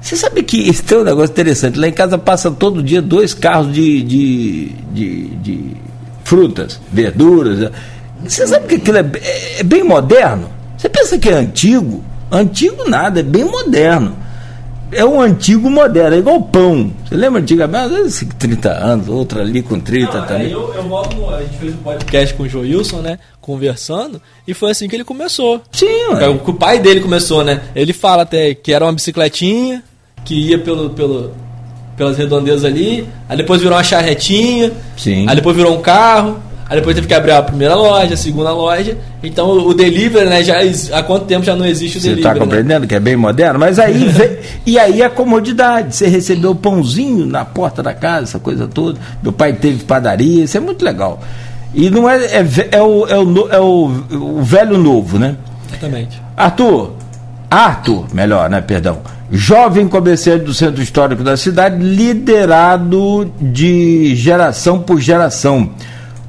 Você 0.00 0.16
sabe 0.16 0.42
que 0.42 0.56
isso 0.56 0.82
tem 0.84 0.98
um 0.98 1.04
negócio 1.04 1.32
interessante. 1.32 1.78
Lá 1.78 1.86
em 1.86 1.92
casa 1.92 2.18
passa 2.18 2.50
todo 2.50 2.82
dia 2.82 3.02
dois 3.02 3.34
carros 3.34 3.72
de, 3.72 4.02
de, 4.02 4.68
de, 4.92 5.26
de 5.36 5.76
frutas, 6.24 6.80
verduras. 6.92 7.70
Você 8.24 8.46
sabe 8.46 8.66
que 8.66 8.74
aquilo 8.76 8.98
é, 8.98 9.10
é, 9.22 9.60
é 9.60 9.62
bem 9.62 9.84
moderno? 9.84 10.48
Você 10.76 10.88
pensa 10.88 11.18
que 11.18 11.28
é 11.28 11.34
antigo? 11.34 12.02
Antigo 12.32 12.88
nada, 12.88 13.20
é 13.20 13.22
bem 13.22 13.44
moderno 13.44 14.16
é 14.92 15.04
um 15.04 15.20
antigo 15.20 15.70
moderno, 15.70 16.14
é 16.14 16.18
igual 16.18 16.42
pão. 16.42 16.92
Você 17.08 17.16
lembra 17.16 17.40
antigamente? 17.40 17.84
Às 17.86 17.90
vezes 17.90 18.26
30 18.38 18.70
anos, 18.70 19.08
outra 19.08 19.40
ali 19.40 19.62
com 19.62 19.80
30 19.80 20.20
Não, 20.20 20.26
também. 20.26 20.50
Eu, 20.50 20.72
eu 20.74 20.82
volto 20.82 21.30
a 21.30 21.40
gente 21.40 21.56
fez 21.56 21.74
um 21.74 21.78
podcast 21.78 22.34
com 22.34 22.42
o 22.42 22.48
Joilson, 22.48 22.98
né? 22.98 23.18
Conversando, 23.40 24.20
e 24.46 24.54
foi 24.54 24.70
assim 24.70 24.88
que 24.88 24.94
ele 24.94 25.04
começou. 25.04 25.62
Sim, 25.72 26.12
ué. 26.12 26.28
O, 26.28 26.34
o 26.34 26.54
pai 26.54 26.78
dele 26.78 27.00
começou, 27.00 27.42
né? 27.42 27.62
Ele 27.74 27.92
fala 27.92 28.22
até 28.22 28.54
que 28.54 28.72
era 28.72 28.84
uma 28.84 28.92
bicicletinha, 28.92 29.82
que 30.24 30.34
ia 30.34 30.58
pelo, 30.58 30.90
pelo, 30.90 31.32
pelas 31.96 32.18
redondezas 32.18 32.64
ali, 32.64 33.08
aí 33.28 33.36
depois 33.36 33.62
virou 33.62 33.76
uma 33.76 33.82
charretinha, 33.82 34.72
Sim. 34.96 35.26
aí 35.28 35.34
depois 35.34 35.56
virou 35.56 35.76
um 35.76 35.80
carro. 35.80 36.38
Aí 36.68 36.76
depois 36.76 36.94
teve 36.94 37.06
que 37.06 37.14
abrir 37.14 37.32
a 37.32 37.42
primeira 37.42 37.74
loja, 37.74 38.14
a 38.14 38.16
segunda 38.16 38.52
loja. 38.52 38.96
Então 39.22 39.50
o 39.50 39.74
delivery, 39.74 40.28
né, 40.28 40.42
já 40.42 40.56
há 40.96 41.02
quanto 41.02 41.26
tempo 41.26 41.44
já 41.44 41.54
não 41.54 41.66
existe 41.66 41.98
o 41.98 42.00
Você 42.00 42.08
tá 42.08 42.14
delivery? 42.14 42.22
Você 42.22 42.28
está 42.28 42.44
compreendendo 42.44 42.80
né? 42.80 42.86
que 42.86 42.94
é 42.94 43.00
bem 43.00 43.16
moderno? 43.16 43.58
Mas 43.58 43.78
aí 43.78 44.04
vem, 44.08 44.38
e 44.64 44.78
aí 44.78 45.02
a 45.02 45.10
comodidade, 45.10 45.94
você 45.94 46.06
recebeu 46.06 46.54
pãozinho 46.54 47.26
na 47.26 47.44
porta 47.44 47.82
da 47.82 47.92
casa, 47.92 48.24
essa 48.24 48.38
coisa 48.38 48.66
toda. 48.66 48.98
Meu 49.22 49.32
pai 49.32 49.52
teve 49.52 49.84
padaria, 49.84 50.44
isso 50.44 50.56
é 50.56 50.60
muito 50.60 50.84
legal. 50.84 51.20
E 51.74 51.88
não 51.88 52.08
é, 52.08 52.16
é, 52.24 52.46
é, 52.72 52.82
o, 52.82 53.06
é, 53.06 53.18
o, 53.18 53.48
é 53.50 53.60
o, 53.60 53.90
o 54.38 54.42
velho 54.42 54.76
novo, 54.76 55.18
né? 55.18 55.36
Exatamente. 55.68 56.20
Arthur, 56.36 56.92
Arthur, 57.50 58.06
melhor, 58.12 58.48
né? 58.48 58.60
Perdão. 58.60 59.00
Jovem 59.30 59.88
comerciante 59.88 60.44
do 60.44 60.52
centro 60.52 60.82
histórico 60.82 61.22
da 61.22 61.36
cidade, 61.36 61.82
liderado 61.82 63.32
de 63.40 64.14
geração 64.14 64.80
por 64.80 65.00
geração. 65.00 65.70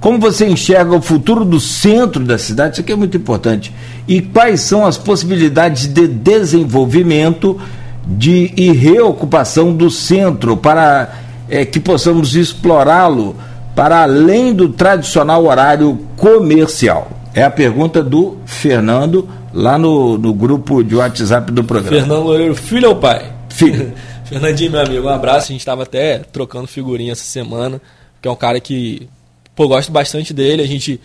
Como 0.03 0.19
você 0.19 0.45
enxerga 0.45 0.93
o 0.97 1.01
futuro 1.01 1.45
do 1.45 1.61
centro 1.61 2.25
da 2.25 2.37
cidade? 2.37 2.73
Isso 2.73 2.81
aqui 2.81 2.91
é 2.91 2.95
muito 2.95 3.15
importante. 3.15 3.73
E 4.05 4.21
quais 4.21 4.59
são 4.59 4.85
as 4.85 4.97
possibilidades 4.97 5.87
de 5.87 6.09
desenvolvimento 6.09 7.57
de, 8.05 8.51
e 8.57 8.73
reocupação 8.73 9.73
do 9.73 9.89
centro 9.89 10.57
para 10.57 11.09
é, 11.49 11.63
que 11.63 11.79
possamos 11.79 12.35
explorá-lo 12.35 13.33
para 13.73 14.03
além 14.03 14.53
do 14.53 14.67
tradicional 14.67 15.45
horário 15.45 15.97
comercial? 16.17 17.09
É 17.33 17.41
a 17.41 17.49
pergunta 17.49 18.03
do 18.03 18.39
Fernando 18.45 19.29
lá 19.53 19.77
no, 19.77 20.17
no 20.17 20.33
grupo 20.33 20.83
de 20.83 20.97
WhatsApp 20.97 21.49
do 21.49 21.63
programa. 21.63 21.97
Fernando 21.97 22.23
Loureiro, 22.23 22.55
filho 22.55 22.89
ou 22.89 22.97
pai? 22.97 23.31
Filho. 23.47 23.93
Fernandinho, 24.27 24.69
meu 24.69 24.81
amigo, 24.81 25.07
um 25.07 25.09
abraço. 25.09 25.45
A 25.45 25.53
gente 25.53 25.61
estava 25.61 25.83
até 25.83 26.17
trocando 26.17 26.67
figurinha 26.67 27.13
essa 27.13 27.23
semana, 27.23 27.81
que 28.21 28.27
é 28.27 28.31
um 28.31 28.35
cara 28.35 28.59
que 28.59 29.07
Pô, 29.55 29.67
gosto 29.67 29.91
bastante 29.91 30.33
dele. 30.33 30.61
A 30.61 30.67
gente 30.67 30.99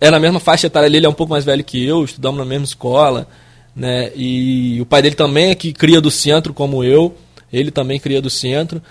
é 0.00 0.10
na 0.10 0.20
mesma 0.20 0.40
faixa 0.40 0.66
etária 0.66 0.86
ele 0.86 1.06
é 1.06 1.08
um 1.08 1.14
pouco 1.14 1.32
mais 1.32 1.44
velho 1.44 1.64
que 1.64 1.84
eu, 1.84 2.04
estudamos 2.04 2.38
na 2.38 2.44
mesma 2.44 2.64
escola, 2.64 3.26
né? 3.74 4.10
E 4.14 4.78
o 4.80 4.86
pai 4.86 5.02
dele 5.02 5.14
também 5.14 5.50
é 5.50 5.54
que 5.54 5.72
cria 5.72 6.00
do 6.00 6.10
centro 6.10 6.52
como 6.52 6.84
eu. 6.84 7.14
Ele 7.52 7.70
também 7.70 8.00
cria 8.00 8.20
do 8.20 8.30
centro. 8.30 8.82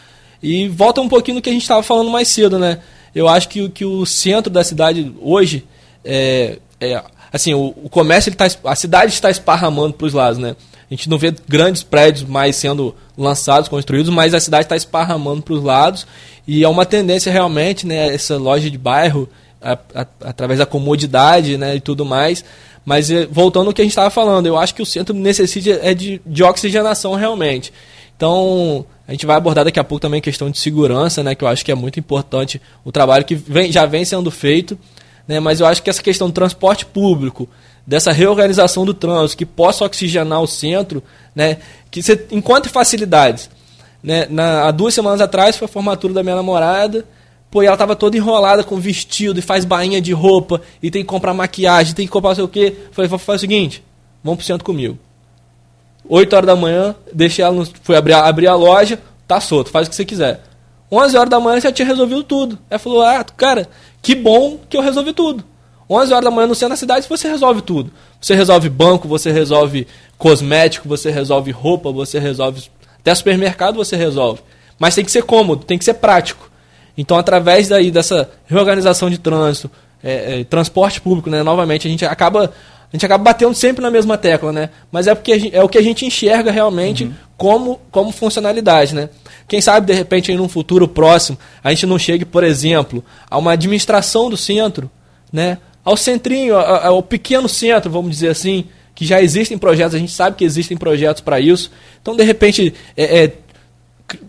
E 0.41 0.67
volta 0.67 1.01
um 1.01 1.09
pouquinho 1.09 1.35
no 1.35 1.41
que 1.41 1.49
a 1.49 1.53
gente 1.53 1.61
estava 1.61 1.83
falando 1.83 2.09
mais 2.09 2.27
cedo, 2.27 2.57
né? 2.57 2.79
Eu 3.13 3.27
acho 3.27 3.47
que, 3.49 3.69
que 3.69 3.85
o 3.85 4.05
centro 4.05 4.51
da 4.51 4.63
cidade 4.63 5.13
hoje 5.21 5.65
é, 6.03 6.57
é 6.79 7.03
assim, 7.31 7.53
o, 7.53 7.73
o 7.83 7.89
comércio 7.89 8.29
ele 8.29 8.35
tá, 8.35 8.47
a 8.65 8.75
cidade 8.75 9.13
está 9.13 9.29
esparramando 9.29 9.93
para 9.93 10.07
os 10.07 10.13
lados, 10.13 10.39
né? 10.39 10.55
A 10.93 10.95
gente 10.95 11.09
não 11.09 11.17
vê 11.17 11.33
grandes 11.49 11.81
prédios 11.81 12.23
mais 12.23 12.55
sendo 12.55 12.93
lançados, 13.17 13.67
construídos, 13.67 14.13
mas 14.13 14.35
a 14.35 14.39
cidade 14.39 14.65
está 14.65 14.75
esparramando 14.75 15.41
para 15.41 15.55
os 15.55 15.63
lados 15.63 16.05
e 16.47 16.63
é 16.63 16.67
uma 16.67 16.85
tendência 16.85 17.31
realmente, 17.31 17.87
né, 17.87 18.13
essa 18.13 18.37
loja 18.37 18.69
de 18.69 18.77
bairro, 18.77 19.27
a, 19.59 19.73
a, 19.73 20.05
através 20.21 20.59
da 20.59 20.67
comodidade 20.67 21.57
né, 21.57 21.77
e 21.77 21.79
tudo 21.79 22.05
mais. 22.05 22.45
Mas 22.85 23.09
eh, 23.09 23.25
voltando 23.25 23.67
ao 23.67 23.73
que 23.73 23.81
a 23.81 23.83
gente 23.83 23.93
estava 23.93 24.11
falando, 24.11 24.45
eu 24.45 24.55
acho 24.55 24.75
que 24.75 24.83
o 24.83 24.85
centro 24.85 25.15
necessita 25.15 25.79
é 25.81 25.95
de, 25.95 26.21
de 26.23 26.43
oxigenação 26.43 27.15
realmente. 27.15 27.73
Então, 28.15 28.85
a 29.07 29.13
gente 29.13 29.25
vai 29.25 29.35
abordar 29.35 29.65
daqui 29.65 29.79
a 29.79 29.83
pouco 29.83 29.99
também 29.99 30.19
a 30.19 30.21
questão 30.21 30.51
de 30.51 30.59
segurança, 30.59 31.23
né, 31.23 31.33
que 31.33 31.43
eu 31.43 31.47
acho 31.47 31.65
que 31.65 31.71
é 31.71 31.75
muito 31.75 31.99
importante 31.99 32.61
o 32.85 32.91
trabalho 32.91 33.25
que 33.25 33.33
vem, 33.33 33.71
já 33.71 33.87
vem 33.87 34.05
sendo 34.05 34.29
feito. 34.29 34.77
Né, 35.27 35.39
mas 35.39 35.59
eu 35.59 35.65
acho 35.65 35.81
que 35.81 35.89
essa 35.89 36.03
questão 36.03 36.27
do 36.27 36.33
transporte 36.33 36.85
público, 36.85 37.49
dessa 37.85 38.11
reorganização 38.11 38.85
do 38.85 38.93
trânsito, 38.93 39.37
que 39.37 39.45
possa 39.45 39.85
oxigenar 39.85 40.41
o 40.41 40.47
centro, 40.47 41.03
né, 41.35 41.57
que 41.91 42.01
você 42.01 42.25
encontre 42.31 42.71
facilidades. 42.71 43.49
Né? 44.03 44.27
Na, 44.29 44.67
há 44.67 44.71
duas 44.71 44.93
semanas 44.93 45.21
atrás 45.21 45.55
foi 45.55 45.65
a 45.65 45.69
formatura 45.69 46.13
da 46.13 46.23
minha 46.23 46.35
namorada. 46.35 47.05
Pô, 47.49 47.61
e 47.61 47.67
ela 47.67 47.77
tava 47.77 47.95
toda 47.95 48.17
enrolada 48.17 48.63
com 48.63 48.77
vestido 48.77 49.37
e 49.37 49.41
faz 49.41 49.63
bainha 49.63 50.01
de 50.01 50.11
roupa 50.11 50.59
e 50.81 50.89
tem 50.89 51.03
que 51.03 51.07
comprar 51.07 51.35
maquiagem, 51.35 51.93
tem 51.93 52.07
que 52.07 52.11
comprar 52.11 52.31
não 52.31 52.35
sei 52.35 52.43
o 52.43 52.47
quê. 52.47 52.75
Falei, 52.91 53.09
faz 53.09 53.37
o 53.37 53.39
seguinte, 53.39 53.83
vamos 54.23 54.37
pro 54.37 54.45
centro 54.45 54.65
comigo. 54.65 54.97
8 56.09 56.35
horas 56.35 56.47
da 56.47 56.55
manhã, 56.55 56.95
deixei 57.13 57.45
ela, 57.45 57.53
no, 57.53 57.65
fui 57.83 57.95
abrir, 57.95 58.13
abrir 58.13 58.47
a 58.47 58.55
loja, 58.55 58.99
tá 59.27 59.39
solto, 59.39 59.69
faz 59.69 59.87
o 59.87 59.89
que 59.91 59.95
você 59.95 60.03
quiser. 60.03 60.41
11 60.91 61.15
horas 61.15 61.29
da 61.29 61.39
manhã 61.39 61.61
já 61.61 61.71
tinha 61.71 61.87
resolvido 61.87 62.23
tudo. 62.23 62.57
Ela 62.69 62.79
falou, 62.79 63.03
ah, 63.03 63.23
cara, 63.23 63.69
que 64.01 64.15
bom 64.15 64.59
que 64.67 64.75
eu 64.75 64.81
resolvi 64.81 65.13
tudo. 65.13 65.43
11 65.89 66.13
horas 66.13 66.25
da 66.25 66.31
manhã 66.31 66.47
no 66.47 66.55
centro 66.55 66.69
da 66.69 66.77
cidade 66.77 67.07
você 67.07 67.27
resolve 67.27 67.61
tudo. 67.61 67.91
Você 68.19 68.35
resolve 68.35 68.69
banco, 68.69 69.07
você 69.07 69.31
resolve 69.31 69.87
cosmético, 70.17 70.87
você 70.87 71.11
resolve 71.11 71.51
roupa, 71.51 71.91
você 71.91 72.19
resolve 72.19 72.63
até 72.99 73.13
supermercado 73.13 73.75
você 73.75 73.97
resolve. 73.97 74.41
Mas 74.79 74.95
tem 74.95 75.03
que 75.03 75.11
ser 75.11 75.23
cômodo, 75.23 75.65
tem 75.65 75.77
que 75.77 75.83
ser 75.83 75.95
prático. 75.95 76.49
Então, 76.97 77.17
através 77.17 77.67
daí 77.67 77.91
dessa 77.91 78.29
reorganização 78.45 79.09
de 79.09 79.17
trânsito, 79.17 79.69
é, 80.01 80.39
é, 80.39 80.43
transporte 80.43 81.01
público, 81.01 81.29
né, 81.29 81.43
novamente, 81.43 81.87
a 81.87 81.91
gente 81.91 82.05
acaba 82.05 82.45
a 82.91 82.95
gente 82.95 83.05
acaba 83.07 83.23
batendo 83.23 83.55
sempre 83.55 83.81
na 83.81 83.89
mesma 83.89 84.19
tecla, 84.19 84.51
né? 84.51 84.69
Mas 84.91 85.07
é 85.07 85.15
porque 85.15 85.39
gente, 85.39 85.55
é 85.55 85.63
o 85.63 85.67
que 85.67 85.79
a 85.79 85.81
gente 85.81 86.05
enxerga 86.05 86.51
realmente 86.51 87.05
uhum. 87.05 87.13
como, 87.35 87.81
como 87.89 88.11
funcionalidade, 88.11 88.93
né? 88.93 89.09
Quem 89.47 89.59
sabe, 89.59 89.87
de 89.87 89.93
repente, 89.93 90.31
em 90.31 90.39
um 90.39 90.47
futuro 90.47 90.87
próximo, 90.87 91.35
a 91.63 91.71
gente 91.71 91.87
não 91.87 91.97
chegue, 91.97 92.23
por 92.23 92.43
exemplo, 92.43 93.03
a 93.29 93.39
uma 93.39 93.53
administração 93.53 94.29
do 94.29 94.37
centro, 94.37 94.91
né? 95.31 95.57
Ao 95.83 95.97
centrinho, 95.97 96.55
ao 96.55 97.03
pequeno 97.03 97.49
centro, 97.49 97.91
vamos 97.91 98.11
dizer 98.11 98.29
assim, 98.29 98.65
que 98.95 99.05
já 99.05 99.21
existem 99.21 99.57
projetos, 99.57 99.95
a 99.95 99.99
gente 99.99 100.11
sabe 100.11 100.37
que 100.37 100.45
existem 100.45 100.77
projetos 100.77 101.21
para 101.21 101.39
isso. 101.39 101.71
Então, 102.01 102.15
de 102.15 102.23
repente, 102.23 102.73
é, 102.95 103.23
é, 103.23 103.33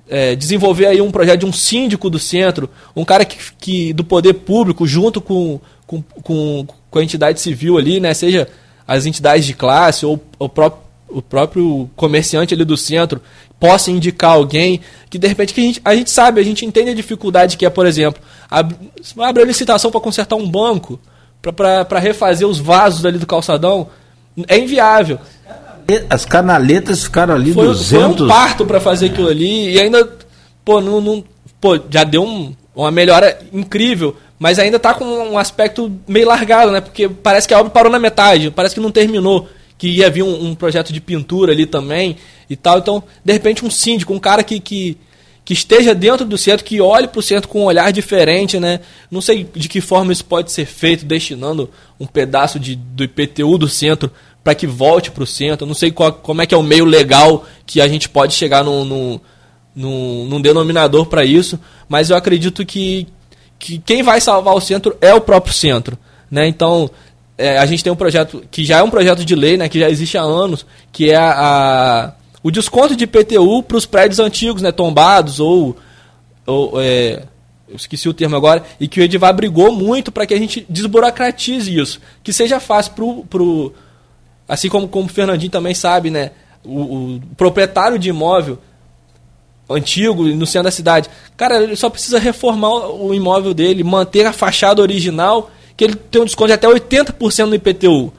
é, 0.08 0.34
desenvolver 0.34 0.86
aí 0.86 1.00
um 1.00 1.10
projeto 1.10 1.40
de 1.40 1.46
um 1.46 1.52
síndico 1.52 2.08
do 2.08 2.18
centro, 2.18 2.68
um 2.94 3.04
cara 3.04 3.24
que, 3.24 3.38
que 3.58 3.92
do 3.92 4.04
poder 4.04 4.34
público, 4.34 4.86
junto 4.86 5.20
com, 5.20 5.60
com, 5.86 6.02
com, 6.22 6.66
com, 6.90 6.98
a 6.98 7.02
entidade 7.02 7.40
civil 7.40 7.76
ali, 7.78 8.00
né, 8.00 8.14
seja 8.14 8.48
as 8.86 9.06
entidades 9.06 9.46
de 9.46 9.54
classe 9.54 10.04
ou 10.06 10.22
o 10.38 10.48
próprio, 10.48 10.82
o 11.08 11.22
próprio 11.22 11.90
comerciante 11.94 12.54
ali 12.54 12.64
do 12.64 12.76
centro, 12.76 13.20
possa 13.60 13.90
indicar 13.90 14.32
alguém 14.32 14.80
que 15.08 15.18
de 15.18 15.26
repente 15.26 15.54
que 15.54 15.60
a 15.60 15.64
gente, 15.64 15.80
a 15.84 15.94
gente 15.94 16.10
sabe, 16.10 16.40
a 16.40 16.44
gente 16.44 16.66
entende 16.66 16.90
a 16.90 16.94
dificuldade 16.94 17.56
que 17.56 17.64
é, 17.64 17.70
por 17.70 17.86
exemplo, 17.86 18.20
ab, 18.50 18.74
abre 19.18 19.42
a 19.42 19.46
licitação 19.46 19.90
para 19.90 20.00
consertar 20.00 20.36
um 20.36 20.48
banco, 20.48 20.98
para 21.52 21.98
refazer 21.98 22.46
os 22.46 22.58
vasos 22.58 23.04
ali 23.04 23.18
do 23.18 23.26
calçadão 23.26 23.88
é 24.48 24.58
inviável. 24.58 25.18
As 26.08 26.24
canaletas 26.24 27.04
ficaram 27.04 27.34
ali 27.34 27.52
foi, 27.52 27.66
200... 27.66 28.16
Foi 28.16 28.26
um 28.26 28.28
parto 28.28 28.64
para 28.64 28.80
fazer 28.80 29.06
aquilo 29.06 29.28
ali 29.28 29.74
e 29.74 29.80
ainda, 29.80 30.08
pô, 30.64 30.80
não, 30.80 31.00
não 31.00 31.22
pô 31.60 31.78
já 31.90 32.04
deu 32.04 32.24
um, 32.24 32.54
uma 32.74 32.90
melhora 32.90 33.38
incrível, 33.52 34.16
mas 34.38 34.58
ainda 34.58 34.78
tá 34.78 34.94
com 34.94 35.04
um 35.04 35.38
aspecto 35.38 35.92
meio 36.08 36.26
largado, 36.26 36.72
né? 36.72 36.80
Porque 36.80 37.08
parece 37.08 37.46
que 37.46 37.54
a 37.54 37.60
obra 37.60 37.70
parou 37.70 37.92
na 37.92 37.98
metade, 37.98 38.50
parece 38.50 38.74
que 38.74 38.80
não 38.80 38.90
terminou, 38.90 39.48
que 39.76 39.88
ia 39.88 40.10
vir 40.10 40.22
um, 40.22 40.48
um 40.48 40.54
projeto 40.54 40.92
de 40.92 41.00
pintura 41.00 41.52
ali 41.52 41.66
também 41.66 42.16
e 42.48 42.56
tal. 42.56 42.78
Então, 42.78 43.02
de 43.24 43.32
repente, 43.32 43.64
um 43.64 43.70
síndico, 43.70 44.12
um 44.12 44.18
cara 44.18 44.42
que, 44.42 44.58
que, 44.58 44.96
que 45.44 45.52
esteja 45.52 45.94
dentro 45.94 46.24
do 46.24 46.38
centro, 46.38 46.64
que 46.64 46.80
olhe 46.80 47.06
para 47.06 47.18
o 47.18 47.22
centro 47.22 47.48
com 47.48 47.60
um 47.60 47.64
olhar 47.64 47.92
diferente, 47.92 48.58
né? 48.58 48.80
Não 49.10 49.20
sei 49.20 49.46
de 49.54 49.68
que 49.68 49.80
forma 49.80 50.12
isso 50.12 50.24
pode 50.24 50.50
ser 50.50 50.64
feito, 50.64 51.04
destinando 51.04 51.68
um 52.00 52.06
pedaço 52.06 52.58
de, 52.58 52.74
do 52.74 53.04
IPTU 53.04 53.58
do 53.58 53.68
centro 53.68 54.10
para 54.42 54.54
que 54.54 54.66
volte 54.66 55.10
para 55.10 55.22
o 55.22 55.26
centro. 55.26 55.66
Não 55.66 55.74
sei 55.74 55.90
qual, 55.90 56.12
como 56.12 56.40
é 56.40 56.46
que 56.46 56.54
é 56.54 56.58
o 56.58 56.62
meio 56.62 56.86
legal 56.86 57.44
que 57.66 57.80
a 57.80 57.88
gente 57.88 58.08
pode 58.08 58.32
chegar 58.32 58.64
num, 58.64 58.84
num, 58.84 59.20
num, 59.74 60.24
num 60.26 60.40
denominador 60.40 61.06
para 61.06 61.24
isso, 61.24 61.60
mas 61.88 62.08
eu 62.08 62.16
acredito 62.16 62.64
que, 62.64 63.06
que 63.58 63.78
quem 63.78 64.02
vai 64.02 64.22
salvar 64.22 64.54
o 64.54 64.60
centro 64.60 64.96
é 65.00 65.12
o 65.12 65.20
próprio 65.20 65.52
centro, 65.52 65.98
né? 66.30 66.46
Então 66.48 66.90
é, 67.36 67.58
a 67.58 67.66
gente 67.66 67.84
tem 67.84 67.92
um 67.92 67.96
projeto 67.96 68.44
que 68.50 68.64
já 68.64 68.78
é 68.78 68.82
um 68.82 68.90
projeto 68.90 69.24
de 69.24 69.34
lei, 69.34 69.58
né? 69.58 69.68
Que 69.68 69.80
já 69.80 69.90
existe 69.90 70.16
há 70.16 70.22
anos, 70.22 70.64
que 70.90 71.10
é 71.10 71.16
a, 71.16 71.32
a 71.32 72.12
o 72.44 72.50
desconto 72.50 72.94
de 72.94 73.04
IPTU 73.04 73.62
para 73.62 73.78
os 73.78 73.86
prédios 73.86 74.20
antigos, 74.20 74.60
né, 74.60 74.70
tombados 74.70 75.40
ou, 75.40 75.74
ou 76.46 76.78
é, 76.78 77.24
eu 77.66 77.74
esqueci 77.74 78.06
o 78.06 78.12
termo 78.12 78.36
agora, 78.36 78.62
e 78.78 78.86
que 78.86 79.00
o 79.00 79.02
Edivar 79.02 79.32
brigou 79.32 79.72
muito 79.72 80.12
para 80.12 80.26
que 80.26 80.34
a 80.34 80.38
gente 80.38 80.66
desburocratize 80.68 81.74
isso, 81.74 82.02
que 82.22 82.34
seja 82.34 82.60
fácil 82.60 82.92
pro, 82.92 83.24
pro 83.24 83.72
assim 84.46 84.68
como, 84.68 84.86
como 84.86 85.06
o 85.06 85.08
Fernandinho 85.08 85.50
também 85.50 85.74
sabe, 85.74 86.10
né, 86.10 86.32
o, 86.62 87.14
o 87.14 87.20
proprietário 87.34 87.98
de 87.98 88.10
imóvel 88.10 88.58
antigo 89.70 90.24
no 90.24 90.46
centro 90.46 90.64
da 90.64 90.70
cidade, 90.70 91.08
cara, 91.38 91.62
ele 91.62 91.76
só 91.76 91.88
precisa 91.88 92.18
reformar 92.18 92.90
o 92.90 93.14
imóvel 93.14 93.54
dele, 93.54 93.82
manter 93.82 94.26
a 94.26 94.34
fachada 94.34 94.82
original, 94.82 95.50
que 95.78 95.84
ele 95.84 95.94
tem 95.94 96.20
um 96.20 96.26
desconto 96.26 96.48
de 96.48 96.52
até 96.52 96.68
80% 96.68 97.46
no 97.46 97.54
IPTU. 97.54 98.12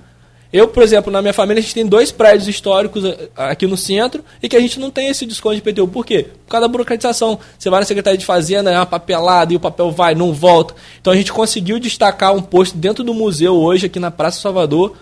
Eu, 0.55 0.69
por 0.69 0.81
exemplo, 0.83 1.11
na 1.11 1.21
minha 1.21 1.33
família, 1.33 1.59
a 1.59 1.61
gente 1.61 1.73
tem 1.73 1.85
dois 1.85 2.13
prédios 2.13 2.47
históricos 2.47 3.03
eh, 3.03 3.29
aqui 3.35 3.67
no 3.67 3.75
centro 3.75 4.23
e 4.41 4.47
que 4.47 4.55
a 4.55 4.59
gente 4.61 4.79
não 4.79 4.89
tem 4.89 5.09
esse 5.09 5.25
desconto 5.25 5.55
de 5.55 5.59
IPTU. 5.59 5.85
Por 5.85 6.05
quê? 6.05 6.27
Por 6.45 6.51
causa 6.51 6.65
da 6.65 6.71
burocratização. 6.71 7.37
Você 7.59 7.69
vai 7.69 7.81
na 7.81 7.85
Secretaria 7.85 8.17
de 8.17 8.25
Fazenda, 8.25 8.71
é 8.71 8.77
uma 8.77 8.85
papelada 8.85 9.51
e 9.51 9.57
o 9.57 9.59
papel 9.59 9.91
vai, 9.91 10.15
não 10.15 10.31
volta. 10.31 10.73
Então 11.01 11.11
a 11.11 11.15
gente 11.17 11.29
conseguiu 11.33 11.77
destacar 11.77 12.33
um 12.33 12.41
posto 12.41 12.77
dentro 12.77 13.03
do 13.03 13.13
museu 13.13 13.53
hoje, 13.53 13.87
aqui 13.87 13.99
na 13.99 14.09
Praça 14.09 14.39
Salvador, 14.39 14.95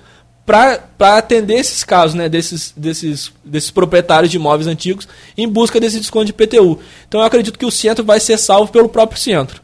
para 0.43 0.79
atender 0.99 1.59
esses 1.59 1.83
casos, 1.83 2.15
né, 2.15 2.27
desses, 2.27 2.73
desses, 2.75 3.31
desses 3.45 3.69
proprietários 3.69 4.31
de 4.31 4.37
imóveis 4.37 4.65
antigos 4.65 5.07
em 5.37 5.47
busca 5.47 5.79
desse 5.79 5.99
desconto 5.99 6.25
de 6.25 6.31
IPTU. 6.31 6.79
Então 7.07 7.19
eu 7.19 7.27
acredito 7.27 7.59
que 7.59 7.65
o 7.65 7.71
centro 7.71 8.03
vai 8.03 8.19
ser 8.19 8.39
salvo 8.39 8.71
pelo 8.71 8.89
próprio 8.89 9.21
centro. 9.21 9.61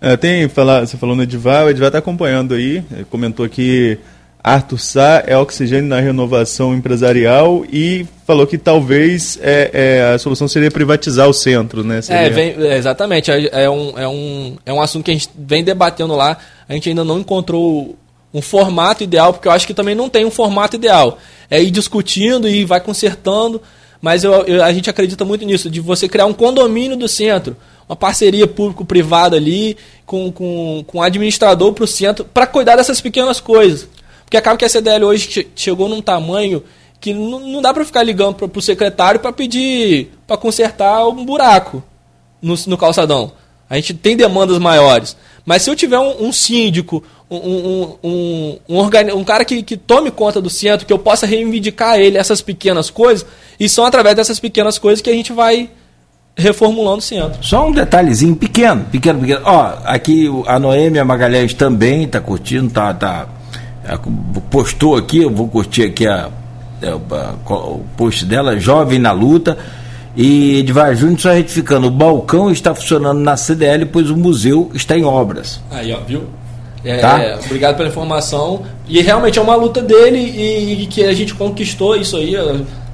É, 0.00 0.16
tem, 0.16 0.48
falar, 0.48 0.86
você 0.86 0.96
falou 0.96 1.14
no 1.14 1.24
Edivar, 1.24 1.66
o 1.66 1.68
Edivar 1.68 1.88
está 1.88 1.98
acompanhando 1.98 2.54
aí, 2.54 2.82
comentou 3.10 3.46
que 3.50 3.98
Arthur 4.42 4.78
Sá 4.78 5.22
é 5.26 5.36
oxigênio 5.36 5.88
na 5.88 6.00
renovação 6.00 6.74
empresarial 6.74 7.64
e 7.70 8.06
falou 8.26 8.46
que 8.46 8.56
talvez 8.56 9.38
é, 9.42 9.70
é, 9.72 10.14
a 10.14 10.18
solução 10.18 10.48
seria 10.48 10.70
privatizar 10.70 11.28
o 11.28 11.34
centro, 11.34 11.84
né? 11.84 12.00
Seria... 12.00 12.22
É, 12.22 12.30
vem, 12.30 12.54
é, 12.66 12.76
exatamente. 12.78 13.30
É, 13.30 13.64
é, 13.64 13.70
um, 13.70 13.98
é, 13.98 14.08
um, 14.08 14.56
é 14.64 14.72
um 14.72 14.80
assunto 14.80 15.04
que 15.04 15.10
a 15.10 15.14
gente 15.14 15.28
vem 15.36 15.62
debatendo 15.62 16.16
lá. 16.16 16.38
A 16.66 16.72
gente 16.72 16.88
ainda 16.88 17.04
não 17.04 17.18
encontrou 17.18 17.96
um 18.32 18.40
formato 18.40 19.04
ideal, 19.04 19.32
porque 19.32 19.46
eu 19.46 19.52
acho 19.52 19.66
que 19.66 19.74
também 19.74 19.94
não 19.94 20.08
tem 20.08 20.24
um 20.24 20.30
formato 20.30 20.76
ideal. 20.76 21.18
É 21.50 21.62
ir 21.62 21.70
discutindo 21.70 22.48
e 22.48 22.64
vai 22.64 22.80
consertando, 22.80 23.60
mas 24.00 24.24
eu, 24.24 24.32
eu, 24.46 24.64
a 24.64 24.72
gente 24.72 24.88
acredita 24.88 25.24
muito 25.24 25.44
nisso, 25.44 25.68
de 25.68 25.80
você 25.80 26.08
criar 26.08 26.26
um 26.26 26.32
condomínio 26.32 26.96
do 26.96 27.08
centro, 27.08 27.56
uma 27.86 27.96
parceria 27.96 28.46
público-privada 28.46 29.36
ali, 29.36 29.76
com, 30.06 30.32
com, 30.32 30.84
com 30.86 30.98
um 30.98 31.02
administrador 31.02 31.72
para 31.72 31.84
o 31.84 31.88
centro, 31.88 32.24
para 32.24 32.46
cuidar 32.46 32.76
dessas 32.76 33.00
pequenas 33.00 33.40
coisas. 33.40 33.88
Porque 34.30 34.36
acaba 34.36 34.56
que 34.56 34.64
a 34.64 34.68
CDL 34.68 35.04
hoje 35.04 35.48
chegou 35.56 35.88
num 35.88 36.00
tamanho 36.00 36.62
que 37.00 37.12
não, 37.12 37.60
dá 37.60 37.74
para 37.74 37.84
ficar 37.84 38.04
ligando 38.04 38.36
para 38.36 38.58
o 38.58 38.62
secretário 38.62 39.18
para 39.18 39.32
pedir 39.32 40.12
para 40.24 40.36
consertar 40.36 41.04
um 41.08 41.24
buraco 41.24 41.82
no, 42.40 42.54
no, 42.68 42.78
calçadão. 42.78 43.32
A 43.68 43.74
gente 43.74 43.92
tem 43.92 44.16
demandas 44.16 44.58
maiores. 44.58 45.16
Mas 45.44 45.62
se 45.62 45.70
eu 45.70 45.74
tiver 45.74 45.98
um, 45.98 46.26
um 46.28 46.32
síndico, 46.32 47.02
um, 47.28 47.38
um, 47.38 47.98
um, 48.04 48.58
um, 48.68 49.16
um 49.16 49.24
cara 49.24 49.44
que, 49.44 49.64
que 49.64 49.76
tome 49.76 50.12
conta 50.12 50.40
do 50.40 50.48
centro, 50.48 50.86
que 50.86 50.92
eu 50.92 50.98
possa 50.98 51.26
reivindicar 51.26 51.98
ele 51.98 52.16
essas 52.16 52.40
pequenas 52.40 52.88
coisas, 52.88 53.26
e 53.58 53.68
são 53.68 53.84
através 53.84 54.14
dessas 54.14 54.38
pequenas 54.38 54.78
coisas 54.78 55.02
que 55.02 55.10
a 55.10 55.14
gente 55.14 55.32
vai 55.32 55.68
reformulando 56.36 56.98
o 56.98 57.02
centro. 57.02 57.42
Só 57.42 57.66
um 57.66 57.72
detalhezinho 57.72 58.36
pequeno, 58.36 58.84
pequeno, 58.84 59.18
pequeno. 59.18 59.40
Ó, 59.44 59.72
aqui 59.84 60.28
a 60.46 60.56
Noêmia 60.60 61.04
Magalhães 61.04 61.52
também 61.52 62.04
está 62.04 62.20
curtindo, 62.20 62.70
tá, 62.70 62.94
tá 62.94 63.39
postou 64.50 64.96
aqui, 64.96 65.18
eu 65.18 65.30
vou 65.30 65.48
curtir 65.48 65.84
aqui 65.84 66.06
a, 66.06 66.28
a, 66.82 67.14
a, 67.16 67.54
o 67.54 67.84
post 67.96 68.24
dela, 68.24 68.58
Jovem 68.58 68.98
na 68.98 69.12
Luta. 69.12 69.58
E 70.16 70.58
Edvar 70.58 70.94
Júnior 70.94 71.20
só 71.20 71.32
retificando, 71.32 71.86
o 71.86 71.90
balcão 71.90 72.50
está 72.50 72.74
funcionando 72.74 73.20
na 73.20 73.36
CDL, 73.36 73.86
pois 73.86 74.10
o 74.10 74.16
museu 74.16 74.70
está 74.74 74.98
em 74.98 75.04
obras. 75.04 75.60
Aí, 75.70 75.92
ó, 75.92 76.00
viu? 76.00 76.24
É, 76.84 76.98
tá? 76.98 77.22
é, 77.22 77.36
obrigado 77.36 77.76
pela 77.76 77.88
informação. 77.88 78.64
E 78.88 79.00
realmente 79.00 79.38
é 79.38 79.42
uma 79.42 79.54
luta 79.54 79.80
dele 79.80 80.18
e, 80.18 80.82
e 80.82 80.86
que 80.86 81.04
a 81.04 81.12
gente 81.12 81.34
conquistou 81.34 81.96
isso 81.96 82.16
aí. 82.16 82.34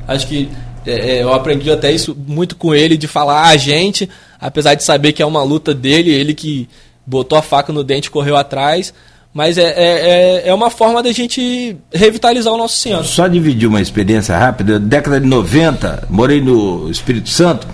acho 0.07 0.26
que 0.26 0.51
é, 0.87 1.16
é, 1.16 1.22
eu 1.22 1.32
aprendi 1.32 1.70
até 1.70 1.91
isso 1.91 2.16
muito 2.26 2.55
com 2.57 2.74
ele, 2.74 2.97
de 2.97 3.09
falar 3.09 3.49
a 3.49 3.57
gente, 3.57 4.09
apesar 4.41 4.74
de 4.74 4.84
saber 4.84 5.12
que 5.12 5.22
é 5.22 5.26
uma 5.26 5.43
luta 5.43 5.74
dele, 5.74 6.11
ele 6.11 6.34
que 6.34 6.68
botou 7.05 7.37
a 7.39 7.43
faca 7.43 7.72
no 7.72 7.82
dente 7.82 8.09
e 8.09 8.11
correu 8.11 8.37
atrás. 8.37 8.93
Mas 9.37 9.59
é, 9.59 9.64
é, 9.64 9.74
é, 9.76 10.49
é 10.49 10.55
uma 10.55 10.70
forma 10.70 11.03
da 11.03 11.12
gente 11.12 11.76
revitalizar 11.93 12.51
o 12.51 12.57
nosso 12.57 12.78
centro. 12.78 13.05
Só 13.05 13.28
dividir 13.28 13.68
uma 13.68 13.82
experiência 13.82 14.34
rápida. 14.34 14.80
Década 14.80 15.20
de 15.20 15.26
90, 15.26 16.05
morei 16.09 16.41
no 16.41 16.91
Espírito 16.91 17.28
Santo, 17.28 17.68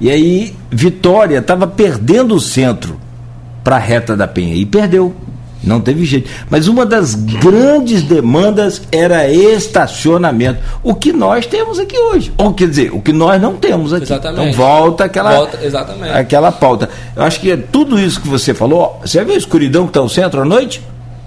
e 0.00 0.10
aí 0.10 0.56
Vitória 0.72 1.38
estava 1.38 1.68
perdendo 1.68 2.34
o 2.34 2.40
centro 2.40 2.98
para 3.62 3.76
a 3.76 3.78
reta 3.78 4.16
da 4.16 4.26
Penha. 4.26 4.56
E 4.56 4.66
perdeu. 4.66 5.14
Não 5.62 5.80
teve 5.80 6.04
jeito. 6.04 6.28
Mas 6.50 6.66
uma 6.66 6.84
das 6.84 7.14
grandes 7.14 8.02
demandas 8.02 8.82
era 8.90 9.30
estacionamento. 9.30 10.58
O 10.82 10.96
que 10.96 11.12
nós 11.12 11.46
temos 11.46 11.78
aqui 11.78 11.96
hoje. 11.96 12.32
Ou 12.36 12.52
quer 12.52 12.68
dizer, 12.68 12.92
o 12.92 13.00
que 13.00 13.12
nós 13.12 13.40
não 13.40 13.54
temos 13.54 13.92
aqui. 13.92 14.02
Exatamente. 14.02 14.48
Então 14.48 14.52
volta 14.52 15.04
aquela, 15.04 15.36
volta, 15.36 15.64
exatamente. 15.64 16.10
aquela 16.10 16.50
pauta. 16.50 16.90
Eu 17.14 17.22
acho 17.22 17.38
que 17.38 17.52
é 17.52 17.56
tudo 17.56 18.00
isso 18.00 18.20
que 18.20 18.26
você 18.26 18.52
falou. 18.52 19.00
Você 19.00 19.24
viu 19.24 19.34
a 19.34 19.38
escuridão 19.38 19.84
que 19.84 19.90
está 19.90 20.00
no 20.00 20.08
centro 20.08 20.42
à 20.42 20.44
noite? 20.44 20.82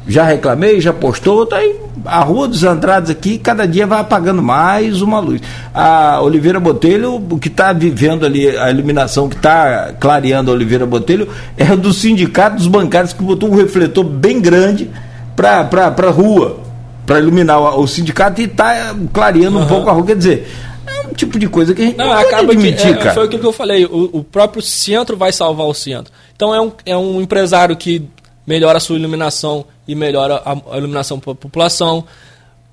Já 0.07 0.23
reclamei, 0.23 0.79
já 0.79 0.93
postou, 0.93 1.45
tá 1.45 1.57
aí 1.57 1.87
a 2.05 2.21
Rua 2.21 2.47
dos 2.47 2.63
Andrades 2.63 3.09
aqui, 3.09 3.37
cada 3.37 3.67
dia 3.67 3.85
vai 3.85 3.99
apagando 3.99 4.41
mais 4.41 5.01
uma 5.01 5.19
luz. 5.19 5.41
A 5.73 6.21
Oliveira 6.21 6.59
Botelho, 6.59 7.15
o 7.15 7.37
que 7.37 7.49
está 7.49 7.73
vivendo 7.73 8.25
ali, 8.25 8.47
a 8.57 8.71
iluminação 8.71 9.27
que 9.27 9.35
está 9.35 9.93
clareando 9.99 10.49
a 10.49 10.53
Oliveira 10.53 10.85
Botelho, 10.85 11.27
é 11.57 11.75
do 11.75 11.93
sindicato 11.93 12.57
dos 12.57 12.67
bancários 12.67 13.13
que 13.13 13.21
botou 13.21 13.49
um 13.49 13.55
refletor 13.55 14.03
bem 14.03 14.39
grande 14.39 14.89
para 15.35 15.67
a 16.07 16.11
rua, 16.11 16.59
para 17.05 17.19
iluminar 17.19 17.59
o, 17.59 17.81
o, 17.81 17.87
sindicato 17.87 18.41
e 18.41 18.45
está 18.45 18.95
clareando 19.13 19.57
uhum. 19.57 19.63
um 19.63 19.67
pouco 19.67 19.89
a 19.89 19.93
rua. 19.93 20.05
Quer 20.05 20.15
dizer, 20.15 20.47
é 20.87 21.07
um 21.07 21.13
tipo 21.13 21.37
de 21.37 21.47
coisa 21.47 21.73
que 21.73 21.81
a 21.81 21.85
gente 21.85 21.97
não, 21.97 22.07
não 22.07 22.13
acaba 22.13 22.51
admitir, 22.51 22.97
que, 22.97 23.07
é, 23.07 23.11
Foi 23.11 23.25
aquilo 23.25 23.41
que 23.41 23.47
eu 23.47 23.53
falei, 23.53 23.85
o, 23.85 24.09
o 24.13 24.23
próprio 24.23 24.61
centro 24.61 25.17
vai 25.17 25.31
salvar 25.31 25.67
o 25.67 25.73
centro. 25.73 26.11
Então 26.35 26.53
é 26.53 26.61
um, 26.61 26.71
é 26.85 26.97
um 26.97 27.21
empresário 27.21 27.75
que 27.75 28.07
melhora 28.47 28.77
a 28.77 28.79
sua 28.79 28.95
iluminação 28.95 29.65
e 29.85 29.93
melhora 29.93 30.41
a, 30.45 30.53
a 30.73 30.77
iluminação 30.77 31.19
para 31.19 31.33
a 31.33 31.35
população. 31.35 32.05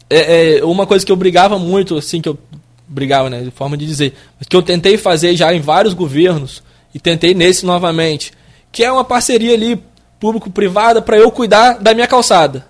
É, 0.09 0.59
é, 0.59 0.65
uma 0.65 0.87
coisa 0.87 1.05
que 1.05 1.11
eu 1.11 1.17
brigava 1.17 1.59
muito, 1.59 1.97
assim, 1.97 2.21
que 2.21 2.29
eu 2.29 2.39
brigava, 2.87 3.29
né, 3.29 3.43
de 3.43 3.51
forma 3.51 3.77
de 3.77 3.85
dizer, 3.85 4.15
que 4.49 4.57
eu 4.57 4.63
tentei 4.63 4.97
fazer 4.97 5.35
já 5.35 5.53
em 5.53 5.61
vários 5.61 5.93
governos 5.93 6.63
e 6.95 7.01
tentei 7.01 7.35
nesse 7.35 7.67
novamente, 7.67 8.33
que 8.71 8.85
é 8.85 8.93
uma 8.93 9.05
parceria 9.05 9.55
ali 9.55 9.83
público-privada 10.21 11.03
para 11.03 11.17
eu 11.17 11.31
cuidar 11.31 11.79
da 11.79 11.93
minha 11.93 12.07
calçada. 12.07 12.65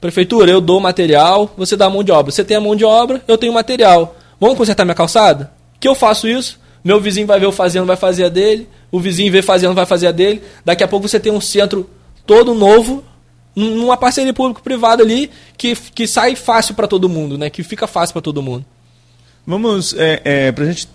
Prefeitura, 0.00 0.50
eu 0.50 0.60
dou 0.60 0.80
material, 0.80 1.52
você 1.56 1.76
dá 1.76 1.86
a 1.86 1.90
mão 1.90 2.02
de 2.02 2.10
obra. 2.10 2.32
Você 2.32 2.42
tem 2.42 2.56
a 2.56 2.60
mão 2.60 2.74
de 2.74 2.86
obra, 2.86 3.22
eu 3.28 3.36
tenho 3.36 3.52
material. 3.52 4.16
Vamos 4.40 4.56
consertar 4.56 4.84
minha 4.84 4.94
calçada? 4.94 5.52
Que 5.78 5.86
eu 5.86 5.94
faço 5.94 6.26
isso, 6.26 6.58
meu 6.82 6.98
vizinho 6.98 7.26
vai 7.26 7.38
ver 7.38 7.44
eu 7.44 7.52
fazendo, 7.52 7.86
vai 7.86 7.96
fazer 7.96 8.24
a 8.24 8.28
dele 8.30 8.66
o 8.90 9.00
vizinho 9.00 9.30
vê 9.30 9.42
fazendo, 9.42 9.74
vai 9.74 9.86
fazer 9.86 10.08
a 10.08 10.12
dele. 10.12 10.42
Daqui 10.64 10.82
a 10.82 10.88
pouco 10.88 11.08
você 11.08 11.20
tem 11.20 11.32
um 11.32 11.40
centro 11.40 11.88
todo 12.26 12.54
novo, 12.54 13.04
numa 13.54 13.96
parceria 13.96 14.32
público-privada 14.32 15.02
ali, 15.02 15.30
que, 15.56 15.74
que 15.74 16.06
sai 16.06 16.36
fácil 16.36 16.74
para 16.74 16.86
todo 16.86 17.08
mundo, 17.08 17.36
né? 17.36 17.50
Que 17.50 17.62
fica 17.62 17.86
fácil 17.86 18.12
para 18.12 18.22
todo 18.22 18.42
mundo. 18.42 18.64
Vamos, 19.46 19.94
é, 19.94 20.20
é, 20.24 20.52
para 20.52 20.64
a 20.64 20.66
gente 20.68 20.88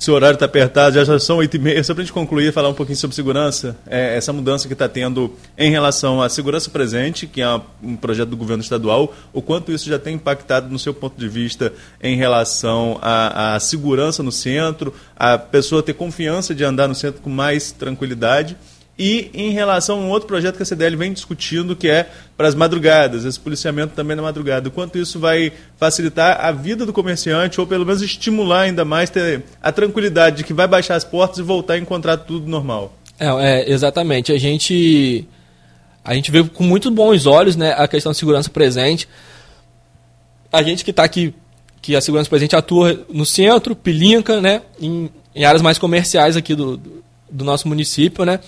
se 0.00 0.10
o 0.10 0.14
horário 0.14 0.32
está 0.32 0.46
apertado, 0.46 0.94
já, 0.94 1.04
já 1.04 1.18
são 1.18 1.36
oito 1.36 1.58
e 1.58 1.60
meia, 1.60 1.84
só 1.84 1.92
para 1.92 2.00
a 2.00 2.04
gente 2.06 2.14
concluir, 2.14 2.54
falar 2.54 2.70
um 2.70 2.74
pouquinho 2.74 2.96
sobre 2.96 3.14
segurança, 3.14 3.76
é, 3.86 4.16
essa 4.16 4.32
mudança 4.32 4.66
que 4.66 4.72
está 4.72 4.88
tendo 4.88 5.36
em 5.58 5.70
relação 5.70 6.22
à 6.22 6.28
segurança 6.30 6.70
presente, 6.70 7.26
que 7.26 7.42
é 7.42 7.60
um 7.82 7.96
projeto 7.96 8.30
do 8.30 8.36
governo 8.36 8.62
estadual, 8.62 9.14
o 9.30 9.42
quanto 9.42 9.70
isso 9.70 9.86
já 9.86 9.98
tem 9.98 10.14
impactado 10.14 10.70
no 10.70 10.78
seu 10.78 10.94
ponto 10.94 11.20
de 11.20 11.28
vista 11.28 11.70
em 12.02 12.16
relação 12.16 12.98
à, 13.02 13.56
à 13.56 13.60
segurança 13.60 14.22
no 14.22 14.32
centro, 14.32 14.94
a 15.14 15.36
pessoa 15.36 15.82
ter 15.82 15.92
confiança 15.92 16.54
de 16.54 16.64
andar 16.64 16.88
no 16.88 16.94
centro 16.94 17.20
com 17.20 17.28
mais 17.28 17.70
tranquilidade 17.70 18.56
e 19.02 19.30
em 19.32 19.50
relação 19.50 19.98
a 19.98 20.02
um 20.02 20.10
outro 20.10 20.28
projeto 20.28 20.58
que 20.58 20.62
a 20.62 20.66
CDL 20.66 20.94
vem 20.94 21.10
discutindo, 21.10 21.74
que 21.74 21.88
é 21.88 22.06
para 22.36 22.46
as 22.46 22.54
madrugadas, 22.54 23.24
esse 23.24 23.40
policiamento 23.40 23.94
também 23.94 24.14
na 24.14 24.20
madrugada. 24.20 24.68
O 24.68 24.70
quanto 24.70 24.98
isso 24.98 25.18
vai 25.18 25.50
facilitar 25.78 26.44
a 26.44 26.52
vida 26.52 26.84
do 26.84 26.92
comerciante, 26.92 27.58
ou 27.58 27.66
pelo 27.66 27.86
menos 27.86 28.02
estimular 28.02 28.60
ainda 28.60 28.84
mais 28.84 29.08
ter 29.08 29.42
a 29.62 29.72
tranquilidade 29.72 30.36
de 30.36 30.44
que 30.44 30.52
vai 30.52 30.68
baixar 30.68 30.96
as 30.96 31.04
portas 31.04 31.38
e 31.38 31.42
voltar 31.42 31.74
a 31.74 31.78
encontrar 31.78 32.18
tudo 32.18 32.46
normal. 32.46 32.94
É, 33.18 33.28
é 33.28 33.72
exatamente. 33.72 34.32
A 34.32 34.38
gente 34.38 35.26
a 36.04 36.14
gente 36.14 36.30
vê 36.30 36.44
com 36.44 36.64
muito 36.64 36.90
bons 36.90 37.24
olhos 37.24 37.56
né, 37.56 37.72
a 37.72 37.88
questão 37.88 38.10
da 38.10 38.14
segurança 38.14 38.50
presente. 38.50 39.08
A 40.52 40.62
gente 40.62 40.84
que 40.84 40.90
está 40.90 41.04
aqui, 41.04 41.34
que 41.80 41.96
a 41.96 42.02
segurança 42.02 42.28
presente 42.28 42.54
atua 42.54 43.06
no 43.08 43.24
centro, 43.24 43.74
Pilinca, 43.74 44.42
né, 44.42 44.60
em, 44.78 45.08
em 45.34 45.44
áreas 45.46 45.62
mais 45.62 45.78
comerciais 45.78 46.36
aqui 46.36 46.54
do, 46.54 46.78
do 47.30 47.44
nosso 47.46 47.66
município, 47.66 48.26
né? 48.26 48.40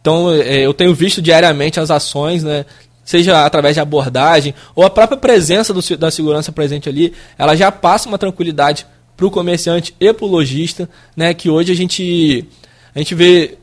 Então, 0.00 0.32
é, 0.32 0.60
eu 0.60 0.72
tenho 0.72 0.94
visto 0.94 1.20
diariamente 1.20 1.78
as 1.78 1.90
ações, 1.90 2.42
né? 2.42 2.64
seja 3.10 3.44
através 3.44 3.74
de 3.74 3.80
abordagem 3.80 4.54
ou 4.74 4.84
a 4.84 4.90
própria 4.90 5.18
presença 5.18 5.74
do, 5.74 5.80
da 5.96 6.12
segurança 6.12 6.52
presente 6.52 6.88
ali, 6.88 7.12
ela 7.36 7.56
já 7.56 7.72
passa 7.72 8.08
uma 8.08 8.16
tranquilidade 8.16 8.86
para 9.16 9.26
o 9.26 9.30
comerciante 9.30 9.94
e 9.98 10.12
para 10.12 10.24
o 10.24 10.28
lojista, 10.28 10.88
né? 11.16 11.34
Que 11.34 11.50
hoje 11.50 11.72
a 11.72 11.74
gente 11.74 12.46
a 12.94 12.98
gente 12.98 13.14
vê, 13.14 13.58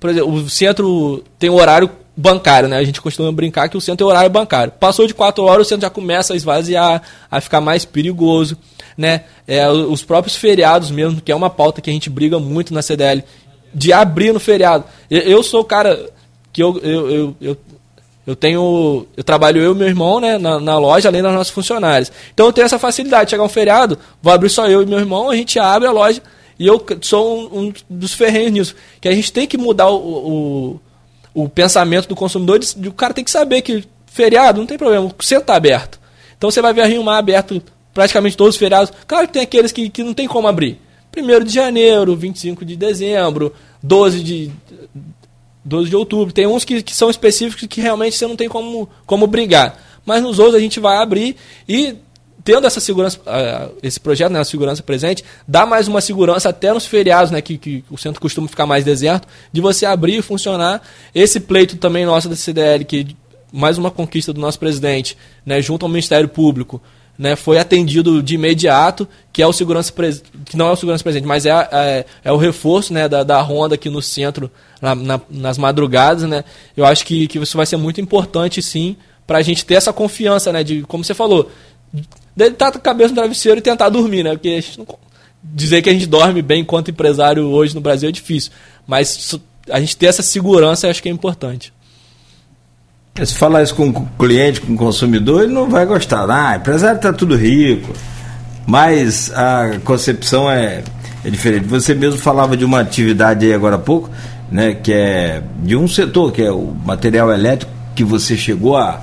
por 0.00 0.10
exemplo, 0.10 0.32
o 0.32 0.48
centro 0.48 1.22
tem 1.38 1.50
horário 1.50 1.90
bancário, 2.16 2.68
né? 2.68 2.78
A 2.78 2.84
gente 2.84 3.00
costuma 3.00 3.30
brincar 3.30 3.68
que 3.68 3.76
o 3.76 3.80
centro 3.80 4.06
é 4.06 4.10
horário 4.10 4.30
bancário. 4.30 4.72
Passou 4.72 5.06
de 5.06 5.14
quatro 5.14 5.44
horas, 5.44 5.66
o 5.66 5.68
centro 5.68 5.82
já 5.82 5.90
começa 5.90 6.32
a 6.32 6.36
esvaziar, 6.36 7.02
a 7.30 7.40
ficar 7.40 7.60
mais 7.60 7.84
perigoso, 7.84 8.56
né? 8.96 9.24
É, 9.46 9.68
os 9.68 10.02
próprios 10.02 10.36
feriados 10.36 10.90
mesmo, 10.90 11.20
que 11.20 11.30
é 11.30 11.36
uma 11.36 11.50
pauta 11.50 11.80
que 11.80 11.90
a 11.90 11.92
gente 11.92 12.10
briga 12.10 12.38
muito 12.38 12.74
na 12.74 12.82
CDL, 12.82 13.22
de 13.74 13.92
abrir 13.92 14.32
no 14.32 14.40
feriado. 14.40 14.84
Eu, 15.10 15.20
eu 15.20 15.42
sou 15.42 15.60
o 15.60 15.64
cara 15.64 16.10
que 16.52 16.62
eu, 16.62 16.78
eu, 16.82 17.10
eu, 17.10 17.36
eu, 17.40 17.56
eu 18.26 18.36
tenho. 18.36 19.06
Eu 19.16 19.24
trabalho 19.24 19.60
eu 19.60 19.72
e 19.72 19.74
meu 19.74 19.88
irmão 19.88 20.20
né, 20.20 20.38
na, 20.38 20.60
na, 20.60 20.78
loja, 20.78 21.08
além 21.08 21.22
das 21.22 21.32
nossas 21.32 21.52
funcionárias. 21.52 22.12
Então 22.32 22.46
eu 22.46 22.52
tenho 22.52 22.64
essa 22.64 22.78
facilidade. 22.78 23.30
Chegar 23.30 23.42
um 23.42 23.48
feriado, 23.48 23.98
vou 24.22 24.32
abrir 24.32 24.50
só 24.50 24.66
eu 24.68 24.82
e 24.82 24.86
meu 24.86 24.98
irmão, 24.98 25.30
a 25.30 25.36
gente 25.36 25.58
abre 25.58 25.88
a 25.88 25.92
loja. 25.92 26.22
E 26.58 26.66
eu 26.66 26.84
sou 27.00 27.50
um, 27.52 27.60
um 27.60 27.72
dos 27.88 28.12
ferrenhos 28.12 28.52
nisso. 28.52 28.76
Que 29.00 29.08
a 29.08 29.14
gente 29.14 29.32
tem 29.32 29.46
que 29.46 29.56
mudar 29.56 29.88
o, 29.88 30.80
o, 31.34 31.42
o 31.44 31.48
pensamento 31.48 32.06
do 32.06 32.14
consumidor. 32.14 32.58
De, 32.58 32.74
de, 32.76 32.88
o 32.88 32.92
cara 32.92 33.14
tem 33.14 33.24
que 33.24 33.30
saber 33.30 33.62
que 33.62 33.84
feriado 34.06 34.60
não 34.60 34.66
tem 34.66 34.76
problema, 34.76 35.06
o 35.06 35.24
centro 35.24 35.44
está 35.44 35.56
aberto. 35.56 35.98
Então 36.36 36.50
você 36.50 36.60
vai 36.60 36.72
ver 36.74 36.82
a 36.82 36.86
Rio 36.86 37.02
Mar 37.02 37.18
aberto 37.18 37.62
praticamente 37.94 38.36
todos 38.36 38.54
os 38.54 38.58
feriados. 38.58 38.92
Claro 39.06 39.26
que 39.26 39.32
tem 39.32 39.42
aqueles 39.42 39.72
que, 39.72 39.88
que 39.88 40.02
não 40.02 40.14
tem 40.14 40.28
como 40.28 40.46
abrir. 40.46 40.78
1 41.16 41.44
de 41.44 41.52
janeiro, 41.52 42.16
25 42.16 42.64
de 42.64 42.76
dezembro, 42.76 43.52
12 43.82 44.22
de, 44.22 44.52
12 45.64 45.90
de 45.90 45.96
outubro. 45.96 46.32
Tem 46.32 46.46
uns 46.46 46.64
que, 46.64 46.82
que 46.82 46.94
são 46.94 47.10
específicos 47.10 47.66
que 47.66 47.80
realmente 47.80 48.16
você 48.16 48.26
não 48.26 48.36
tem 48.36 48.48
como, 48.48 48.88
como 49.06 49.26
brigar. 49.26 49.78
Mas 50.04 50.22
nos 50.22 50.38
outros 50.38 50.56
a 50.56 50.60
gente 50.60 50.80
vai 50.80 50.96
abrir 50.96 51.36
e 51.68 51.96
tendo 52.44 52.66
essa 52.66 52.80
segurança, 52.80 53.18
uh, 53.20 53.76
esse 53.82 54.00
projeto, 54.00 54.32
né, 54.32 54.40
a 54.40 54.44
segurança 54.44 54.82
presente, 54.82 55.24
dá 55.46 55.64
mais 55.64 55.86
uma 55.86 56.00
segurança 56.00 56.48
até 56.48 56.72
nos 56.72 56.86
feriados, 56.86 57.30
né, 57.30 57.40
que, 57.40 57.56
que 57.56 57.84
o 57.90 57.96
centro 57.96 58.20
costuma 58.20 58.48
ficar 58.48 58.66
mais 58.66 58.84
deserto, 58.84 59.28
de 59.52 59.60
você 59.60 59.86
abrir 59.86 60.18
e 60.18 60.22
funcionar. 60.22 60.82
Esse 61.14 61.38
pleito 61.38 61.76
também 61.76 62.04
nosso 62.04 62.28
da 62.28 62.34
CDL, 62.34 62.84
que 62.84 63.16
mais 63.52 63.78
uma 63.78 63.90
conquista 63.90 64.32
do 64.32 64.40
nosso 64.40 64.58
presidente, 64.58 65.16
né, 65.44 65.60
junto 65.60 65.84
ao 65.84 65.88
Ministério 65.88 66.28
Público, 66.28 66.82
né, 67.18 67.36
foi 67.36 67.58
atendido 67.58 68.22
de 68.22 68.34
imediato, 68.34 69.06
que 69.32 69.42
é 69.42 69.46
o 69.46 69.52
segurança 69.52 69.92
que 70.44 70.56
não 70.56 70.68
é 70.68 70.72
o 70.72 70.76
segurança 70.76 71.04
presente, 71.04 71.26
mas 71.26 71.46
é, 71.46 71.50
é, 71.50 72.06
é 72.24 72.32
o 72.32 72.36
reforço 72.36 72.92
né, 72.92 73.08
da, 73.08 73.22
da 73.22 73.40
ronda 73.40 73.74
aqui 73.74 73.88
no 73.88 74.02
centro, 74.02 74.50
na, 74.80 74.94
na, 74.94 75.20
nas 75.30 75.58
madrugadas. 75.58 76.24
Né, 76.24 76.44
eu 76.76 76.84
acho 76.84 77.04
que, 77.04 77.28
que 77.28 77.38
isso 77.38 77.56
vai 77.56 77.66
ser 77.66 77.76
muito 77.76 78.00
importante, 78.00 78.62
sim, 78.62 78.96
para 79.26 79.38
a 79.38 79.42
gente 79.42 79.64
ter 79.64 79.74
essa 79.74 79.92
confiança, 79.92 80.52
né, 80.52 80.64
de, 80.64 80.82
como 80.82 81.04
você 81.04 81.14
falou, 81.14 81.50
deitar 82.34 82.68
a 82.68 82.78
cabeça 82.78 83.10
no 83.10 83.16
travesseiro 83.16 83.58
e 83.58 83.62
tentar 83.62 83.88
dormir, 83.88 84.24
né, 84.24 84.30
porque 84.32 84.62
não, 84.78 84.86
dizer 85.42 85.82
que 85.82 85.90
a 85.90 85.92
gente 85.92 86.06
dorme 86.06 86.40
bem 86.40 86.62
enquanto 86.62 86.90
empresário 86.90 87.44
hoje 87.48 87.74
no 87.74 87.80
Brasil 87.80 88.08
é 88.08 88.12
difícil, 88.12 88.52
mas 88.86 89.38
a 89.70 89.80
gente 89.80 89.96
ter 89.96 90.06
essa 90.06 90.22
segurança 90.22 90.86
eu 90.86 90.90
acho 90.90 91.02
que 91.02 91.08
é 91.08 91.12
importante. 91.12 91.72
Se 93.14 93.34
falar 93.34 93.62
isso 93.62 93.74
com 93.74 93.90
o 93.90 94.08
cliente, 94.18 94.62
com 94.62 94.72
o 94.72 94.76
consumidor, 94.76 95.42
ele 95.42 95.52
não 95.52 95.68
vai 95.68 95.84
gostar. 95.84 96.24
Ah, 96.30 96.56
empresário 96.56 96.96
está 96.96 97.12
tudo 97.12 97.36
rico. 97.36 97.92
Mas 98.66 99.30
a 99.34 99.72
concepção 99.84 100.50
é, 100.50 100.82
é 101.22 101.28
diferente. 101.28 101.66
Você 101.66 101.94
mesmo 101.94 102.18
falava 102.18 102.56
de 102.56 102.64
uma 102.64 102.80
atividade 102.80 103.44
aí 103.44 103.52
agora 103.52 103.76
há 103.76 103.78
pouco, 103.78 104.08
né, 104.50 104.72
que 104.72 104.94
é 104.94 105.42
de 105.62 105.76
um 105.76 105.86
setor, 105.86 106.32
que 106.32 106.40
é 106.40 106.50
o 106.50 106.74
material 106.86 107.30
elétrico, 107.30 107.70
que 107.94 108.02
você 108.02 108.34
chegou 108.34 108.78
a, 108.78 108.98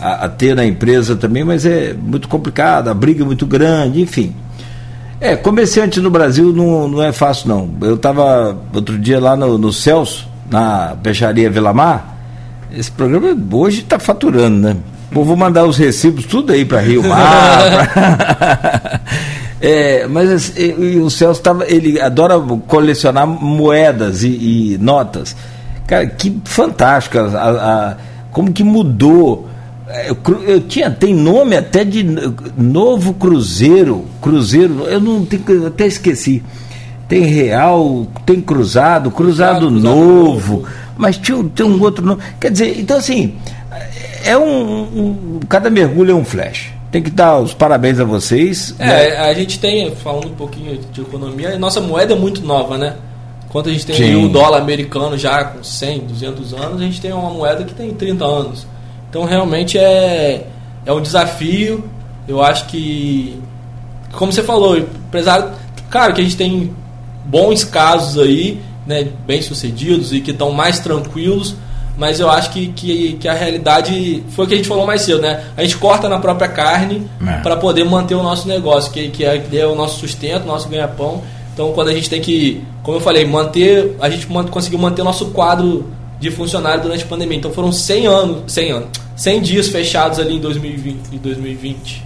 a, 0.00 0.26
a 0.26 0.28
ter 0.28 0.54
na 0.54 0.64
empresa 0.64 1.16
também, 1.16 1.42
mas 1.42 1.66
é 1.66 1.92
muito 1.92 2.28
complicado, 2.28 2.86
a 2.86 2.94
briga 2.94 3.24
é 3.24 3.26
muito 3.26 3.46
grande, 3.46 4.00
enfim. 4.00 4.32
É, 5.20 5.34
comerciante 5.34 5.98
no 5.98 6.08
Brasil 6.08 6.52
não, 6.52 6.86
não 6.86 7.02
é 7.02 7.10
fácil 7.10 7.48
não. 7.48 7.68
Eu 7.80 7.96
estava 7.96 8.56
outro 8.72 8.96
dia 8.96 9.18
lá 9.18 9.36
no, 9.36 9.58
no 9.58 9.72
Celso, 9.72 10.28
na 10.48 10.96
peixaria 11.02 11.50
Mar 11.74 12.19
esse 12.76 12.90
programa 12.90 13.36
hoje 13.52 13.80
está 13.80 13.98
faturando, 13.98 14.58
né? 14.58 14.76
Pô, 15.12 15.24
vou 15.24 15.36
mandar 15.36 15.64
os 15.64 15.76
recibos 15.76 16.24
tudo 16.24 16.52
aí 16.52 16.64
para 16.64 16.80
Rio 16.80 17.02
Mar. 17.02 17.88
pra... 17.92 19.00
é, 19.60 20.06
mas 20.06 20.56
e, 20.56 20.70
e 20.70 21.00
o 21.00 21.10
Celso 21.10 21.42
ele 21.66 22.00
adora 22.00 22.38
colecionar 22.66 23.26
moedas 23.26 24.22
e, 24.22 24.28
e 24.74 24.78
notas. 24.80 25.34
Cara, 25.86 26.06
que 26.06 26.40
fantástico! 26.44 27.18
A, 27.18 27.24
a, 27.24 27.96
como 28.30 28.52
que 28.52 28.62
mudou? 28.62 29.48
É, 29.88 30.10
eu, 30.10 30.16
eu, 30.46 30.60
tinha, 30.60 30.88
tem 30.88 31.12
nome 31.12 31.56
até 31.56 31.84
de 31.84 32.04
novo 32.56 33.14
Cruzeiro. 33.14 34.06
Cruzeiro, 34.22 34.84
eu 34.84 35.00
não 35.00 35.24
tenho, 35.24 35.42
eu 35.48 35.66
até 35.66 35.86
esqueci. 35.86 36.40
Tem 37.10 37.22
Real, 37.22 38.06
tem 38.24 38.40
Cruzado, 38.40 39.10
Cruzado, 39.10 39.66
cruzado 39.66 39.68
novo. 39.68 40.64
mas 40.96 41.18
tinha, 41.18 41.36
um 41.36 41.82
outro 41.82 42.06
nome. 42.06 42.22
Quer 42.40 42.52
dizer, 42.52 42.78
então 42.78 42.96
assim, 42.96 43.34
é 44.24 44.38
um, 44.38 44.82
um, 44.82 45.40
Cada 45.48 45.68
mergulho 45.68 46.12
é 46.12 46.14
um 46.14 46.24
flash. 46.24 46.72
Tem 46.92 47.02
que 47.02 47.10
dar 47.10 47.40
os 47.40 47.52
parabéns 47.52 47.98
a 47.98 48.04
vocês. 48.04 48.76
É, 48.78 48.86
né? 48.86 49.16
a 49.18 49.34
gente 49.34 49.58
tem, 49.58 49.92
falando 49.96 50.28
um 50.28 50.34
pouquinho 50.34 50.78
de 50.92 51.00
economia, 51.00 51.58
nossa 51.58 51.80
moeda 51.80 52.14
é 52.14 52.16
muito 52.16 52.42
nova, 52.42 52.78
né? 52.78 52.94
Enquanto 53.44 53.70
a 53.70 53.72
gente 53.72 53.86
tem 53.86 54.14
o 54.14 54.28
dólar 54.28 54.58
americano 54.58 55.18
já 55.18 55.42
com 55.42 55.64
100, 55.64 56.06
200 56.06 56.54
anos, 56.54 56.80
a 56.80 56.84
gente 56.84 57.00
tem 57.00 57.12
uma 57.12 57.30
moeda 57.30 57.64
que 57.64 57.74
tem 57.74 57.92
30 57.92 58.24
anos. 58.24 58.68
Então 59.08 59.24
realmente 59.24 59.76
é, 59.76 60.46
é 60.86 60.92
um 60.92 61.02
desafio. 61.02 61.82
Eu 62.28 62.40
acho 62.40 62.66
que, 62.66 63.36
como 64.12 64.32
você 64.32 64.44
falou, 64.44 64.78
empresário, 64.78 65.50
claro 65.90 66.14
que 66.14 66.20
a 66.20 66.24
gente 66.24 66.36
tem 66.36 66.70
bons 67.30 67.62
casos 67.62 68.20
aí 68.20 68.60
né, 68.86 69.06
bem 69.26 69.40
sucedidos 69.40 70.12
e 70.12 70.20
que 70.20 70.32
estão 70.32 70.50
mais 70.50 70.80
tranquilos, 70.80 71.54
mas 71.96 72.18
eu 72.18 72.28
acho 72.28 72.50
que, 72.50 72.68
que, 72.68 73.12
que, 73.14 73.28
a 73.28 73.34
realidade 73.34 74.24
foi 74.30 74.44
o 74.44 74.48
que 74.48 74.54
a 74.54 74.56
gente 74.56 74.68
falou 74.68 74.86
mais 74.86 75.02
cedo, 75.02 75.20
né? 75.20 75.44
A 75.56 75.62
gente 75.62 75.76
corta 75.76 76.08
na 76.08 76.18
própria 76.18 76.48
carne 76.48 77.06
é. 77.26 77.40
para 77.40 77.56
poder 77.56 77.84
manter 77.84 78.14
o 78.14 78.22
nosso 78.22 78.48
negócio, 78.48 78.90
que, 78.90 79.08
que, 79.10 79.24
é, 79.24 79.38
que 79.38 79.58
é 79.58 79.66
o 79.66 79.74
nosso 79.74 80.00
sustento, 80.00 80.46
nosso 80.46 80.68
ganha-pão. 80.68 81.22
Então, 81.52 81.72
quando 81.72 81.88
a 81.88 81.92
gente 81.92 82.08
tem 82.08 82.20
que, 82.20 82.64
como 82.82 82.96
eu 82.96 83.00
falei, 83.00 83.24
manter, 83.26 83.96
a 84.00 84.08
gente 84.08 84.26
conseguiu 84.26 84.78
manter 84.78 85.02
o 85.02 85.04
nosso 85.04 85.26
quadro 85.26 85.90
de 86.18 86.30
funcionário 86.30 86.82
durante 86.82 87.04
a 87.04 87.06
pandemia. 87.06 87.36
Então, 87.36 87.52
foram 87.52 87.70
100 87.70 88.06
anos, 88.06 88.52
100 88.52 88.72
anos, 88.72 88.88
100 89.16 89.42
dias 89.42 89.68
fechados 89.68 90.18
ali 90.18 90.36
em 90.36 90.40
2020. 90.40 91.14
Em 91.14 91.18
2020. 91.18 92.04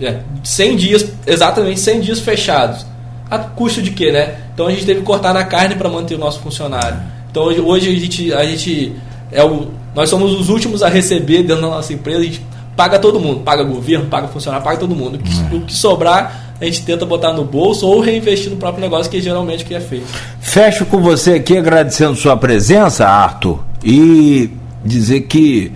É, 0.00 0.20
100 0.44 0.76
dias, 0.76 1.12
exatamente 1.26 1.80
100 1.80 2.00
dias 2.00 2.20
fechados. 2.20 2.86
A 3.34 3.38
custo 3.38 3.80
de 3.80 3.90
quê, 3.90 4.12
né? 4.12 4.34
Então 4.52 4.66
a 4.66 4.70
gente 4.70 4.84
teve 4.84 5.00
que 5.00 5.06
cortar 5.06 5.32
na 5.32 5.44
carne 5.44 5.74
para 5.74 5.88
manter 5.88 6.14
o 6.14 6.18
nosso 6.18 6.40
funcionário. 6.40 6.98
Então 7.30 7.44
hoje, 7.44 7.60
hoje 7.60 7.88
a 7.88 7.98
gente, 7.98 8.32
a 8.34 8.44
gente 8.44 8.94
é 9.30 9.42
o, 9.42 9.68
nós 9.94 10.10
somos 10.10 10.38
os 10.38 10.48
últimos 10.48 10.82
a 10.82 10.88
receber 10.88 11.42
dentro 11.42 11.62
da 11.62 11.68
nossa 11.68 11.92
empresa. 11.92 12.20
A 12.20 12.24
gente 12.24 12.44
paga 12.76 12.98
todo 12.98 13.18
mundo, 13.18 13.40
paga 13.40 13.62
governo, 13.62 14.06
paga 14.06 14.28
funcionário, 14.28 14.64
paga 14.64 14.78
todo 14.78 14.94
mundo. 14.94 15.16
O 15.16 15.18
que, 15.18 15.34
uhum. 15.34 15.58
o 15.58 15.60
que 15.62 15.74
sobrar 15.74 16.52
a 16.62 16.64
gente 16.64 16.82
tenta 16.84 17.04
botar 17.04 17.32
no 17.32 17.44
bolso 17.44 17.88
ou 17.88 18.00
reinvestir 18.00 18.48
no 18.48 18.56
próprio 18.56 18.82
negócio, 18.82 19.10
que 19.10 19.16
é 19.16 19.20
geralmente 19.20 19.64
o 19.64 19.66
que 19.66 19.74
é 19.74 19.80
feito. 19.80 20.06
Fecho 20.40 20.86
com 20.86 21.00
você 21.00 21.34
aqui 21.34 21.56
agradecendo 21.56 22.14
sua 22.14 22.36
presença, 22.36 23.04
Arthur, 23.04 23.64
e 23.82 24.48
dizer 24.84 25.22
que 25.22 25.72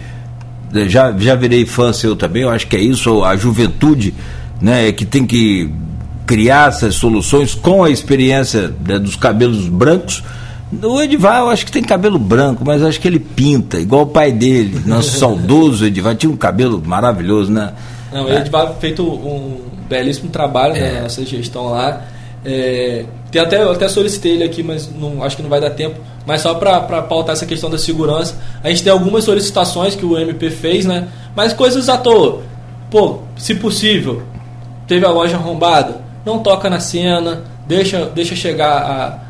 já, 0.87 1.13
já 1.19 1.35
virei 1.35 1.67
fã 1.67 1.93
seu 1.93 2.15
também, 2.15 2.43
eu 2.43 2.51
acho 2.51 2.69
que 2.69 2.77
é 2.77 2.81
isso, 2.81 3.25
a 3.25 3.35
juventude 3.35 4.15
né, 4.61 4.89
é 4.89 4.93
que 4.93 5.05
tem 5.05 5.27
que 5.27 5.73
criar 6.27 6.69
essas 6.69 6.97
soluções 6.97 7.55
com 7.55 7.85
a 7.85 7.91
experiência 7.91 8.75
né, 8.87 8.99
dos 8.99 9.17
cabelos 9.17 9.69
brancos. 9.69 10.23
O 10.83 11.01
Edivar, 11.01 11.39
eu 11.39 11.49
acho 11.49 11.65
que 11.65 11.71
tem 11.71 11.83
cabelo 11.83 12.19
branco, 12.19 12.65
mas 12.65 12.83
acho 12.83 13.01
que 13.01 13.07
ele 13.07 13.21
pinta, 13.21 13.79
igual 13.79 14.03
o 14.03 14.07
pai 14.07 14.33
dele, 14.33 14.83
nosso 14.85 15.11
saudoso 15.19 15.87
Edivar, 15.87 16.17
tinha 16.17 16.31
um 16.31 16.37
cabelo 16.37 16.83
maravilhoso, 16.85 17.53
né? 17.53 17.73
Não, 18.13 18.25
o 18.25 18.33
Edivar 18.33 18.75
feito 18.81 19.03
um 19.03 19.61
belíssimo 19.89 20.29
trabalho 20.29 20.75
é. 20.75 20.95
na 20.95 21.03
nossa 21.03 21.25
gestão 21.25 21.67
lá. 21.67 22.03
É, 22.45 23.05
tem 23.31 23.41
até, 23.41 23.63
eu 23.63 23.73
até 23.73 23.89
solicitei 23.89 24.33
ele 24.33 24.45
aqui, 24.45 24.63
mas 24.63 24.91
não, 24.93 25.23
acho 25.23 25.37
que 25.37 25.43
não 25.43 25.51
vai 25.51 25.61
dar 25.61 25.71
tempo. 25.71 26.01
Mas 26.27 26.41
só 26.41 26.55
para 26.55 26.81
pautar 27.03 27.35
essa 27.35 27.47
questão 27.47 27.71
da 27.71 27.79
segurança, 27.79 28.37
a 28.63 28.69
gente 28.69 28.83
tem 28.83 28.93
algumas 28.93 29.25
solicitações 29.25 29.95
que 29.95 30.05
o 30.05 30.19
MP 30.19 30.51
fez, 30.51 30.85
né? 30.85 31.09
Mas 31.35 31.53
coisas 31.53 31.89
à 31.89 31.97
toa. 31.97 32.43
Pô, 32.91 33.21
se 33.37 33.55
possível, 33.55 34.23
teve 34.87 35.05
a 35.05 35.11
loja 35.11 35.37
arrombada, 35.37 36.06
não 36.27 36.41
toca 36.41 36.69
na 36.69 36.81
cena, 36.81 37.45
deixa, 37.69 38.07
deixa 38.07 38.35
chegar 38.35 38.69
a, 38.69 39.21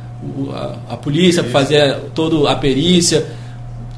a, 0.55 0.95
a 0.95 0.97
polícia 0.97 1.43
para 1.43 1.53
fazer 1.53 1.95
toda 2.15 2.51
a 2.51 2.57
perícia. 2.57 3.27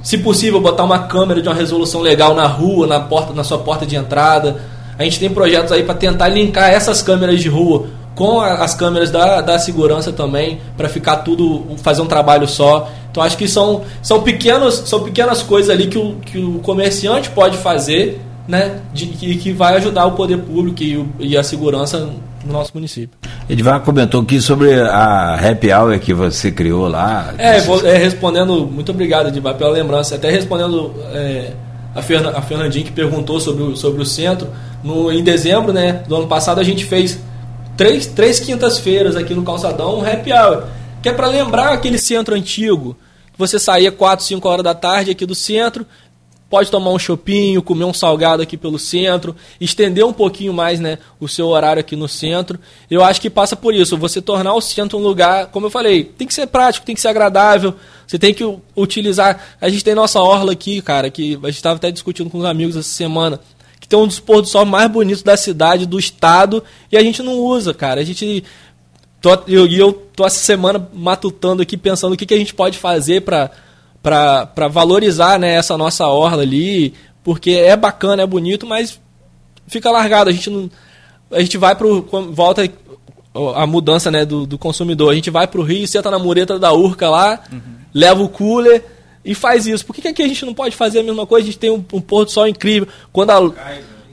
Se 0.03 0.19
possível, 0.19 0.61
botar 0.61 0.83
uma 0.83 1.07
câmera 1.07 1.41
de 1.41 1.49
uma 1.49 1.55
resolução 1.55 2.01
legal 2.01 2.35
na 2.35 2.47
rua, 2.47 2.89
na 2.89 2.99
porta, 2.99 3.33
na 3.33 3.45
sua 3.45 3.59
porta 3.59 3.87
de 3.87 3.95
entrada. 3.95 4.61
A 4.99 5.05
gente 5.05 5.20
tem 5.20 5.31
projetos 5.31 5.70
aí 5.70 5.85
para 5.85 5.95
tentar 5.95 6.27
linkar 6.27 6.70
essas 6.70 7.01
câmeras 7.01 7.41
de 7.41 7.49
rua 7.49 7.87
com 8.16 8.41
as 8.41 8.75
câmeras 8.75 9.12
da, 9.12 9.41
da 9.41 9.61
segurança 9.61 10.11
também, 10.11 10.59
para 10.77 10.89
ficar 10.89 11.19
tudo, 11.19 11.77
fazer 11.77 12.03
um 12.03 12.07
trabalho 12.07 12.49
só. 12.49 12.91
Então 13.12 13.23
acho 13.23 13.37
que 13.37 13.47
são, 13.47 13.83
são, 14.03 14.23
pequenos, 14.23 14.75
são 14.87 15.05
pequenas 15.05 15.41
coisas 15.41 15.70
ali 15.70 15.87
que 15.87 15.99
o, 15.99 16.16
que 16.16 16.39
o 16.39 16.59
comerciante 16.59 17.31
pode 17.31 17.57
fazer 17.59 18.20
né, 18.49 18.81
de, 18.93 19.07
que, 19.07 19.37
que 19.37 19.53
vai 19.53 19.77
ajudar 19.77 20.07
o 20.07 20.12
poder 20.12 20.39
público 20.39 20.83
e, 20.83 21.07
e 21.20 21.37
a 21.37 21.45
segurança 21.45 22.11
no 22.44 22.52
nosso 22.52 22.73
município. 22.74 23.16
Edvar 23.48 23.81
comentou 23.81 24.20
aqui 24.20 24.40
sobre 24.40 24.81
a 24.81 25.35
happy 25.35 25.73
hour 25.73 25.98
que 25.98 26.12
você 26.12 26.52
criou 26.52 26.89
lá. 26.89 27.35
É, 27.39 27.60
vou, 27.60 27.85
é 27.86 27.97
respondendo, 27.97 28.66
muito 28.66 28.93
obrigado, 28.93 29.28
Edvar, 29.28 29.55
pela 29.55 29.70
lembrança. 29.70 30.16
Até 30.16 30.31
respondendo 30.31 30.94
é, 31.12 31.52
a, 31.94 32.02
Ferna, 32.02 32.31
a 32.31 32.43
Fernandinha 32.43 32.85
que 32.85 32.93
perguntou 32.93 33.40
sobre 33.40 33.62
o, 33.62 33.77
sobre 33.77 34.02
o 34.02 34.06
centro. 34.06 34.48
No, 34.82 35.10
em 35.10 35.24
dezembro 35.24 35.73
né, 35.73 36.05
do 36.06 36.16
ano 36.16 36.27
passado, 36.27 36.60
a 36.60 36.65
gente 36.65 36.85
fez 36.85 37.19
três, 37.77 38.06
três 38.06 38.39
quintas-feiras 38.40 39.16
aqui 39.16 39.35
no 39.35 39.43
Calçadão, 39.43 39.98
um 39.98 40.02
happy 40.06 40.32
hour, 40.32 40.65
que 41.02 41.09
é 41.09 41.12
para 41.12 41.27
lembrar 41.27 41.73
aquele 41.73 41.98
centro 41.98 42.35
antigo. 42.35 42.97
Você 43.39 43.59
saía 43.59 43.93
4, 43.93 44.27
5 44.27 44.48
horas 44.48 44.65
da 44.65 44.74
tarde 44.74 45.12
aqui 45.12 45.24
do 45.24 45.35
centro, 45.35 45.86
pode 46.49 46.70
tomar 46.70 46.91
um 46.91 46.99
chopinho, 46.99 47.62
comer 47.62 47.85
um 47.85 47.93
salgado 47.93 48.43
aqui 48.43 48.57
pelo 48.57 48.79
centro, 48.79 49.37
estender 49.61 50.05
um 50.05 50.12
pouquinho 50.12 50.53
mais 50.53 50.81
né, 50.81 50.99
o 51.20 51.29
seu 51.29 51.49
horário 51.49 51.81
aqui 51.81 51.95
no 51.95 52.09
centro. 52.09 52.59
Eu 52.91 53.05
acho 53.05 53.20
que 53.20 53.29
passa 53.29 53.55
por 53.55 53.75
isso, 53.75 53.97
você 53.97 54.20
tornar 54.23 54.55
o 54.55 54.61
centro 54.61 54.99
um 54.99 55.03
lugar, 55.03 55.47
como 55.47 55.66
eu 55.66 55.70
falei, 55.70 56.05
tem 56.05 56.27
que 56.27 56.35
ser 56.35 56.47
prático, 56.47 56.87
tem 56.87 56.95
que 56.95 57.01
ser 57.01 57.09
agradável, 57.09 57.75
você 58.07 58.19
tem 58.19 58.33
que 58.33 58.45
utilizar. 58.77 59.57
A 59.61 59.69
gente 59.69 59.85
tem 59.85 59.95
nossa 59.95 60.20
orla 60.20 60.53
aqui, 60.53 60.81
cara, 60.81 61.11
que 61.11 61.35
a 61.43 61.47
gente 61.47 61.57
estava 61.57 61.77
até 61.77 61.91
discutindo 61.91 62.31
com 62.31 62.39
os 62.39 62.45
amigos 62.45 62.77
essa 62.77 62.89
semana 62.89 63.41
que 63.81 63.87
tem 63.87 63.99
um 63.99 64.07
dos 64.07 64.20
pôr 64.20 64.43
do 64.43 64.49
sol 64.49 64.65
mais 64.65 64.91
bonitos 64.91 65.23
da 65.23 65.37
cidade, 65.37 65.87
do 65.87 65.99
estado, 65.99 66.65
e 66.91 66.97
a 66.97 67.03
gente 67.03 67.23
não 67.23 67.39
usa, 67.39 67.73
cara. 67.73 68.01
A 68.01 68.05
gente. 68.05 68.45
Tô, 69.20 69.31
eu, 69.49 69.66
eu 69.66 69.93
tô 69.93 70.25
essa 70.25 70.39
semana 70.39 70.89
matutando 70.93 71.62
aqui, 71.62 71.77
pensando 71.77 72.12
o 72.12 72.16
que, 72.16 72.27
que 72.27 72.35
a 72.35 72.39
gente 72.39 72.55
pode 72.55 72.79
fazer 72.79 73.23
para 73.23 73.51
valorizar 74.70 75.39
né, 75.39 75.55
essa 75.55 75.77
nossa 75.77 76.07
orla 76.07 76.43
ali, 76.43 76.95
porque 77.23 77.51
é 77.51 77.77
bacana, 77.77 78.23
é 78.23 78.27
bonito, 78.27 78.66
mas 78.66 79.01
fica 79.66 79.91
largado. 79.91 80.31
A 80.31 80.33
gente 80.33 80.51
não. 80.51 80.70
A 81.31 81.41
gente 81.41 81.59
vai 81.59 81.75
pro. 81.75 82.03
Volta 82.33 82.69
a 83.55 83.66
mudança 83.66 84.11
né, 84.11 84.25
do, 84.25 84.47
do 84.47 84.59
consumidor. 84.59 85.12
A 85.12 85.15
gente 85.15 85.31
vai 85.31 85.47
pro 85.47 85.62
Rio, 85.62 85.87
senta 85.87 86.11
na 86.11 86.19
mureta 86.19 86.59
da 86.59 86.73
Urca 86.73 87.09
lá, 87.09 87.41
uhum. 87.53 87.61
leva 87.95 88.23
o 88.23 88.29
cooler 88.29 88.85
e 89.25 89.35
faz 89.35 89.66
isso. 89.66 89.85
Por 89.85 89.95
que, 89.95 90.03
que 90.03 90.09
aqui 90.09 90.23
a 90.23 90.29
gente 90.29 90.45
não 90.45 90.55
pode 90.55 90.75
fazer 90.75 91.01
a 91.01 91.03
mesma 91.03 91.27
coisa? 91.27 91.45
A 91.45 91.47
gente 91.47 91.59
tem 91.59 91.70
um, 91.70 91.85
um 91.93 92.01
pôr 92.01 92.25
do 92.25 92.31
sol 92.31 92.49
incrível. 92.49 92.89
Quando 93.12 93.31
a, 93.31 93.41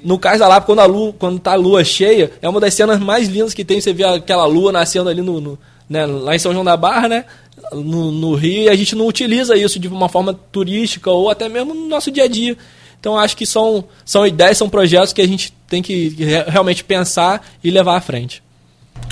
no 0.04 0.20
Cais 0.20 0.40
da 0.40 0.48
Lapa, 0.48 0.66
quando 0.66 0.80
a 0.80 0.86
lua, 0.86 1.14
quando 1.18 1.40
tá 1.40 1.54
a 1.54 1.56
lua 1.56 1.84
cheia, 1.84 2.32
é 2.42 2.48
uma 2.48 2.60
das 2.60 2.74
cenas 2.74 3.00
mais 3.00 3.28
lindas 3.28 3.54
que 3.54 3.66
tem. 3.66 3.80
Você 3.80 3.94
vê 3.94 4.04
aquela 4.04 4.46
lua 4.46 4.72
nascendo 4.72 5.10
ali 5.10 5.22
no, 5.22 5.40
no 5.42 5.60
né, 5.90 6.06
lá 6.06 6.36
em 6.36 6.40
São 6.40 6.52
João 6.52 6.66
da 6.66 6.76
Barra, 6.76 7.08
né? 7.08 7.26
No, 7.72 8.12
no, 8.12 8.36
Rio, 8.36 8.64
e 8.64 8.70
a 8.70 8.76
gente 8.76 8.96
não 8.96 9.08
utiliza 9.08 9.56
isso 9.56 9.80
de 9.80 9.88
uma 9.88 10.10
forma 10.10 10.34
turística 10.52 11.10
ou 11.10 11.30
até 11.30 11.50
mesmo 11.50 11.74
no 11.74 11.88
nosso 11.88 12.12
dia 12.12 12.26
a 12.26 12.28
dia. 12.28 12.58
Então 13.00 13.18
acho 13.18 13.36
que 13.36 13.46
são, 13.46 13.86
são 14.04 14.26
ideias, 14.26 14.58
são 14.58 14.70
projetos 14.70 15.14
que 15.14 15.22
a 15.22 15.28
gente 15.28 15.54
tem 15.68 15.82
que 15.82 16.16
realmente 16.48 16.84
pensar 16.84 17.42
e 17.64 17.72
levar 17.72 17.98
à 17.98 18.02
frente. 18.02 18.44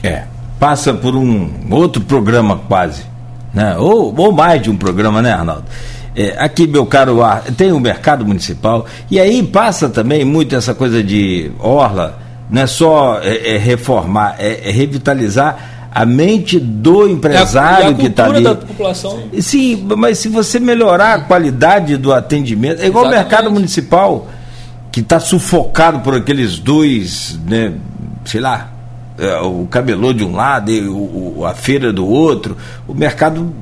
É, 0.02 0.26
passa 0.60 0.94
por 0.94 1.16
um 1.16 1.68
outro 1.72 2.02
programa 2.02 2.58
quase, 2.68 3.04
né? 3.54 3.78
Ou, 3.78 4.14
ou 4.16 4.32
mais 4.32 4.62
de 4.62 4.70
um 4.70 4.78
programa, 4.78 5.22
né, 5.22 5.32
Arnaldo? 5.32 5.66
É, 6.16 6.36
aqui, 6.38 6.68
meu 6.68 6.86
caro, 6.86 7.20
tem 7.58 7.72
o 7.72 7.80
mercado 7.80 8.26
municipal, 8.26 8.86
e 9.10 9.20
aí 9.20 9.42
passa 9.42 9.90
também 9.90 10.24
muito 10.24 10.56
essa 10.56 10.76
coisa 10.76 11.04
de 11.04 11.52
orla, 11.60 12.20
não 12.50 12.62
é 12.62 12.68
só 12.68 13.20
é, 13.20 13.56
é 13.56 13.58
reformar, 13.58 14.36
é, 14.38 14.70
é, 14.70 14.72
revitalizar 14.72 15.73
a 15.94 16.06
mente 16.06 16.60
do 16.60 17.08
empresário 17.08 17.90
a, 17.90 17.94
que 17.94 18.08
está 18.08 18.26
ali. 18.26 18.44
Da 18.44 18.56
população. 18.56 19.24
Sim, 19.40 19.86
mas 19.98 20.18
se 20.18 20.28
você 20.28 20.60
melhorar 20.60 21.14
a 21.14 21.20
qualidade 21.22 21.98
do 21.98 22.12
atendimento, 22.12 22.82
é 22.82 22.88
igual 22.88 23.06
o 23.06 23.10
mercado 23.10 23.52
municipal, 23.52 24.28
que 24.92 25.02
está 25.02 25.20
sufocado 25.20 26.00
por 26.00 26.16
aqueles 26.16 26.58
dois, 26.58 27.40
né, 27.46 27.74
sei 28.26 28.42
lá, 28.42 28.72
é, 29.18 29.38
o 29.38 29.68
cabelô 29.70 30.14
de 30.14 30.24
um 30.24 30.36
lado 30.36 30.72
e 30.72 30.88
o, 30.88 31.46
a 31.46 31.54
feira 31.54 31.94
do 31.94 32.08
outro, 32.08 32.58
o 32.88 32.94
mercado 32.94 33.54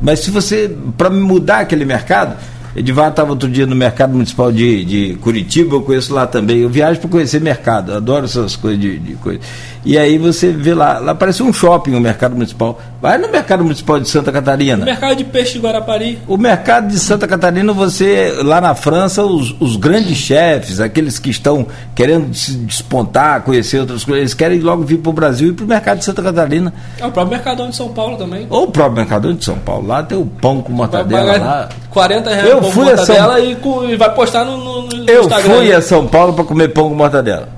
mas 0.00 0.20
se 0.20 0.30
você, 0.30 0.74
para 0.96 1.10
mudar 1.10 1.58
aquele 1.58 1.84
mercado, 1.84 2.36
Edivar 2.78 3.10
estava 3.10 3.30
outro 3.30 3.48
dia 3.48 3.66
no 3.66 3.74
mercado 3.74 4.12
municipal 4.12 4.52
de, 4.52 4.84
de 4.84 5.14
Curitiba, 5.20 5.74
eu 5.74 5.82
conheço 5.82 6.14
lá 6.14 6.26
também. 6.26 6.58
Eu 6.58 6.68
viajo 6.68 7.00
para 7.00 7.10
conhecer 7.10 7.40
mercado, 7.40 7.92
adoro 7.92 8.24
essas 8.24 8.54
coisas 8.54 8.80
de, 8.80 8.98
de 8.98 9.14
coisa. 9.14 9.40
E 9.84 9.96
aí 9.96 10.18
você 10.18 10.50
vê 10.52 10.74
lá, 10.74 10.98
lá 10.98 11.14
parece 11.14 11.42
um 11.42 11.52
shopping 11.52 11.94
o 11.94 12.00
mercado 12.00 12.34
municipal. 12.34 12.80
Vai 13.00 13.16
no 13.16 13.28
mercado 13.30 13.62
municipal 13.62 13.98
de 13.98 14.08
Santa 14.08 14.30
Catarina. 14.30 14.82
O 14.82 14.84
mercado 14.84 15.16
de 15.16 15.24
peixe 15.24 15.54
de 15.54 15.60
Guarapari. 15.60 16.18
O 16.26 16.36
mercado 16.36 16.88
de 16.88 16.98
Santa 16.98 17.26
Catarina, 17.26 17.72
você, 17.72 18.34
lá 18.42 18.60
na 18.60 18.74
França, 18.74 19.24
os, 19.24 19.54
os 19.60 19.76
grandes 19.76 20.18
chefes, 20.18 20.80
aqueles 20.80 21.18
que 21.18 21.30
estão 21.30 21.66
querendo 21.94 22.34
se 22.34 22.52
despontar, 22.56 23.42
conhecer 23.42 23.78
outras 23.78 24.04
coisas, 24.04 24.20
eles 24.20 24.34
querem 24.34 24.60
logo 24.60 24.82
vir 24.82 24.98
para 24.98 25.10
o 25.10 25.12
Brasil 25.12 25.50
e 25.50 25.52
para 25.52 25.64
o 25.64 25.68
mercado 25.68 25.98
de 25.98 26.04
Santa 26.04 26.22
Catarina. 26.22 26.72
É 26.98 27.06
o 27.06 27.10
próprio 27.10 27.36
Mercadão 27.36 27.70
de 27.70 27.76
São 27.76 27.88
Paulo 27.88 28.16
também. 28.16 28.46
Ou 28.50 28.64
o 28.64 28.70
próprio 28.70 28.96
Mercadão 28.96 29.32
de 29.32 29.44
São 29.44 29.58
Paulo. 29.58 29.86
Lá 29.86 30.02
tem 30.02 30.18
o 30.18 30.26
pão 30.26 30.60
com 30.60 30.72
mortadela 30.72 31.36
lá. 31.38 31.68
40 31.90 32.30
reais 32.30 32.48
eu 32.50 32.60
fui 32.70 32.90
a 32.90 32.96
São... 32.98 33.38
e, 33.38 33.56
e, 33.92 33.96
vai 33.96 34.14
postar 34.14 34.44
no, 34.44 34.56
no, 34.56 34.82
no 34.82 35.10
eu 35.10 35.22
Instagram. 35.22 35.50
Eu 35.50 35.58
fui 35.58 35.72
a 35.72 35.82
São 35.82 36.06
Paulo 36.06 36.32
para 36.32 36.44
comer 36.44 36.68
pão 36.68 36.88
com 36.88 36.94
mortadela. 36.94 37.48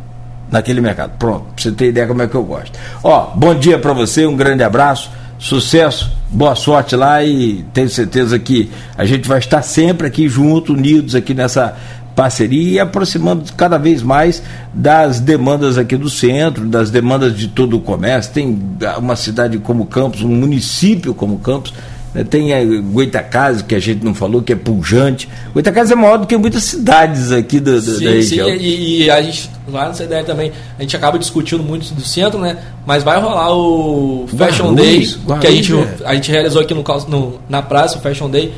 Naquele 0.51 0.81
mercado. 0.81 1.12
Pronto, 1.19 1.45
pra 1.55 1.62
você 1.62 1.70
ter 1.70 1.89
ideia 1.89 2.07
como 2.07 2.23
é 2.23 2.27
que 2.27 2.35
eu 2.35 2.43
gosto. 2.43 2.77
Ó, 3.05 3.31
bom 3.35 3.55
dia 3.55 3.78
para 3.78 3.93
você, 3.93 4.27
um 4.27 4.37
grande 4.37 4.65
abraço, 4.65 5.11
sucesso, 5.39 6.11
boa 6.28 6.57
sorte 6.57 6.97
lá 6.97 7.23
e 7.23 7.65
tenho 7.73 7.89
certeza 7.89 8.37
que 8.39 8.69
a 8.99 9.05
gente 9.05 9.28
vai 9.28 9.39
estar 9.39 9.62
sempre 9.62 10.09
aqui 10.09 10.28
junto, 10.28 10.73
unidos 10.73 11.15
aqui 11.15 11.35
nessa 11.35 11.77
parceria 12.16 12.73
e 12.73 12.78
aproximando 12.78 13.45
cada 13.57 13.78
vez 13.78 14.03
mais 14.03 14.43
das 14.74 15.20
demandas 15.20 15.78
aqui 15.78 15.97
do 15.97 16.11
centro, 16.11 16.66
das 16.66 16.91
demandas 16.91 17.37
de 17.37 17.49
todo 17.49 17.77
o 17.77 17.81
comércio. 17.81 18.32
Tem 18.32 18.59
uma 18.99 19.16
cidade 19.16 19.57
como 19.59 19.87
Campos, 19.87 20.23
um 20.23 20.28
município 20.28 21.15
como 21.15 21.39
Campos, 21.39 21.73
né? 21.73 21.81
Tem 22.28 22.53
a 22.53 22.65
Goitacazes, 22.65 23.62
que 23.62 23.73
a 23.73 23.78
gente 23.78 24.05
não 24.05 24.15
falou, 24.15 24.43
que 24.43 24.53
é 24.53 24.57
pujante. 24.57 25.28
Goitacazes 25.55 25.93
é 25.93 25.95
maior 25.95 26.19
do 26.19 26.27
que 26.27 26.37
muitas 26.37 26.65
cidades 26.65 27.31
aqui 27.31 27.61
do, 27.61 27.81
do, 27.81 27.81
sim, 27.81 28.05
da 28.05 28.11
região. 28.11 28.49
Sim, 28.49 28.57
e, 28.57 29.05
e, 29.05 29.11
a 29.11 29.23
gente, 29.23 29.49
lá 29.69 29.89
no 29.89 29.95
CDL 29.95 30.24
também, 30.24 30.51
a 30.77 30.82
gente 30.82 30.97
acaba 30.97 31.19
discutindo 31.20 31.62
muito 31.62 31.95
do 31.95 32.01
centro, 32.03 32.41
né? 32.41 32.59
Mas 32.85 33.05
vai 33.05 33.20
rolar 33.20 33.55
o 33.55 34.27
Fashion 34.37 34.74
Day, 34.74 35.07
que 35.41 35.47
a 35.47 35.51
gente, 35.53 35.73
é. 35.73 35.95
a 36.05 36.15
gente 36.16 36.32
realizou 36.32 36.62
aqui 36.62 36.74
no, 36.74 36.82
no, 37.09 37.41
na 37.49 37.62
praça, 37.62 37.99
o 37.99 38.01
Fashion 38.01 38.28
Day. 38.28 38.53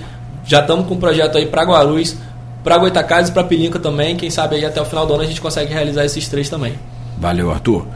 Já 0.47 0.61
estamos 0.61 0.87
com 0.87 0.95
um 0.95 0.99
projeto 0.99 1.37
aí 1.37 1.45
para 1.45 1.63
Guarulhos, 1.63 2.17
para 2.65 2.79
Goitacazes 2.79 3.29
e 3.29 3.33
para 3.35 3.45
Pilinca 3.45 3.79
também. 3.79 4.17
Quem 4.17 4.31
sabe 4.31 4.57
aí 4.57 4.65
até 4.65 4.81
o 4.81 4.87
final 4.87 5.07
do 5.07 5.13
ano 5.13 5.25
a 5.25 5.27
gente 5.27 5.43
consegue 5.43 5.71
realizar 5.71 6.07
esses 6.07 6.27
três 6.27 6.49
também. 6.49 6.73
Valeu, 7.19 7.51
Arthur. 7.51 7.87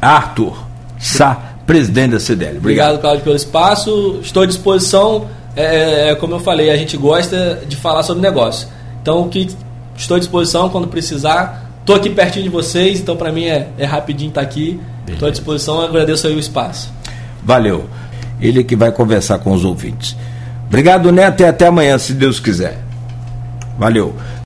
Arthur 0.00 0.72
Sá 1.02 1.51
presidente 1.66 2.12
da 2.12 2.20
CDL. 2.20 2.58
Obrigado, 2.58 3.00
Cláudio, 3.00 3.22
pelo 3.22 3.36
espaço. 3.36 4.18
Estou 4.22 4.42
à 4.42 4.46
disposição. 4.46 5.26
É, 5.54 5.62
é, 5.62 6.10
é, 6.10 6.14
como 6.14 6.34
eu 6.34 6.40
falei, 6.40 6.70
a 6.70 6.76
gente 6.76 6.96
gosta 6.96 7.62
de 7.66 7.76
falar 7.76 8.02
sobre 8.02 8.22
negócio. 8.22 8.68
Então, 9.00 9.28
que 9.28 9.48
estou 9.96 10.16
à 10.16 10.20
disposição 10.20 10.68
quando 10.68 10.88
precisar. 10.88 11.70
Estou 11.80 11.96
aqui 11.96 12.10
pertinho 12.10 12.44
de 12.44 12.48
vocês, 12.48 13.00
então 13.00 13.16
para 13.16 13.32
mim 13.32 13.44
é, 13.44 13.68
é, 13.76 13.84
rapidinho 13.84 14.28
estar 14.28 14.40
tá 14.40 14.46
aqui. 14.46 14.80
Estou 15.08 15.28
à 15.28 15.30
disposição, 15.30 15.80
agradeço 15.80 16.26
aí 16.26 16.34
o 16.34 16.38
espaço. 16.38 16.92
Valeu. 17.42 17.86
Ele 18.40 18.62
que 18.62 18.76
vai 18.76 18.92
conversar 18.92 19.38
com 19.38 19.52
os 19.52 19.64
ouvintes. 19.64 20.16
Obrigado, 20.68 21.10
Neto, 21.12 21.42
e 21.42 21.44
até 21.44 21.66
amanhã, 21.66 21.98
se 21.98 22.12
Deus 22.12 22.40
quiser. 22.40 22.78
Valeu. 23.78 24.14